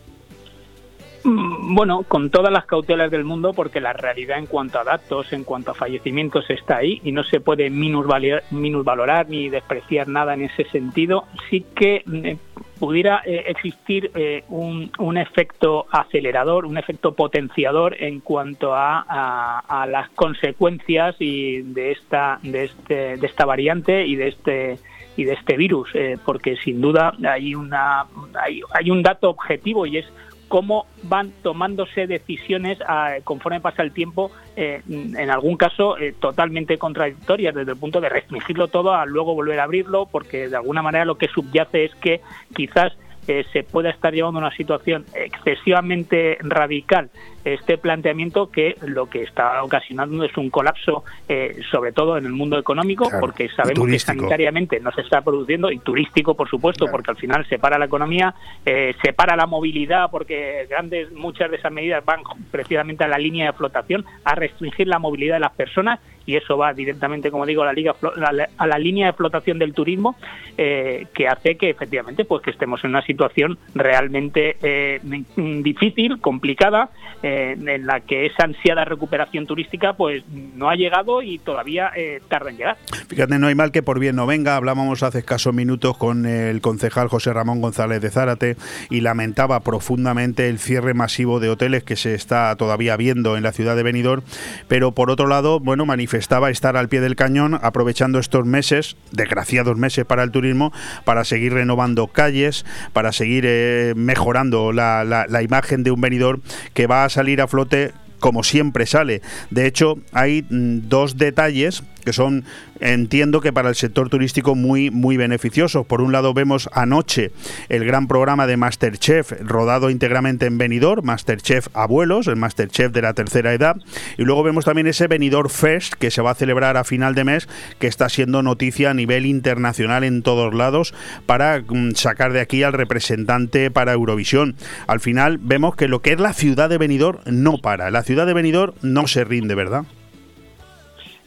Mm, 1.29 1.75
Bueno, 1.75 2.05
con 2.09 2.31
todas 2.31 2.51
las 2.51 2.65
cautelas 2.65 3.11
del 3.11 3.25
mundo, 3.25 3.53
porque 3.53 3.81
la 3.81 3.93
realidad 3.93 4.39
en 4.39 4.47
cuanto 4.47 4.81
a 4.81 4.85
datos, 4.85 5.33
en 5.33 5.45
cuanto 5.45 5.73
a 5.73 5.75
fallecimientos 5.75 6.49
está 6.49 6.79
ahí 6.79 7.01
y 7.05 7.13
no 7.13 7.23
se 7.23 7.41
puede 7.41 7.69
minusvalorar, 7.71 9.29
ni 9.29 9.49
despreciar 9.51 10.09
nada 10.09 10.35
en 10.35 10.43
ese 10.43 10.65
sentido. 10.65 11.25
Sí 11.51 11.67
que 11.75 12.03
eh, 12.11 12.37
pudiera 12.79 13.23
eh, 13.27 13.45
existir 13.49 14.11
eh, 14.15 14.45
un, 14.49 14.91
un 14.99 15.19
efecto 15.19 15.87
acelerador, 15.91 16.65
un 16.65 16.79
efecto 16.79 17.13
potenciador 17.13 17.95
en 18.03 18.21
cuanto 18.21 18.75
a, 18.75 19.87
las 19.89 20.09
consecuencias 20.11 21.17
y 21.19 21.63
de 21.63 21.93
esta 21.93 22.39
de 22.43 22.65
este 22.65 23.17
de 23.17 23.27
esta 23.27 23.45
variante 23.45 24.07
y 24.07 24.17
de 24.17 24.29
este 24.29 24.79
y 25.17 25.25
de 25.25 25.33
este 25.33 25.57
virus, 25.57 25.91
porque 26.25 26.57
sin 26.57 26.81
duda 26.81 27.13
hay 27.27 27.55
una 27.55 28.07
hay, 28.41 28.61
hay 28.73 28.91
un 28.91 29.03
dato 29.03 29.31
objetivo 29.31 29.87
y 29.87 29.99
es 29.99 30.07
cómo 30.49 30.87
van 31.03 31.33
tomándose 31.43 32.07
decisiones 32.07 32.79
ah, 32.87 33.17
conforme 33.25 33.61
pasa 33.61 33.83
el 33.83 33.93
tiempo, 33.93 34.31
eh, 34.57 34.83
en 34.89 35.31
algún 35.31 35.57
caso 35.57 35.99
eh, 35.99 36.15
totalmente 36.19 36.79
contradictorias 36.79 37.55
desde 37.55 37.73
el 37.73 37.79
punto 37.79 38.01
de 38.01 38.09
restringirlo 38.09 38.69
todo 38.69 38.95
a 38.95 39.07
luego 39.07 39.35
volver 39.35 39.61
a 39.61 39.65
abrirlo, 39.65 40.07
porque 40.11 40.49
de 40.49 40.57
alguna 40.57 40.83
manera 40.83 41.05
lo 41.05 41.19
que 41.19 41.29
subyace 41.29 41.85
es 41.85 41.95
que 41.97 42.21
quizás 42.55 42.93
eh, 43.29 43.45
se 43.53 43.63
pueda 43.63 43.91
estar 43.91 44.15
llevando 44.15 44.39
una 44.39 44.55
situación 44.57 45.05
excesivamente 45.15 46.39
radical 46.41 47.11
este 47.55 47.79
planteamiento 47.79 48.51
que 48.51 48.77
lo 48.83 49.07
que 49.07 49.23
está 49.23 49.63
ocasionando 49.63 50.25
es 50.25 50.37
un 50.37 50.51
colapso, 50.51 51.05
eh, 51.29 51.61
sobre 51.71 51.93
todo 51.93 52.17
en 52.17 52.27
el 52.27 52.33
mundo 52.33 52.59
económico, 52.59 53.05
Claro, 53.05 53.21
porque 53.21 53.49
sabemos 53.51 53.87
que 53.87 53.99
sanitariamente 53.99 54.81
no 54.81 54.91
se 54.93 55.03
está 55.03 55.23
produciendo, 55.23 55.71
y 55.71 55.79
turístico, 55.79 56.35
por 56.35 56.49
supuesto, 56.49 56.87
porque 56.91 57.11
al 57.11 57.17
final 57.17 57.47
separa 57.47 57.79
la 57.79 57.87
economía, 57.87 58.35
eh, 58.65 58.95
separa 59.03 59.37
la 59.37 59.47
movilidad, 59.47 60.11
porque 60.11 60.67
grandes 60.69 61.13
muchas 61.13 61.51
de 61.51 61.57
esas 61.57 61.73
medidas 61.73 62.05
van 62.05 62.21
precisamente 62.51 63.05
a 63.05 63.09
la 63.09 63.19
línea 63.19 63.47
de 63.47 63.53
flotación, 63.53 64.05
a 64.25 64.35
restringir 64.35 64.87
la 64.87 64.99
movilidad 64.99 65.37
de 65.37 65.41
las 65.41 65.53
personas, 65.53 66.01
y 66.27 66.37
eso 66.37 66.59
va 66.59 66.75
directamente, 66.75 67.31
como 67.31 67.47
digo, 67.47 67.63
a 67.63 67.67
la, 67.67 67.73
liga, 67.73 67.95
a 68.03 68.33
la, 68.33 68.49
a 68.59 68.67
la 68.67 68.79
línea 68.79 69.07
de 69.07 69.13
flotación 69.15 69.59
del 69.59 69.73
turismo, 69.73 70.15
eh, 70.59 71.07
que 71.15 71.27
hace 71.27 71.57
que 71.57 71.71
efectivamente 71.71 72.25
pues 72.25 72.43
que 72.43 72.51
estemos 72.51 72.85
en 72.85 72.91
una 72.91 73.03
situación 73.03 73.59
realmente 73.75 74.57
eh, 74.63 75.01
difícil, 75.37 76.21
complicada, 76.21 76.91
eh, 77.23 77.38
en 77.43 77.87
la 77.87 78.01
que 78.01 78.27
esa 78.27 78.45
ansiada 78.45 78.85
recuperación 78.85 79.47
turística 79.47 79.93
pues 79.95 80.23
no 80.55 80.69
ha 80.71 80.75
llegado 80.75 81.23
y 81.23 81.39
todavía 81.39 81.91
eh, 81.97 82.21
tarda 82.29 82.51
en 82.51 82.57
llegar. 82.57 82.77
Fíjate, 83.09 83.39
no 83.39 83.47
hay 83.47 83.55
mal 83.55 83.73
que 83.73 83.83
por 83.83 83.99
bien 83.99 84.17
no 84.17 84.27
venga. 84.27 84.57
Hablábamos 84.57 85.03
hace 85.03 85.19
escasos 85.21 85.55
minutos 85.55 85.97
con 85.97 86.27
el 86.27 86.61
concejal 86.61 87.09
José 87.09 87.33
Ramón 87.33 87.61
González 87.61 88.01
de 88.01 88.11
Zárate 88.11 88.57
y 88.91 89.01
lamentaba 89.01 89.61
profundamente 89.61 90.49
el 90.49 90.59
cierre 90.59 90.95
masivo 90.95 91.41
de 91.41 91.51
hoteles 91.51 91.85
que 91.85 91.97
se 91.97 92.15
está 92.15 92.55
todavía 92.57 92.97
viendo 92.97 93.37
en 93.37 93.43
la 93.43 93.53
ciudad 93.53 93.77
de 93.77 93.83
Benidorm. 93.83 94.23
Pero 94.69 94.93
por 94.93 95.11
otro 95.11 95.27
lado, 95.27 95.61
bueno, 95.61 95.87
manifestaba 95.87 96.51
estar 96.51 96.77
al 96.77 96.89
pie 96.89 97.01
del 97.01 97.17
cañón 97.17 97.59
aprovechando 97.63 98.19
estos 98.19 98.47
meses, 98.47 98.97
desgraciados 99.13 99.77
meses 99.77 100.05
para 100.05 100.23
el 100.23 100.31
turismo, 100.31 100.73
para 101.05 101.25
seguir 101.25 101.53
renovando 101.55 102.07
calles, 102.07 102.65
para 102.93 103.13
seguir 103.13 103.45
eh, 103.47 103.93
mejorando 103.97 104.73
la, 104.73 105.05
la- 105.05 105.27
la 105.29 105.43
imagen 105.43 105.83
de 105.83 105.91
un 105.91 106.01
Benidorm 106.01 106.41
que 106.75 106.87
va 106.87 107.05
a 107.05 107.09
salir 107.09 107.28
a 107.37 107.47
flote 107.47 107.93
como 108.21 108.43
siempre 108.43 108.87
sale. 108.87 109.23
De 109.51 109.67
hecho, 109.67 109.99
hay 110.13 110.43
mm, 110.49 110.89
dos 110.89 111.17
detalles 111.17 111.83
que 112.09 112.15
son, 112.15 112.45
entiendo 112.81 113.43
que 113.43 113.53
para 113.53 113.69
el 113.69 113.75
sector 113.75 114.09
turístico 114.09 114.55
muy, 114.55 114.91
muy 114.91 115.19
beneficiosos. 115.19 115.85
Por 115.85 116.01
un 116.01 116.11
lado 116.11 116.33
vemos 116.33 116.71
anoche 116.73 117.33
el 117.69 117.85
gran 117.85 118.09
programa 118.09 118.47
de 118.47 118.57
Masterchef 118.57 119.33
rodado 119.43 119.91
íntegramente 119.91 120.47
en 120.47 120.57
Benidorm, 120.57 121.05
Masterchef 121.05 121.69
Abuelos, 121.75 122.27
el 122.27 122.37
Masterchef 122.37 122.93
de 122.93 123.03
la 123.03 123.13
tercera 123.13 123.53
edad. 123.53 123.77
Y 124.17 124.23
luego 124.23 124.43
vemos 124.43 124.65
también 124.65 124.87
ese 124.87 125.07
Benidorm 125.07 125.51
Fest 125.51 125.93
que 125.99 126.11
se 126.11 126.23
va 126.23 126.31
a 126.31 126.35
celebrar 126.35 126.79
a 126.79 126.85
final 126.85 127.15
de 127.15 127.25
mes, 127.25 127.47
que 127.79 127.89
está 127.89 128.09
siendo 128.09 128.43
noticia 128.43 128.89
a 128.89 128.95
nivel 128.95 129.27
internacional 129.27 130.03
en 130.03 130.23
todos 130.23 130.55
lados 130.55 130.95
para 131.27 131.61
mm, 131.61 131.91
sacar 131.95 132.33
de 132.33 132.41
aquí 132.41 132.63
al 132.63 132.73
representante 132.73 133.71
para 133.71 133.93
Eurovisión. 133.93 134.57
Al 134.87 135.01
final 135.01 135.37
vemos 135.37 135.77
que 135.77 135.89
lo 135.89 136.01
que 136.01 136.13
es 136.13 136.21
la 136.21 136.33
ciudad 136.33 136.71
de 136.71 136.79
Benidorm 136.79 137.19
no 137.27 137.59
para. 137.59 137.91
La 137.91 138.03
ciudad 138.03 138.25
de 138.25 138.33
Benidorm 138.33 138.73
no 138.81 139.07
se 139.09 139.25
rinde, 139.25 139.55
¿verdad? 139.55 139.85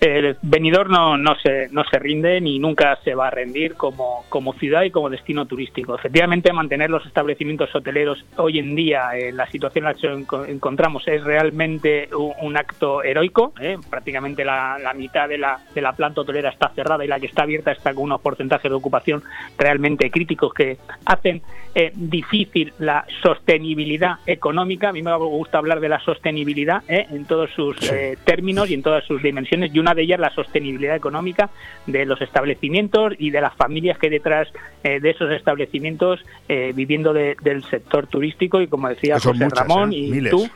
El 0.01 0.35
Benidorm 0.41 0.91
no, 0.91 1.15
no, 1.15 1.35
se, 1.35 1.69
no 1.69 1.83
se 1.83 1.99
rinde 1.99 2.41
ni 2.41 2.57
nunca 2.57 2.97
se 3.03 3.13
va 3.13 3.27
a 3.27 3.29
rendir 3.29 3.75
como, 3.75 4.25
como 4.29 4.53
ciudad 4.53 4.81
y 4.81 4.89
como 4.89 5.11
destino 5.11 5.45
turístico. 5.45 5.93
Efectivamente, 5.93 6.51
mantener 6.51 6.89
los 6.89 7.05
establecimientos 7.05 7.69
hoteleros 7.75 8.25
hoy 8.37 8.57
en 8.57 8.73
día 8.73 9.11
en 9.13 9.37
la 9.37 9.45
situación 9.45 9.85
en 9.85 9.93
la 9.93 10.25
que 10.25 10.51
encontramos 10.51 11.07
es 11.07 11.23
realmente 11.23 12.09
un, 12.15 12.33
un 12.41 12.57
acto 12.57 13.03
heroico. 13.03 13.53
¿eh? 13.61 13.77
Prácticamente 13.91 14.43
la, 14.43 14.79
la 14.79 14.95
mitad 14.95 15.29
de 15.29 15.37
la, 15.37 15.59
de 15.75 15.81
la 15.81 15.93
planta 15.93 16.21
hotelera 16.21 16.49
está 16.49 16.69
cerrada 16.69 17.05
y 17.05 17.07
la 17.07 17.19
que 17.19 17.27
está 17.27 17.43
abierta 17.43 17.71
está 17.71 17.93
con 17.93 18.05
unos 18.05 18.21
porcentajes 18.21 18.71
de 18.71 18.75
ocupación 18.75 19.21
realmente 19.55 20.09
críticos 20.09 20.51
que 20.51 20.77
hacen 21.05 21.43
eh, 21.75 21.91
difícil 21.93 22.73
la 22.79 23.05
sostenibilidad 23.21 24.15
económica. 24.25 24.89
A 24.89 24.93
mí 24.93 25.03
me 25.03 25.15
gusta 25.15 25.59
hablar 25.59 25.79
de 25.79 25.89
la 25.89 25.99
sostenibilidad 25.99 26.83
¿eh? 26.87 27.05
en 27.11 27.25
todos 27.25 27.51
sus 27.51 27.77
eh, 27.91 28.17
términos 28.25 28.69
y 28.71 28.73
en 28.73 28.81
todas 28.81 29.05
sus 29.05 29.21
dimensiones 29.21 29.73
y 29.73 29.79
una 29.79 29.90
de 29.95 30.03
ellas 30.03 30.19
la 30.19 30.29
sostenibilidad 30.31 30.95
económica 30.95 31.49
de 31.87 32.05
los 32.05 32.21
establecimientos 32.21 33.13
y 33.19 33.29
de 33.31 33.41
las 33.41 33.53
familias 33.55 33.97
que 33.97 34.07
hay 34.07 34.11
detrás 34.11 34.47
eh, 34.83 34.99
de 34.99 35.09
esos 35.09 35.31
establecimientos 35.31 36.19
eh, 36.49 36.71
viviendo 36.75 37.13
de- 37.13 37.35
del 37.41 37.63
sector 37.65 38.07
turístico 38.07 38.61
y 38.61 38.67
como 38.67 38.89
decía 38.89 39.15
José 39.19 39.43
muchas, 39.45 39.53
Ramón 39.59 39.93
¿eh? 39.93 39.97
y 39.97 40.11
Miles. 40.11 40.31
tú 40.31 40.49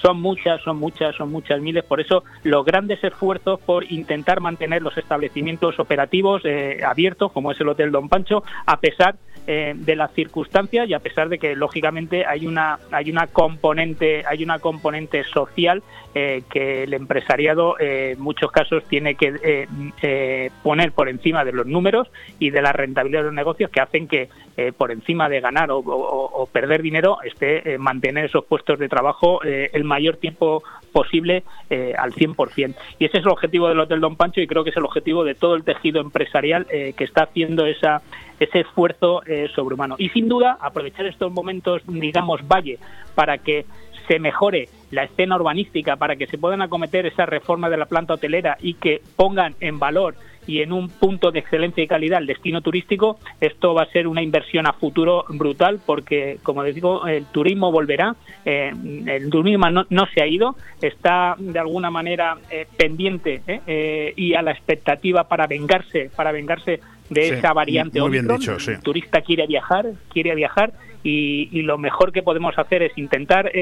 son 0.00 0.20
muchas, 0.20 0.60
son 0.62 0.78
muchas, 0.78 1.14
son 1.16 1.30
muchas 1.30 1.60
miles. 1.60 1.84
Por 1.84 2.00
eso 2.00 2.24
los 2.44 2.64
grandes 2.64 3.02
esfuerzos 3.04 3.60
por 3.60 3.90
intentar 3.92 4.40
mantener 4.40 4.82
los 4.82 4.96
establecimientos 4.96 5.78
operativos 5.78 6.42
eh, 6.44 6.80
abiertos, 6.86 7.32
como 7.32 7.52
es 7.52 7.60
el 7.60 7.68
Hotel 7.68 7.90
Don 7.90 8.08
Pancho, 8.08 8.42
a 8.66 8.78
pesar 8.80 9.16
eh, 9.46 9.72
de 9.74 9.96
las 9.96 10.12
circunstancias 10.12 10.88
y 10.88 10.94
a 10.94 11.00
pesar 11.00 11.28
de 11.28 11.36
que 11.38 11.56
lógicamente 11.56 12.24
hay 12.24 12.46
una 12.46 12.78
hay 12.92 13.10
una 13.10 13.26
componente 13.26 14.22
hay 14.24 14.44
una 14.44 14.60
componente 14.60 15.24
social 15.24 15.82
eh, 16.14 16.42
que 16.48 16.84
el 16.84 16.94
empresariado 16.94 17.74
eh, 17.80 18.12
en 18.16 18.20
muchos 18.20 18.52
casos 18.52 18.84
tiene 18.84 19.16
que 19.16 19.66
eh, 20.00 20.50
poner 20.62 20.92
por 20.92 21.08
encima 21.08 21.44
de 21.44 21.50
los 21.52 21.66
números 21.66 22.08
y 22.38 22.50
de 22.50 22.62
la 22.62 22.72
rentabilidad 22.72 23.20
de 23.20 23.26
los 23.26 23.34
negocios 23.34 23.70
que 23.70 23.80
hacen 23.80 24.06
que 24.06 24.28
por 24.76 24.92
encima 24.92 25.30
de 25.30 25.40
ganar 25.40 25.70
o, 25.70 25.78
o- 25.78 26.42
o 26.42 26.46
perder 26.46 26.82
dinero 26.82 27.16
esté 27.24 27.78
mantener 27.78 28.26
esos 28.26 28.44
puestos 28.44 28.78
de 28.78 28.88
trabajo 28.88 29.40
eh, 29.42 29.70
el 29.82 29.88
mayor 29.88 30.16
tiempo 30.16 30.62
posible 30.92 31.42
eh, 31.70 31.94
al 31.98 32.12
100%. 32.12 32.74
Y 32.98 33.04
ese 33.06 33.18
es 33.18 33.24
el 33.24 33.30
objetivo 33.30 33.68
del 33.68 33.80
Hotel 33.80 34.00
Don 34.00 34.16
Pancho 34.16 34.40
y 34.40 34.46
creo 34.46 34.62
que 34.62 34.70
es 34.70 34.76
el 34.76 34.84
objetivo 34.84 35.24
de 35.24 35.34
todo 35.34 35.54
el 35.54 35.64
tejido 35.64 36.00
empresarial 36.00 36.66
eh, 36.70 36.94
que 36.96 37.04
está 37.04 37.24
haciendo 37.24 37.66
esa 37.66 38.02
ese 38.38 38.60
esfuerzo 38.60 39.22
eh, 39.24 39.48
sobrehumano. 39.54 39.94
Y 39.98 40.08
sin 40.08 40.28
duda, 40.28 40.58
aprovechar 40.60 41.06
estos 41.06 41.32
momentos, 41.32 41.82
digamos, 41.86 42.40
valle, 42.48 42.78
para 43.14 43.38
que 43.38 43.66
se 44.08 44.18
mejore 44.18 44.68
la 44.90 45.04
escena 45.04 45.36
urbanística, 45.36 45.96
para 45.96 46.16
que 46.16 46.26
se 46.26 46.38
puedan 46.38 46.60
acometer 46.60 47.06
esas 47.06 47.28
reformas 47.28 47.70
de 47.70 47.76
la 47.76 47.86
planta 47.86 48.14
hotelera 48.14 48.56
y 48.60 48.74
que 48.74 49.00
pongan 49.14 49.54
en 49.60 49.78
valor 49.78 50.16
y 50.46 50.62
en 50.62 50.72
un 50.72 50.88
punto 50.88 51.30
de 51.30 51.38
excelencia 51.38 51.84
y 51.84 51.86
calidad 51.86 52.20
el 52.20 52.26
destino 52.26 52.60
turístico, 52.60 53.18
esto 53.40 53.74
va 53.74 53.82
a 53.82 53.86
ser 53.86 54.06
una 54.06 54.22
inversión 54.22 54.66
a 54.66 54.72
futuro 54.72 55.24
brutal 55.28 55.80
porque, 55.84 56.38
como 56.42 56.62
les 56.62 56.74
digo, 56.74 57.06
el 57.06 57.26
turismo 57.26 57.70
volverá, 57.70 58.16
eh, 58.44 58.72
el 59.06 59.30
turismo 59.30 59.70
no, 59.70 59.86
no 59.90 60.06
se 60.06 60.22
ha 60.22 60.26
ido, 60.26 60.56
está 60.80 61.36
de 61.38 61.58
alguna 61.58 61.90
manera 61.90 62.38
eh, 62.50 62.66
pendiente 62.76 63.42
eh, 63.46 63.60
eh, 63.66 64.12
y 64.16 64.34
a 64.34 64.42
la 64.42 64.52
expectativa 64.52 65.24
para 65.28 65.46
vengarse, 65.46 66.10
para 66.14 66.32
vengarse 66.32 66.80
de 67.08 67.22
Sí, 67.22 67.34
esa 67.34 67.52
variante 67.52 68.00
muy 68.00 68.10
bien 68.10 68.24
Omicron. 68.24 68.40
dicho, 68.40 68.58
sí. 68.58 68.72
El 68.72 68.80
turista 68.80 69.20
quiere 69.20 69.46
viajar, 69.46 69.86
quiere 70.10 70.34
viajar 70.34 70.72
y, 71.04 71.48
y 71.52 71.62
lo 71.62 71.76
mejor 71.78 72.12
que 72.12 72.22
podemos 72.22 72.58
hacer 72.58 72.82
es 72.82 72.96
intentar 72.96 73.52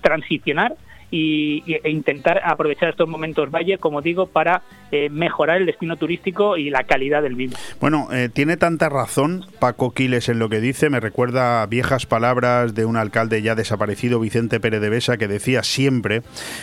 transicionar 0.00 0.74
y, 1.12 1.62
e 1.66 1.90
intentar 1.90 2.40
aprovechar 2.42 2.88
estos 2.88 3.08
momentos 3.08 3.50
valle, 3.50 3.78
como 3.78 4.00
digo, 4.00 4.26
para 4.26 4.62
eh, 4.90 5.10
mejorar 5.10 5.58
el 5.58 5.66
destino 5.66 5.96
turístico 5.96 6.56
y 6.56 6.70
la 6.70 6.84
calidad 6.84 7.22
del 7.22 7.36
mismo. 7.36 7.56
Bueno, 7.80 8.08
eh, 8.12 8.30
tiene 8.32 8.56
tanta 8.56 8.88
razón 8.88 9.44
Paco 9.60 9.92
Quiles 9.92 10.28
en 10.30 10.38
lo 10.38 10.48
que 10.48 10.60
dice, 10.60 10.88
me 10.90 11.00
recuerda 11.00 11.64
viejas 11.66 12.06
palabras 12.06 12.74
de 12.74 12.86
un 12.86 12.96
alcalde 12.96 13.42
ya 13.42 13.54
desaparecido, 13.54 14.18
Vicente 14.18 14.58
Pérez 14.58 14.80
de 14.80 14.88
Besa, 14.88 15.18
que 15.18 15.28
decía 15.28 15.62
siempre 15.62 16.22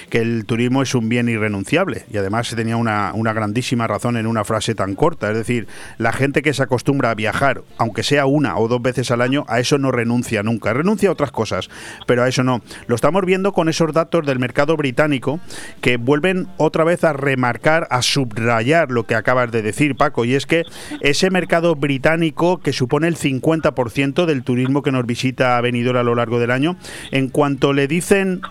que 0.10 0.18
el 0.18 0.46
turismo 0.46 0.82
es 0.82 0.96
un 0.96 1.10
bien 1.10 1.30
irrenunciable 1.30 2.04
y 2.12 2.18
además 2.18 2.54
tenía 2.56 2.76
una, 2.76 3.12
una 3.14 3.34
grandísima 3.34 3.86
razón 3.86 4.18
en 4.18 4.26
una 4.26 4.44
frase 4.44 4.74
tan 4.74 4.96
corta, 4.96 5.30
es 5.30 5.38
decir, 5.38 5.68
la 6.00 6.12
gente 6.12 6.42
que 6.42 6.54
se 6.54 6.64
acostumbra 6.64 7.12
a 7.12 7.16
viajar, 7.16 7.62
aunque 7.78 8.02
sea 8.02 8.26
una 8.26 8.58
o 8.58 8.68
dos 8.68 8.82
veces 8.82 9.12
al 9.12 9.22
año, 9.22 9.46
a 9.48 9.60
eso 9.60 9.78
no 9.78 9.92
renuncia 9.92 10.42
nunca, 10.42 10.74
renuncia 10.74 11.10
a 11.10 11.12
otras 11.12 11.32
cosas, 11.32 11.70
pero 12.08 12.24
a 12.24 12.28
eso 12.28 12.44
no. 12.44 12.62
Lo 12.88 12.96
estamos 12.96 13.24
viendo 13.26 13.54
con 13.54 13.70
esos 13.70 13.94
datos 13.94 14.26
del 14.26 14.39
mercado 14.40 14.78
británico 14.78 15.40
que 15.82 15.98
vuelven 15.98 16.48
otra 16.58 16.84
vez 16.84 17.04
a 17.04 17.14
remarcar, 17.14 17.88
a 17.90 18.02
su 18.02 18.20
subrayar 18.20 18.92
lo 18.92 19.06
que 19.06 19.16
acabas 19.16 19.52
de 19.52 19.62
decir, 19.62 19.96
Paco, 19.96 20.26
y 20.26 20.36
es 20.36 20.46
que 20.46 20.64
ese 21.02 21.30
mercado 21.30 21.76
británico 21.76 22.60
que 22.60 22.74
supone 22.74 23.08
el 23.08 23.16
50% 23.16 24.26
del 24.26 24.44
turismo 24.44 24.82
que 24.82 24.92
nos 24.92 25.06
visita 25.06 25.58
a 25.58 25.62
Benidorm 25.62 25.98
a 25.98 26.04
lo 26.04 26.16
largo 26.16 26.40
del 26.40 26.52
año, 26.52 26.78
en 27.12 27.30
cuanto 27.30 27.72
le 27.74 27.88
dicen 27.88 28.42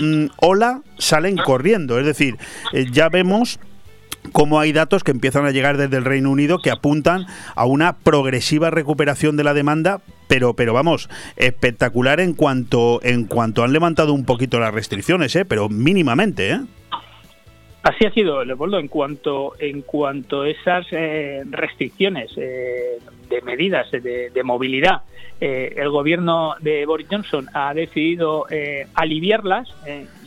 mm, 0.00 0.26
hola, 0.36 0.82
salen 0.98 1.36
corriendo. 1.36 1.98
Es 1.98 2.06
decir, 2.06 2.36
eh, 2.72 2.86
ya 2.90 3.08
vemos 3.08 3.60
cómo 4.30 4.60
hay 4.60 4.72
datos 4.72 5.04
que 5.04 5.10
empiezan 5.10 5.44
a 5.46 5.50
llegar 5.50 5.76
desde 5.76 5.96
el 5.96 6.04
Reino 6.04 6.30
Unido 6.30 6.58
que 6.58 6.70
apuntan 6.70 7.26
a 7.54 7.64
una 7.64 7.96
progresiva 7.96 8.70
recuperación 8.70 9.36
de 9.36 9.44
la 9.44 9.54
demanda, 9.54 10.00
pero 10.28 10.54
pero 10.54 10.72
vamos, 10.72 11.08
espectacular 11.36 12.20
en 12.20 12.34
cuanto 12.34 13.00
en 13.02 13.24
cuanto 13.24 13.62
han 13.62 13.72
levantado 13.72 14.12
un 14.12 14.24
poquito 14.24 14.60
las 14.60 14.74
restricciones, 14.74 15.34
¿eh? 15.36 15.44
pero 15.44 15.68
mínimamente, 15.68 16.50
¿eh? 16.50 16.60
Así 17.82 18.04
ha 18.04 18.10
sido, 18.10 18.44
Leopoldo, 18.44 18.78
en 18.78 18.88
cuanto 18.88 19.54
en 19.58 19.80
cuanto 19.82 20.42
a 20.42 20.48
esas 20.48 20.86
eh, 20.90 21.42
restricciones 21.48 22.30
eh, 22.36 22.98
de 23.28 23.40
medidas 23.40 23.90
de, 23.90 24.42
movilidad, 24.44 25.02
eh, 25.40 25.72
el 25.76 25.88
gobierno 25.88 26.56
de 26.60 26.84
Boris 26.84 27.06
Johnson 27.10 27.48
ha 27.54 27.72
decidido 27.72 28.44
aliviarlas 28.94 29.74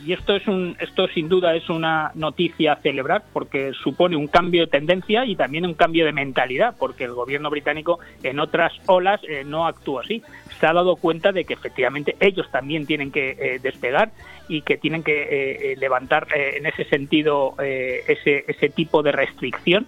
y 0.04 0.12
esto 0.12 0.34
es 0.34 0.48
un 0.48 0.76
esto 0.80 1.06
sin 1.08 1.28
duda 1.28 1.54
es 1.54 1.68
una 1.68 2.10
noticia 2.14 2.72
a 2.72 2.76
celebrar 2.76 3.22
porque 3.32 3.72
supone 3.72 4.16
un 4.16 4.26
cambio 4.26 4.62
de 4.62 4.66
tendencia 4.66 5.24
y 5.24 5.36
también 5.36 5.64
un 5.66 5.74
cambio 5.74 6.06
de 6.06 6.12
mentalidad 6.12 6.74
porque 6.76 7.04
el 7.04 7.12
gobierno 7.12 7.50
británico 7.50 8.00
en 8.22 8.40
otras 8.40 8.72
olas 8.86 9.20
no 9.46 9.66
actúa 9.66 10.02
así 10.02 10.22
se 10.58 10.66
ha 10.66 10.72
dado 10.72 10.96
cuenta 10.96 11.32
de 11.32 11.44
que 11.44 11.54
efectivamente 11.54 12.16
ellos 12.20 12.50
también 12.50 12.86
tienen 12.86 13.10
que 13.10 13.58
despegar 13.62 14.10
y 14.48 14.62
que 14.62 14.76
tienen 14.76 15.02
que 15.02 15.22
eh, 15.22 15.72
eh, 15.72 15.76
levantar 15.78 16.26
eh, 16.34 16.58
en 16.58 16.66
ese 16.66 16.84
sentido 16.84 17.54
ese, 17.58 18.44
ese 18.46 18.68
tipo 18.68 19.02
de 19.02 19.12
restricción 19.12 19.86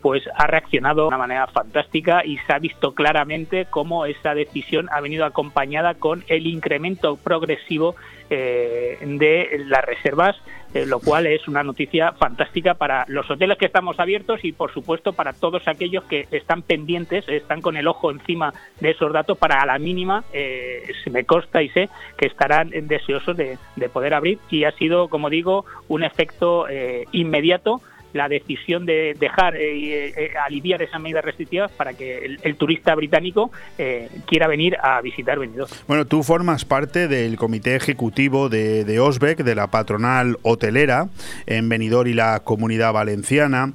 pues 0.00 0.22
ha 0.34 0.46
reaccionado 0.46 1.02
de 1.02 1.08
una 1.08 1.18
manera 1.18 1.46
fantástica 1.46 2.24
y 2.24 2.38
se 2.38 2.52
ha 2.52 2.58
visto 2.58 2.94
claramente 2.94 3.66
cómo 3.70 4.06
esa 4.06 4.34
decisión 4.34 4.88
ha 4.90 5.00
venido 5.00 5.24
acompañada 5.24 5.94
con 5.94 6.24
el 6.26 6.46
incremento 6.46 7.16
progresivo 7.16 7.94
de 8.28 9.64
las 9.66 9.84
reservas 9.84 10.36
eh, 10.74 10.84
lo 10.84 11.00
cual 11.00 11.26
es 11.26 11.48
una 11.48 11.62
noticia 11.62 12.12
fantástica 12.12 12.74
para 12.74 13.06
los 13.08 13.30
hoteles 13.30 13.56
que 13.56 13.64
estamos 13.64 13.98
abiertos 13.98 14.44
y, 14.44 14.52
por 14.52 14.70
supuesto, 14.70 15.14
para 15.14 15.32
todos 15.32 15.66
aquellos 15.66 16.04
que 16.04 16.28
están 16.30 16.60
pendientes, 16.60 17.26
están 17.26 17.62
con 17.62 17.78
el 17.78 17.88
ojo 17.88 18.10
encima 18.10 18.52
de 18.78 18.90
esos 18.90 19.10
datos 19.10 19.38
para 19.38 19.62
a 19.62 19.66
la 19.66 19.78
mínima, 19.78 20.24
eh, 20.34 20.82
se 21.02 21.08
me 21.10 21.24
consta 21.24 21.62
y 21.62 21.70
sé 21.70 21.88
que 22.18 22.26
estarán 22.26 22.70
deseosos 22.70 23.34
de, 23.34 23.56
poder 23.94 24.12
abrir 24.12 24.38
y 24.50 24.64
ha 24.64 24.72
sido, 24.72 25.08
como 25.08 25.30
digo, 25.30 25.64
un 25.88 26.04
efecto 26.04 26.68
eh, 26.68 27.06
inmediato 27.12 27.80
la 28.12 28.28
decisión 28.28 28.86
de 28.86 29.14
dejar 29.18 29.56
eh, 29.56 30.08
eh, 30.08 30.32
aliviar 30.44 30.82
esas 30.82 31.00
medidas 31.00 31.24
restrictivas 31.24 31.70
para 31.72 31.94
que 31.94 32.38
el, 32.42 32.56
turista 32.56 32.94
británico 32.94 33.50
eh, 33.76 34.08
quiera 34.26 34.48
venir 34.48 34.76
a 34.82 35.00
visitar 35.00 35.38
Benidorm. 35.38 35.70
Bueno, 35.86 36.06
tú 36.06 36.22
formas 36.22 36.64
parte 36.64 37.08
del 37.08 37.36
comité 37.36 37.76
ejecutivo 37.76 38.48
de, 38.48 38.84
de 38.84 39.00
Osbeck, 39.00 39.38
de 39.44 39.54
la 39.54 39.68
patronal 39.68 40.38
hotelera 40.42 41.08
en 41.46 41.68
Benidorm 41.68 42.08
y 42.08 42.14
la 42.14 42.40
comunidad 42.40 42.92
valenciana. 42.92 43.72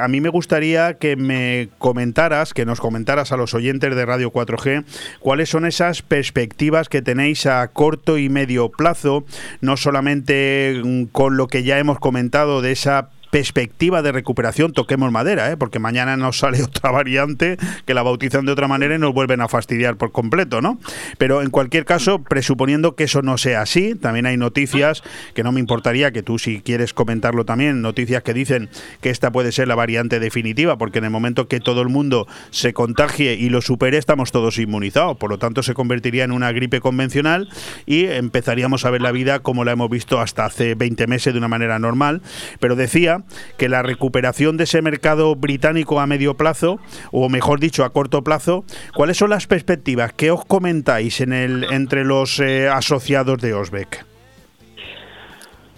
a 0.00 0.08
mí 0.08 0.20
me 0.20 0.28
gustaría 0.28 0.94
que 0.94 1.16
me 1.16 1.68
comentaras, 1.78 2.54
que 2.54 2.64
nos 2.64 2.80
comentaras 2.80 3.32
a 3.32 3.36
los 3.36 3.54
oyentes 3.54 3.94
de 3.94 4.06
Radio 4.06 4.32
4G, 4.32 4.84
cuáles 5.18 5.48
son 5.48 5.66
esas 5.66 6.02
perspectivas 6.02 6.88
que 6.88 7.02
tenéis 7.02 7.46
a 7.46 7.66
corto 7.68 8.18
y 8.18 8.28
medio 8.28 8.68
plazo, 8.68 9.24
no 9.60 9.76
solamente 9.76 10.80
mm, 10.82 11.04
con 11.06 11.36
lo 11.36 11.48
que 11.48 11.62
ya 11.62 11.78
hemos 11.78 11.98
comentado 11.98 12.62
de 12.62 12.72
esa 12.72 13.10
perspectiva 13.30 14.02
de 14.02 14.12
recuperación, 14.12 14.72
toquemos 14.72 15.10
madera, 15.12 15.50
¿eh? 15.50 15.56
porque 15.56 15.78
mañana 15.78 16.16
nos 16.16 16.38
sale 16.38 16.62
otra 16.64 16.90
variante 16.90 17.56
que 17.86 17.94
la 17.94 18.02
bautizan 18.02 18.46
de 18.46 18.52
otra 18.52 18.68
manera 18.68 18.94
y 18.94 18.98
nos 18.98 19.14
vuelven 19.14 19.40
a 19.40 19.48
fastidiar 19.48 19.96
por 19.96 20.12
completo, 20.12 20.60
¿no? 20.60 20.78
Pero 21.18 21.42
en 21.42 21.50
cualquier 21.50 21.84
caso, 21.84 22.22
presuponiendo 22.22 22.94
que 22.94 23.04
eso 23.04 23.22
no 23.22 23.38
sea 23.38 23.62
así, 23.62 23.94
también 23.94 24.26
hay 24.26 24.36
noticias 24.36 25.02
que 25.34 25.42
no 25.42 25.52
me 25.52 25.60
importaría 25.60 26.10
que 26.10 26.22
tú, 26.22 26.38
si 26.38 26.60
quieres 26.60 26.94
comentarlo 26.94 27.44
también, 27.44 27.82
noticias 27.82 28.22
que 28.22 28.34
dicen 28.34 28.68
que 29.00 29.10
esta 29.10 29.30
puede 29.30 29.52
ser 29.52 29.68
la 29.68 29.74
variante 29.74 30.20
definitiva, 30.20 30.76
porque 30.76 30.98
en 30.98 31.04
el 31.04 31.10
momento 31.10 31.48
que 31.48 31.60
todo 31.60 31.82
el 31.82 31.88
mundo 31.88 32.26
se 32.50 32.72
contagie 32.72 33.34
y 33.34 33.48
lo 33.48 33.60
supere, 33.60 33.98
estamos 33.98 34.32
todos 34.32 34.58
inmunizados, 34.58 35.16
por 35.16 35.30
lo 35.30 35.38
tanto 35.38 35.62
se 35.62 35.74
convertiría 35.74 36.24
en 36.24 36.32
una 36.32 36.52
gripe 36.52 36.80
convencional 36.80 37.48
y 37.86 38.06
empezaríamos 38.06 38.84
a 38.84 38.90
ver 38.90 39.02
la 39.02 39.12
vida 39.12 39.40
como 39.40 39.64
la 39.64 39.72
hemos 39.72 39.90
visto 39.90 40.20
hasta 40.20 40.44
hace 40.44 40.74
20 40.74 41.06
meses 41.06 41.32
de 41.32 41.38
una 41.38 41.48
manera 41.48 41.78
normal. 41.78 42.22
Pero 42.58 42.76
decía 42.76 43.19
que 43.56 43.68
la 43.68 43.82
recuperación 43.82 44.56
de 44.56 44.64
ese 44.64 44.82
mercado 44.82 45.34
británico 45.36 46.00
a 46.00 46.06
medio 46.06 46.36
plazo, 46.36 46.80
o 47.12 47.28
mejor 47.28 47.60
dicho, 47.60 47.84
a 47.84 47.92
corto 47.92 48.22
plazo, 48.22 48.64
¿cuáles 48.94 49.16
son 49.16 49.30
las 49.30 49.46
perspectivas? 49.46 50.12
¿Qué 50.12 50.30
os 50.30 50.44
comentáis 50.44 51.20
en 51.20 51.32
el, 51.32 51.64
entre 51.70 52.04
los 52.04 52.40
eh, 52.40 52.68
asociados 52.68 53.38
de 53.40 53.54
Osbeck? 53.54 54.09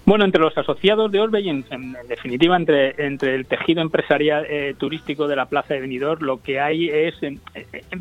Bueno, 0.05 0.25
entre 0.25 0.41
los 0.41 0.57
asociados 0.59 1.13
de 1.13 1.21
Orbe 1.21 1.43
y 1.43 1.49
en, 1.49 1.65
definitiva 2.09 2.57
entre, 2.57 3.07
entre 3.07 3.37
el 3.37 3.47
tejido 3.47 3.83
empresarial 3.83 4.45
eh, 4.49 4.75
turístico 4.77 5.29
de 5.29 5.37
la 5.37 5.47
Plaza 5.47 5.75
de 5.75 5.81
Benidorm, 5.81 6.23
lo 6.23 6.43
que 6.43 6.59
hay 6.59 6.89
es, 6.89 7.15
en, 7.23 7.41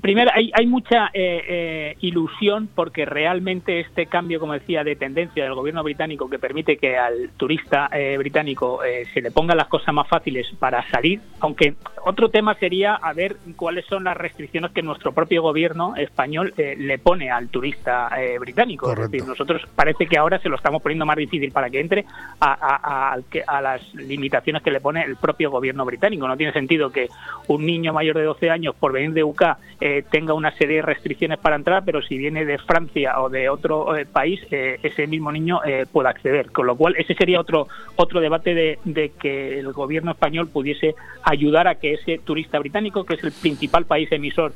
primer, 0.02 0.30
hay, 0.34 0.52
hay 0.56 0.66
mucha 0.66 1.12
eh, 1.14 1.44
eh, 1.48 1.98
ilusión 2.02 2.68
porque 2.74 3.06
realmente 3.06 3.80
este 3.80 4.08
cambio, 4.08 4.40
como 4.40 4.54
decía, 4.54 4.84
de 4.84 4.96
tendencia 4.96 5.44
del 5.44 5.54
gobierno 5.54 5.84
británico 5.84 6.28
que 6.28 6.40
permite 6.40 6.78
que 6.78 6.98
al 6.98 7.30
turista 7.38 7.90
británico 8.18 8.80
se 9.14 9.22
le 9.22 9.32
pongan 9.32 9.58
las 9.58 9.68
cosas 9.68 9.94
más 9.94 10.08
fáciles 10.08 10.48
para 10.58 10.88
salir, 10.90 11.22
aunque 11.40 11.76
otro 12.04 12.30
tema 12.30 12.56
sería 12.56 12.96
a 12.96 13.14
ver 13.14 13.36
cuáles 13.56 13.86
son 13.86 14.06
las 14.06 14.18
restricciones 14.18 14.72
que 14.72 14.82
nuestro 14.82 15.12
propio 15.12 15.42
gobierno 15.42 15.96
español 15.96 16.54
le 16.58 16.98
pone 16.98 17.30
al 17.30 17.50
turista 17.50 18.10
británico. 18.40 18.92
Es 18.92 19.12
decir, 19.12 19.28
nosotros 19.28 19.62
parece 19.76 20.08
que 20.08 20.18
ahora 20.18 20.40
se 20.40 20.50
lo 20.50 20.56
estamos 20.56 20.82
poniendo 20.82 21.06
más 21.06 21.18
difícil 21.18 21.52
para 21.52 21.70
que 21.70 21.80
entre 21.80 21.91
a, 22.40 23.18
las 23.62 23.94
limitaciones 23.94 24.64
que 24.64 24.72
le 24.72 24.80
pone 24.80 25.04
el 25.04 25.16
propio 25.16 25.52
gobierno 25.52 25.86
británico. 25.86 26.28
No 26.28 26.38
tiene 26.38 26.54
sentido 26.54 26.92
que 26.92 27.08
un 27.48 27.66
niño 27.66 27.94
mayor 27.94 28.18
de 28.18 28.24
12 28.24 28.50
años 28.50 28.76
por 28.80 28.92
venir 28.92 29.14
de 29.14 29.24
UK 29.24 29.44
eh, 29.80 30.04
tenga 30.10 30.34
una 30.34 30.52
serie 30.52 30.78
de 30.78 30.82
restricciones 30.82 31.40
para 31.40 31.56
entrar, 31.56 31.84
pero 31.86 32.02
si 32.02 32.18
viene 32.18 32.46
de 32.46 32.58
Francia 32.58 33.20
o 33.20 33.30
de 33.30 33.50
otro 33.50 33.96
eh, 33.96 34.06
país, 34.06 34.42
eh, 34.52 34.80
ese 34.82 35.08
mismo 35.08 35.32
niño 35.32 35.60
pueda 35.92 36.10
acceder. 36.10 36.52
Con 36.52 36.68
lo 36.68 36.76
cual, 36.76 36.96
ese 36.98 37.14
sería 37.14 37.40
otro, 37.40 37.68
otro 37.96 38.20
debate 38.20 38.54
de, 38.54 39.12
que 39.20 39.60
el 39.60 39.72
gobierno 39.74 40.12
español 40.12 40.50
pudiese 40.50 40.96
ayudar 41.24 41.68
a 41.68 41.76
que 41.76 41.94
ese 41.94 42.20
turista 42.20 42.60
británico, 42.60 43.06
que 43.06 43.16
es 43.16 43.24
el 43.24 43.32
principal 43.32 43.86
país 43.86 44.12
emisor 44.12 44.54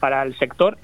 para 0.00 0.22
el 0.22 0.34
sector 0.38 0.78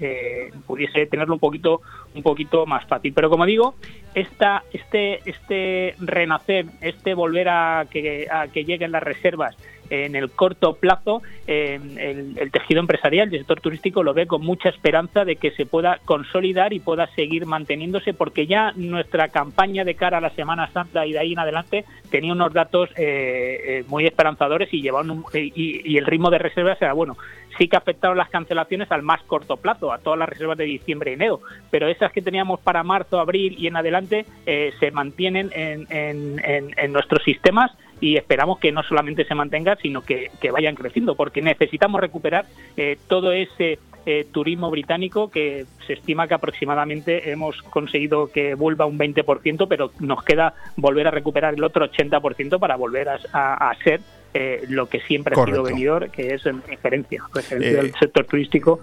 pudiese 0.66 1.06
tenerlo 1.06 1.32
un 1.32 1.40
poquito 1.40 1.81
un 2.15 2.23
poquito 2.23 2.66
más 2.66 2.85
fácil 2.85 3.15
pero 3.15 3.31
como 3.31 3.47
digo 3.47 3.77
esta 4.15 4.62
este 4.74 5.20
este 5.24 5.74
renacer 5.99 6.67
este 6.81 7.15
volver 7.15 7.49
a 7.49 7.87
que 7.91 8.65
lleguen 8.67 8.93
las 8.93 9.03
reservas 9.03 9.57
en 9.90 10.16
el 10.16 10.31
corto 10.31 10.74
plazo 10.74 11.23
el, 11.47 12.39
el, 12.39 12.51
tejido 12.51 12.81
empresarial 12.81 13.31
del 13.31 13.40
sector 13.40 13.61
turístico 13.61 14.02
lo 14.02 14.15
ve 14.15 14.27
con 14.27 14.43
mucha 14.43 14.69
esperanza 14.69 15.24
de 15.24 15.36
que 15.36 15.51
se 15.52 15.66
pueda 15.66 15.98
consolidar 16.05 16.73
y 16.73 16.81
pueda 16.81 17.06
seguir 17.15 17.47
manteniéndose 17.47 18.15
porque 18.15 18.47
ya 18.47 18.73
nuestra 18.77 19.28
campaña 19.28 19.85
de 19.85 19.94
cara 19.94 20.19
a 20.19 20.20
la 20.20 20.31
Semana 20.31 20.70
Santa 20.73 21.06
y 21.06 21.12
de 21.12 21.19
ahí 21.19 21.32
en 21.32 21.39
adelante 21.39 21.85
tenía 22.11 22.32
unos 22.32 22.52
datos 22.52 22.90
eh, 22.97 23.61
eh 23.66 23.85
muy 23.89 24.06
esperanzadores 24.06 24.73
y 24.73 24.82
llevaban 24.82 25.11
un, 25.11 25.24
y, 25.32 25.97
el 25.97 26.06
ritmo 26.06 26.31
de 26.31 26.39
reservas 26.39 26.81
era 26.81 26.93
bueno. 26.93 27.16
Sí 27.59 27.69
que 27.69 27.77
afectaron 27.77 28.19
las 28.19 28.31
cancelaciones 28.31 28.90
al 28.90 29.02
más 29.02 29.23
corto 29.23 29.56
plazo, 29.56 29.93
a 29.93 29.98
todas 29.98 30.19
las 30.19 30.28
reservas 30.28 30.59
de 30.59 30.65
diciembre 30.65 31.12
y 31.12 31.15
enero, 31.15 31.40
pero 31.70 31.86
esas 31.86 32.11
que 32.11 32.20
teníamos 32.20 32.59
para 32.61 32.82
marzo, 32.82 33.20
abril 33.20 33.55
y 33.56 33.69
en 33.69 33.77
adelante 33.77 34.27
eh, 34.44 34.73
se 34.81 34.90
mantienen 34.90 35.51
en, 35.55 35.86
en, 35.90 36.44
en, 36.44 36.74
en 36.77 36.93
nuestros 36.93 37.23
sistemas 37.23 37.70
y 38.05 38.18
esperamos 38.18 38.59
que 38.59 38.70
no 38.70 38.82
solamente 38.82 39.24
se 39.24 39.35
mantengan, 39.35 39.78
sino 39.81 40.02
que, 40.02 40.31
vayan 40.52 40.74
creciendo, 40.74 41.14
porque 41.14 41.40
necesitamos 41.40 42.02
recuperar 42.02 42.44
eh, 42.76 42.98
todo 43.09 43.32
ese 43.32 43.78
eh, 44.05 44.26
turismo 44.31 44.70
británico 44.70 45.31
que 45.31 45.64
se 45.86 45.94
estima 45.94 46.28
que 46.28 46.35
aproximadamente 46.35 47.31
hemos 47.31 47.62
conseguido 47.62 48.31
que 48.31 48.56
vuelva 48.56 48.85
un 48.85 48.98
20%, 48.98 49.66
pero 49.66 49.90
nos 50.01 50.22
queda 50.22 50.52
volver 50.76 51.06
a 51.06 51.12
recuperar 51.12 51.55
el 51.55 51.64
otro 51.64 51.90
80% 51.90 52.59
para 52.59 52.76
volver 52.76 53.09
a, 53.09 53.74
ser 53.82 54.02
eh, 54.35 54.66
lo 54.68 54.86
que 54.90 55.01
siempre 55.01 55.35
ha 55.35 55.43
sido 55.47 55.62
venidor, 55.62 56.10
que 56.10 56.35
es 56.35 56.44
referencia, 56.44 57.22
referencia 57.32 57.70
Eh, 57.70 57.82
del 57.82 57.94
sector 57.94 58.26
turístico. 58.26 58.81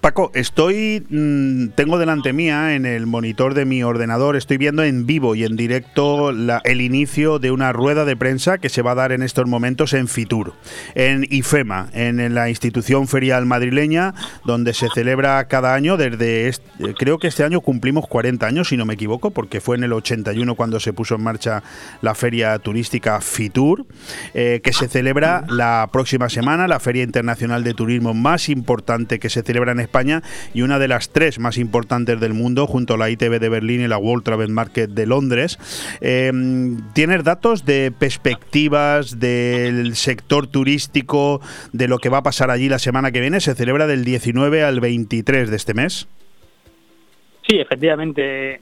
Paco, 0.00 0.30
estoy. 0.34 1.04
mm, 1.10 1.68
tengo 1.74 1.98
delante 1.98 2.32
mía 2.32 2.74
en 2.74 2.86
el 2.86 3.06
monitor 3.06 3.52
de 3.52 3.66
mi 3.66 3.82
ordenador, 3.82 4.34
estoy 4.34 4.56
viendo 4.56 4.82
en 4.82 5.04
vivo 5.04 5.34
y 5.34 5.44
en 5.44 5.56
directo 5.56 6.30
el 6.30 6.80
inicio 6.80 7.38
de 7.38 7.50
una 7.50 7.74
rueda 7.74 8.06
de 8.06 8.16
prensa 8.16 8.56
que 8.56 8.70
se 8.70 8.80
va 8.80 8.92
a 8.92 8.94
dar 8.94 9.12
en 9.12 9.22
estos 9.22 9.46
momentos 9.46 9.92
en 9.92 10.08
Fitur, 10.08 10.54
en 10.94 11.26
IFEMA, 11.28 11.90
en, 11.92 12.34
la 12.34 12.48
institución 12.48 13.08
ferial 13.08 13.44
madrileña, 13.44 14.14
donde 14.46 14.72
se 14.72 14.88
celebra 14.88 15.46
cada 15.48 15.74
año 15.74 15.98
desde. 15.98 16.48
est- 16.48 16.62
eh, 16.78 16.94
creo 16.98 17.18
que 17.18 17.26
este 17.28 17.44
año 17.44 17.60
cumplimos 17.60 18.06
40 18.08 18.46
años, 18.46 18.68
si 18.70 18.78
no 18.78 18.86
me 18.86 18.94
equivoco, 18.94 19.32
porque 19.32 19.60
fue 19.60 19.76
en 19.76 19.84
el 19.84 19.92
81 19.92 20.54
cuando 20.54 20.80
se 20.80 20.94
puso 20.94 21.16
en 21.16 21.22
marcha 21.24 21.62
la 22.00 22.14
feria 22.14 22.58
turística 22.58 23.20
Fitur, 23.20 23.84
eh, 24.32 24.62
que 24.64 24.72
se 24.72 24.88
celebra 24.88 25.44
la 25.50 25.90
próxima 25.92 26.30
semana, 26.30 26.66
la 26.68 26.80
Feria 26.80 27.02
Internacional 27.02 27.64
de 27.64 27.74
Turismo 27.74 28.14
más 28.14 28.48
importante 28.48 29.18
que 29.18 29.28
se 29.28 29.42
celebra 29.42 29.72
en 29.72 29.80
España 29.80 29.89
y 30.54 30.62
una 30.62 30.78
de 30.78 30.88
las 30.88 31.10
tres 31.10 31.38
más 31.38 31.58
importantes 31.58 32.20
del 32.20 32.34
mundo, 32.34 32.66
junto 32.66 32.94
a 32.94 32.98
la 32.98 33.10
ITV 33.10 33.38
de 33.38 33.48
Berlín 33.48 33.80
y 33.80 33.88
la 33.88 33.98
World 33.98 34.24
Travel 34.24 34.50
Market 34.50 34.90
de 34.90 35.06
Londres. 35.06 35.58
Eh, 36.00 36.32
¿Tienes 36.94 37.24
datos 37.24 37.64
de 37.64 37.92
perspectivas 37.96 39.18
del 39.18 39.96
sector 39.96 40.46
turístico, 40.46 41.40
de 41.72 41.88
lo 41.88 41.98
que 41.98 42.08
va 42.08 42.18
a 42.18 42.22
pasar 42.22 42.50
allí 42.50 42.68
la 42.68 42.78
semana 42.78 43.10
que 43.10 43.20
viene? 43.20 43.40
Se 43.40 43.54
celebra 43.54 43.86
del 43.86 44.04
19 44.04 44.62
al 44.62 44.80
23 44.80 45.50
de 45.50 45.56
este 45.56 45.74
mes. 45.74 46.06
Sí, 47.50 47.58
efectivamente. 47.58 48.60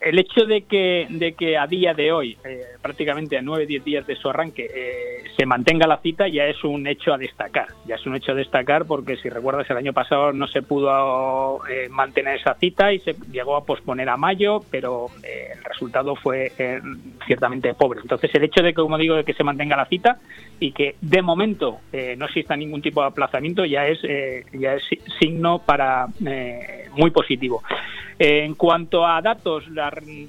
El 0.00 0.16
hecho 0.16 0.44
de 0.46 0.62
que, 0.62 1.08
de 1.10 1.32
que 1.32 1.58
a 1.58 1.66
día 1.66 1.92
de 1.92 2.12
hoy, 2.12 2.38
eh, 2.44 2.60
prácticamente 2.80 3.36
a 3.36 3.42
9-10 3.42 3.82
días 3.82 4.06
de 4.06 4.14
su 4.14 4.28
arranque, 4.30 4.64
eh, 4.72 5.24
se 5.36 5.44
mantenga 5.44 5.88
la 5.88 5.96
cita 5.96 6.28
ya 6.28 6.44
es 6.44 6.62
un 6.62 6.86
hecho 6.86 7.12
a 7.12 7.18
destacar. 7.18 7.66
Ya 7.86 7.96
es 7.96 8.06
un 8.06 8.14
hecho 8.14 8.30
a 8.30 8.34
destacar 8.36 8.84
porque, 8.86 9.16
si 9.16 9.28
recuerdas, 9.28 9.68
el 9.70 9.76
año 9.78 9.92
pasado 9.92 10.32
no 10.32 10.46
se 10.46 10.62
pudo 10.62 11.66
eh, 11.66 11.88
mantener 11.90 12.36
esa 12.36 12.54
cita 12.54 12.92
y 12.92 13.00
se 13.00 13.16
llegó 13.32 13.56
a 13.56 13.64
posponer 13.64 14.08
a 14.08 14.16
mayo, 14.16 14.60
pero 14.70 15.06
el 15.24 15.64
resultado 15.64 16.14
fue 16.14 16.52
ciertamente 17.26 17.74
pobre. 17.74 17.98
Entonces, 18.02 18.30
el 18.36 18.44
hecho 18.44 18.62
de 18.62 18.68
que, 18.70 18.80
como 18.82 18.98
digo, 18.98 19.16
de 19.16 19.24
que 19.24 19.34
se 19.34 19.42
mantenga 19.42 19.76
la 19.76 19.86
cita 19.86 20.18
y 20.60 20.70
que 20.70 20.94
de 21.00 21.22
momento 21.22 21.78
no 22.16 22.26
exista 22.26 22.56
ningún 22.56 22.82
tipo 22.82 23.00
de 23.00 23.08
aplazamiento 23.08 23.64
ya 23.64 23.88
es, 23.88 23.98
ya 24.52 24.74
es 24.74 24.82
si- 24.88 25.00
signo 25.18 25.58
para 25.58 26.06
muy 26.94 27.10
positivo. 27.10 27.64
En 28.20 28.54
cuanto 28.54 29.06
a 29.06 29.22
datos, 29.22 29.64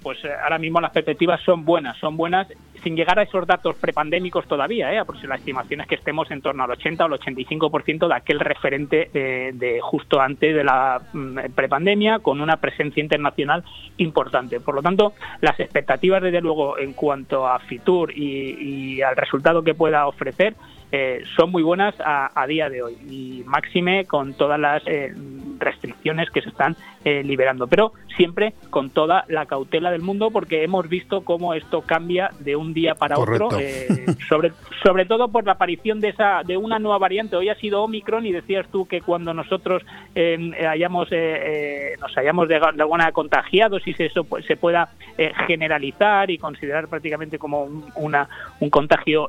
pues 0.03 0.24
eh, 0.24 0.30
ahora 0.44 0.60
mismo 0.60 0.80
las 0.80 0.91
perspectivas 0.91 1.41
son 1.41 1.66
buenas, 1.66 1.98
son 1.98 2.16
buenas 2.16 2.48
sin 2.84 2.95
llegar 2.95 3.18
a 3.18 3.24
esos 3.24 3.48
datos 3.48 3.76
prepandémicos 3.78 4.48
todavía, 4.48 4.94
¿eh? 4.94 5.03
porque 5.06 5.28
la 5.28 5.36
estimación 5.36 5.82
es 5.82 5.88
que 5.88 5.95
estemos 5.95 6.30
en 6.30 6.41
torno 6.41 6.64
al 6.64 6.72
80 6.72 7.03
o 7.03 7.07
al 7.07 7.20
85% 7.20 8.07
de 8.07 8.14
aquel 8.14 8.40
referente 8.40 9.10
eh, 9.14 9.52
de 9.53 9.80
justo 9.82 10.22
antes 10.22 10.56
de 10.56 10.64
la 10.64 11.02
mm, 11.11 11.40
prepandemia, 11.56 12.20
con 12.20 12.41
una 12.41 12.57
presencia 12.57 13.02
internacional 13.02 13.64
importante. 13.98 14.60
Por 14.60 14.76
lo 14.76 14.84
tanto, 14.84 15.14
las 15.41 15.60
expectativas, 15.60 16.22
desde 16.22 16.41
luego, 16.41 16.78
en 16.78 16.94
cuanto 16.94 17.48
a 17.48 17.57
Fitur 17.60 18.14
y 18.16 19.02
al 19.02 19.16
resultado 19.16 19.64
que 19.64 19.74
pueda 19.74 20.07
ofrecer, 20.07 20.56
eh, 20.91 21.24
son 21.36 21.52
muy 21.52 21.64
buenas 21.64 21.95
a, 21.99 22.32
a 22.40 22.48
día 22.48 22.70
de 22.70 22.82
hoy 22.82 22.98
y 23.10 23.44
máxime 23.45 24.06
con 24.06 24.34
todas 24.34 24.60
las 24.60 24.82
eh, 24.86 25.14
restricciones 25.60 26.30
que 26.32 26.41
se 26.41 26.49
están 26.49 26.76
eh, 27.06 27.24
liberando, 27.24 27.68
pero 27.68 27.94
siempre 28.18 28.53
con 28.70 28.90
toda 28.90 29.24
la 29.28 29.45
cautela 29.45 29.91
del 29.91 30.02
mundo 30.02 30.32
porque 30.32 30.64
hemos 30.64 30.90
visto 30.90 31.22
cómo 31.22 31.53
esto 31.53 31.82
cambia 31.82 32.32
de 32.40 32.56
un 32.56 32.74
día 32.74 32.95
para 32.95 33.16
Correcto. 33.16 33.45
otro, 33.45 33.60
eh, 33.60 33.88
sobre, 34.28 34.52
sobre 34.84 35.06
todo 35.06 35.30
por 35.30 35.45
la 35.45 35.53
aparición 35.53 35.99
de 36.02 36.10
esa 36.10 36.41
de 36.44 36.57
una 36.57 36.80
nueva 36.80 36.98
variante. 36.98 37.36
Hoy 37.36 37.49
ha 37.49 37.56
sido 37.56 37.84
Omicron 37.84 38.26
y 38.26 38.32
decías 38.32 38.68
tú 38.72 38.88
que 38.88 39.02
cuando 39.02 39.34
nosotros 39.34 39.84
eh, 40.16 40.52
hayamos 40.68 41.07
eh, 41.11 41.95
nos 42.02 42.18
hayamos 42.18 42.48
de, 42.48 42.60
de 42.60 42.82
alguna 42.82 43.11
contagiados 43.11 43.88
y 43.88 43.94
se, 43.94 44.07
eso 44.07 44.24
pues, 44.24 44.45
se 44.45 44.57
pueda 44.57 44.90
eh, 45.18 45.32
generalizar 45.48 46.30
y 46.30 46.38
considerar 46.38 46.88
prácticamente 46.88 47.40
como 47.40 47.64
un, 47.64 47.86
una, 47.95 48.28
un 48.60 48.70
contagio 48.70 49.28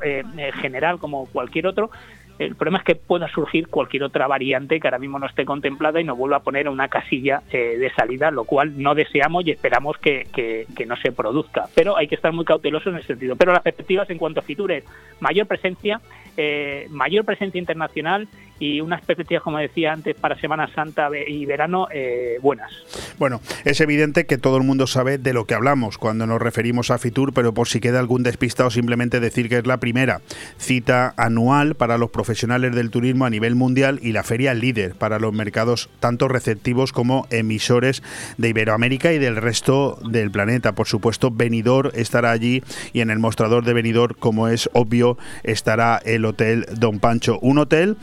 general 0.60 0.98
como 0.98 1.26
cualquier 1.26 1.49
otro. 1.66 1.90
El 2.38 2.54
problema 2.56 2.78
es 2.78 2.84
que 2.84 2.94
pueda 2.94 3.28
surgir 3.28 3.68
cualquier 3.68 4.02
otra 4.02 4.26
variante 4.26 4.80
que 4.80 4.88
ahora 4.88 4.98
mismo 4.98 5.18
no 5.18 5.26
esté 5.26 5.44
contemplada 5.44 6.00
y 6.00 6.04
nos 6.04 6.16
vuelva 6.16 6.38
a 6.38 6.42
poner 6.42 6.62
en 6.66 6.72
una 6.72 6.88
casilla 6.88 7.42
eh, 7.52 7.76
de 7.76 7.90
salida, 7.92 8.30
lo 8.30 8.44
cual 8.44 8.80
no 8.82 8.94
deseamos 8.94 9.46
y 9.46 9.50
esperamos 9.50 9.98
que, 9.98 10.26
que- 10.32 10.66
no 10.86 10.96
se 10.96 11.12
produzca. 11.12 11.66
Pero 11.74 11.98
hay 11.98 12.08
que 12.08 12.14
estar 12.14 12.32
muy 12.32 12.46
cautelosos 12.46 12.94
en 12.94 12.98
ese 13.00 13.08
sentido. 13.08 13.36
Pero 13.36 13.52
las 13.52 13.62
perspectivas 13.62 14.08
en 14.08 14.16
cuanto 14.16 14.40
a 14.40 14.42
Fitur 14.42 14.72
mayor 15.20 15.46
presencia, 15.46 16.00
eh, 16.38 16.86
mayor 16.88 17.26
presencia 17.26 17.58
internacional 17.58 18.26
y 18.60 18.80
unas 18.80 19.00
perspectivas, 19.02 19.42
como 19.42 19.58
decía 19.58 19.92
antes, 19.92 20.14
para 20.14 20.38
Semana 20.38 20.72
Santa 20.72 21.08
y 21.26 21.46
verano 21.46 21.88
eh, 21.92 22.38
buenas. 22.40 22.70
Bueno, 23.18 23.40
es 23.64 23.80
evidente 23.80 24.26
que 24.26 24.38
todo 24.38 24.58
el 24.58 24.62
mundo 24.62 24.86
sabe 24.86 25.18
de 25.18 25.32
lo 25.32 25.46
que 25.46 25.54
hablamos 25.54 25.98
cuando 25.98 26.26
nos 26.26 26.40
referimos 26.40 26.90
a 26.90 26.98
Fitur, 26.98 27.32
pero 27.32 27.54
por 27.54 27.68
si 27.68 27.80
queda 27.80 27.98
algún 27.98 28.22
despistado, 28.22 28.70
simplemente 28.70 29.18
decir 29.18 29.48
que 29.48 29.58
es 29.58 29.66
la 29.66 29.78
primera 29.78 30.20
cita 30.58 31.14
anual 31.16 31.74
para 31.74 31.98
los 31.98 32.10
profesionales 32.10 32.74
del 32.74 32.90
turismo 32.90 33.24
a 33.24 33.30
nivel 33.30 33.54
mundial 33.54 33.98
y 34.02 34.12
la 34.12 34.22
feria 34.22 34.54
líder 34.54 34.94
para 34.94 35.18
los 35.18 35.32
mercados 35.32 35.88
tanto 35.98 36.28
receptivos 36.28 36.92
como 36.92 37.26
emisores 37.30 38.02
de 38.36 38.50
Iberoamérica 38.50 39.12
y 39.12 39.18
del 39.18 39.36
resto 39.36 39.98
del 40.04 40.30
planeta. 40.30 40.74
Por 40.74 40.86
supuesto, 40.86 41.30
Benidorm 41.30 41.90
estará 41.94 42.30
allí 42.30 42.62
y 42.92 43.00
en 43.00 43.10
el 43.10 43.18
mostrador 43.18 43.64
de 43.64 43.72
Benidorm, 43.72 44.14
como 44.18 44.48
es 44.48 44.68
obvio, 44.74 45.16
estará 45.44 46.00
el 46.04 46.24
Hotel 46.24 46.66
Don 46.78 46.98
Pancho, 46.98 47.38
un 47.40 47.58
hotel 47.58 47.96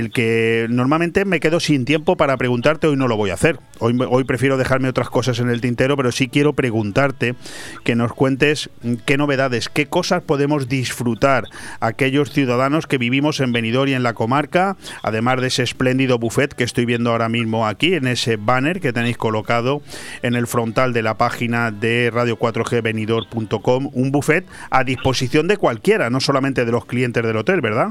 del 0.00 0.10
que 0.10 0.66
normalmente 0.70 1.26
me 1.26 1.40
quedo 1.40 1.60
sin 1.60 1.84
tiempo 1.84 2.16
para 2.16 2.36
preguntarte, 2.38 2.86
hoy 2.86 2.96
no 2.96 3.06
lo 3.06 3.18
voy 3.18 3.30
a 3.30 3.34
hacer. 3.34 3.58
Hoy, 3.78 4.24
prefiero 4.24 4.56
dejarme 4.56 4.88
otras 4.88 5.10
cosas 5.10 5.40
en 5.40 5.50
el 5.50 5.60
tintero, 5.60 5.96
pero 5.96 6.10
sí 6.12 6.28
quiero 6.28 6.54
preguntarte 6.54 7.34
que 7.84 7.94
nos 7.94 8.12
cuentes 8.12 8.70
qué 9.04 9.16
novedades, 9.16 9.68
qué 9.68 9.86
cosas 9.86 10.22
podemos 10.22 10.68
disfrutar 10.68 11.44
aquellos 11.80 12.30
ciudadanos 12.30 12.86
que 12.86 12.98
vivimos 12.98 13.40
en 13.40 13.52
Benidorm 13.52 13.90
y 13.90 13.94
en 13.94 14.02
la 14.02 14.14
comarca, 14.14 14.76
además 15.02 15.40
de 15.40 15.48
ese 15.48 15.62
espléndido 15.62 16.18
buffet 16.18 16.54
que 16.54 16.64
estoy 16.64 16.86
viendo 16.86 17.10
ahora 17.10 17.28
mismo 17.28 17.66
aquí, 17.66 17.94
en 17.94 18.06
ese 18.06 18.36
banner 18.36 18.80
que 18.80 18.92
tenéis 18.92 19.18
colocado 19.18 19.82
en 20.22 20.34
el 20.34 20.46
frontal 20.46 20.92
de 20.92 21.02
la 21.02 21.16
página 21.16 21.70
de 21.70 22.10
radio4gbenidor.com, 22.12 23.90
un 23.92 24.12
buffet 24.12 24.46
a 24.70 24.84
disposición 24.84 25.48
de 25.48 25.58
cualquiera, 25.58 26.10
no 26.10 26.20
solamente 26.20 26.64
de 26.64 26.72
los 26.72 26.86
clientes 26.86 27.22
del 27.22 27.36
hotel, 27.36 27.60
¿verdad? 27.60 27.90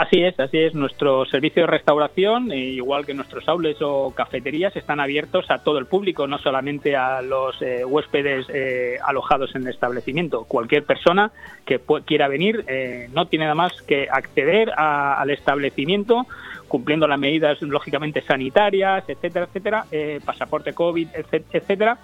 Así 0.00 0.22
es, 0.22 0.40
así 0.40 0.56
es. 0.56 0.74
Nuestro 0.74 1.26
servicio 1.26 1.64
de 1.64 1.66
restauración, 1.66 2.52
eh, 2.52 2.56
igual 2.56 3.04
que 3.04 3.12
nuestros 3.12 3.46
aules 3.50 3.76
o 3.82 4.14
cafeterías, 4.14 4.74
están 4.74 4.98
abiertos 4.98 5.44
a 5.50 5.62
todo 5.62 5.78
el 5.78 5.84
público, 5.84 6.26
no 6.26 6.38
solamente 6.38 6.96
a 6.96 7.20
los 7.20 7.60
eh, 7.60 7.84
huéspedes 7.84 8.46
eh, 8.48 8.96
alojados 9.04 9.54
en 9.54 9.64
el 9.64 9.68
establecimiento. 9.68 10.44
Cualquier 10.44 10.84
persona 10.84 11.32
que 11.66 11.82
quiera 12.06 12.28
venir 12.28 12.64
eh, 12.66 13.10
no 13.12 13.26
tiene 13.26 13.44
nada 13.44 13.54
más 13.54 13.82
que 13.82 14.08
acceder 14.10 14.70
al 14.74 15.28
establecimiento 15.28 16.24
cumpliendo 16.66 17.06
las 17.08 17.18
medidas 17.18 17.60
lógicamente 17.62 18.22
sanitarias, 18.22 19.02
etcétera, 19.08 19.46
etcétera, 19.46 19.84
pasaporte 20.24 20.72
COVID, 20.72 21.08
etc- 21.08 21.42
etcétera, 21.52 21.98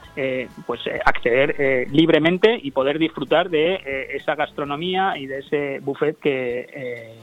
pues 0.66 0.81
acceder 1.05 1.86
libremente 1.93 2.59
y 2.60 2.73
poder 2.73 2.98
disfrutar 2.98 3.48
de 3.48 3.78
esa 4.12 4.35
gastronomía 4.35 5.16
y 5.18 5.27
de 5.27 5.39
ese 5.39 5.78
buffet 5.78 6.18
que 6.18 7.14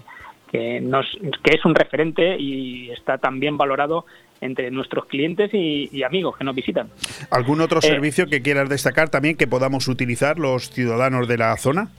que, 0.53 0.79
nos, 0.79 1.05
que 1.43 1.55
es 1.55 1.65
un 1.65 1.73
referente 1.75 2.37
y 2.39 2.89
está 2.91 3.17
también 3.17 3.57
valorado 3.57 4.05
entre 4.39 4.69
nuestros 4.71 5.05
clientes 5.07 5.49
y, 5.53 5.89
y 5.91 6.03
amigos 6.03 6.37
que 6.37 6.43
nos 6.43 6.53
visitan. 6.55 6.89
¿Algún 7.31 7.59
otro 7.59 7.79
Eh, 7.79 7.81
servicio 7.81 8.27
que 8.27 8.41
quieras 8.41 8.69
destacar 8.69 9.09
también 9.09 9.35
que 9.35 9.47
podamos 9.47 9.87
utilizar 9.87 10.37
los 10.37 10.69
ciudadanos 10.69 11.27
de 11.27 11.37
la 11.37 11.57
zona? 11.57 11.89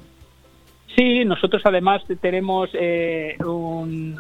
Sí, 0.97 1.25
nosotros 1.25 1.61
además 1.65 2.03
tenemos 2.21 2.71
eh, 2.73 3.37
un, 3.45 4.15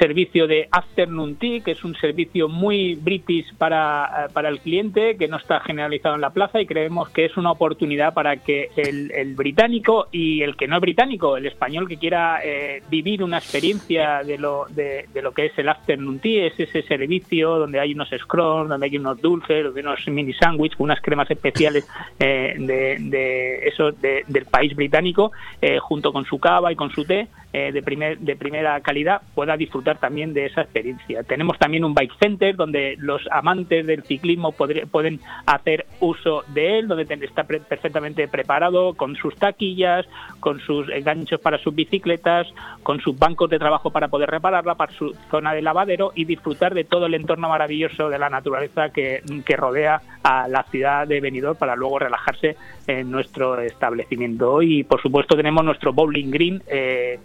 servicio 0.00 0.48
de 0.48 0.66
afternoon 0.72 1.36
tea, 1.36 1.60
que 1.60 1.70
es 1.70 1.84
un 1.84 1.94
servicio 1.94 2.48
muy 2.48 2.96
british 2.96 3.54
para, 3.56 4.26
eh, 4.26 4.28
para 4.32 4.48
el 4.48 4.58
cliente, 4.58 5.16
que 5.16 5.28
no 5.28 5.36
está 5.36 5.60
generalizado 5.60 6.16
en 6.16 6.20
la 6.22 6.30
plaza 6.30 6.60
y 6.60 6.66
creemos 6.66 7.10
que 7.10 7.26
es 7.26 7.36
una 7.36 7.52
oportunidad 7.52 8.12
para 8.12 8.38
que 8.38 8.70
el, 8.76 9.34
británico 9.36 10.08
y 10.10 10.42
el 10.42 10.56
que 10.56 10.66
no 10.66 10.76
es 10.76 10.80
británico, 10.80 11.36
el 11.36 11.46
español 11.46 11.86
que 11.86 11.96
quiera 11.96 12.40
eh, 12.42 12.82
vivir 12.90 13.22
una 13.22 13.38
experiencia 13.38 14.24
de 14.24 14.36
lo, 14.36 14.66
de, 14.70 15.06
lo 15.22 15.32
que 15.32 15.46
es 15.46 15.58
el 15.58 15.68
afternoon 15.68 16.18
tea, 16.18 16.46
es 16.46 16.58
ese 16.58 16.82
servicio 16.82 17.56
donde 17.56 17.78
hay 17.78 17.94
unos 17.94 18.08
scrolls, 18.08 18.68
donde 18.68 18.86
hay 18.86 18.96
unos 18.96 19.20
dulces, 19.20 19.62
donde 19.62 19.80
unos 19.80 20.06
mini 20.08 20.32
sándwiches 20.32 20.76
con 20.76 20.84
unas 20.86 21.00
cremas 21.00 21.30
especiales 21.30 21.86
eh, 22.18 22.54
de, 22.58 22.96
de 22.98 23.68
eso 23.68 23.92
de- 23.92 24.24
del 24.26 24.46
país 24.46 24.74
británico, 24.74 25.30
eh, 25.62 25.78
junto 25.78 26.15
su 26.24 26.38
cava 26.38 26.72
y 26.72 26.76
con 26.76 26.90
su 26.90 27.04
té, 27.04 27.28
eh, 27.58 27.72
de, 27.72 27.80
primer, 27.80 28.18
de 28.18 28.36
primera 28.36 28.78
calidad 28.82 29.22
pueda 29.34 29.56
disfrutar 29.56 29.96
también 29.96 30.34
de 30.34 30.44
esa 30.44 30.60
experiencia. 30.60 31.22
Tenemos 31.22 31.58
también 31.58 31.86
un 31.86 31.94
bike 31.94 32.12
center 32.20 32.54
donde 32.54 32.96
los 32.98 33.22
amantes 33.30 33.86
del 33.86 34.02
ciclismo 34.02 34.52
pueden 34.52 35.20
hacer 35.46 35.86
uso 36.00 36.44
de 36.48 36.80
él, 36.80 36.86
donde 36.86 37.06
está 37.24 37.44
perfectamente 37.44 38.28
preparado 38.28 38.92
con 38.92 39.16
sus 39.16 39.34
taquillas, 39.36 40.04
con 40.38 40.60
sus 40.60 40.86
ganchos 41.02 41.40
para 41.40 41.56
sus 41.56 41.74
bicicletas, 41.74 42.46
con 42.82 43.00
sus 43.00 43.18
bancos 43.18 43.48
de 43.48 43.58
trabajo 43.58 43.88
para 43.88 44.08
poder 44.08 44.28
repararla, 44.28 44.74
para 44.74 44.92
su 44.92 45.16
zona 45.30 45.54
de 45.54 45.62
lavadero 45.62 46.12
y 46.14 46.26
disfrutar 46.26 46.74
de 46.74 46.84
todo 46.84 47.06
el 47.06 47.14
entorno 47.14 47.48
maravilloso 47.48 48.10
de 48.10 48.18
la 48.18 48.28
naturaleza 48.28 48.90
que, 48.90 49.22
que 49.46 49.56
rodea 49.56 50.02
a 50.22 50.46
la 50.46 50.64
ciudad 50.64 51.06
de 51.06 51.20
Benidorm 51.22 51.56
para 51.56 51.74
luego 51.74 52.00
relajarse 52.00 52.56
en 52.86 53.10
nuestro 53.10 53.60
establecimiento. 53.60 54.60
Y 54.60 54.84
por 54.84 55.00
supuesto 55.00 55.36
tenemos 55.36 55.64
nuestro 55.64 55.94
bowling 55.94 56.30
green 56.30 56.62
eh, 56.66 57.18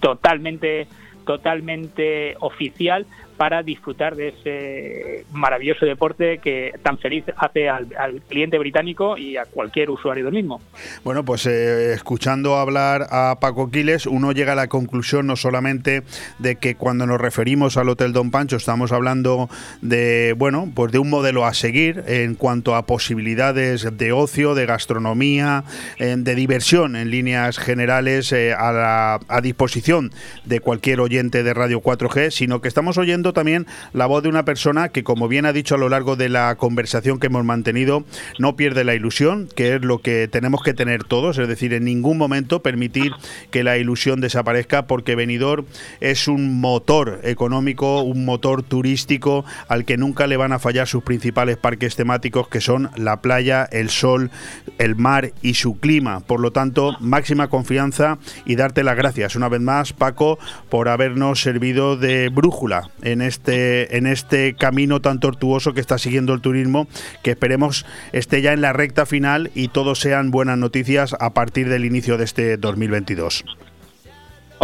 totalmente 0.00 0.86
totalmente 1.24 2.34
oficial 2.40 3.06
para 3.42 3.64
disfrutar 3.64 4.14
de 4.14 4.28
ese 4.28 5.24
maravilloso 5.32 5.84
deporte 5.84 6.38
que 6.38 6.70
tan 6.84 6.96
feliz 6.98 7.24
hace 7.36 7.68
al, 7.68 7.88
cliente 8.28 8.56
británico 8.56 9.18
y 9.18 9.36
a 9.36 9.46
cualquier 9.46 9.90
usuario 9.90 10.26
del 10.26 10.34
mismo. 10.34 10.60
Bueno, 11.02 11.24
pues 11.24 11.46
eh, 11.46 11.92
escuchando 11.92 12.54
hablar 12.54 13.08
a 13.10 13.38
Paco 13.40 13.68
Quiles, 13.68 14.06
uno 14.06 14.30
llega 14.30 14.52
a 14.52 14.54
la 14.54 14.68
conclusión 14.68 15.26
no 15.26 15.34
solamente 15.34 16.04
de 16.38 16.54
que 16.54 16.76
cuando 16.76 17.04
nos 17.04 17.20
referimos 17.20 17.76
al 17.76 17.88
Hotel 17.88 18.12
Don 18.12 18.30
Pancho 18.30 18.54
estamos 18.54 18.92
hablando 18.92 19.50
de, 19.80 20.36
bueno, 20.38 20.70
pues 20.72 20.92
de 20.92 21.00
un 21.00 21.10
modelo 21.10 21.44
a 21.44 21.52
seguir 21.52 22.04
en 22.06 22.36
cuanto 22.36 22.76
a 22.76 22.86
posibilidades 22.86 23.88
de 23.98 24.12
ocio, 24.12 24.54
de 24.54 24.66
gastronomía, 24.66 25.64
eh, 25.98 26.14
de 26.16 26.34
diversión 26.36 26.94
en 26.94 27.10
líneas 27.10 27.58
generales 27.58 28.30
eh, 28.30 28.54
a, 28.56 29.18
a 29.26 29.40
disposición 29.40 30.12
de 30.44 30.60
cualquier 30.60 31.00
oyente 31.00 31.42
de 31.42 31.52
Radio 31.54 31.82
4G, 31.82 32.30
sino 32.30 32.60
que 32.60 32.68
estamos 32.68 32.98
oyendo 32.98 33.31
también 33.32 33.66
la 33.92 34.06
voz 34.06 34.22
de 34.22 34.28
una 34.28 34.44
persona 34.44 34.88
que, 34.90 35.04
como 35.04 35.28
bien 35.28 35.46
ha 35.46 35.52
dicho 35.52 35.74
a 35.74 35.78
lo 35.78 35.88
largo 35.88 36.16
de 36.16 36.28
la 36.28 36.54
conversación 36.56 37.18
que 37.18 37.28
hemos 37.28 37.44
mantenido, 37.44 38.04
no 38.38 38.56
pierde 38.56 38.84
la 38.84 38.94
ilusión, 38.94 39.48
que 39.54 39.74
es 39.74 39.82
lo 39.82 39.98
que 39.98 40.28
tenemos 40.28 40.62
que 40.62 40.74
tener 40.74 41.04
todos, 41.04 41.38
es 41.38 41.48
decir, 41.48 41.72
en 41.74 41.84
ningún 41.84 42.18
momento 42.18 42.62
permitir 42.62 43.12
que 43.50 43.64
la 43.64 43.78
ilusión 43.78 44.20
desaparezca, 44.20 44.86
porque 44.86 45.14
Benidorm 45.14 45.66
es 46.00 46.28
un 46.28 46.60
motor 46.60 47.20
económico, 47.24 48.02
un 48.02 48.24
motor 48.24 48.62
turístico 48.62 49.44
al 49.68 49.84
que 49.84 49.96
nunca 49.96 50.26
le 50.26 50.36
van 50.36 50.52
a 50.52 50.58
fallar 50.58 50.86
sus 50.86 51.02
principales 51.02 51.56
parques 51.56 51.96
temáticos, 51.96 52.48
que 52.48 52.60
son 52.60 52.90
la 52.96 53.20
playa, 53.20 53.68
el 53.70 53.90
sol, 53.90 54.30
el 54.78 54.96
mar 54.96 55.32
y 55.42 55.54
su 55.54 55.78
clima. 55.78 56.20
Por 56.20 56.40
lo 56.40 56.52
tanto, 56.52 56.96
máxima 57.00 57.48
confianza 57.48 58.18
y 58.44 58.56
darte 58.56 58.82
las 58.82 58.96
gracias 58.96 59.36
una 59.36 59.48
vez 59.48 59.60
más, 59.60 59.92
Paco, 59.92 60.38
por 60.68 60.88
habernos 60.88 61.40
servido 61.40 61.96
de 61.96 62.28
brújula 62.28 62.90
en 63.12 63.22
este, 63.22 63.96
en 63.96 64.06
este 64.06 64.54
camino 64.54 65.00
tan 65.00 65.20
tortuoso 65.20 65.74
que 65.74 65.80
está 65.80 65.98
siguiendo 65.98 66.34
el 66.34 66.40
turismo, 66.40 66.86
que 67.22 67.30
esperemos 67.30 67.86
esté 68.12 68.42
ya 68.42 68.52
en 68.52 68.60
la 68.60 68.72
recta 68.72 69.06
final 69.06 69.50
y 69.54 69.68
todos 69.68 70.00
sean 70.00 70.30
buenas 70.30 70.58
noticias 70.58 71.14
a 71.18 71.30
partir 71.30 71.68
del 71.68 71.84
inicio 71.84 72.18
de 72.18 72.24
este 72.24 72.56
2022. 72.56 73.44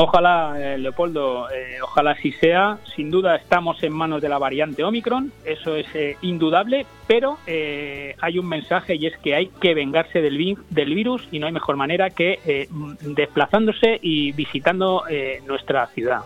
Ojalá, 0.00 0.54
eh, 0.56 0.78
Leopoldo, 0.78 1.50
eh, 1.50 1.78
ojalá 1.82 2.12
así 2.12 2.30
sea. 2.30 2.78
Sin 2.94 3.10
duda 3.10 3.34
estamos 3.34 3.82
en 3.82 3.92
manos 3.92 4.22
de 4.22 4.28
la 4.28 4.38
variante 4.38 4.84
Omicron, 4.84 5.32
eso 5.44 5.74
es 5.74 5.92
eh, 5.92 6.16
indudable, 6.22 6.86
pero 7.08 7.38
hay 7.46 8.38
un 8.38 8.48
mensaje 8.48 8.94
y 8.94 9.06
es 9.06 9.18
que 9.18 9.34
hay 9.34 9.48
que 9.60 9.74
vengarse 9.74 10.20
del, 10.20 10.56
del 10.70 10.94
virus 10.94 11.26
y 11.32 11.40
no 11.40 11.46
hay 11.46 11.52
mejor 11.52 11.74
manera 11.74 12.10
que 12.10 12.68
desplazándose 13.00 13.98
y 14.00 14.30
visitando 14.32 15.02
nuestra 15.46 15.88
ciudad 15.88 16.20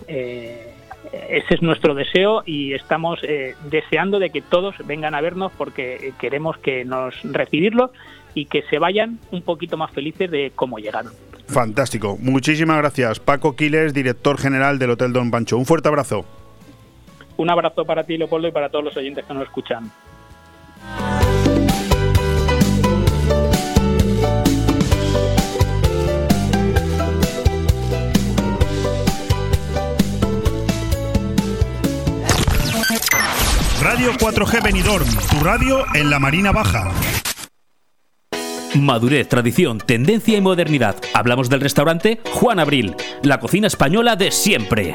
ese 1.13 1.55
es 1.55 1.63
nuestro 1.63 1.95
deseo 1.95 2.43
y 2.47 2.73
estamos 2.73 3.21
eh, 3.23 3.55
deseando 3.71 4.19
de 4.19 4.31
que 4.31 4.41
todos 4.41 4.75
vengan 4.87 5.15
a 5.15 5.21
vernos 5.21 5.53
porque 5.57 5.95
eh, 5.95 6.13
queremos 6.19 6.57
que 6.59 6.85
nos 6.85 7.15
recibirlos 7.23 7.91
y 8.35 8.47
que 8.47 8.63
se 8.71 8.79
vayan 8.79 9.19
un 9.31 9.43
poquito 9.43 9.77
más 9.77 9.91
felices 9.91 10.31
de 10.31 10.53
cómo 10.55 10.79
llegaron. 10.79 11.13
Fantástico. 11.49 12.17
Muchísimas 12.19 12.79
gracias. 12.79 13.21
Paco 13.21 13.57
Quiles, 13.57 13.93
director 13.93 14.39
general 14.39 14.79
del 14.79 14.91
Hotel 14.91 15.13
Don 15.13 15.31
Pancho. 15.31 15.59
Un 15.59 15.67
fuerte 15.67 15.89
abrazo. 15.89 16.25
Un 17.37 17.51
abrazo 17.51 17.85
para 17.85 18.05
ti, 18.05 18.17
Leopoldo, 18.17 18.49
y 18.49 18.53
para 18.53 18.71
todos 18.71 18.85
los 18.85 18.97
oyentes 18.97 19.25
que 19.27 19.35
nos 19.35 19.43
escuchan. 19.45 19.91
Radio 34.03 34.19
4G 34.19 34.63
Benidorm, 34.65 35.07
tu 35.31 35.45
radio 35.45 35.85
en 35.95 36.11
la 36.11 36.19
Marina 36.19 36.51
Baja. 36.51 36.91
Madurez, 38.75 39.29
tradición, 39.29 39.79
tendencia 39.79 40.37
y 40.37 40.41
modernidad. 40.41 40.97
Hablamos 41.15 41.49
del 41.49 41.61
restaurante 41.61 42.19
Juan 42.33 42.59
Abril, 42.59 42.97
la 43.23 43.39
cocina 43.39 43.69
española 43.69 44.17
de 44.17 44.33
siempre. 44.33 44.95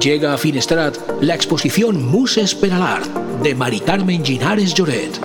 Llega 0.00 0.34
a 0.34 0.38
Finestrat 0.38 0.96
la 1.20 1.34
exposición 1.34 2.04
Muses 2.04 2.54
per 2.54 2.72
de 3.42 3.54
Mari 3.54 3.80
Carmen 3.80 4.24
Ginares 4.24 4.74
Lloret. 4.74 5.20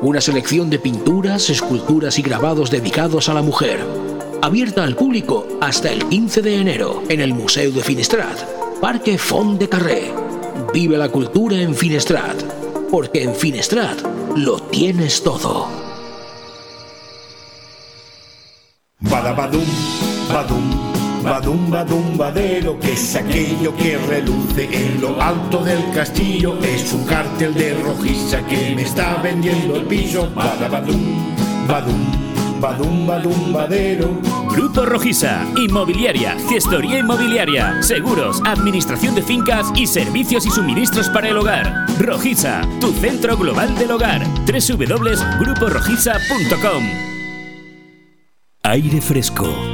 Una 0.00 0.20
selección 0.20 0.70
de 0.70 0.78
pinturas, 0.78 1.50
esculturas 1.50 2.18
y 2.18 2.22
grabados 2.22 2.70
dedicados 2.70 3.28
a 3.28 3.34
la 3.34 3.42
mujer. 3.42 3.84
Abierta 4.42 4.84
al 4.84 4.96
público 4.96 5.46
hasta 5.60 5.90
el 5.90 6.04
15 6.06 6.42
de 6.42 6.56
enero 6.56 7.02
en 7.08 7.20
el 7.20 7.34
Museo 7.34 7.70
de 7.70 7.82
Finestrat, 7.82 8.38
Parque 8.80 9.18
Font 9.18 9.58
de 9.58 9.68
Carré. 9.68 10.12
Vive 10.72 10.96
la 10.96 11.08
cultura 11.08 11.60
en 11.60 11.74
Finestrat, 11.74 12.42
porque 12.90 13.22
en 13.22 13.34
Finestrat 13.34 14.00
lo 14.36 14.58
tienes 14.58 15.22
todo. 15.22 15.68
Badabadum, 19.00 19.64
badum. 20.32 20.93
Badum, 21.24 21.70
badum, 21.70 22.18
badero, 22.18 22.78
que 22.78 22.92
es 22.92 23.16
aquello 23.16 23.74
que 23.76 23.96
reluce 23.96 24.68
en 24.70 25.00
lo 25.00 25.18
alto 25.22 25.64
del 25.64 25.90
castillo. 25.94 26.58
Es 26.60 26.92
un 26.92 27.06
cartel 27.06 27.54
de 27.54 27.72
rojiza 27.82 28.44
que 28.46 28.74
me 28.76 28.82
está 28.82 29.22
vendiendo 29.22 29.76
el 29.76 29.86
piso. 29.86 30.30
Badabadum, 30.34 31.34
badum, 31.66 32.60
badum, 32.60 33.06
badum, 33.06 33.54
badero. 33.54 34.10
Grupo 34.50 34.84
Rojiza, 34.84 35.46
inmobiliaria, 35.56 36.36
gestoría 36.46 36.98
inmobiliaria, 36.98 37.82
seguros, 37.82 38.42
administración 38.44 39.14
de 39.14 39.22
fincas 39.22 39.68
y 39.74 39.86
servicios 39.86 40.44
y 40.44 40.50
suministros 40.50 41.08
para 41.08 41.30
el 41.30 41.38
hogar. 41.38 41.86
Rojiza, 41.98 42.60
tu 42.82 42.92
centro 42.92 43.38
global 43.38 43.74
del 43.78 43.92
hogar. 43.92 44.22
www.gruporojiza.com 44.46 46.84
Aire 48.62 49.00
fresco 49.00 49.73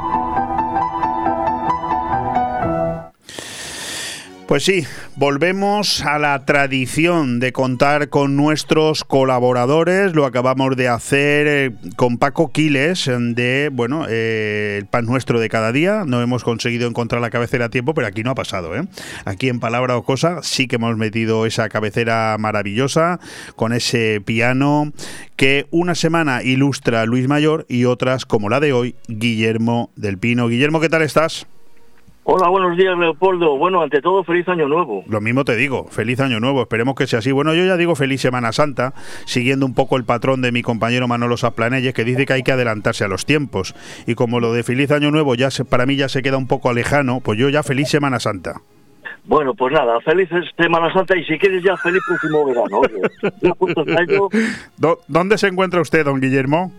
Pues 4.51 4.65
sí, 4.65 4.85
volvemos 5.15 6.01
a 6.01 6.19
la 6.19 6.43
tradición 6.43 7.39
de 7.39 7.53
contar 7.53 8.09
con 8.09 8.35
nuestros 8.35 9.05
colaboradores. 9.05 10.13
Lo 10.13 10.25
acabamos 10.25 10.75
de 10.75 10.89
hacer 10.89 11.47
eh, 11.47 11.71
con 11.95 12.17
Paco 12.17 12.51
Quiles 12.51 13.09
de, 13.09 13.69
bueno, 13.71 14.07
eh, 14.09 14.75
el 14.77 14.87
pan 14.87 15.05
nuestro 15.05 15.39
de 15.39 15.47
cada 15.47 15.71
día. 15.71 16.03
No 16.05 16.21
hemos 16.21 16.43
conseguido 16.43 16.89
encontrar 16.89 17.21
la 17.21 17.29
cabecera 17.29 17.67
a 17.67 17.69
tiempo, 17.69 17.93
pero 17.93 18.07
aquí 18.07 18.23
no 18.23 18.31
ha 18.31 18.35
pasado. 18.35 18.75
¿eh? 18.75 18.85
Aquí 19.23 19.47
en 19.47 19.61
Palabra 19.61 19.95
o 19.95 20.03
Cosa 20.03 20.43
sí 20.43 20.67
que 20.67 20.75
hemos 20.75 20.97
metido 20.97 21.45
esa 21.45 21.69
cabecera 21.69 22.35
maravillosa 22.37 23.21
con 23.55 23.71
ese 23.71 24.19
piano 24.19 24.91
que 25.37 25.67
una 25.71 25.95
semana 25.95 26.43
ilustra 26.43 27.05
Luis 27.05 27.29
Mayor 27.29 27.65
y 27.69 27.85
otras, 27.85 28.25
como 28.25 28.49
la 28.49 28.59
de 28.59 28.73
hoy, 28.73 28.95
Guillermo 29.07 29.91
del 29.95 30.17
Pino. 30.17 30.49
Guillermo, 30.49 30.81
¿qué 30.81 30.89
tal 30.89 31.03
estás? 31.03 31.47
Hola, 32.23 32.49
buenos 32.49 32.77
días, 32.77 32.95
Leopoldo. 32.97 33.57
Bueno, 33.57 33.81
ante 33.81 33.99
todo, 33.99 34.23
feliz 34.23 34.47
año 34.47 34.67
nuevo. 34.67 35.03
Lo 35.07 35.21
mismo 35.21 35.43
te 35.43 35.55
digo, 35.55 35.87
feliz 35.89 36.19
año 36.19 36.39
nuevo, 36.39 36.61
esperemos 36.61 36.93
que 36.95 37.07
sea 37.07 37.19
así. 37.19 37.31
Bueno, 37.31 37.55
yo 37.55 37.65
ya 37.65 37.77
digo 37.77 37.95
feliz 37.95 38.21
Semana 38.21 38.51
Santa, 38.51 38.93
siguiendo 39.25 39.65
un 39.65 39.73
poco 39.73 39.97
el 39.97 40.03
patrón 40.05 40.41
de 40.43 40.51
mi 40.51 40.61
compañero 40.61 41.07
Manolo 41.07 41.35
Saplanelles, 41.35 41.95
que 41.95 42.03
dice 42.03 42.27
que 42.27 42.33
hay 42.33 42.43
que 42.43 42.51
adelantarse 42.51 43.03
a 43.03 43.07
los 43.07 43.25
tiempos. 43.25 43.73
Y 44.05 44.13
como 44.13 44.39
lo 44.39 44.53
de 44.53 44.61
feliz 44.63 44.91
año 44.91 45.09
nuevo 45.09 45.33
ya 45.33 45.49
se, 45.49 45.65
para 45.65 45.87
mí 45.87 45.95
ya 45.95 46.09
se 46.09 46.21
queda 46.21 46.37
un 46.37 46.47
poco 46.47 46.71
lejano, 46.73 47.21
pues 47.21 47.39
yo 47.39 47.49
ya 47.49 47.63
feliz 47.63 47.89
Semana 47.89 48.19
Santa. 48.19 48.61
Bueno, 49.25 49.53
pues 49.55 49.73
nada, 49.73 49.99
feliz 50.01 50.29
Semana 50.57 50.93
Santa 50.93 51.17
y 51.17 51.25
si 51.25 51.39
quieres 51.39 51.63
ya 51.63 51.75
feliz 51.77 52.01
próximo 52.07 52.45
verano. 52.45 52.79
Oye, 52.79 53.01
ya 53.41 53.53
puestos 53.55 53.87
a 53.87 54.01
ello, 54.03 54.29
¿Dó- 54.77 54.99
¿Dónde 55.07 55.39
se 55.39 55.47
encuentra 55.47 55.81
usted, 55.81 56.05
don 56.05 56.21
Guillermo? 56.21 56.71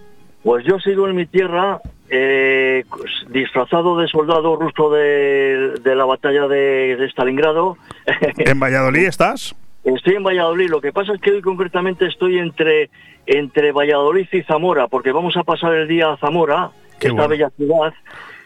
Pues 0.43 0.65
yo 0.65 0.79
sigo 0.81 1.09
en 1.09 1.17
mi 1.17 1.27
tierra 1.27 1.81
eh, 2.11 2.85
disfrazado 3.31 3.99
de 3.99 4.09
soldado 4.09 4.57
ruso 4.57 4.91
de, 4.91 5.75
de 5.83 5.95
la 5.95 6.05
batalla 6.05 6.47
de, 6.49 6.97
de 6.97 7.07
Stalingrado. 7.11 7.77
¿En 8.39 8.61
Valladolid 8.61 9.07
estás? 9.07 9.55
Estoy 9.85 10.15
en 10.15 10.23
Valladolid. 10.23 10.69
Lo 10.71 10.81
que 10.81 10.93
pasa 10.93 11.13
es 11.15 11.21
que 11.21 11.31
hoy 11.33 11.43
concretamente 11.43 12.07
estoy 12.07 12.39
entre 12.39 12.91
entre 13.27 13.71
Valladolid 13.73 14.27
y 14.33 14.43
Zamora, 14.43 14.89
porque 14.89 15.13
vamos 15.13 15.37
a 15.37 15.45
pasar 15.45 15.75
el 15.75 15.87
día 15.89 16.13
a 16.13 16.17
Zamora, 16.17 16.71
Qué 16.99 17.07
esta 17.09 17.13
bueno. 17.27 17.29
bella 17.29 17.51
ciudad. 17.57 17.95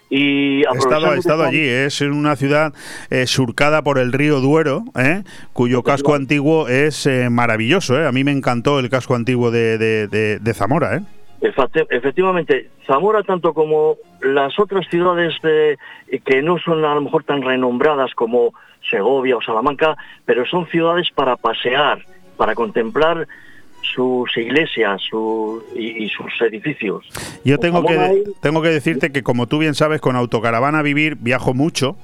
Y 0.08 0.60
He 0.62 0.78
estado, 0.78 1.14
he 1.14 1.18
estado 1.18 1.42
allí, 1.44 1.60
es 1.66 2.00
en 2.00 2.12
una 2.12 2.36
ciudad 2.36 2.72
eh, 3.10 3.26
surcada 3.26 3.82
por 3.82 3.98
el 3.98 4.12
río 4.12 4.40
Duero, 4.40 4.84
¿eh? 4.96 5.24
cuyo 5.52 5.82
casco 5.82 6.14
antiguo 6.14 6.68
es 6.68 7.06
eh, 7.06 7.28
maravilloso. 7.30 7.98
¿eh? 8.00 8.06
A 8.06 8.12
mí 8.12 8.22
me 8.22 8.30
encantó 8.32 8.78
el 8.78 8.88
casco 8.90 9.14
antiguo 9.16 9.50
de, 9.50 9.78
de- 9.78 10.06
de- 10.08 10.38
de 10.38 10.54
Zamora. 10.54 11.02
Efecti- 11.54 11.86
Efectivamente, 11.90 12.70
Zamora, 12.86 13.22
tanto 13.22 13.52
como 13.54 13.96
las 14.20 14.58
otras 14.58 14.86
ciudades 14.88 15.34
de- 15.42 15.78
que 16.24 16.42
no 16.42 16.58
son 16.58 16.84
a 16.84 16.94
lo 16.94 17.00
mejor 17.02 17.24
tan 17.24 17.42
renombradas 17.42 18.14
como 18.14 18.52
Segovia 18.90 19.36
o 19.36 19.42
Salamanca, 19.42 19.96
pero 20.24 20.46
son 20.46 20.66
ciudades 20.68 21.10
para 21.10 21.36
pasear, 21.36 21.98
para 22.36 22.54
contemplar 22.54 23.26
sus 23.94 24.36
iglesias 24.36 25.00
su- 25.08 25.62
y, 25.74 26.04
y 26.04 26.08
sus 26.08 26.32
edificios. 26.42 27.06
Yo 27.44 27.58
tengo 27.58 27.84
que, 27.84 27.98
hay- 27.98 28.22
tengo 28.40 28.62
que 28.62 28.68
decirte 28.68 29.12
que, 29.12 29.22
como 29.22 29.46
tú 29.46 29.58
bien 29.58 29.74
sabes, 29.74 30.00
con 30.00 30.16
Autocaravana 30.16 30.82
Vivir 30.82 31.16
viajo 31.16 31.54
mucho 31.54 31.96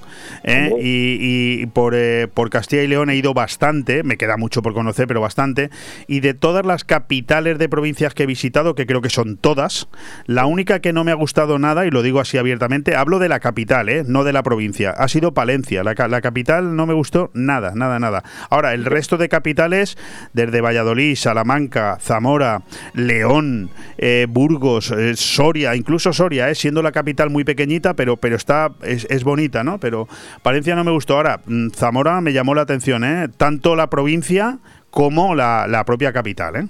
¿eh? 0.45 0.71
y, 0.81 1.63
y 1.63 1.67
por, 1.67 1.95
eh, 1.97 2.29
por 2.33 2.51
Castilla 2.51 2.83
y 2.83 2.89
León 2.89 3.11
he 3.11 3.17
ido 3.17 3.35
bastante, 3.35 4.03
me 4.03 4.17
queda 4.17 4.37
mucho 4.37 4.63
por 4.63 4.75
conocer, 4.75 5.07
pero 5.07 5.21
bastante. 5.21 5.71
Y 6.07 6.21
de 6.21 6.35
todas 6.35 6.65
las 6.65 6.85
capitales 6.85 7.59
de 7.59 7.69
provincias 7.69 8.15
que 8.15 8.23
he 8.25 8.27
visitado, 8.27 8.75
que 8.75 8.87
creo 8.87 9.01
que 9.03 9.11
son 9.11 9.37
todas, 9.37 9.89
la 10.27 10.47
única 10.47 10.81
que 10.81 10.93
no 10.93 11.05
me 11.05 11.11
ha 11.11 11.15
gustado 11.17 11.59
nada, 11.59 11.87
y 11.87 11.91
lo 11.91 12.03
digo 12.03 12.21
así 12.21 12.39
abiertamente, 12.39 12.95
hablo 12.97 13.19
de 13.19 13.29
la 13.29 13.41
capital, 13.41 13.89
¿eh? 13.89 14.05
no 14.07 14.25
de 14.25 14.33
la 14.33 14.43
provincia, 14.43 14.91
ha 14.91 15.09
sido 15.09 15.33
Palencia. 15.35 15.83
La, 15.83 15.95
la 16.09 16.21
capital 16.21 16.77
no 16.77 16.87
me 16.87 16.95
gustó 16.95 17.31
nada, 17.35 17.73
nada, 17.75 17.99
nada. 17.99 18.23
Ahora, 18.51 18.75
el 18.75 18.85
resto 18.85 19.17
de 19.17 19.29
capitales, 19.29 19.97
desde 20.33 20.61
Valladolid, 20.61 21.17
Salamanca, 21.17 21.72
Zamora, 22.01 22.63
León, 22.95 23.71
eh, 23.99 24.27
Burgos, 24.29 24.91
eh, 24.91 25.15
Soria, 25.17 25.75
incluso 25.75 26.13
Soria, 26.13 26.51
eh, 26.51 26.55
siendo 26.55 26.83
la 26.83 26.93
capital 26.93 27.31
muy 27.31 27.45
pequeñita, 27.45 27.95
pero, 27.95 28.17
pero 28.17 28.37
está 28.37 28.73
es, 28.83 29.07
es 29.11 29.25
bonita, 29.25 29.65
¿no? 29.65 29.79
Pero 29.79 30.09
Palencia 30.43 30.75
no 30.75 30.85
me 30.85 30.91
gustó. 30.91 31.17
Ahora, 31.17 31.41
mm, 31.47 31.71
Zamora 31.71 32.21
me 32.21 32.33
llamó 32.33 32.55
la 32.55 32.63
atención, 32.63 33.05
¿eh? 33.05 33.29
Tanto 33.37 33.77
la 33.77 33.89
provincia 33.89 34.59
como 34.91 35.35
la, 35.35 35.67
la 35.69 35.85
propia 35.85 36.13
capital, 36.13 36.57
¿eh? 36.57 36.67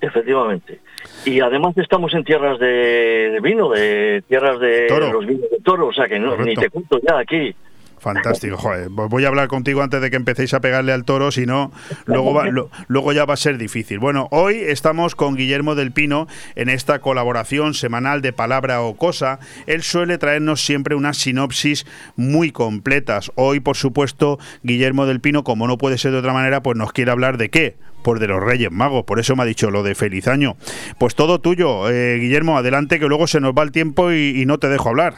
Efectivamente. 0.00 0.80
Y 1.24 1.40
además 1.40 1.78
estamos 1.78 2.12
en 2.14 2.24
tierras 2.24 2.58
de, 2.58 3.30
de 3.32 3.40
vino, 3.40 3.70
de 3.70 4.22
tierras 4.28 4.58
de 4.58 4.86
Toro. 4.88 5.12
los 5.12 5.26
vinos 5.26 5.48
de 5.48 5.58
toro, 5.62 5.86
o 5.86 5.92
sea 5.92 6.08
que 6.08 6.18
no, 6.18 6.36
ni 6.36 6.54
te 6.56 6.70
cuento 6.70 6.98
ya 7.06 7.18
aquí. 7.18 7.54
Fantástico, 8.02 8.56
joder. 8.56 8.88
Voy 8.88 9.24
a 9.24 9.28
hablar 9.28 9.46
contigo 9.46 9.80
antes 9.80 10.00
de 10.00 10.10
que 10.10 10.16
empecéis 10.16 10.52
a 10.54 10.60
pegarle 10.60 10.92
al 10.92 11.04
toro, 11.04 11.30
si 11.30 11.46
no, 11.46 11.70
luego, 12.04 12.42
luego 12.88 13.12
ya 13.12 13.24
va 13.24 13.34
a 13.34 13.36
ser 13.36 13.58
difícil. 13.58 14.00
Bueno, 14.00 14.26
hoy 14.32 14.56
estamos 14.56 15.14
con 15.14 15.36
Guillermo 15.36 15.76
del 15.76 15.92
Pino 15.92 16.26
en 16.56 16.68
esta 16.68 16.98
colaboración 16.98 17.74
semanal 17.74 18.20
de 18.20 18.32
Palabra 18.32 18.82
o 18.82 18.96
Cosa. 18.96 19.38
Él 19.68 19.84
suele 19.84 20.18
traernos 20.18 20.64
siempre 20.64 20.96
unas 20.96 21.16
sinopsis 21.16 21.86
muy 22.16 22.50
completas. 22.50 23.30
Hoy, 23.36 23.60
por 23.60 23.76
supuesto, 23.76 24.40
Guillermo 24.64 25.06
del 25.06 25.20
Pino, 25.20 25.44
como 25.44 25.68
no 25.68 25.78
puede 25.78 25.96
ser 25.96 26.10
de 26.10 26.18
otra 26.18 26.32
manera, 26.32 26.60
pues 26.60 26.76
nos 26.76 26.92
quiere 26.92 27.12
hablar 27.12 27.36
de 27.36 27.50
qué. 27.50 27.76
Pues 28.02 28.18
de 28.18 28.26
los 28.26 28.42
Reyes 28.42 28.72
Magos, 28.72 29.04
por 29.04 29.20
eso 29.20 29.36
me 29.36 29.44
ha 29.44 29.46
dicho 29.46 29.70
lo 29.70 29.84
de 29.84 29.94
feliz 29.94 30.26
año. 30.26 30.56
Pues 30.98 31.14
todo 31.14 31.40
tuyo, 31.40 31.88
eh, 31.88 32.18
Guillermo, 32.18 32.58
adelante 32.58 32.98
que 32.98 33.06
luego 33.06 33.28
se 33.28 33.38
nos 33.38 33.52
va 33.52 33.62
el 33.62 33.70
tiempo 33.70 34.10
y 34.10 34.42
no 34.44 34.58
te 34.58 34.68
dejo 34.68 34.88
hablar. 34.88 35.14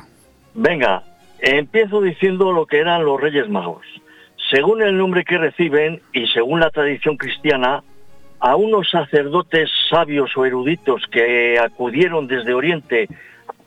Venga, 0.53 1.03
empiezo 1.45 2.01
diciendo 2.01 2.53
lo 2.53 2.67
que 2.67 2.79
eran 2.79 3.05
los 3.05 3.21
Reyes 3.21 3.49
Magos. 3.49 3.87
Según 4.51 4.83
el 4.83 4.97
nombre 4.97 5.25
que 5.25 5.39
reciben 5.39 6.01
y 6.13 6.27
según 6.29 6.61
la 6.61 6.71
tradición 6.71 7.17
cristiana, 7.17 7.83
a 8.41 8.57
unos 8.57 8.91
sacerdotes 8.91 9.71
sabios 9.89 10.37
o 10.37 10.45
eruditos 10.45 11.03
que 11.11 11.59
acudieron 11.59 12.27
desde 12.27 12.55
Oriente 12.55 13.09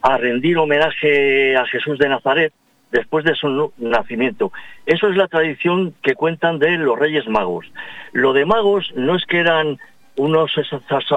a 0.02 0.18
rendir 0.18 0.58
homenaje 0.58 1.56
a 1.56 1.66
Jesús 1.66 1.98
de 1.98 2.10
Nazaret 2.10 2.54
después 2.92 3.26
de 3.26 3.36
su 3.36 3.74
nacimiento. 3.78 4.52
Eso 4.86 5.10
es 5.10 5.16
la 5.16 5.28
tradición 5.28 5.94
que 6.02 6.16
cuentan 6.16 6.60
de 6.60 6.78
los 6.78 6.98
Reyes 6.98 7.28
Magos. 7.28 7.66
Lo 8.14 8.34
de 8.34 8.46
magos 8.46 8.92
no 8.96 9.16
es 9.16 9.26
que 9.26 9.40
eran 9.40 9.78
unos 10.16 10.52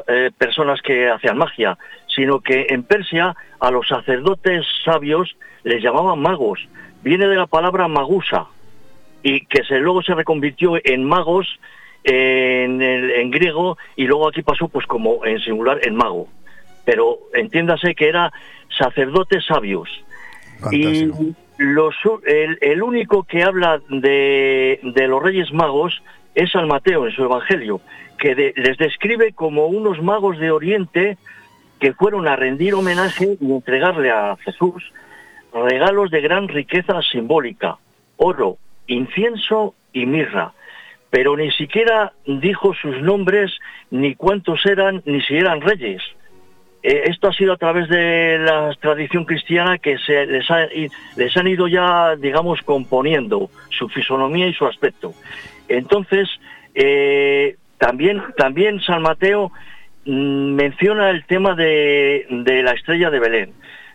eh, 0.09 0.31
personas 0.37 0.81
que 0.83 1.09
hacían 1.09 1.39
magia, 1.39 1.79
sino 2.21 2.41
que 2.41 2.67
en 2.69 2.83
Persia 2.83 3.35
a 3.61 3.71
los 3.71 3.89
sacerdotes 3.89 4.67
sabios 4.85 5.35
les 5.65 5.83
llamaban 5.83 6.21
magos. 6.21 6.61
Viene 7.03 7.27
de 7.27 7.35
la 7.35 7.47
palabra 7.47 7.89
magusa 7.89 8.45
y 9.23 9.47
que 9.47 9.65
se, 9.65 9.79
luego 9.79 10.03
se 10.03 10.15
reconvirtió 10.15 10.75
en 10.85 11.03
magos 11.05 11.59
en, 12.05 13.31
griego 13.31 13.79
y 13.97 14.05
luego 14.05 14.29
aquí 14.29 14.43
pasó 14.43 14.69
pues 14.69 14.87
como 14.87 15.25
en 15.25 15.41
singular 15.41 15.81
en 15.83 15.95
mago. 15.97 16.29
Pero 16.85 17.21
entiéndase 17.33 17.95
que 17.95 18.09
era 18.09 18.31
sacerdotes 18.79 19.47
sabios. 19.47 19.89
Y 20.71 21.11
los, 21.57 21.95
el, 22.27 22.59
el 22.61 22.83
único 22.83 23.23
que 23.23 23.45
habla 23.45 23.81
de, 23.89 24.79
de 24.83 25.09
los 25.09 25.23
Reyes 25.23 25.55
Magos 25.55 26.03
es 26.35 26.51
San 26.53 26.69
Mateo 26.69 27.07
en 27.07 27.13
su 27.15 27.25
Evangelio, 27.25 27.81
que 28.19 28.35
de- 28.35 28.53
les 28.57 28.77
describe 28.77 29.33
como 29.33 29.69
unos 29.69 30.03
magos 30.03 30.39
de 30.39 30.51
Oriente 30.51 31.17
que 31.81 31.93
fueron 31.95 32.29
a 32.29 32.37
rendir 32.37 32.75
homenaje 32.75 33.37
y 33.41 33.53
entregarle 33.53 34.11
a 34.11 34.37
Jesús 34.45 34.93
regalos 35.53 36.11
de 36.11 36.21
gran 36.21 36.47
riqueza 36.49 37.01
simbólica, 37.03 37.79
oro, 38.17 38.59
incienso 38.87 39.75
y 39.93 40.07
mirra. 40.07 40.53
Pero 41.11 41.37
ni 41.37 41.51
siquiera 41.51 42.13
dijo 42.25 42.73
sus 42.75 43.01
nombres, 43.03 43.51
ni 43.91 44.15
cuántos 44.15 44.65
eran, 44.67 45.03
ni 45.07 45.21
si 45.23 45.35
eran 45.37 45.61
reyes. 45.61 46.03
Eh, 46.83 47.03
esto 47.07 47.29
ha 47.29 47.33
sido 47.33 47.53
a 47.55 47.57
través 47.57 47.89
de 47.89 48.39
la 48.39 48.73
tradición 48.81 49.25
cristiana 49.25 49.79
que 49.79 49.99
se 49.99 50.25
les, 50.27 50.49
ha- 50.51 50.69
han 51.37 51.49
ido 51.49 51.67
ya, 51.67 52.15
digamos, 52.17 52.63
componiendo 52.63 53.51
su 53.71 53.89
fisonomía 53.89 54.47
y 54.47 54.55
su 54.55 54.67
aspecto. 54.67 55.13
Entonces, 55.69 56.29
eh, 56.75 57.57
también, 57.79 58.23
también 58.37 58.81
San 58.81 59.03
Mateo 59.03 59.51
menciona 60.05 61.11
el 61.11 61.25
tema 61.25 61.55
de, 61.55 62.27
la 62.65 62.73
estrella 62.73 63.11
de 63.11 63.21
Belén. 63.21 63.53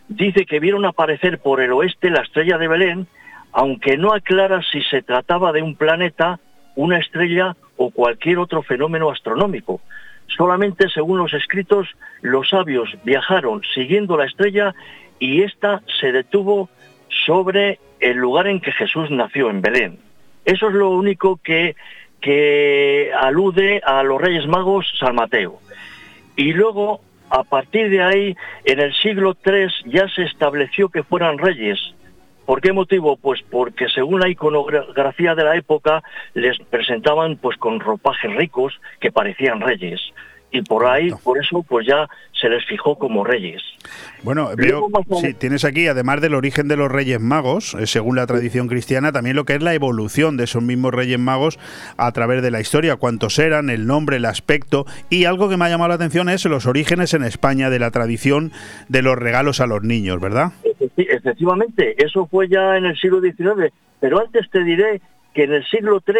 Dice 0.07 0.45
que 0.45 0.59
vieron 0.59 0.85
aparecer 0.85 1.39
por 1.39 1.61
el 1.61 1.71
oeste 1.71 2.09
la 2.09 2.21
estrella 2.21 2.57
de 2.57 2.67
Belén, 2.67 3.07
aunque 3.51 3.97
no 3.97 4.13
aclara 4.13 4.61
si 4.71 4.81
se 4.83 5.01
trataba 5.01 5.51
de 5.51 5.61
un 5.61 5.75
planeta, 5.75 6.39
una 6.75 6.99
estrella 6.99 7.55
o 7.77 7.89
cualquier 7.89 8.37
otro 8.37 8.61
fenómeno 8.61 9.09
astronómico. 9.09 9.81
Solamente 10.27 10.89
según 10.89 11.17
los 11.19 11.33
escritos, 11.33 11.87
los 12.21 12.49
sabios 12.49 12.89
viajaron 13.03 13.61
siguiendo 13.73 14.17
la 14.17 14.25
estrella 14.25 14.73
y 15.19 15.41
ésta 15.41 15.81
se 15.99 16.11
detuvo 16.11 16.69
sobre 17.25 17.79
el 17.99 18.17
lugar 18.17 18.47
en 18.47 18.59
que 18.59 18.71
Jesús 18.71 19.09
nació, 19.09 19.49
en 19.49 19.61
Belén. 19.61 19.99
Eso 20.43 20.67
es 20.67 20.73
lo 20.75 20.89
único 20.89 21.39
que 21.41 21.75
alude 23.17 23.81
a 23.83 24.03
los 24.03 24.21
Reyes 24.21 24.47
Magos 24.47 24.85
San 24.99 25.15
Mateo. 25.15 25.59
Y 26.35 26.53
luego, 26.53 27.01
a 27.29 27.43
partir 27.43 27.89
de 27.89 28.03
ahí, 28.03 28.37
en 28.63 28.79
el 28.79 28.93
siglo 28.93 29.35
III 29.45 29.67
ya 29.85 30.07
se 30.09 30.23
estableció 30.23 30.89
que 30.89 31.03
fueran 31.03 31.37
reyes, 31.37 31.79
¿Por 32.45 32.61
qué 32.61 32.73
motivo? 32.73 33.17
Pues 33.17 33.41
porque 33.49 33.89
según 33.89 34.19
la 34.19 34.29
iconografía 34.29 35.33
de 35.33 35.43
la 35.43 35.55
época 35.55 36.03
les 36.35 36.57
presentaban 36.59 37.37
pues 37.37 37.57
con 37.57 37.79
ropajes 37.79 38.31
ricos 38.35 38.79
que 38.99 39.11
parecían 39.11 39.61
reyes 39.61 39.99
y 40.55 40.61
por 40.61 40.85
ahí, 40.85 41.09
por 41.23 41.37
eso, 41.37 41.63
pues 41.67 41.85
ya 41.85 42.07
se 42.31 42.47
les 42.47 42.65
fijó 42.65 42.97
como 42.97 43.25
reyes. 43.25 43.61
Bueno, 44.23 44.51
veo, 44.55 44.87
sí, 45.19 45.33
tienes 45.33 45.65
aquí, 45.65 45.87
además 45.87 46.21
del 46.21 46.33
origen 46.33 46.69
de 46.69 46.77
los 46.77 46.89
Reyes 46.89 47.19
Magos, 47.19 47.73
eh, 47.73 47.87
según 47.87 48.15
la 48.15 48.25
tradición 48.25 48.69
cristiana, 48.69 49.11
también 49.11 49.35
lo 49.35 49.43
que 49.43 49.55
es 49.55 49.61
la 49.61 49.73
evolución 49.73 50.37
de 50.37 50.45
esos 50.45 50.63
mismos 50.63 50.93
Reyes 50.93 51.19
Magos 51.19 51.59
a 51.97 52.09
través 52.13 52.41
de 52.41 52.51
la 52.51 52.61
historia, 52.61 52.95
cuántos 52.95 53.37
eran, 53.37 53.69
el 53.69 53.85
nombre, 53.85 54.15
el 54.15 54.25
aspecto, 54.25 54.85
y 55.09 55.25
algo 55.25 55.49
que 55.49 55.57
me 55.57 55.65
ha 55.65 55.69
llamado 55.69 55.89
la 55.89 55.95
atención 55.95 56.29
es 56.29 56.45
los 56.45 56.65
orígenes 56.65 57.13
en 57.13 57.23
España 57.23 57.69
de 57.69 57.79
la 57.79 57.91
tradición 57.91 58.53
de 58.87 59.01
los 59.01 59.17
regalos 59.17 59.59
a 59.59 59.67
los 59.67 59.83
niños, 59.83 60.21
¿verdad? 60.21 60.53
Efectivamente, 60.95 61.95
eso 62.01 62.27
fue 62.27 62.47
ya 62.47 62.77
en 62.77 62.85
el 62.85 62.97
siglo 62.97 63.19
XIX, 63.19 63.73
pero 63.99 64.21
antes 64.21 64.49
te 64.49 64.63
diré 64.63 65.01
que 65.33 65.43
en 65.43 65.51
el 65.51 65.65
siglo 65.65 66.01
III, 66.07 66.15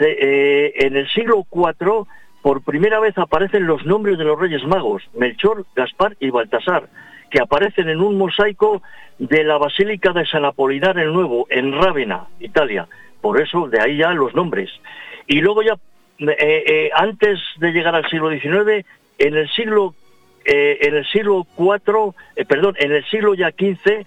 eh, 0.00 0.72
en 0.76 0.96
el 0.96 1.08
siglo 1.08 1.46
IV, 1.52 2.06
por 2.44 2.60
primera 2.60 3.00
vez 3.00 3.16
aparecen 3.16 3.66
los 3.66 3.86
nombres 3.86 4.18
de 4.18 4.24
los 4.24 4.38
Reyes 4.38 4.62
Magos, 4.66 5.02
Melchor, 5.14 5.64
Gaspar 5.74 6.14
y 6.20 6.28
Baltasar, 6.28 6.90
que 7.30 7.40
aparecen 7.40 7.88
en 7.88 8.02
un 8.02 8.18
mosaico 8.18 8.82
de 9.18 9.44
la 9.44 9.56
Basílica 9.56 10.12
de 10.12 10.26
San 10.26 10.44
Apolinar 10.44 10.98
el 10.98 11.10
Nuevo, 11.10 11.46
en 11.48 11.72
Rávena, 11.72 12.26
Italia. 12.40 12.86
Por 13.22 13.40
eso, 13.40 13.66
de 13.68 13.80
ahí 13.80 13.96
ya 13.96 14.12
los 14.12 14.34
nombres. 14.34 14.68
Y 15.26 15.40
luego 15.40 15.62
ya, 15.62 15.78
eh, 16.18 16.36
eh, 16.38 16.90
antes 16.94 17.40
de 17.60 17.72
llegar 17.72 17.94
al 17.94 18.10
siglo 18.10 18.28
XIX, 18.28 18.84
en 19.16 19.36
el 19.36 19.48
siglo, 19.48 19.94
eh, 20.44 20.80
en 20.82 20.96
el 20.96 21.06
siglo 21.06 21.46
IV, 21.56 22.12
perdón, 22.46 22.74
en 22.78 22.92
el 22.92 23.06
siglo 23.06 23.32
ya 23.32 23.52
XV, 23.52 24.04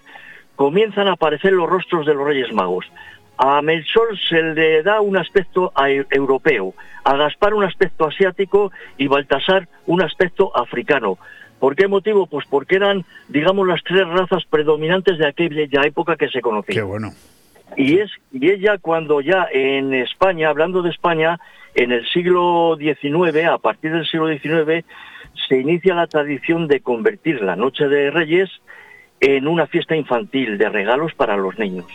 comienzan 0.54 1.08
a 1.08 1.14
aparecer 1.14 1.54
los 1.54 1.68
rostros 1.68 2.06
de 2.06 2.14
los 2.14 2.24
Reyes 2.24 2.52
Magos. 2.52 2.86
A 3.38 3.62
Melchor 3.62 4.18
se 4.28 4.42
le 4.42 4.82
da 4.82 5.00
un 5.00 5.16
aspecto 5.16 5.72
europeo, 6.10 6.74
a 7.04 7.16
Gaspar 7.16 7.54
un 7.54 7.64
aspecto 7.64 8.06
asiático 8.06 8.72
y 8.96 9.06
Baltasar 9.06 9.68
un 9.86 10.02
aspecto 10.02 10.56
africano. 10.56 11.18
¿Por 11.60 11.76
qué 11.76 11.88
motivo? 11.88 12.26
Pues 12.26 12.46
porque 12.48 12.76
eran, 12.76 13.04
digamos, 13.28 13.66
las 13.66 13.82
tres 13.84 14.06
razas 14.08 14.44
predominantes 14.44 15.18
de 15.18 15.26
aquella 15.26 15.82
época 15.82 16.16
que 16.16 16.28
se 16.28 16.40
conocía. 16.40 16.74
Qué 16.74 16.82
bueno. 16.82 17.12
Y 17.76 17.98
es 17.98 18.10
y 18.32 18.50
ella 18.50 18.78
cuando 18.78 19.20
ya 19.20 19.46
en 19.52 19.94
España, 19.94 20.48
hablando 20.48 20.82
de 20.82 20.90
España, 20.90 21.38
en 21.74 21.92
el 21.92 22.08
siglo 22.08 22.76
XIX, 22.76 23.46
a 23.46 23.58
partir 23.58 23.92
del 23.92 24.06
siglo 24.06 24.28
XIX, 24.28 24.84
se 25.48 25.58
inicia 25.58 25.94
la 25.94 26.06
tradición 26.06 26.66
de 26.66 26.80
convertir 26.80 27.40
la 27.42 27.56
Noche 27.56 27.86
de 27.88 28.10
Reyes 28.10 28.50
en 29.20 29.46
una 29.46 29.66
fiesta 29.66 29.94
infantil 29.94 30.58
de 30.58 30.68
regalos 30.68 31.14
para 31.14 31.36
los 31.36 31.58
niños. 31.58 31.86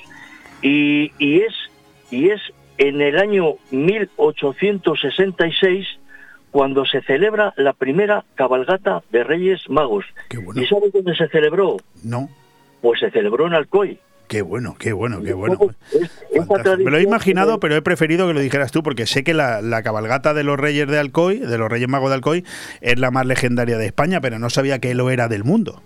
Y, 0.63 1.11
es, 1.19 1.53
y 2.09 2.29
es 2.29 2.41
en 2.77 3.01
el 3.01 3.19
año 3.19 3.55
1866 3.71 5.85
cuando 6.51 6.85
se 6.85 7.01
celebra 7.01 7.53
la 7.57 7.73
primera 7.73 8.23
cabalgata 8.35 9.03
de 9.11 9.23
Reyes 9.23 9.69
Magos. 9.69 10.05
¿Y 10.55 10.65
sabes 10.65 10.93
dónde 10.93 11.15
se 11.15 11.27
celebró? 11.27 11.77
No. 12.03 12.29
Pues 12.81 13.01
se 13.01 13.11
celebró 13.11 13.47
en 13.47 13.55
Alcoy. 13.55 13.99
Qué 14.27 14.41
bueno, 14.41 14.75
qué 14.79 14.93
bueno, 14.93 15.21
qué 15.21 15.33
bueno. 15.33 15.59
Me 16.79 16.91
lo 16.91 16.97
he 16.97 17.03
imaginado, 17.03 17.59
pero 17.59 17.75
he 17.75 17.81
preferido 17.81 18.27
que 18.27 18.33
lo 18.33 18.39
dijeras 18.39 18.71
tú, 18.71 18.81
porque 18.81 19.05
sé 19.05 19.23
que 19.23 19.33
la, 19.33 19.61
la, 19.61 19.83
cabalgata 19.83 20.33
de 20.33 20.43
los 20.43 20.57
Reyes 20.57 20.87
de 20.87 20.97
Alcoy, 20.97 21.39
de 21.39 21.57
los 21.57 21.69
Reyes 21.69 21.89
Magos 21.89 22.09
de 22.09 22.15
Alcoy, 22.15 22.45
es 22.81 22.99
la 22.99 23.11
más 23.11 23.25
legendaria 23.25 23.77
de 23.77 23.85
España, 23.85 24.21
pero 24.21 24.39
no 24.39 24.49
sabía 24.49 24.79
que 24.79 24.95
lo 24.95 25.09
era 25.09 25.27
del 25.27 25.43
mundo. 25.43 25.81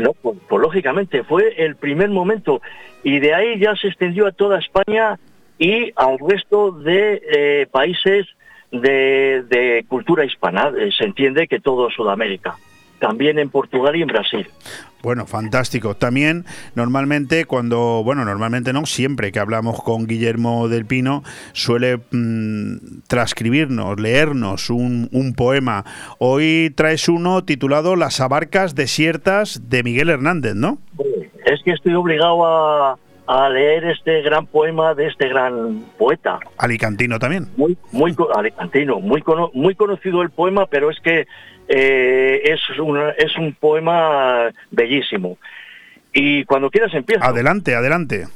No, 0.00 0.12
pues, 0.14 0.38
pues, 0.48 0.62
lógicamente 0.62 1.22
fue 1.24 1.54
el 1.56 1.76
primer 1.76 2.10
momento. 2.10 2.60
Y 3.02 3.18
de 3.20 3.34
ahí 3.34 3.58
ya 3.58 3.74
se 3.76 3.88
extendió 3.88 4.26
a 4.26 4.32
toda 4.32 4.58
España 4.58 5.18
y 5.58 5.92
al 5.96 6.18
resto 6.18 6.72
de 6.72 7.22
eh, 7.30 7.66
países 7.70 8.26
de, 8.70 9.44
de, 9.48 9.84
cultura 9.88 10.24
hispana. 10.24 10.72
Eh, 10.78 10.90
se 10.96 11.04
entiende 11.04 11.46
que 11.46 11.60
todo 11.60 11.90
Sudamérica 11.90 12.56
también 13.00 13.38
en 13.38 13.50
Portugal 13.50 13.96
y 13.96 14.02
en 14.02 14.08
Brasil. 14.08 14.46
Bueno, 15.02 15.26
fantástico. 15.26 15.96
También 15.96 16.44
normalmente 16.74 17.46
cuando, 17.46 18.02
bueno, 18.04 18.24
normalmente 18.24 18.72
no, 18.72 18.86
siempre 18.86 19.32
que 19.32 19.40
hablamos 19.40 19.82
con 19.82 20.06
Guillermo 20.06 20.68
del 20.68 20.84
Pino, 20.84 21.22
suele 21.52 21.98
mm, 22.10 23.00
transcribirnos, 23.08 23.98
leernos 23.98 24.70
un, 24.70 25.08
un, 25.10 25.34
poema. 25.34 25.84
Hoy 26.18 26.72
traes 26.76 27.08
uno 27.08 27.44
titulado 27.44 27.96
Las 27.96 28.20
abarcas 28.20 28.74
desiertas 28.74 29.70
de 29.70 29.82
Miguel 29.82 30.10
Hernández, 30.10 30.54
¿no? 30.54 30.78
Es 31.46 31.62
que 31.64 31.72
estoy 31.72 31.94
obligado 31.94 32.44
a, 32.46 32.98
a 33.30 33.48
leer 33.48 33.84
este 33.84 34.22
gran 34.22 34.46
poema 34.46 34.92
de 34.94 35.06
este 35.06 35.28
gran 35.28 35.84
poeta. 35.96 36.40
Alicantino 36.58 37.20
también. 37.20 37.46
Muy, 37.56 37.78
muy 37.92 38.14
alicantino, 38.34 38.98
muy, 38.98 39.22
muy 39.54 39.74
conocido 39.76 40.22
el 40.22 40.30
poema, 40.30 40.66
pero 40.66 40.90
es 40.90 40.98
que 41.00 41.28
eh, 41.72 42.42
es, 42.52 42.60
es 43.16 43.36
un 43.38 43.54
poema 43.54 44.50
bellísimo. 44.72 45.38
Y 46.12 46.44
cuando 46.44 46.68
quieras 46.68 46.92
empiezo. 46.94 47.22
Adelante, 47.22 47.76
adelante. 47.76 48.26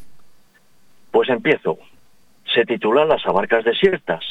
Pues 1.11 1.29
empiezo. 1.29 1.79
Se 2.55 2.65
titula 2.65 3.05
Las 3.05 3.27
abarcas 3.27 3.65
desiertas. 3.65 4.23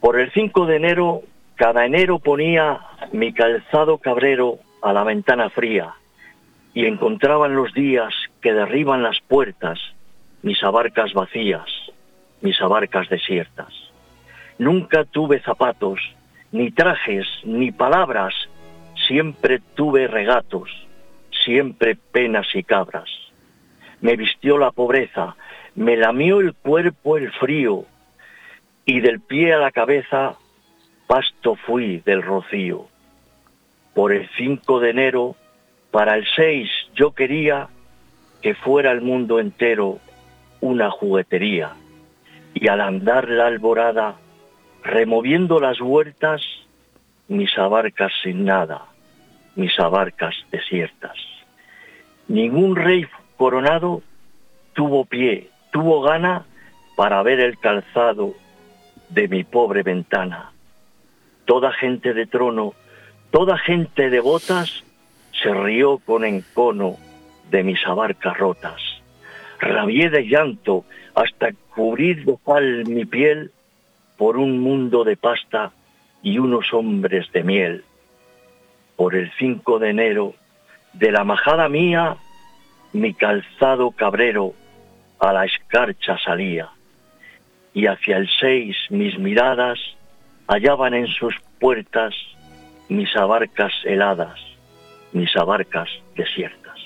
Por 0.00 0.18
el 0.18 0.32
5 0.32 0.64
de 0.64 0.76
enero, 0.76 1.20
cada 1.56 1.84
enero 1.84 2.18
ponía 2.20 2.80
mi 3.12 3.34
calzado 3.34 3.98
cabrero 3.98 4.60
a 4.80 4.94
la 4.94 5.04
ventana 5.04 5.50
fría 5.50 5.92
y 6.72 6.86
encontraban 6.86 7.54
los 7.54 7.74
días 7.74 8.14
que 8.40 8.54
derriban 8.54 9.02
las 9.02 9.20
puertas 9.20 9.78
mis 10.40 10.62
abarcas 10.62 11.12
vacías, 11.12 11.68
mis 12.40 12.58
abarcas 12.62 13.10
desiertas. 13.10 13.74
Nunca 14.56 15.04
tuve 15.04 15.40
zapatos 15.40 16.00
ni 16.52 16.70
trajes, 16.70 17.26
ni 17.44 17.70
palabras, 17.70 18.34
siempre 19.06 19.60
tuve 19.74 20.06
regatos, 20.06 20.70
siempre 21.44 21.96
penas 21.96 22.46
y 22.54 22.62
cabras. 22.62 23.08
Me 24.00 24.16
vistió 24.16 24.58
la 24.58 24.70
pobreza, 24.70 25.36
me 25.74 25.96
lamió 25.96 26.40
el 26.40 26.54
cuerpo 26.54 27.16
el 27.16 27.30
frío, 27.32 27.84
y 28.84 29.00
del 29.00 29.20
pie 29.20 29.54
a 29.54 29.58
la 29.58 29.70
cabeza 29.70 30.36
pasto 31.06 31.56
fui 31.56 31.98
del 32.04 32.22
rocío. 32.22 32.86
Por 33.94 34.12
el 34.12 34.28
5 34.36 34.80
de 34.80 34.90
enero, 34.90 35.36
para 35.90 36.14
el 36.14 36.26
6 36.36 36.68
yo 36.94 37.12
quería 37.12 37.68
que 38.42 38.54
fuera 38.54 38.90
el 38.92 39.00
mundo 39.00 39.38
entero 39.38 39.98
una 40.60 40.90
juguetería, 40.90 41.72
y 42.54 42.68
al 42.68 42.80
andar 42.80 43.28
la 43.28 43.46
alborada 43.46 44.16
removiendo 44.82 45.60
las 45.60 45.80
huertas, 45.80 46.42
mis 47.28 47.56
abarcas 47.58 48.12
sin 48.22 48.44
nada, 48.44 48.86
mis 49.56 49.78
abarcas 49.78 50.34
desiertas. 50.50 51.16
Ningún 52.28 52.76
rey 52.76 53.06
coronado 53.36 54.02
tuvo 54.72 55.04
pie, 55.04 55.50
tuvo 55.72 56.02
gana 56.02 56.44
para 56.96 57.22
ver 57.22 57.40
el 57.40 57.58
calzado 57.58 58.34
de 59.08 59.28
mi 59.28 59.44
pobre 59.44 59.82
ventana. 59.82 60.52
Toda 61.44 61.72
gente 61.72 62.14
de 62.14 62.26
trono, 62.26 62.74
toda 63.30 63.58
gente 63.58 64.10
de 64.10 64.20
botas, 64.20 64.84
se 65.32 65.52
rió 65.54 65.98
con 65.98 66.24
encono 66.24 66.96
de 67.50 67.62
mis 67.62 67.84
abarcas 67.86 68.36
rotas. 68.36 68.80
Rabié 69.58 70.10
de 70.10 70.22
llanto 70.22 70.84
hasta 71.14 71.52
cubrir 71.74 72.24
de 72.24 72.36
fal 72.44 72.84
mi 72.86 73.04
piel 73.04 73.50
por 74.20 74.36
un 74.36 74.58
mundo 74.58 75.02
de 75.02 75.16
pasta 75.16 75.72
y 76.22 76.38
unos 76.38 76.74
hombres 76.74 77.32
de 77.32 77.42
miel. 77.42 77.84
Por 78.94 79.14
el 79.14 79.32
5 79.38 79.78
de 79.78 79.88
enero, 79.88 80.34
de 80.92 81.10
la 81.10 81.24
majada 81.24 81.70
mía, 81.70 82.16
mi 82.92 83.14
calzado 83.14 83.92
cabrero 83.92 84.52
a 85.18 85.32
la 85.32 85.46
escarcha 85.46 86.18
salía, 86.18 86.68
y 87.72 87.86
hacia 87.86 88.18
el 88.18 88.28
6 88.28 88.76
mis 88.90 89.18
miradas 89.18 89.78
hallaban 90.46 90.92
en 90.92 91.06
sus 91.06 91.34
puertas 91.58 92.14
mis 92.90 93.16
abarcas 93.16 93.72
heladas, 93.84 94.38
mis 95.12 95.34
abarcas 95.34 95.88
desiertas. 96.14 96.78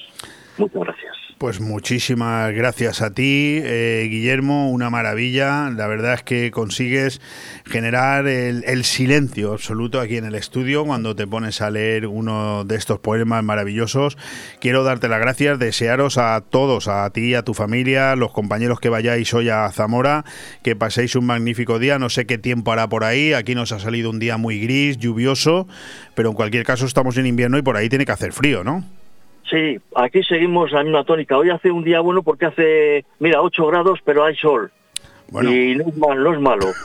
Muchas 0.56 0.84
gracias. 0.84 1.23
Pues 1.44 1.60
muchísimas 1.60 2.54
gracias 2.54 3.02
a 3.02 3.12
ti, 3.12 3.60
eh, 3.62 4.08
Guillermo, 4.10 4.70
una 4.70 4.88
maravilla. 4.88 5.68
La 5.68 5.86
verdad 5.86 6.14
es 6.14 6.22
que 6.22 6.50
consigues 6.50 7.20
generar 7.66 8.26
el, 8.26 8.84
silencio 8.84 9.52
absoluto 9.52 10.00
aquí 10.00 10.16
en 10.16 10.24
el 10.24 10.36
estudio 10.36 10.86
cuando 10.86 11.14
te 11.14 11.26
pones 11.26 11.60
a 11.60 11.68
leer 11.68 12.06
uno 12.06 12.64
de 12.64 12.76
estos 12.76 12.98
poemas 12.98 13.44
maravillosos. 13.44 14.16
Quiero 14.58 14.84
darte 14.84 15.06
las 15.06 15.20
gracias, 15.20 15.58
desearos 15.58 16.16
a 16.16 16.40
todos, 16.40 16.88
a 16.88 17.10
ti, 17.10 17.34
a 17.34 17.42
tu 17.42 17.52
familia, 17.52 18.16
los 18.16 18.32
compañeros 18.32 18.80
que 18.80 18.88
vayáis 18.88 19.34
hoy 19.34 19.50
a 19.50 19.70
Zamora, 19.70 20.24
que 20.62 20.76
paséis 20.76 21.14
un 21.14 21.26
magnífico 21.26 21.78
día. 21.78 21.98
No 21.98 22.08
sé 22.08 22.24
qué 22.24 22.38
tiempo 22.38 22.72
hará 22.72 22.88
por 22.88 23.04
ahí, 23.04 23.34
aquí 23.34 23.54
nos 23.54 23.70
ha 23.72 23.80
salido 23.80 24.08
un 24.08 24.18
día 24.18 24.38
muy 24.38 24.60
gris, 24.60 24.96
lluvioso, 24.96 25.68
pero 26.14 26.30
en 26.30 26.36
cualquier 26.36 26.64
caso 26.64 26.86
estamos 26.86 27.18
en 27.18 27.26
invierno 27.26 27.58
y 27.58 27.62
por 27.62 27.76
ahí 27.76 27.90
tiene 27.90 28.06
que 28.06 28.12
hacer 28.12 28.32
frío, 28.32 28.64
¿no? 28.64 29.03
Sí, 29.50 29.78
aquí 29.94 30.22
seguimos 30.22 30.72
la 30.72 30.82
misma 30.82 31.04
tónica. 31.04 31.36
Hoy 31.36 31.50
hace 31.50 31.70
un 31.70 31.84
día 31.84 32.00
bueno 32.00 32.22
porque 32.22 32.46
hace, 32.46 33.04
mira, 33.18 33.42
8 33.42 33.66
grados, 33.66 34.00
pero 34.04 34.24
hay 34.24 34.36
sol. 34.36 34.70
Y 35.30 35.74
no 35.74 35.88
es, 35.88 35.96
mal, 35.96 36.22
no 36.22 36.32
es 36.32 36.40
malo. 36.40 36.66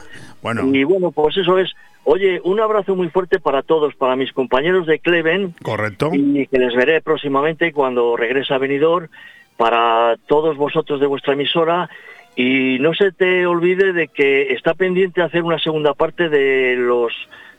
Bueno. 0.41 0.73
Y 0.73 0.85
bueno, 0.85 1.11
pues 1.11 1.35
eso 1.35 1.57
es. 1.57 1.69
Oye, 2.05 2.39
un 2.45 2.61
abrazo 2.61 2.95
muy 2.95 3.09
fuerte 3.09 3.41
para 3.41 3.61
todos, 3.61 3.93
para 3.95 4.15
mis 4.15 4.31
compañeros 4.31 4.87
de 4.87 4.99
Cleven. 4.99 5.53
Correcto. 5.61 6.11
Y 6.13 6.47
que 6.47 6.57
les 6.57 6.73
veré 6.75 7.01
próximamente 7.01 7.73
cuando 7.73 8.15
regrese 8.15 8.53
a 8.53 8.57
Benidorm. 8.57 9.09
Para 9.57 10.15
todos 10.27 10.55
vosotros 10.55 11.01
de 11.01 11.07
vuestra 11.07 11.33
emisora. 11.33 11.89
Y 12.37 12.77
no 12.79 12.93
se 12.93 13.11
te 13.11 13.45
olvide 13.45 13.91
de 13.91 14.07
que 14.07 14.53
está 14.53 14.75
pendiente 14.75 15.21
hacer 15.21 15.43
una 15.43 15.59
segunda 15.59 15.93
parte 15.93 16.29
de 16.29 16.77
los 16.77 17.11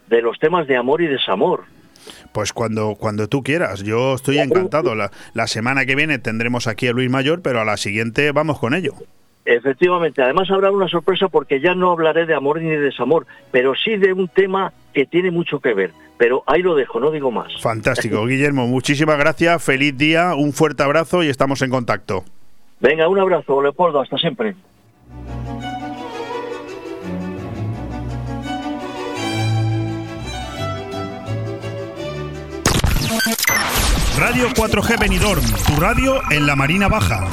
de 0.06 0.22
los 0.22 0.38
temas 0.38 0.66
de 0.66 0.78
amor 0.78 1.02
y 1.02 1.06
desamor. 1.06 1.64
Pues 2.32 2.52
cuando, 2.52 2.94
cuando 2.94 3.28
tú 3.28 3.42
quieras, 3.42 3.82
yo 3.82 4.14
estoy 4.14 4.38
encantado. 4.38 4.94
La, 4.94 5.10
la 5.34 5.46
semana 5.46 5.86
que 5.86 5.94
viene 5.94 6.18
tendremos 6.18 6.66
aquí 6.66 6.88
a 6.88 6.92
Luis 6.92 7.10
Mayor, 7.10 7.42
pero 7.42 7.60
a 7.60 7.64
la 7.64 7.76
siguiente 7.76 8.32
vamos 8.32 8.58
con 8.58 8.74
ello. 8.74 8.94
Efectivamente, 9.44 10.22
además 10.22 10.50
habrá 10.50 10.70
una 10.70 10.86
sorpresa 10.88 11.28
porque 11.28 11.60
ya 11.60 11.74
no 11.74 11.90
hablaré 11.90 12.26
de 12.26 12.34
amor 12.34 12.60
ni 12.60 12.68
de 12.68 12.78
desamor, 12.78 13.26
pero 13.50 13.74
sí 13.74 13.96
de 13.96 14.12
un 14.12 14.28
tema 14.28 14.72
que 14.92 15.06
tiene 15.06 15.30
mucho 15.30 15.60
que 15.60 15.72
ver. 15.72 15.92
Pero 16.18 16.44
ahí 16.46 16.62
lo 16.62 16.74
dejo, 16.74 17.00
no 17.00 17.10
digo 17.10 17.30
más. 17.30 17.60
Fantástico, 17.60 18.26
Guillermo, 18.26 18.66
muchísimas 18.66 19.18
gracias, 19.18 19.62
feliz 19.62 19.96
día, 19.96 20.34
un 20.34 20.52
fuerte 20.52 20.82
abrazo 20.82 21.22
y 21.24 21.28
estamos 21.28 21.62
en 21.62 21.70
contacto. 21.70 22.24
Venga, 22.80 23.08
un 23.08 23.18
abrazo, 23.18 23.62
Leopoldo, 23.62 24.00
hasta 24.00 24.18
siempre. 24.18 24.54
Radio 34.20 34.50
4G 34.50 34.98
Benidorm, 34.98 35.42
tu 35.66 35.80
radio 35.80 36.20
en 36.30 36.46
la 36.46 36.54
Marina 36.54 36.88
Baja. 36.88 37.26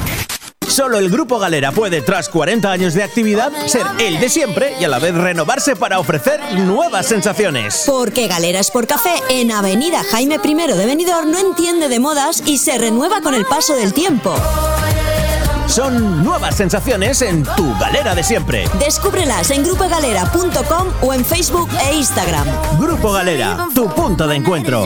Solo 0.66 0.96
el 0.98 1.10
Grupo 1.10 1.38
Galera 1.38 1.70
puede, 1.70 2.00
tras 2.00 2.30
40 2.30 2.72
años 2.72 2.94
de 2.94 3.02
actividad, 3.02 3.52
ser 3.66 3.82
el 3.98 4.18
de 4.18 4.30
siempre 4.30 4.72
y 4.80 4.84
a 4.84 4.88
la 4.88 4.98
vez 4.98 5.14
renovarse 5.14 5.76
para 5.76 5.98
ofrecer 5.98 6.40
nuevas 6.54 7.06
sensaciones. 7.06 7.84
Porque 7.86 8.26
Galeras 8.26 8.70
por 8.70 8.86
Café 8.86 9.12
en 9.28 9.52
Avenida 9.52 10.02
Jaime 10.10 10.40
I 10.42 10.54
de 10.54 10.86
Benidorm 10.86 11.30
no 11.30 11.38
entiende 11.38 11.90
de 11.90 12.00
modas 12.00 12.42
y 12.46 12.56
se 12.56 12.78
renueva 12.78 13.20
con 13.20 13.34
el 13.34 13.44
paso 13.44 13.76
del 13.76 13.92
tiempo. 13.92 14.34
Son 15.68 16.24
nuevas 16.24 16.56
sensaciones 16.56 17.22
en 17.22 17.44
tu 17.44 17.78
galera 17.78 18.14
de 18.14 18.22
siempre. 18.22 18.64
Descúbrelas 18.78 19.50
en 19.50 19.62
grupogalera.com 19.62 20.88
o 21.02 21.12
en 21.12 21.24
Facebook 21.24 21.68
e 21.88 21.96
Instagram. 21.96 22.46
Grupo 22.80 23.12
Galera, 23.12 23.68
tu 23.74 23.88
punto 23.90 24.26
de 24.26 24.36
encuentro. 24.36 24.84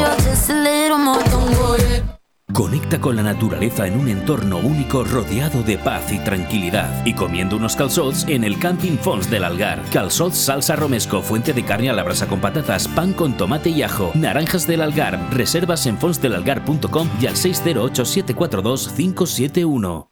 Conecta 2.52 3.00
con 3.00 3.14
la 3.16 3.22
naturaleza 3.22 3.86
en 3.86 3.98
un 3.98 4.08
entorno 4.08 4.58
único 4.58 5.04
rodeado 5.04 5.62
de 5.62 5.78
paz 5.78 6.12
y 6.12 6.18
tranquilidad 6.18 7.06
y 7.06 7.14
comiendo 7.14 7.56
unos 7.56 7.76
calzots 7.76 8.26
en 8.28 8.44
el 8.44 8.58
Camping 8.58 8.98
Fons 8.98 9.30
del 9.30 9.44
Algar. 9.44 9.80
Calzots 9.90 10.36
salsa 10.36 10.76
romesco, 10.76 11.22
fuente 11.22 11.54
de 11.54 11.64
carne 11.64 11.88
a 11.88 11.94
la 11.94 12.02
brasa 12.02 12.26
con 12.26 12.40
patatas, 12.40 12.88
pan 12.88 13.14
con 13.14 13.38
tomate 13.38 13.70
y 13.70 13.82
ajo, 13.82 14.10
naranjas 14.14 14.66
del 14.66 14.82
Algar. 14.82 15.32
Reservas 15.32 15.86
en 15.86 15.96
fonsdelalgar.com 15.96 17.08
y 17.20 17.26
al 17.26 17.36
608-742-571. 17.36 20.11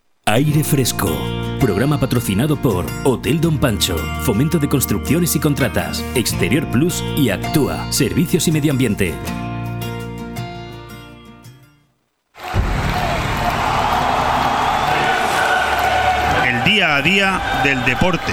Aire 0.27 0.63
Fresco. 0.63 1.09
Programa 1.59 1.99
patrocinado 1.99 2.55
por 2.55 2.85
Hotel 3.03 3.41
Don 3.41 3.57
Pancho, 3.57 3.97
Fomento 4.21 4.59
de 4.59 4.69
Construcciones 4.69 5.35
y 5.35 5.39
Contratas, 5.39 6.05
Exterior 6.15 6.69
Plus 6.69 7.03
y 7.17 7.29
Actúa, 7.31 7.91
Servicios 7.91 8.47
y 8.47 8.51
Medio 8.51 8.71
Ambiente. 8.71 9.15
El 16.45 16.63
día 16.65 16.97
a 16.97 17.01
día 17.01 17.41
del 17.63 17.83
deporte. 17.83 18.31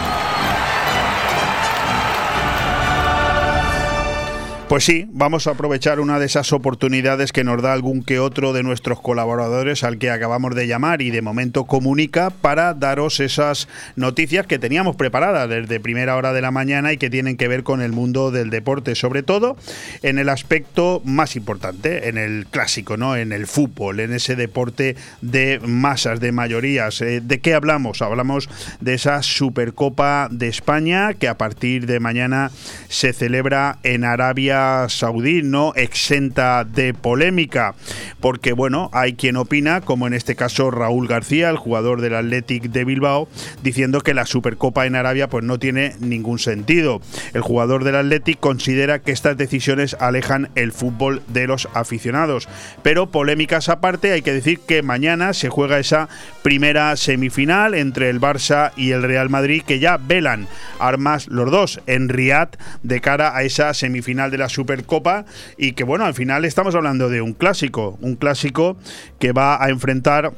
Pues 4.68 4.84
sí, 4.84 5.08
vamos 5.10 5.46
a 5.46 5.52
aprovechar 5.52 5.98
una 5.98 6.18
de 6.18 6.26
esas 6.26 6.52
oportunidades 6.52 7.32
que 7.32 7.42
nos 7.42 7.62
da 7.62 7.72
algún 7.72 8.02
que 8.02 8.20
otro 8.20 8.52
de 8.52 8.62
nuestros 8.62 9.00
colaboradores 9.00 9.82
al 9.82 9.96
que 9.96 10.10
acabamos 10.10 10.54
de 10.54 10.66
llamar 10.66 11.00
y 11.00 11.08
de 11.08 11.22
momento 11.22 11.64
comunica 11.64 12.28
para 12.28 12.74
daros 12.74 13.18
esas 13.20 13.66
noticias 13.96 14.46
que 14.46 14.58
teníamos 14.58 14.94
preparadas 14.94 15.48
desde 15.48 15.80
primera 15.80 16.16
hora 16.16 16.34
de 16.34 16.42
la 16.42 16.50
mañana 16.50 16.92
y 16.92 16.98
que 16.98 17.08
tienen 17.08 17.38
que 17.38 17.48
ver 17.48 17.62
con 17.62 17.80
el 17.80 17.92
mundo 17.92 18.30
del 18.30 18.50
deporte, 18.50 18.94
sobre 18.94 19.22
todo 19.22 19.56
en 20.02 20.18
el 20.18 20.28
aspecto 20.28 21.00
más 21.02 21.34
importante, 21.34 22.10
en 22.10 22.18
el 22.18 22.46
clásico, 22.46 22.98
¿no? 22.98 23.16
En 23.16 23.32
el 23.32 23.46
fútbol, 23.46 24.00
en 24.00 24.12
ese 24.12 24.36
deporte 24.36 24.96
de 25.22 25.60
masas, 25.64 26.20
de 26.20 26.30
mayorías. 26.30 27.00
Eh, 27.00 27.22
¿De 27.22 27.40
qué 27.40 27.54
hablamos? 27.54 28.02
Hablamos 28.02 28.50
de 28.80 28.92
esa 28.92 29.22
Supercopa 29.22 30.28
de 30.30 30.48
España 30.48 31.14
que 31.14 31.26
a 31.26 31.38
partir 31.38 31.86
de 31.86 32.00
mañana 32.00 32.50
se 32.88 33.14
celebra 33.14 33.78
en 33.82 34.04
Arabia 34.04 34.57
Saudí, 34.88 35.42
no 35.42 35.72
exenta 35.74 36.64
de 36.64 36.94
polémica, 36.94 37.74
porque 38.20 38.52
bueno, 38.52 38.90
hay 38.92 39.14
quien 39.14 39.36
opina, 39.36 39.80
como 39.80 40.06
en 40.06 40.14
este 40.14 40.36
caso 40.36 40.70
Raúl 40.70 41.08
García, 41.08 41.50
el 41.50 41.56
jugador 41.56 42.00
del 42.00 42.14
Athletic 42.14 42.64
de 42.64 42.84
Bilbao, 42.84 43.28
diciendo 43.62 44.00
que 44.00 44.14
la 44.14 44.26
Supercopa 44.26 44.86
en 44.86 44.96
Arabia 44.96 45.28
pues 45.28 45.44
no 45.44 45.58
tiene 45.58 45.94
ningún 46.00 46.38
sentido. 46.38 47.00
El 47.34 47.42
jugador 47.42 47.84
del 47.84 47.96
Athletic 47.96 48.40
considera 48.40 49.00
que 49.00 49.12
estas 49.12 49.36
decisiones 49.36 49.96
alejan 50.00 50.50
el 50.54 50.72
fútbol 50.72 51.22
de 51.28 51.46
los 51.46 51.68
aficionados, 51.74 52.48
pero 52.82 53.10
polémicas 53.10 53.68
aparte, 53.68 54.12
hay 54.12 54.22
que 54.22 54.32
decir 54.32 54.60
que 54.60 54.82
mañana 54.82 55.32
se 55.32 55.48
juega 55.48 55.78
esa 55.78 56.08
primera 56.42 56.96
semifinal 56.96 57.74
entre 57.74 58.10
el 58.10 58.20
Barça 58.20 58.72
y 58.76 58.92
el 58.92 59.02
Real 59.02 59.28
Madrid 59.28 59.62
que 59.66 59.78
ya 59.78 59.96
velan 59.96 60.48
armas 60.78 61.26
los 61.28 61.50
dos 61.50 61.80
en 61.86 62.08
Riyadh 62.08 62.56
de 62.82 63.00
cara 63.00 63.36
a 63.36 63.42
esa 63.42 63.74
semifinal 63.74 64.30
de 64.30 64.38
la 64.38 64.47
Supercopa 64.48 65.24
y 65.56 65.72
que 65.72 65.84
bueno, 65.84 66.04
al 66.04 66.14
final 66.14 66.44
estamos 66.44 66.74
hablando 66.74 67.08
de 67.08 67.20
un 67.20 67.32
clásico, 67.32 67.98
un 68.00 68.16
clásico 68.16 68.76
que 69.18 69.32
va 69.32 69.62
a 69.62 69.68
enfrentar 69.70 70.32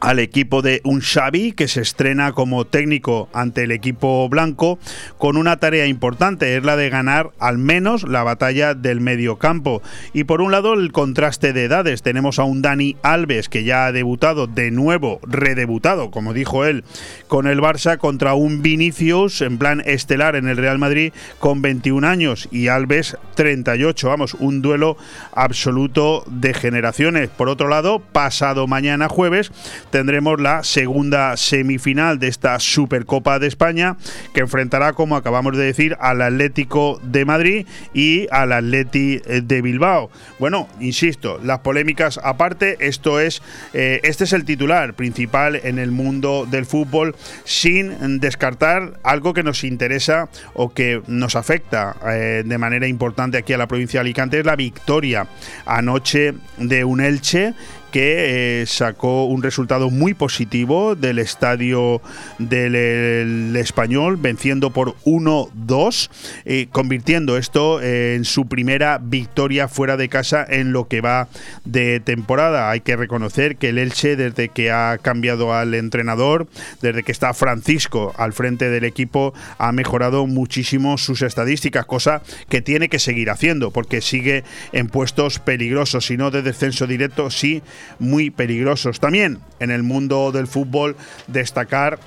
al 0.00 0.18
equipo 0.18 0.62
de 0.62 0.80
un 0.84 1.00
Xavi 1.00 1.52
que 1.52 1.68
se 1.68 1.80
estrena 1.80 2.32
como 2.32 2.66
técnico 2.66 3.28
ante 3.32 3.64
el 3.64 3.72
equipo 3.72 4.28
blanco 4.28 4.78
con 5.18 5.36
una 5.36 5.56
tarea 5.58 5.86
importante, 5.86 6.56
es 6.56 6.64
la 6.64 6.76
de 6.76 6.90
ganar 6.90 7.30
al 7.38 7.58
menos 7.58 8.02
la 8.02 8.22
batalla 8.22 8.74
del 8.74 9.00
medio 9.00 9.36
campo. 9.36 9.82
Y 10.12 10.24
por 10.24 10.40
un 10.40 10.52
lado 10.52 10.74
el 10.74 10.92
contraste 10.92 11.52
de 11.52 11.64
edades, 11.64 12.02
tenemos 12.02 12.38
a 12.38 12.44
un 12.44 12.62
Dani 12.62 12.96
Alves 13.02 13.48
que 13.48 13.64
ya 13.64 13.86
ha 13.86 13.92
debutado 13.92 14.46
de 14.46 14.70
nuevo, 14.70 15.20
redebutado, 15.22 16.10
como 16.10 16.32
dijo 16.32 16.64
él, 16.64 16.84
con 17.28 17.46
el 17.46 17.60
Barça 17.60 17.98
contra 17.98 18.34
un 18.34 18.62
Vinicius 18.62 19.40
en 19.40 19.58
plan 19.58 19.82
estelar 19.84 20.36
en 20.36 20.48
el 20.48 20.56
Real 20.56 20.78
Madrid 20.78 21.12
con 21.38 21.62
21 21.62 22.06
años 22.06 22.48
y 22.50 22.68
Alves 22.68 23.16
38, 23.34 24.08
vamos, 24.08 24.34
un 24.34 24.62
duelo 24.62 24.96
absoluto 25.32 26.24
de 26.26 26.54
generaciones. 26.54 27.28
Por 27.28 27.48
otro 27.48 27.68
lado, 27.68 28.00
pasado 28.00 28.66
mañana 28.66 29.08
jueves 29.08 29.50
tendremos 29.90 30.40
la 30.40 30.64
segunda 30.64 31.36
semifinal 31.36 32.18
de 32.18 32.28
esta 32.28 32.58
Supercopa 32.58 33.38
de 33.38 33.46
España 33.46 33.96
que 34.32 34.40
enfrentará, 34.40 34.92
como 34.92 35.16
acabamos 35.16 35.56
de 35.56 35.64
decir, 35.64 35.96
al 36.00 36.22
Atlético 36.22 37.00
de 37.02 37.24
Madrid 37.24 37.66
y 37.94 38.26
al 38.30 38.52
Atleti 38.52 39.18
de 39.18 39.62
Bilbao. 39.62 40.10
Bueno, 40.38 40.68
insisto, 40.80 41.40
las 41.42 41.60
polémicas 41.60 42.20
aparte, 42.22 42.76
esto 42.80 43.20
es, 43.20 43.42
eh, 43.72 44.00
este 44.02 44.24
es 44.24 44.32
el 44.32 44.44
titular 44.44 44.94
principal 44.94 45.60
en 45.62 45.78
el 45.78 45.90
mundo 45.90 46.46
del 46.50 46.66
fútbol, 46.66 47.14
sin 47.44 48.20
descartar 48.20 48.98
algo 49.02 49.34
que 49.34 49.42
nos 49.42 49.64
interesa 49.64 50.28
o 50.54 50.72
que 50.72 51.02
nos 51.06 51.36
afecta 51.36 51.96
eh, 52.06 52.42
de 52.44 52.58
manera 52.58 52.86
importante 52.86 53.38
aquí 53.38 53.52
a 53.52 53.58
la 53.58 53.66
provincia 53.66 53.98
de 53.98 54.02
Alicante, 54.02 54.40
es 54.40 54.46
la 54.46 54.56
victoria 54.56 55.26
anoche 55.64 56.34
de 56.58 56.84
un 56.84 57.00
Elche 57.00 57.54
que 57.90 58.62
eh, 58.62 58.66
sacó 58.66 59.26
un 59.26 59.42
resultado 59.42 59.90
muy 59.90 60.14
positivo 60.14 60.94
del 60.94 61.18
estadio 61.18 62.00
del 62.38 62.74
el 62.74 63.56
español, 63.56 64.16
venciendo 64.16 64.70
por 64.70 64.96
1-2, 65.04 66.10
eh, 66.44 66.68
convirtiendo 66.70 67.36
esto 67.36 67.80
en 67.82 68.24
su 68.24 68.46
primera 68.46 68.98
victoria 69.02 69.68
fuera 69.68 69.96
de 69.96 70.08
casa 70.08 70.44
en 70.48 70.72
lo 70.72 70.88
que 70.88 71.00
va 71.00 71.28
de 71.64 72.00
temporada. 72.00 72.70
Hay 72.70 72.80
que 72.80 72.96
reconocer 72.96 73.56
que 73.56 73.70
el 73.70 73.78
Elche, 73.78 74.16
desde 74.16 74.48
que 74.48 74.70
ha 74.70 74.98
cambiado 74.98 75.54
al 75.54 75.74
entrenador, 75.74 76.46
desde 76.82 77.02
que 77.02 77.12
está 77.12 77.34
Francisco 77.34 78.14
al 78.16 78.32
frente 78.32 78.70
del 78.70 78.84
equipo, 78.84 79.34
ha 79.58 79.72
mejorado 79.72 80.26
muchísimo 80.26 80.98
sus 80.98 81.22
estadísticas, 81.22 81.86
cosa 81.86 82.22
que 82.48 82.62
tiene 82.62 82.88
que 82.88 82.98
seguir 82.98 83.30
haciendo, 83.30 83.70
porque 83.70 84.00
sigue 84.00 84.44
en 84.72 84.88
puestos 84.88 85.38
peligrosos, 85.38 86.06
si 86.06 86.16
no 86.16 86.30
de 86.30 86.42
descenso 86.42 86.86
directo, 86.86 87.30
sí 87.30 87.62
muy 87.98 88.30
peligrosos. 88.30 89.00
También 89.00 89.40
en 89.60 89.70
el 89.70 89.82
mundo 89.82 90.32
del 90.32 90.46
fútbol 90.46 90.96
destacar 91.26 91.98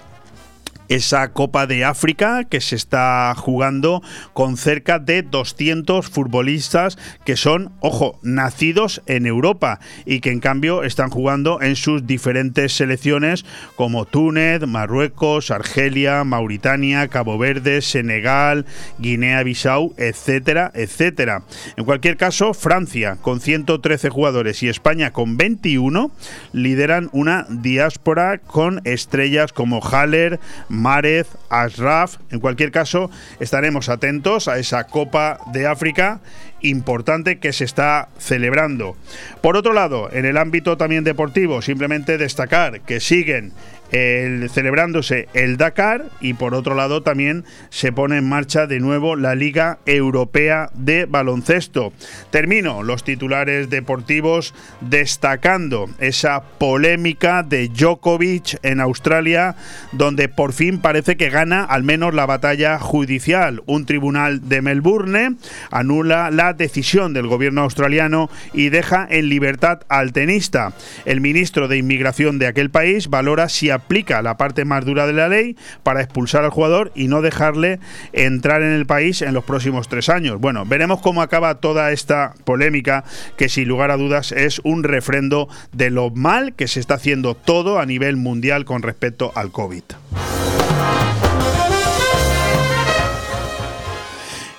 esa 0.89 1.31
Copa 1.31 1.67
de 1.67 1.85
África 1.85 2.43
que 2.43 2.61
se 2.61 2.75
está 2.75 3.33
jugando 3.37 4.01
con 4.33 4.57
cerca 4.57 4.99
de 4.99 5.21
200 5.21 6.09
futbolistas 6.09 6.97
que 7.25 7.37
son, 7.37 7.71
ojo, 7.79 8.19
nacidos 8.21 9.01
en 9.05 9.25
Europa 9.25 9.79
y 10.05 10.19
que 10.19 10.31
en 10.31 10.39
cambio 10.39 10.83
están 10.83 11.09
jugando 11.09 11.61
en 11.61 11.75
sus 11.75 12.05
diferentes 12.05 12.73
selecciones 12.73 13.45
como 13.75 14.05
Túnez, 14.05 14.65
Marruecos, 14.67 15.51
Argelia, 15.51 16.23
Mauritania, 16.23 17.07
Cabo 17.07 17.37
Verde, 17.37 17.81
Senegal, 17.81 18.65
Guinea-Bissau, 18.97 19.93
etcétera, 19.97 20.71
etcétera. 20.73 21.43
En 21.77 21.85
cualquier 21.85 22.17
caso, 22.17 22.53
Francia 22.53 23.17
con 23.21 23.39
113 23.39 24.09
jugadores 24.09 24.63
y 24.63 24.69
España 24.69 25.11
con 25.11 25.37
21 25.37 26.11
lideran 26.53 27.09
una 27.11 27.45
diáspora 27.49 28.39
con 28.39 28.81
estrellas 28.85 29.53
como 29.53 29.81
Haller, 29.81 30.39
Márez, 30.79 31.27
Ashraf. 31.49 32.17
En 32.31 32.39
cualquier 32.39 32.71
caso, 32.71 33.11
estaremos 33.39 33.89
atentos 33.89 34.47
a 34.47 34.57
esa 34.57 34.85
Copa 34.85 35.39
de 35.51 35.67
África 35.67 36.21
importante 36.61 37.39
que 37.39 37.53
se 37.53 37.63
está 37.63 38.09
celebrando. 38.17 38.97
Por 39.41 39.55
otro 39.55 39.73
lado, 39.73 40.09
en 40.11 40.25
el 40.25 40.37
ámbito 40.37 40.77
también 40.77 41.03
deportivo, 41.03 41.61
simplemente 41.61 42.17
destacar 42.17 42.81
que 42.81 42.99
siguen 42.99 43.53
el, 43.91 44.49
celebrándose 44.49 45.27
el 45.33 45.57
Dakar 45.57 46.05
y 46.21 46.33
por 46.33 46.53
otro 46.53 46.75
lado 46.75 47.01
también 47.03 47.45
se 47.69 47.91
pone 47.91 48.17
en 48.17 48.27
marcha 48.27 48.67
de 48.67 48.79
nuevo 48.79 49.15
la 49.15 49.35
Liga 49.35 49.79
Europea 49.85 50.69
de 50.73 51.05
Baloncesto. 51.05 51.93
Termino 52.29 52.83
los 52.83 53.03
titulares 53.03 53.69
deportivos 53.69 54.53
destacando 54.81 55.89
esa 55.99 56.41
polémica 56.41 57.43
de 57.43 57.69
Djokovic 57.69 58.59
en 58.63 58.79
Australia 58.79 59.55
donde 59.91 60.29
por 60.29 60.53
fin 60.53 60.79
parece 60.79 61.17
que 61.17 61.29
gana 61.29 61.63
al 61.63 61.83
menos 61.83 62.13
la 62.13 62.25
batalla 62.25 62.79
judicial. 62.79 63.61
Un 63.65 63.85
tribunal 63.85 64.47
de 64.47 64.61
Melbourne 64.61 65.35
anula 65.71 66.31
la 66.31 66.53
decisión 66.53 67.13
del 67.13 67.27
gobierno 67.27 67.61
australiano 67.61 68.29
y 68.53 68.69
deja 68.69 69.07
en 69.09 69.29
libertad 69.29 69.81
al 69.89 70.13
tenista. 70.13 70.73
El 71.05 71.21
ministro 71.21 71.67
de 71.67 71.77
Inmigración 71.77 72.39
de 72.39 72.47
aquel 72.47 72.69
país 72.69 73.09
valora 73.09 73.49
si 73.49 73.69
aplica 73.79 74.21
la 74.21 74.37
parte 74.37 74.65
más 74.65 74.85
dura 74.85 75.07
de 75.07 75.13
la 75.13 75.27
ley 75.27 75.57
para 75.83 76.01
expulsar 76.01 76.43
al 76.43 76.51
jugador 76.51 76.91
y 76.95 77.07
no 77.07 77.21
dejarle 77.21 77.79
entrar 78.13 78.61
en 78.61 78.71
el 78.71 78.85
país 78.85 79.21
en 79.21 79.33
los 79.33 79.43
próximos 79.43 79.87
tres 79.87 80.09
años. 80.09 80.39
Bueno, 80.39 80.65
veremos 80.65 81.01
cómo 81.01 81.21
acaba 81.21 81.55
toda 81.55 81.91
esta 81.91 82.33
polémica 82.43 83.03
que 83.37 83.49
sin 83.49 83.67
lugar 83.67 83.91
a 83.91 83.97
dudas 83.97 84.31
es 84.31 84.59
un 84.63 84.83
refrendo 84.83 85.47
de 85.71 85.89
lo 85.89 86.09
mal 86.09 86.53
que 86.53 86.67
se 86.67 86.79
está 86.79 86.95
haciendo 86.95 87.35
todo 87.35 87.79
a 87.79 87.85
nivel 87.85 88.17
mundial 88.17 88.65
con 88.65 88.83
respecto 88.83 89.31
al 89.35 89.51
COVID. 89.51 89.83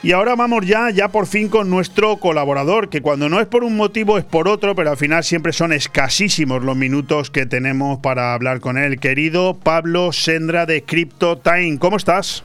Y 0.02 0.12
ahora 0.12 0.34
vamos 0.34 0.64
ya, 0.64 0.88
ya 0.88 1.08
por 1.08 1.26
fin 1.26 1.50
con 1.50 1.68
nuestro 1.68 2.16
colaborador, 2.16 2.88
que 2.88 3.02
cuando 3.02 3.28
no 3.28 3.38
es 3.38 3.46
por 3.46 3.64
un 3.64 3.76
motivo 3.76 4.16
es 4.16 4.24
por 4.24 4.48
otro, 4.48 4.74
pero 4.74 4.90
al 4.90 4.96
final 4.96 5.24
siempre 5.24 5.52
son 5.52 5.74
escasísimos 5.74 6.64
los 6.64 6.74
minutos 6.74 7.30
que 7.30 7.44
tenemos 7.44 7.98
para 7.98 8.32
hablar 8.32 8.60
con 8.60 8.78
él. 8.78 8.98
Querido 8.98 9.58
Pablo 9.62 10.12
Sendra 10.12 10.64
de 10.64 10.84
Crypto 10.84 11.36
Time, 11.36 11.78
¿cómo 11.78 11.98
estás? 11.98 12.44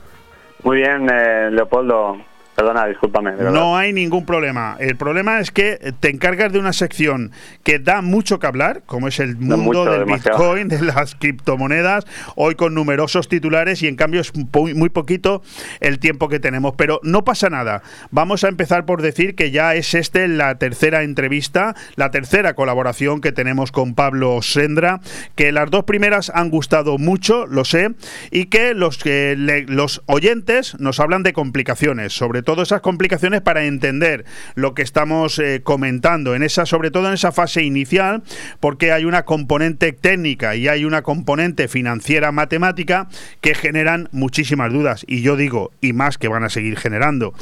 Muy 0.64 0.78
bien, 0.78 1.08
eh, 1.10 1.48
Leopoldo. 1.50 2.18
Perdona, 2.56 2.86
discúlpame. 2.86 3.32
no 3.32 3.76
hay 3.76 3.92
ningún 3.92 4.24
problema. 4.24 4.76
El 4.80 4.96
problema 4.96 5.40
es 5.40 5.50
que 5.50 5.92
te 6.00 6.08
encargas 6.08 6.50
de 6.54 6.58
una 6.58 6.72
sección 6.72 7.30
que 7.62 7.78
da 7.78 8.00
mucho 8.00 8.38
que 8.38 8.46
hablar, 8.46 8.82
como 8.86 9.08
es 9.08 9.20
el 9.20 9.36
mundo 9.36 9.84
del 9.84 10.06
Bitcoin, 10.06 10.68
de 10.68 10.80
las 10.80 11.14
criptomonedas, 11.16 12.06
hoy 12.34 12.54
con 12.54 12.72
numerosos 12.72 13.28
titulares 13.28 13.82
y 13.82 13.88
en 13.88 13.96
cambio 13.96 14.22
es 14.22 14.32
muy 14.34 14.88
poquito 14.88 15.42
el 15.80 15.98
tiempo 15.98 16.30
que 16.30 16.40
tenemos. 16.40 16.74
Pero 16.78 16.98
no 17.02 17.24
pasa 17.24 17.50
nada. 17.50 17.82
Vamos 18.10 18.42
a 18.42 18.48
empezar 18.48 18.86
por 18.86 19.02
decir 19.02 19.34
que 19.34 19.50
ya 19.50 19.74
es 19.74 19.92
este 19.92 20.26
la 20.26 20.54
tercera 20.54 21.02
entrevista, 21.02 21.74
la 21.96 22.10
tercera 22.10 22.54
colaboración 22.54 23.20
que 23.20 23.32
tenemos 23.32 23.70
con 23.70 23.94
Pablo 23.94 24.40
Sendra, 24.40 25.00
que 25.34 25.52
las 25.52 25.70
dos 25.70 25.84
primeras 25.84 26.32
han 26.34 26.48
gustado 26.48 26.96
mucho, 26.96 27.46
lo 27.46 27.66
sé, 27.66 27.90
y 28.30 28.46
que 28.46 28.72
los, 28.72 28.96
que 28.96 29.34
los 29.68 30.02
oyentes 30.06 30.80
nos 30.80 31.00
hablan 31.00 31.22
de 31.22 31.34
complicaciones, 31.34 32.14
sobre 32.14 32.45
todas 32.46 32.68
esas 32.68 32.80
complicaciones 32.80 33.42
para 33.42 33.64
entender 33.64 34.24
lo 34.54 34.72
que 34.72 34.80
estamos 34.80 35.38
eh, 35.38 35.60
comentando, 35.62 36.34
en 36.34 36.42
esa, 36.42 36.64
sobre 36.64 36.90
todo 36.90 37.08
en 37.08 37.14
esa 37.14 37.32
fase 37.32 37.62
inicial, 37.62 38.22
porque 38.60 38.92
hay 38.92 39.04
una 39.04 39.24
componente 39.24 39.92
técnica 39.92 40.56
y 40.56 40.68
hay 40.68 40.86
una 40.86 41.02
componente 41.02 41.68
financiera 41.68 42.32
matemática 42.32 43.08
que 43.42 43.54
generan 43.54 44.08
muchísimas 44.12 44.72
dudas. 44.72 45.04
Y 45.08 45.20
yo 45.20 45.36
digo, 45.36 45.72
y 45.80 45.92
más 45.92 46.16
que 46.16 46.28
van 46.28 46.44
a 46.44 46.48
seguir 46.48 46.78
generando. 46.78 47.34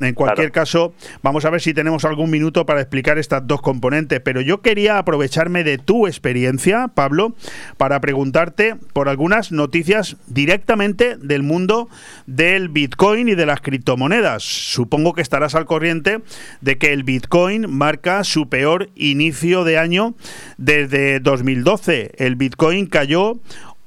en 0.00 0.14
cualquier 0.14 0.52
caso, 0.52 0.94
vamos 1.22 1.44
a 1.44 1.50
ver 1.50 1.60
si 1.60 1.74
tenemos 1.74 2.04
algún 2.04 2.30
minuto 2.30 2.64
para 2.64 2.80
explicar 2.80 3.18
estas 3.18 3.46
dos 3.46 3.60
componentes. 3.60 4.20
Pero 4.20 4.40
yo 4.40 4.62
quería 4.62 4.98
aprovecharme 4.98 5.64
de 5.64 5.78
tu 5.78 6.06
experiencia, 6.06 6.88
Pablo, 6.94 7.34
para 7.76 8.00
preguntarte 8.00 8.76
por 8.92 9.08
algunas 9.08 9.50
noticias 9.50 10.16
directamente 10.28 11.16
del 11.16 11.42
mundo 11.42 11.88
del 12.26 12.68
Bitcoin 12.68 13.28
y 13.28 13.34
de 13.34 13.46
las 13.46 13.60
criptomonedas 13.60 14.43
supongo 14.44 15.12
que 15.12 15.22
estarás 15.22 15.54
al 15.54 15.66
corriente 15.66 16.20
de 16.60 16.78
que 16.78 16.92
el 16.92 17.02
Bitcoin 17.02 17.66
marca 17.68 18.24
su 18.24 18.48
peor 18.48 18.88
inicio 18.94 19.64
de 19.64 19.78
año 19.78 20.14
desde 20.58 21.20
2012. 21.20 22.12
El 22.18 22.36
Bitcoin 22.36 22.86
cayó 22.86 23.34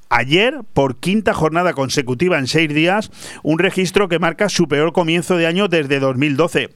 ayer 0.09 0.59
por 0.73 0.97
quinta 0.97 1.33
jornada 1.33 1.73
consecutiva 1.73 2.37
en 2.39 2.47
seis 2.47 2.73
días, 2.73 3.11
un 3.43 3.59
registro 3.59 4.07
que 4.07 4.19
marca 4.19 4.49
su 4.49 4.67
peor 4.67 4.93
comienzo 4.93 5.37
de 5.37 5.47
año 5.47 5.67
desde 5.67 5.99
2012. 5.99 6.69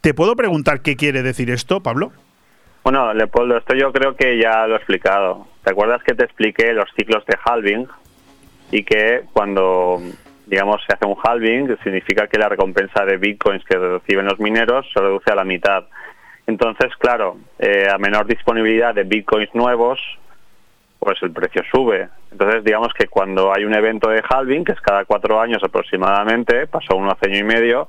¿Te 0.00 0.14
puedo 0.14 0.34
preguntar 0.36 0.80
qué 0.80 0.96
quiere 0.96 1.22
decir 1.22 1.50
esto, 1.50 1.80
Pablo? 1.82 2.12
Bueno, 2.82 3.12
Leopoldo, 3.12 3.58
esto 3.58 3.74
yo 3.74 3.92
creo 3.92 4.16
que 4.16 4.40
ya 4.40 4.66
lo 4.66 4.74
he 4.74 4.78
explicado. 4.78 5.46
¿Te 5.62 5.72
acuerdas 5.72 6.02
que 6.02 6.14
te 6.14 6.24
expliqué 6.24 6.72
los 6.72 6.88
ciclos 6.96 7.24
de 7.26 7.36
halving? 7.44 7.86
Y 8.72 8.84
que 8.84 9.24
cuando 9.32 10.00
digamos, 10.50 10.82
se 10.84 10.92
hace 10.92 11.06
un 11.06 11.16
halving, 11.22 11.68
que 11.68 11.76
significa 11.84 12.26
que 12.26 12.36
la 12.36 12.48
recompensa 12.48 13.04
de 13.04 13.18
bitcoins 13.18 13.64
que 13.64 13.78
reciben 13.78 14.26
los 14.26 14.40
mineros 14.40 14.84
se 14.92 15.00
reduce 15.00 15.30
a 15.30 15.36
la 15.36 15.44
mitad. 15.44 15.84
Entonces, 16.48 16.88
claro, 16.98 17.36
eh, 17.60 17.86
a 17.88 17.98
menor 17.98 18.26
disponibilidad 18.26 18.92
de 18.92 19.04
bitcoins 19.04 19.54
nuevos, 19.54 20.00
pues 20.98 21.22
el 21.22 21.30
precio 21.30 21.62
sube. 21.70 22.08
Entonces, 22.32 22.64
digamos 22.64 22.92
que 22.94 23.06
cuando 23.06 23.54
hay 23.54 23.64
un 23.64 23.74
evento 23.74 24.08
de 24.08 24.24
halving, 24.28 24.64
que 24.64 24.72
es 24.72 24.80
cada 24.80 25.04
cuatro 25.04 25.40
años 25.40 25.62
aproximadamente, 25.62 26.66
pasó 26.66 26.96
uno 26.96 27.12
hace 27.12 27.30
año 27.30 27.38
y 27.38 27.44
medio, 27.44 27.88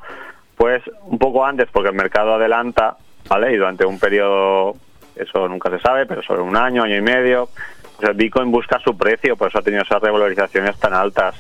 pues 0.56 0.84
un 1.06 1.18
poco 1.18 1.44
antes, 1.44 1.68
porque 1.72 1.90
el 1.90 1.96
mercado 1.96 2.36
adelanta, 2.36 2.96
¿vale? 3.28 3.54
Y 3.54 3.58
durante 3.58 3.86
un 3.86 3.98
periodo, 3.98 4.76
eso 5.16 5.48
nunca 5.50 5.72
se 5.72 5.80
sabe, 5.80 6.06
pero 6.06 6.22
sobre 6.22 6.42
un 6.42 6.56
año, 6.56 6.84
año 6.84 6.96
y 6.96 7.02
medio, 7.02 7.50
pues 7.98 8.08
el 8.08 8.16
Bitcoin 8.16 8.52
busca 8.52 8.78
su 8.80 8.96
precio, 8.96 9.36
por 9.36 9.48
eso 9.48 9.58
ha 9.58 9.64
tenido 9.64 9.82
esas 9.82 10.00
revalorizaciones 10.00 10.80
tan 10.80 10.94
altas. 10.94 11.36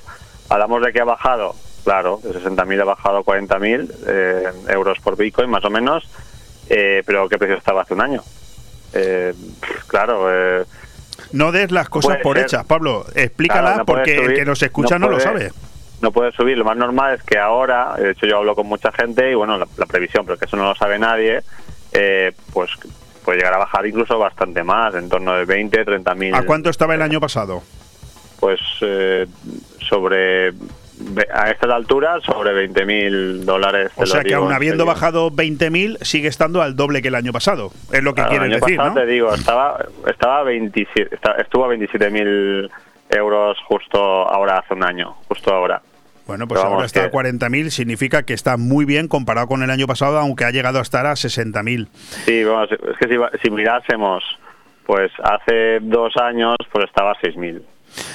Hablamos 0.51 0.83
de 0.83 0.91
que 0.91 0.99
ha 0.99 1.05
bajado, 1.05 1.55
claro, 1.85 2.19
de 2.21 2.33
60.000 2.33 2.81
ha 2.81 2.83
bajado 2.83 3.19
a 3.19 3.23
40.000 3.23 3.89
eh, 4.05 4.51
euros 4.67 4.99
por 4.99 5.15
Bitcoin, 5.15 5.49
más 5.49 5.63
o 5.63 5.69
menos, 5.69 6.03
eh, 6.67 7.03
pero 7.05 7.29
¿qué 7.29 7.37
precio 7.37 7.55
estaba 7.55 7.83
hace 7.83 7.93
un 7.93 8.01
año? 8.01 8.21
Eh, 8.91 9.33
claro. 9.87 10.27
no 11.31 11.53
des 11.53 11.71
las 11.71 11.87
cosas 11.87 12.17
por 12.17 12.37
hechas, 12.37 12.65
Pablo. 12.65 13.05
Explícala 13.15 13.85
porque 13.85 14.17
el 14.17 14.33
que 14.33 14.43
nos 14.43 14.61
escucha 14.61 14.99
no, 14.99 15.07
lo 15.07 15.21
sabe. 15.21 15.53
No 16.01 16.11
puede 16.11 16.33
subir. 16.33 16.57
Lo 16.57 16.65
más 16.65 16.75
normal 16.75 17.15
es 17.15 17.23
que 17.23 17.37
ahora, 17.37 17.93
de 17.97 18.11
hecho 18.11 18.25
yo 18.25 18.39
hablo 18.39 18.53
con 18.53 18.67
mucha 18.67 18.91
gente 18.91 19.31
y 19.31 19.35
bueno, 19.35 19.57
la, 19.57 19.85
previsión, 19.85 20.25
pero 20.25 20.37
que 20.37 20.47
eso 20.47 20.57
no 20.57 20.65
lo 20.65 20.75
sabe 20.75 20.99
nadie, 20.99 21.43
pues 22.51 22.71
puede 23.23 23.37
llegar 23.37 23.53
a 23.53 23.59
bajar 23.59 23.85
incluso 23.85 24.19
bastante 24.19 24.65
más, 24.65 24.95
en 24.95 25.07
torno 25.07 25.33
de 25.33 25.45
20, 25.45 25.85
30 25.85 26.15
mil. 26.15 26.35
¿A 26.35 26.43
cuánto 26.43 26.69
estaba 26.69 26.93
el 26.93 27.01
año 27.01 27.21
pasado? 27.21 27.63
Pues 28.37 28.59
sobre 29.91 30.53
a 31.33 31.49
estas 31.49 31.69
alturas 31.71 32.23
sobre 32.23 32.67
20.000 32.69 33.39
dólares. 33.43 33.91
te 33.95 34.03
O 34.03 34.05
sea 34.05 34.21
que 34.21 34.29
digo 34.29 34.41
aún 34.41 34.49
en 34.51 34.55
habiendo 34.55 34.85
bajado 34.85 35.31
20.000, 35.31 35.97
sigue 36.03 36.27
estando 36.27 36.61
al 36.61 36.75
doble 36.75 37.01
que 37.01 37.07
el 37.09 37.15
año 37.15 37.33
pasado. 37.33 37.71
Es 37.91 38.01
lo 38.03 38.13
que 38.13 38.21
Claro, 38.21 38.29
quieres 38.37 38.61
decir, 38.61 38.77
pasado 38.77 38.95
¿no? 38.95 39.01
te 39.01 39.05
digo, 39.07 39.33
estaba, 39.33 39.83
estaba 40.07 40.39
a 40.39 40.43
27, 40.43 41.15
esta- 41.15 41.33
estuvo 41.33 41.65
a 41.65 41.69
27.000 41.69 42.69
euros 43.09 43.57
justo 43.67 43.99
ahora, 43.99 44.59
hace 44.59 44.73
un 44.75 44.83
año, 44.83 45.15
justo 45.27 45.51
ahora. 45.53 45.81
Bueno, 46.27 46.47
pues 46.47 46.61
Pero 46.61 46.73
ahora 46.73 46.85
está 46.85 47.01
que- 47.01 47.07
a 47.07 47.11
40.000, 47.11 47.71
significa 47.71 48.23
que 48.23 48.33
está 48.33 48.55
muy 48.55 48.85
bien 48.85 49.07
comparado 49.07 49.47
con 49.47 49.63
el 49.63 49.71
año 49.71 49.87
pasado, 49.87 50.19
aunque 50.19 50.45
ha 50.45 50.51
llegado 50.51 50.77
a 50.79 50.83
estar 50.83 51.05
a 51.07 51.15
60.000. 51.15 51.87
Sí, 52.25 52.43
vamos, 52.43 52.69
es 52.71 52.97
que 52.99 53.07
si, 53.07 53.15
si 53.41 53.49
mirásemos, 53.49 54.23
pues 54.85 55.11
hace 55.23 55.79
dos 55.81 56.15
años, 56.17 56.55
pues 56.71 56.85
estaba 56.85 57.11
a 57.11 57.15
6.000. 57.21 57.61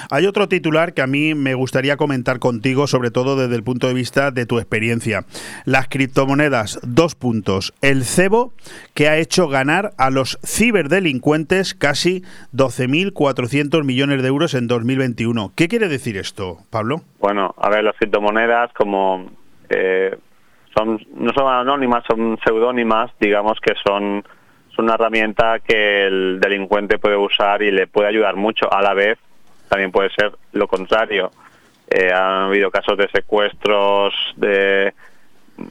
Hay 0.09 0.25
otro 0.25 0.47
titular 0.47 0.93
que 0.93 1.01
a 1.01 1.07
mí 1.07 1.35
me 1.35 1.53
gustaría 1.53 1.97
comentar 1.97 2.39
contigo, 2.39 2.87
sobre 2.87 3.11
todo 3.11 3.35
desde 3.35 3.55
el 3.55 3.63
punto 3.63 3.87
de 3.87 3.93
vista 3.93 4.31
de 4.31 4.45
tu 4.45 4.59
experiencia. 4.59 5.25
Las 5.65 5.87
criptomonedas, 5.87 6.79
dos 6.83 7.15
puntos. 7.15 7.73
El 7.81 8.03
cebo 8.03 8.53
que 8.93 9.09
ha 9.09 9.17
hecho 9.17 9.47
ganar 9.47 9.91
a 9.97 10.09
los 10.09 10.39
ciberdelincuentes 10.45 11.73
casi 11.73 12.23
12.400 12.53 13.83
millones 13.83 14.21
de 14.21 14.27
euros 14.27 14.53
en 14.53 14.67
2021. 14.67 15.51
¿Qué 15.55 15.67
quiere 15.67 15.87
decir 15.87 16.17
esto, 16.17 16.59
Pablo? 16.69 17.01
Bueno, 17.19 17.53
a 17.57 17.69
ver, 17.69 17.83
las 17.83 17.95
criptomonedas 17.97 18.71
como 18.73 19.29
eh, 19.69 20.17
son 20.75 20.99
no 21.15 21.31
son 21.33 21.47
anónimas, 21.47 22.03
son 22.07 22.37
seudónimas, 22.45 23.11
digamos 23.19 23.59
que 23.59 23.73
son, 23.85 24.23
son 24.75 24.85
una 24.85 24.93
herramienta 24.95 25.59
que 25.59 26.05
el 26.07 26.39
delincuente 26.39 26.99
puede 26.99 27.17
usar 27.17 27.61
y 27.61 27.71
le 27.71 27.87
puede 27.87 28.09
ayudar 28.09 28.35
mucho. 28.35 28.71
A 28.71 28.81
la 28.81 28.93
vez, 28.93 29.17
también 29.69 29.91
puede 29.91 30.09
ser 30.11 30.31
lo 30.53 30.67
contrario. 30.67 31.31
Eh, 31.89 32.11
han 32.11 32.47
habido 32.47 32.69
casos 32.69 32.97
de 32.97 33.07
secuestros 33.09 34.13
de 34.35 34.93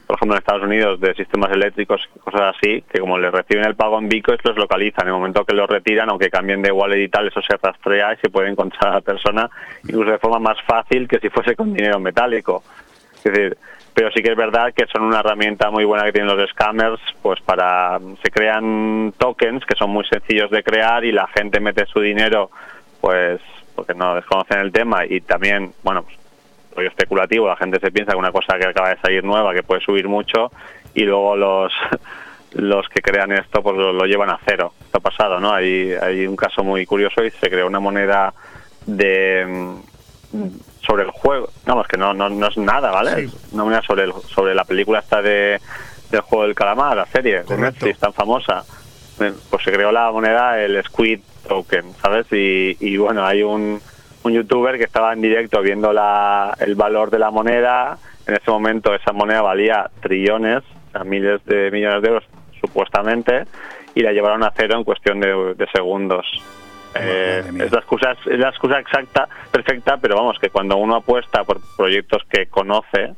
por 0.05 0.17
ejemplo 0.17 0.35
en 0.35 0.39
Estados 0.39 0.63
Unidos 0.63 0.99
de 0.99 1.13
sistemas 1.13 1.51
eléctricos 1.51 2.01
cosas 2.23 2.55
así 2.57 2.83
que 2.91 2.99
como 2.99 3.17
le 3.17 3.31
reciben 3.31 3.65
el 3.65 3.75
pago 3.75 3.97
en 3.99 4.09
bitcoins 4.09 4.43
los 4.43 4.57
localizan 4.57 5.03
en 5.07 5.13
el 5.13 5.13
momento 5.13 5.45
que 5.45 5.55
lo 5.55 5.65
retiran 5.65 6.09
aunque 6.09 6.29
cambien 6.29 6.61
de 6.61 6.71
wallet 6.71 7.03
y 7.03 7.07
tal 7.07 7.27
eso 7.27 7.41
se 7.41 7.55
rastrea 7.55 8.13
y 8.13 8.17
se 8.17 8.29
puede 8.29 8.49
encontrar 8.49 8.91
a 8.91 8.95
la 8.95 9.01
persona 9.01 9.49
incluso 9.83 10.11
de 10.11 10.17
forma 10.17 10.39
más 10.39 10.57
fácil 10.63 11.07
que 11.07 11.19
si 11.19 11.29
fuese 11.29 11.55
con 11.55 11.73
dinero 11.73 11.99
metálico 11.99 12.63
es 13.15 13.23
decir 13.23 13.57
pero 13.93 14.11
sí 14.11 14.21
que 14.21 14.31
es 14.31 14.37
verdad 14.37 14.73
que 14.75 14.85
son 14.87 15.03
una 15.03 15.21
herramienta 15.21 15.71
muy 15.71 15.85
buena 15.85 16.03
que 16.03 16.11
tienen 16.11 16.35
los 16.35 16.49
scammers 16.49 16.99
pues 17.21 17.39
para 17.41 17.99
se 18.23 18.29
crean 18.29 19.13
tokens 19.17 19.65
que 19.65 19.75
son 19.75 19.91
muy 19.91 20.05
sencillos 20.05 20.51
de 20.51 20.63
crear 20.63 21.05
y 21.05 21.11
la 21.11 21.27
gente 21.27 21.59
mete 21.59 21.85
su 21.85 22.01
dinero 22.01 22.51
pues 22.99 23.39
porque 23.77 23.93
no 23.93 24.15
desconocen 24.15 24.59
el 24.59 24.71
tema 24.71 25.05
y 25.05 25.21
también 25.21 25.71
bueno 25.83 26.01
pues 26.03 26.17
rollo 26.75 26.89
especulativo, 26.89 27.47
la 27.47 27.55
gente 27.55 27.79
se 27.79 27.91
piensa 27.91 28.11
que 28.11 28.17
una 28.17 28.31
cosa 28.31 28.57
que 28.59 28.67
acaba 28.67 28.89
de 28.89 28.97
salir 28.99 29.23
nueva, 29.23 29.53
que 29.53 29.63
puede 29.63 29.81
subir 29.81 30.07
mucho, 30.07 30.51
y 30.93 31.03
luego 31.03 31.35
los 31.35 31.71
los 32.53 32.87
que 32.89 33.01
crean 33.01 33.31
esto 33.31 33.61
pues 33.61 33.77
lo, 33.77 33.93
lo 33.93 34.05
llevan 34.05 34.29
a 34.29 34.39
cero. 34.45 34.73
Esto 34.81 34.97
ha 34.97 35.01
pasado, 35.01 35.39
¿no? 35.39 35.53
Hay, 35.53 35.93
hay 35.93 36.25
un 36.27 36.35
caso 36.35 36.63
muy 36.63 36.85
curioso 36.85 37.23
y 37.23 37.31
se 37.31 37.49
creó 37.49 37.67
una 37.67 37.79
moneda 37.79 38.33
de 38.85 39.45
mm, 40.33 40.47
sobre 40.85 41.03
el 41.03 41.11
juego, 41.11 41.49
vamos 41.65 41.87
que 41.87 41.97
no, 41.97 42.13
no, 42.13 42.29
no 42.29 42.47
es 42.47 42.57
nada, 42.57 42.91
¿vale? 42.91 43.29
Una 43.51 43.63
moneda 43.63 43.81
sobre 43.81 44.03
el, 44.03 44.13
sobre 44.13 44.55
la 44.55 44.63
película 44.63 44.99
esta 44.99 45.21
de 45.21 45.59
del 46.11 46.21
juego 46.21 46.45
del 46.45 46.55
calamar, 46.55 46.95
la 46.95 47.05
serie 47.07 47.43
de 47.43 47.57
Netflix 47.57 47.99
tan 47.99 48.13
famosa. 48.13 48.63
Eh, 49.19 49.33
Pues 49.49 49.63
se 49.63 49.71
creó 49.71 49.91
la 49.91 50.11
moneda 50.11 50.63
el 50.63 50.81
Squid 50.83 51.19
Token, 51.47 51.93
¿sabes? 52.01 52.27
Y, 52.31 52.77
y 52.79 52.97
bueno, 52.97 53.25
hay 53.25 53.43
un 53.43 53.79
un 54.23 54.33
youtuber 54.33 54.77
que 54.77 54.83
estaba 54.83 55.13
en 55.13 55.21
directo 55.21 55.61
viendo 55.61 55.93
la, 55.93 56.55
el 56.59 56.75
valor 56.75 57.09
de 57.09 57.19
la 57.19 57.31
moneda. 57.31 57.97
En 58.25 58.35
ese 58.35 58.51
momento 58.51 58.93
esa 58.93 59.13
moneda 59.13 59.41
valía 59.41 59.89
trillones, 60.01 60.63
o 60.89 60.91
sea, 60.91 61.03
miles 61.03 61.43
de 61.45 61.71
millones 61.71 62.01
de 62.01 62.07
euros 62.09 62.23
supuestamente, 62.59 63.45
y 63.95 64.01
la 64.01 64.11
llevaron 64.11 64.43
a 64.43 64.51
cero 64.55 64.75
en 64.77 64.83
cuestión 64.83 65.19
de, 65.19 65.53
de 65.55 65.67
segundos. 65.73 66.25
Eh, 66.95 67.43
es 67.59 67.71
la 67.71 67.79
excusa 67.79 68.15
es 68.25 68.39
la 68.39 68.49
excusa 68.49 68.79
exacta, 68.79 69.27
perfecta, 69.51 69.97
pero 69.97 70.15
vamos 70.15 70.39
que 70.39 70.49
cuando 70.49 70.77
uno 70.77 70.95
apuesta 70.95 71.43
por 71.43 71.59
proyectos 71.77 72.23
que 72.29 72.47
conoce, 72.47 73.13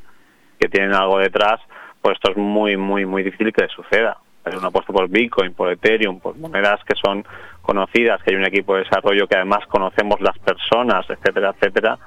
que 0.60 0.68
tienen 0.68 0.94
algo 0.94 1.18
detrás, 1.18 1.60
pues 2.02 2.16
esto 2.16 2.32
es 2.32 2.38
muy 2.38 2.78
muy 2.78 3.06
muy 3.06 3.24
difícil 3.24 3.54
que 3.54 3.64
le 3.64 3.70
suceda. 3.70 4.18
Es 4.46 4.56
una 4.56 4.68
apuesta 4.68 4.92
por 4.94 5.08
Bitcoin, 5.10 5.54
por 5.54 5.72
Ethereum, 5.72 6.20
por 6.20 6.36
monedas 6.38 6.84
que 6.84 6.96
son 6.96 7.26
conocidas, 7.74 8.22
que 8.24 8.32
hay 8.32 8.36
un 8.38 8.46
equipo 8.46 8.74
de 8.76 8.84
desarrollo 8.84 9.28
que 9.28 9.36
además 9.36 9.64
conocemos 9.68 10.20
las 10.22 10.38
personas, 10.40 11.06
etcétera, 11.10 11.50
etcétera. 11.56 11.98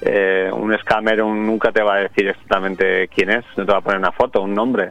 Eh, 0.00 0.50
un 0.52 0.76
scammer 0.78 1.22
un- 1.22 1.46
nunca 1.46 1.70
te 1.70 1.82
va 1.82 1.94
a 1.94 1.98
decir 2.08 2.26
exactamente 2.28 3.06
quién 3.08 3.30
es, 3.30 3.44
no 3.56 3.64
te 3.64 3.72
va 3.72 3.78
a 3.78 3.80
poner 3.80 3.98
una 4.00 4.10
foto, 4.12 4.42
un 4.42 4.52
nombre. 4.54 4.90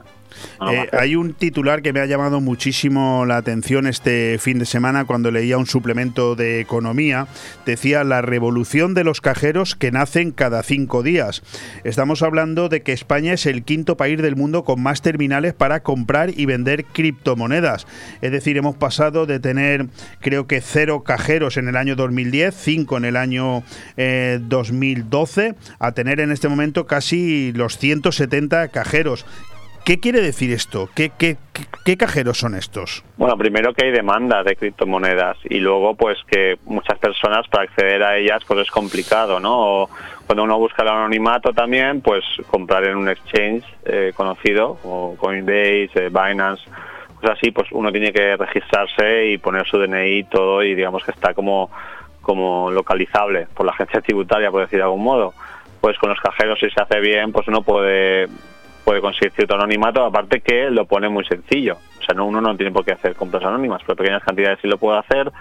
Eh, 0.72 0.90
hay 0.94 1.16
un 1.16 1.34
titular 1.34 1.82
que 1.82 1.94
me 1.94 2.00
ha 2.00 2.06
llamado 2.06 2.42
muchísimo 2.42 3.26
la 3.26 3.38
atención 3.38 3.88
este 3.88 4.38
fin 4.40 4.60
de 4.60 4.66
semana 4.66 5.06
cuando 5.06 5.32
leía 5.32 5.58
un 5.58 5.66
suplemento 5.66 6.36
de 6.36 6.60
economía. 6.60 7.28
Decía 7.66 8.04
la 8.04 8.22
revolución 8.22 8.94
de 8.94 9.04
los 9.04 9.22
cajeros 9.22 9.76
que 9.76 9.92
nacen 9.92 10.32
cada 10.32 10.64
cinco 10.64 11.04
días. 11.04 11.44
Estamos 11.84 12.22
hablando 12.24 12.70
de 12.70 12.82
que 12.82 12.94
España 12.94 13.34
es 13.34 13.46
el 13.46 13.64
quinto 13.64 13.98
país 13.98 14.22
del 14.22 14.36
mundo 14.36 14.64
con 14.64 14.82
más 14.82 15.02
terminales 15.02 15.54
para 15.54 15.82
comprar 15.82 16.32
y 16.38 16.46
vender 16.46 16.86
criptomonedas. 16.86 17.88
Es 18.22 18.32
decir, 18.32 18.58
hemos 18.58 18.76
pasado 18.76 19.26
de 19.26 19.40
tener 19.40 19.88
creo 20.20 20.48
que 20.48 20.62
cero 20.62 21.04
cajeros 21.04 21.58
en 21.58 21.68
el 21.68 21.76
año 21.76 21.96
2010, 21.96 22.56
cinco 22.56 22.98
en 22.98 23.06
el 23.06 23.18
año 23.18 23.64
eh, 23.98 24.40
2012, 24.42 25.56
a 25.80 25.92
tener 25.92 26.20
en 26.20 26.32
este 26.32 26.48
momento 26.48 26.86
casi 26.86 27.52
los 27.54 27.78
170 27.78 28.70
cajeros. 28.70 29.26
¿Qué 29.86 30.00
quiere 30.00 30.22
decir 30.22 30.52
esto? 30.52 30.90
¿Qué, 30.96 31.12
qué, 31.18 31.36
qué- 31.52 31.66
qué 31.84 31.98
cajeros 31.98 32.38
son 32.40 32.56
estos? 32.56 33.04
Bueno, 33.18 33.38
primero 33.38 33.74
que 33.74 33.86
hay 33.86 33.92
demanda 33.92 34.42
de 34.42 34.56
criptomonedas 34.56 35.36
y 35.50 35.60
luego 35.60 35.96
pues 35.96 36.18
que 36.32 36.58
muchas 36.66 36.98
personas 37.00 37.46
para 37.50 37.66
acceder 37.66 38.02
a 38.02 38.18
ellas 38.18 38.42
pues 38.48 38.62
es 38.62 38.72
complicado, 38.72 39.42
¿no? 39.42 39.82
O 39.84 39.90
cuando 40.26 40.44
uno 40.44 40.58
busca 40.58 40.84
el 40.84 40.88
anonimato 40.88 41.52
también, 41.52 42.00
pues 42.00 42.24
comprar 42.48 42.86
en 42.88 42.96
un 42.96 43.10
exchange 43.10 43.66
eh, 43.86 44.14
conocido 44.16 44.76
como 44.82 45.18
Coinbase, 45.18 45.90
eh, 45.96 46.10
Binance, 46.10 46.64
cosas 47.20 47.38
así, 47.38 47.52
pues 47.52 47.68
uno 47.72 47.92
tiene 47.92 48.14
que 48.14 48.38
registrarse 48.38 49.28
y 49.32 49.38
poner 49.38 49.68
su 49.68 49.78
DNI 49.78 50.20
y 50.20 50.24
todo 50.24 50.64
y 50.64 50.76
digamos 50.76 51.04
que 51.04 51.12
está 51.12 51.34
como 51.34 51.70
como 52.22 52.72
localizable 52.72 53.48
por 53.54 53.66
la 53.66 53.74
agencia 53.74 54.00
tributaria, 54.00 54.50
por 54.50 54.62
decir 54.62 54.80
de 54.80 54.84
algún 54.84 55.04
modo. 55.04 55.34
Pues 55.82 55.98
con 55.98 56.10
los 56.10 56.22
cajeros 56.22 56.58
si 56.58 56.70
se 56.70 56.82
hace 56.82 57.02
bien, 57.02 57.34
pues 57.34 57.46
uno 57.50 57.62
puede 57.64 58.30
puede 58.84 59.02
conseguir 59.02 59.32
cierto 59.32 59.56
anonimato, 59.56 60.04
aparte 60.04 60.42
que 60.42 60.70
lo 60.70 60.86
pone 60.86 61.10
muy 61.10 61.26
sencillo. 61.26 61.78
O 62.00 62.04
sea, 62.04 62.16
no, 62.16 62.26
uno 62.26 62.42
no 62.42 62.56
tiene 62.56 62.72
por 62.72 62.84
qué 62.84 62.94
hacer 62.94 63.16
compras 63.16 63.44
anónimas, 63.44 63.82
pero 63.86 63.96
pequeñas 63.96 64.24
cantidades 64.24 64.60
sí 64.62 64.68
lo 64.68 64.78
puede 64.78 65.00
hacer. 65.00 65.32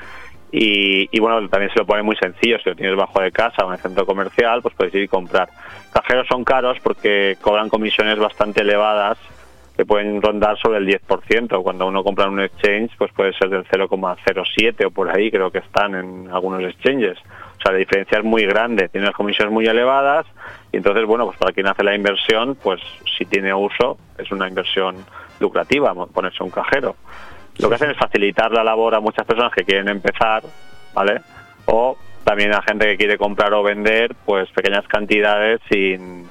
Y, 0.54 1.18
bueno, 1.18 1.48
también 1.48 1.72
se 1.72 1.78
lo 1.78 1.86
pone 1.86 2.02
muy 2.02 2.14
sencillo. 2.16 2.58
Si 2.58 2.68
lo 2.68 2.76
tienes 2.76 2.94
bajo 2.94 3.22
de 3.22 3.32
casa 3.32 3.64
o 3.64 3.68
en 3.68 3.74
el 3.74 3.78
centro 3.78 4.04
comercial, 4.04 4.60
pues 4.60 4.74
puedes 4.74 4.94
ir 4.94 5.04
y 5.04 5.08
comprar. 5.08 5.48
Cajeros 5.92 6.28
son 6.28 6.44
caros 6.44 6.76
porque 6.82 7.38
cobran 7.40 7.70
comisiones 7.70 8.18
bastante 8.18 8.60
elevadas 8.60 9.16
que 9.74 9.86
pueden 9.86 10.20
rondar 10.20 10.58
sobre 10.58 10.78
el 10.78 10.86
10%. 10.86 11.62
Cuando 11.62 11.86
uno 11.86 12.04
compra 12.04 12.26
en 12.26 12.32
un 12.32 12.40
exchange, 12.40 12.90
pues 12.98 13.10
puede 13.12 13.32
ser 13.32 13.48
del 13.48 13.64
0,07 13.64 14.84
o 14.84 14.90
por 14.90 15.08
ahí, 15.08 15.30
creo 15.30 15.50
que 15.50 15.58
están 15.58 15.94
en 15.94 16.28
algunos 16.30 16.62
exchanges. 16.62 17.18
O 17.18 17.62
sea, 17.62 17.72
la 17.72 17.78
diferencia 17.78 18.18
es 18.18 18.24
muy 18.24 18.44
grande, 18.44 18.88
tiene 18.90 19.06
unas 19.06 19.16
comisiones 19.16 19.54
muy 19.54 19.66
elevadas 19.66 20.26
y 20.72 20.78
entonces, 20.78 21.04
bueno, 21.06 21.26
pues 21.26 21.36
para 21.38 21.52
quien 21.52 21.66
hace 21.66 21.84
la 21.84 21.94
inversión, 21.94 22.56
pues 22.62 22.80
si 23.18 23.26
tiene 23.26 23.52
uso, 23.54 23.98
es 24.18 24.30
una 24.32 24.48
inversión 24.48 24.96
lucrativa 25.38 25.94
ponerse 26.06 26.42
un 26.42 26.50
cajero. 26.50 26.96
Lo 27.58 27.68
que 27.68 27.74
hacen 27.74 27.90
es 27.90 27.98
facilitar 27.98 28.50
la 28.52 28.64
labor 28.64 28.94
a 28.94 29.00
muchas 29.00 29.26
personas 29.26 29.52
que 29.52 29.64
quieren 29.64 29.88
empezar, 29.88 30.42
¿vale? 30.94 31.20
O 31.66 31.96
también 32.24 32.54
a 32.54 32.62
gente 32.62 32.86
que 32.86 32.96
quiere 32.96 33.18
comprar 33.18 33.52
o 33.52 33.62
vender, 33.62 34.14
pues 34.24 34.48
pequeñas 34.50 34.86
cantidades 34.88 35.60
sin, 35.70 36.26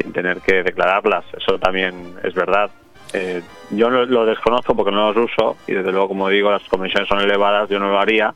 sin 0.00 0.12
tener 0.12 0.40
que 0.40 0.62
declararlas. 0.62 1.24
Eso 1.36 1.58
también 1.58 2.14
es 2.22 2.34
verdad. 2.34 2.70
Eh, 3.14 3.42
yo 3.70 3.90
no- 3.90 4.04
lo 4.04 4.24
desconozco 4.24 4.76
porque 4.76 4.92
no 4.92 5.12
los 5.12 5.30
uso 5.30 5.56
y 5.66 5.72
desde 5.72 5.90
luego, 5.90 6.08
como 6.08 6.28
digo, 6.28 6.50
las 6.50 6.62
comisiones 6.68 7.08
son 7.08 7.20
elevadas, 7.20 7.68
yo 7.68 7.78
no 7.80 7.88
lo 7.90 7.98
haría, 7.98 8.32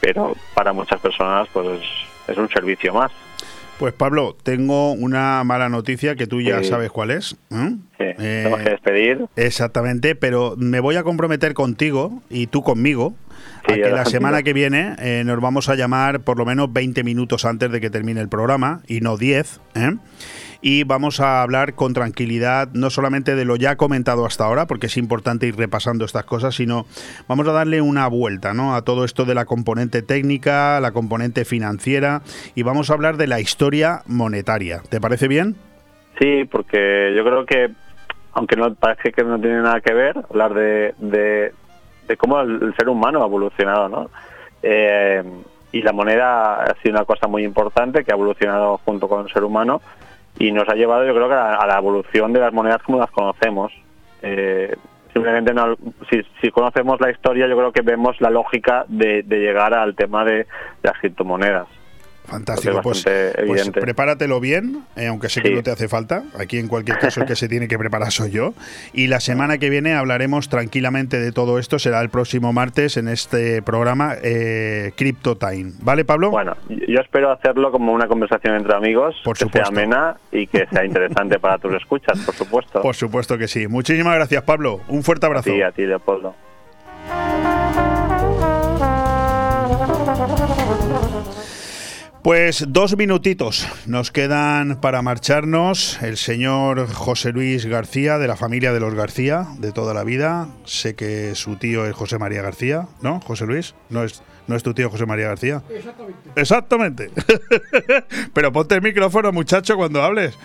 pero 0.00 0.34
para 0.54 0.72
muchas 0.72 1.00
personas 1.00 1.48
pues 1.52 1.66
es, 1.66 1.86
es 2.28 2.38
un 2.38 2.48
servicio 2.48 2.94
más. 2.94 3.10
Pues 3.78 3.92
Pablo, 3.92 4.34
tengo 4.42 4.92
una 4.92 5.44
mala 5.44 5.68
noticia 5.68 6.16
que 6.16 6.26
tú 6.26 6.40
ya 6.40 6.62
Sí. 6.62 6.68
sabes 6.70 6.90
cuál 6.90 7.10
es. 7.10 7.36
Eh, 7.98 8.14
tenemos 8.18 8.60
que 8.60 8.70
despedir. 8.70 9.26
Exactamente, 9.36 10.14
pero 10.14 10.54
me 10.56 10.80
voy 10.80 10.96
a 10.96 11.02
comprometer 11.02 11.52
contigo 11.52 12.22
y 12.30 12.46
tú 12.46 12.62
conmigo 12.62 13.14
a 13.72 13.74
que 13.74 13.90
la 13.90 14.04
semana 14.04 14.42
que 14.42 14.52
viene 14.52 14.94
eh, 14.98 15.22
nos 15.24 15.40
vamos 15.40 15.68
a 15.68 15.74
llamar 15.74 16.20
por 16.20 16.38
lo 16.38 16.44
menos 16.44 16.72
20 16.72 17.04
minutos 17.04 17.44
antes 17.44 17.70
de 17.70 17.80
que 17.80 17.90
termine 17.90 18.20
el 18.20 18.28
programa 18.28 18.80
y 18.86 19.00
no 19.00 19.16
10. 19.16 19.60
¿eh? 19.74 19.96
y 20.60 20.84
vamos 20.84 21.20
a 21.20 21.42
hablar 21.42 21.74
con 21.74 21.94
tranquilidad 21.94 22.68
no 22.72 22.90
solamente 22.90 23.36
de 23.36 23.44
lo 23.44 23.54
ya 23.54 23.76
comentado 23.76 24.26
hasta 24.26 24.44
ahora, 24.44 24.66
porque 24.66 24.86
es 24.86 24.96
importante 24.96 25.46
ir 25.46 25.56
repasando 25.56 26.04
estas 26.04 26.24
cosas, 26.24 26.54
sino 26.54 26.86
vamos 27.28 27.46
a 27.48 27.52
darle 27.52 27.80
una 27.80 28.08
vuelta 28.08 28.54
¿no? 28.54 28.74
a 28.74 28.82
todo 28.82 29.04
esto 29.04 29.24
de 29.24 29.34
la 29.34 29.44
componente 29.44 30.02
técnica, 30.02 30.80
la 30.80 30.92
componente 30.92 31.44
financiera 31.44 32.22
y 32.54 32.62
vamos 32.62 32.90
a 32.90 32.94
hablar 32.94 33.16
de 33.16 33.26
la 33.26 33.40
historia 33.40 34.02
monetaria. 34.06 34.80
¿Te 34.88 35.00
parece 35.00 35.28
bien? 35.28 35.56
Sí, 36.18 36.44
porque 36.50 37.12
yo 37.14 37.24
creo 37.24 37.46
que, 37.46 37.70
aunque 38.32 38.56
no 38.56 38.74
parece 38.74 39.12
que 39.12 39.22
no 39.22 39.38
tiene 39.38 39.62
nada 39.62 39.80
que 39.80 39.92
ver, 39.92 40.16
hablar 40.30 40.54
de, 40.54 40.94
de, 40.98 41.52
cómo 42.16 42.40
el, 42.40 42.74
ser 42.76 42.88
humano 42.88 43.22
ha 43.22 43.26
evolucionado, 43.26 43.88
¿no? 43.88 44.10
Eh, 44.62 45.22
y 45.72 45.82
la 45.82 45.92
moneda 45.92 46.62
ha 46.62 46.74
sido 46.82 46.94
una 46.94 47.04
cosa 47.04 47.26
muy 47.26 47.44
importante 47.44 48.04
que 48.04 48.12
ha 48.12 48.14
evolucionado 48.14 48.78
junto 48.84 49.08
con 49.08 49.26
el 49.26 49.32
ser 49.32 49.44
humano 49.44 49.80
y 50.38 50.52
nos 50.52 50.68
ha 50.68 50.74
llevado 50.74 51.04
yo 51.04 51.14
creo 51.14 51.28
que 51.28 51.34
a, 51.34 51.66
la 51.66 51.78
evolución 51.78 52.32
de 52.32 52.40
las 52.40 52.52
monedas 52.52 52.82
como 52.82 52.98
las 52.98 53.10
conocemos. 53.10 53.72
Eh, 54.22 54.74
simplemente 55.12 55.52
no, 55.52 55.76
si, 56.10 56.50
conocemos 56.50 57.00
la 57.00 57.10
historia 57.10 57.46
yo 57.46 57.56
creo 57.56 57.72
que 57.72 57.82
vemos 57.82 58.20
la 58.20 58.30
lógica 58.30 58.84
de, 58.88 59.22
de 59.22 59.38
llegar 59.38 59.74
al 59.74 59.94
tema 59.94 60.24
de 60.24 60.46
las 60.82 60.98
criptomonedas. 60.98 61.66
Fantástico, 62.26 62.80
pues, 62.82 63.04
pues, 63.46 63.70
prepáratelo 63.70 64.40
bien, 64.40 64.84
eh, 64.96 65.06
aunque 65.06 65.28
sé 65.28 65.42
que 65.42 65.50
no 65.50 65.62
te 65.62 65.70
hace 65.70 65.88
falta. 65.88 66.24
Aquí 66.38 66.58
en 66.58 66.68
cualquier 66.68 66.98
caso 66.98 67.20
el 67.20 67.26
que 67.26 67.36
se 67.36 67.48
tiene 67.48 67.68
que 67.68 67.78
preparar 67.78 68.10
soy 68.10 68.30
yo. 68.30 68.54
Y 68.92 69.06
la 69.06 69.20
semana 69.20 69.58
que 69.58 69.70
viene 69.70 69.94
hablaremos 69.94 70.48
tranquilamente 70.48 71.20
de 71.20 71.32
todo 71.32 71.58
esto. 71.58 71.78
Será 71.78 72.00
el 72.00 72.10
próximo 72.10 72.52
martes 72.52 72.96
en 72.96 73.08
este 73.08 73.62
programa 73.62 74.14
eh, 74.22 74.92
Crypto 74.96 75.36
Time. 75.36 75.72
¿Vale, 75.80 76.04
Pablo? 76.04 76.30
Bueno, 76.30 76.56
yo 76.68 77.00
espero 77.00 77.30
hacerlo 77.30 77.70
como 77.70 77.92
una 77.92 78.08
conversación 78.08 78.56
entre 78.56 78.74
amigos, 78.74 79.14
por 79.24 79.36
que 79.36 79.48
sea 79.48 79.64
amena 79.68 80.16
y 80.32 80.46
que 80.46 80.66
sea 80.66 80.84
interesante 80.84 81.38
para 81.38 81.58
tus 81.58 81.74
escuchas, 81.74 82.18
por 82.20 82.34
supuesto. 82.34 82.82
Por 82.82 82.94
supuesto 82.94 83.38
que 83.38 83.48
sí. 83.48 83.68
Muchísimas 83.68 84.14
gracias, 84.14 84.42
Pablo. 84.42 84.80
Un 84.88 85.02
fuerte 85.02 85.26
abrazo. 85.26 85.50
Sí, 85.50 85.62
a 85.62 85.70
ti, 85.70 85.86
Leopoldo. 85.86 86.34
Pues 92.26 92.64
dos 92.66 92.96
minutitos 92.96 93.68
nos 93.86 94.10
quedan 94.10 94.80
para 94.80 95.00
marcharnos. 95.00 96.02
El 96.02 96.16
señor 96.16 96.92
José 96.92 97.30
Luis 97.30 97.66
García, 97.66 98.18
de 98.18 98.26
la 98.26 98.34
familia 98.34 98.72
de 98.72 98.80
los 98.80 98.94
García, 98.94 99.46
de 99.58 99.70
toda 99.70 99.94
la 99.94 100.02
vida. 100.02 100.48
Sé 100.64 100.96
que 100.96 101.36
su 101.36 101.54
tío 101.54 101.86
es 101.86 101.94
José 101.94 102.18
María 102.18 102.42
García, 102.42 102.88
¿no? 103.00 103.20
José 103.20 103.46
Luis, 103.46 103.76
no 103.90 104.02
es 104.02 104.24
¿No 104.46 104.54
es 104.54 104.62
tu 104.62 104.74
tío 104.74 104.90
José 104.90 105.06
María 105.06 105.28
García? 105.28 105.62
Exactamente. 105.70 106.30
Exactamente. 106.36 107.10
Pero 108.32 108.52
ponte 108.52 108.76
el 108.76 108.82
micrófono, 108.82 109.32
muchacho, 109.32 109.76
cuando 109.76 110.02
hables. 110.02 110.38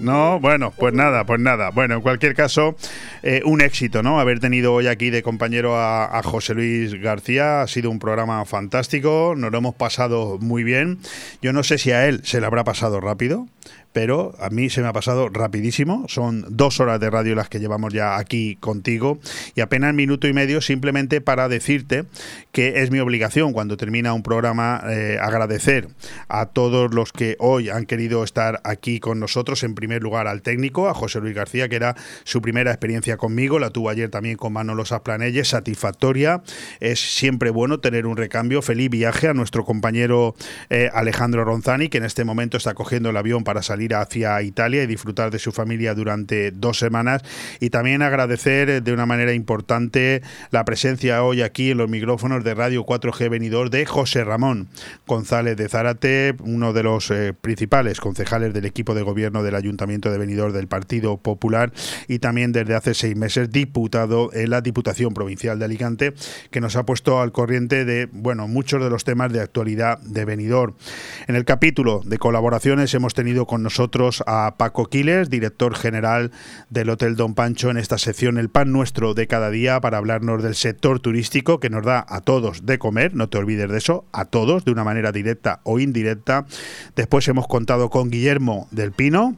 No, 0.00 0.40
bueno, 0.40 0.72
pues 0.76 0.92
nada, 0.92 1.24
pues 1.24 1.40
nada. 1.40 1.70
Bueno, 1.70 1.96
en 1.96 2.00
cualquier 2.00 2.34
caso, 2.34 2.76
eh, 3.22 3.42
un 3.44 3.60
éxito, 3.60 4.02
¿no? 4.02 4.18
Haber 4.18 4.40
tenido 4.40 4.74
hoy 4.74 4.88
aquí 4.88 5.10
de 5.10 5.22
compañero 5.22 5.76
a, 5.76 6.18
a, 6.18 6.22
José 6.22 6.54
Luis 6.54 7.00
García. 7.00 7.62
Ha 7.62 7.66
sido 7.68 7.90
un 7.90 7.98
programa 7.98 8.44
fantástico, 8.44 9.34
nos 9.36 9.52
lo 9.52 9.58
hemos 9.58 9.74
pasado 9.74 10.38
muy 10.40 10.64
bien. 10.64 10.98
Yo 11.42 11.52
no 11.52 11.62
sé 11.62 11.78
si 11.78 11.92
a 11.92 12.06
él 12.08 12.22
se 12.24 12.40
le 12.40 12.46
habrá 12.46 12.64
pasado 12.64 13.00
rápido 13.00 13.46
pero 13.92 14.34
a 14.38 14.50
mí 14.50 14.70
se 14.70 14.82
me 14.82 14.88
ha 14.88 14.92
pasado 14.92 15.28
rapidísimo. 15.28 16.04
Son 16.08 16.44
dos 16.48 16.80
horas 16.80 17.00
de 17.00 17.10
radio 17.10 17.34
las 17.34 17.48
que 17.48 17.58
llevamos 17.58 17.92
ya 17.92 18.16
aquí 18.16 18.56
contigo 18.56 19.18
y 19.54 19.60
apenas 19.60 19.94
minuto 19.94 20.28
y 20.28 20.32
medio 20.32 20.60
simplemente 20.60 21.20
para 21.20 21.48
decirte 21.48 22.04
que 22.52 22.82
es 22.82 22.90
mi 22.90 23.00
obligación 23.00 23.52
cuando 23.52 23.76
termina 23.76 24.12
un 24.12 24.22
programa 24.22 24.82
eh, 24.88 25.18
agradecer 25.20 25.88
a 26.28 26.46
todos 26.46 26.94
los 26.94 27.12
que 27.12 27.36
hoy 27.38 27.68
han 27.68 27.86
querido 27.86 28.22
estar 28.22 28.60
aquí 28.64 29.00
con 29.00 29.18
nosotros. 29.18 29.62
En 29.64 29.74
primer 29.74 30.02
lugar 30.02 30.26
al 30.26 30.42
técnico, 30.42 30.88
a 30.88 30.94
José 30.94 31.20
Luis 31.20 31.34
García, 31.34 31.68
que 31.68 31.76
era 31.76 31.96
su 32.24 32.40
primera 32.40 32.70
experiencia 32.70 33.16
conmigo, 33.16 33.58
la 33.58 33.70
tuvo 33.70 33.90
ayer 33.90 34.08
también 34.10 34.36
con 34.36 34.52
Manolo 34.52 34.84
Saplanelles, 34.84 35.48
satisfactoria. 35.48 36.42
Es 36.78 37.00
siempre 37.00 37.50
bueno 37.50 37.80
tener 37.80 38.06
un 38.06 38.16
recambio. 38.16 38.62
Feliz 38.62 38.90
viaje 38.90 39.28
a 39.28 39.34
nuestro 39.34 39.64
compañero 39.64 40.34
eh, 40.68 40.90
Alejandro 40.92 41.44
Ronzani, 41.44 41.88
que 41.88 41.98
en 41.98 42.04
este 42.04 42.24
momento 42.24 42.56
está 42.56 42.74
cogiendo 42.74 43.10
el 43.10 43.16
avión 43.16 43.44
para 43.44 43.62
salir 43.62 43.79
ir 43.82 43.94
hacia 43.94 44.40
Italia 44.42 44.82
y 44.82 44.86
disfrutar 44.86 45.30
de 45.30 45.38
su 45.38 45.52
familia 45.52 45.94
durante 45.94 46.50
dos 46.50 46.78
semanas. 46.78 47.22
Y 47.60 47.70
también 47.70 48.02
agradecer 48.02 48.82
de 48.82 48.92
una 48.92 49.06
manera 49.06 49.32
importante 49.32 50.22
la 50.50 50.64
presencia 50.64 51.22
hoy 51.22 51.42
aquí 51.42 51.70
en 51.70 51.78
los 51.78 51.88
micrófonos 51.88 52.44
de 52.44 52.54
Radio 52.54 52.84
4G 52.84 53.28
Venidor 53.28 53.70
de 53.70 53.86
José 53.86 54.24
Ramón 54.24 54.68
González 55.06 55.56
de 55.56 55.68
Zárate, 55.68 56.34
uno 56.40 56.72
de 56.72 56.82
los 56.82 57.10
eh, 57.10 57.32
principales 57.32 58.00
concejales 58.00 58.52
del 58.54 58.64
equipo 58.64 58.94
de 58.94 59.02
gobierno 59.02 59.42
del 59.42 59.54
Ayuntamiento 59.54 60.10
de 60.10 60.18
Venidor 60.18 60.52
del 60.52 60.68
Partido 60.68 61.16
Popular 61.16 61.72
y 62.08 62.18
también 62.18 62.52
desde 62.52 62.74
hace 62.74 62.94
seis 62.94 63.16
meses 63.16 63.50
diputado 63.50 64.32
en 64.32 64.50
la 64.50 64.60
Diputación 64.60 65.14
Provincial 65.14 65.58
de 65.58 65.64
Alicante, 65.64 66.14
que 66.50 66.60
nos 66.60 66.76
ha 66.76 66.84
puesto 66.84 67.20
al 67.20 67.32
corriente 67.32 67.84
de 67.84 68.08
bueno 68.12 68.48
muchos 68.48 68.82
de 68.82 68.90
los 68.90 69.04
temas 69.04 69.32
de 69.32 69.40
actualidad 69.40 69.98
de 70.00 70.24
Venidor. 70.24 70.74
En 71.26 71.36
el 71.36 71.44
capítulo 71.44 72.00
de 72.04 72.18
colaboraciones 72.18 72.94
hemos 72.94 73.14
tenido 73.14 73.46
con 73.46 73.62
nosotros 73.70 74.24
a 74.26 74.56
Paco 74.56 74.86
Quiles, 74.86 75.30
director 75.30 75.76
general 75.76 76.32
del 76.70 76.90
Hotel 76.90 77.14
Don 77.14 77.36
Pancho, 77.36 77.70
en 77.70 77.76
esta 77.76 77.98
sección 77.98 78.36
El 78.36 78.48
Pan 78.48 78.72
Nuestro 78.72 79.14
de 79.14 79.28
cada 79.28 79.48
día 79.48 79.80
para 79.80 79.98
hablarnos 79.98 80.42
del 80.42 80.56
sector 80.56 80.98
turístico 80.98 81.60
que 81.60 81.70
nos 81.70 81.84
da 81.84 82.04
a 82.08 82.20
todos 82.20 82.66
de 82.66 82.80
comer, 82.80 83.14
no 83.14 83.28
te 83.28 83.38
olvides 83.38 83.70
de 83.70 83.78
eso, 83.78 84.06
a 84.10 84.24
todos, 84.24 84.64
de 84.64 84.72
una 84.72 84.82
manera 84.82 85.12
directa 85.12 85.60
o 85.62 85.78
indirecta. 85.78 86.46
Después 86.96 87.28
hemos 87.28 87.46
contado 87.46 87.90
con 87.90 88.10
Guillermo 88.10 88.66
del 88.72 88.90
Pino, 88.90 89.36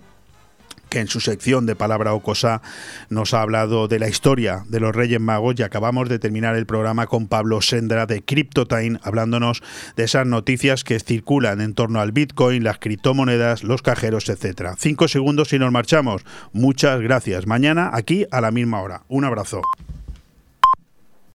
que 0.93 1.01
en 1.01 1.09
su 1.09 1.21
sección 1.21 1.65
de 1.65 1.75
Palabra 1.75 2.13
o 2.13 2.21
Cosa 2.21 2.61
nos 3.09 3.33
ha 3.33 3.41
hablado 3.41 3.89
de 3.89 3.99
la 3.99 4.11
historia 4.11 4.65
de 4.69 4.79
los 4.79 4.95
Reyes 4.95 5.21
Magos 5.21 5.55
y 5.57 5.63
acabamos 5.63 6.11
de 6.11 6.19
terminar 6.19 6.55
el 6.55 6.67
programa 6.67 7.07
con 7.07 7.29
Pablo 7.29 7.63
Sendra 7.63 8.05
de 8.05 8.23
CryptoTime 8.23 9.01
hablándonos 9.03 9.63
de 9.97 10.05
esas 10.05 10.27
noticias 10.27 10.85
que 10.85 11.01
circulan 11.01 11.63
en 11.63 11.73
torno 11.73 11.99
al 12.03 12.13
Bitcoin, 12.13 12.63
las 12.63 12.79
criptomonedas, 12.79 13.65
los 13.65 13.81
cajeros, 13.81 14.29
etcétera. 14.29 14.75
Cinco 14.79 15.09
segundos 15.09 15.55
y 15.55 15.59
nos 15.59 15.73
marchamos. 15.73 16.27
Muchas 16.53 17.01
gracias. 17.01 17.47
Mañana 17.47 17.89
aquí 17.95 18.27
a 18.31 18.43
la 18.43 18.51
misma 18.51 18.83
hora. 18.83 19.05
Un 19.09 19.25
abrazo. 19.25 19.63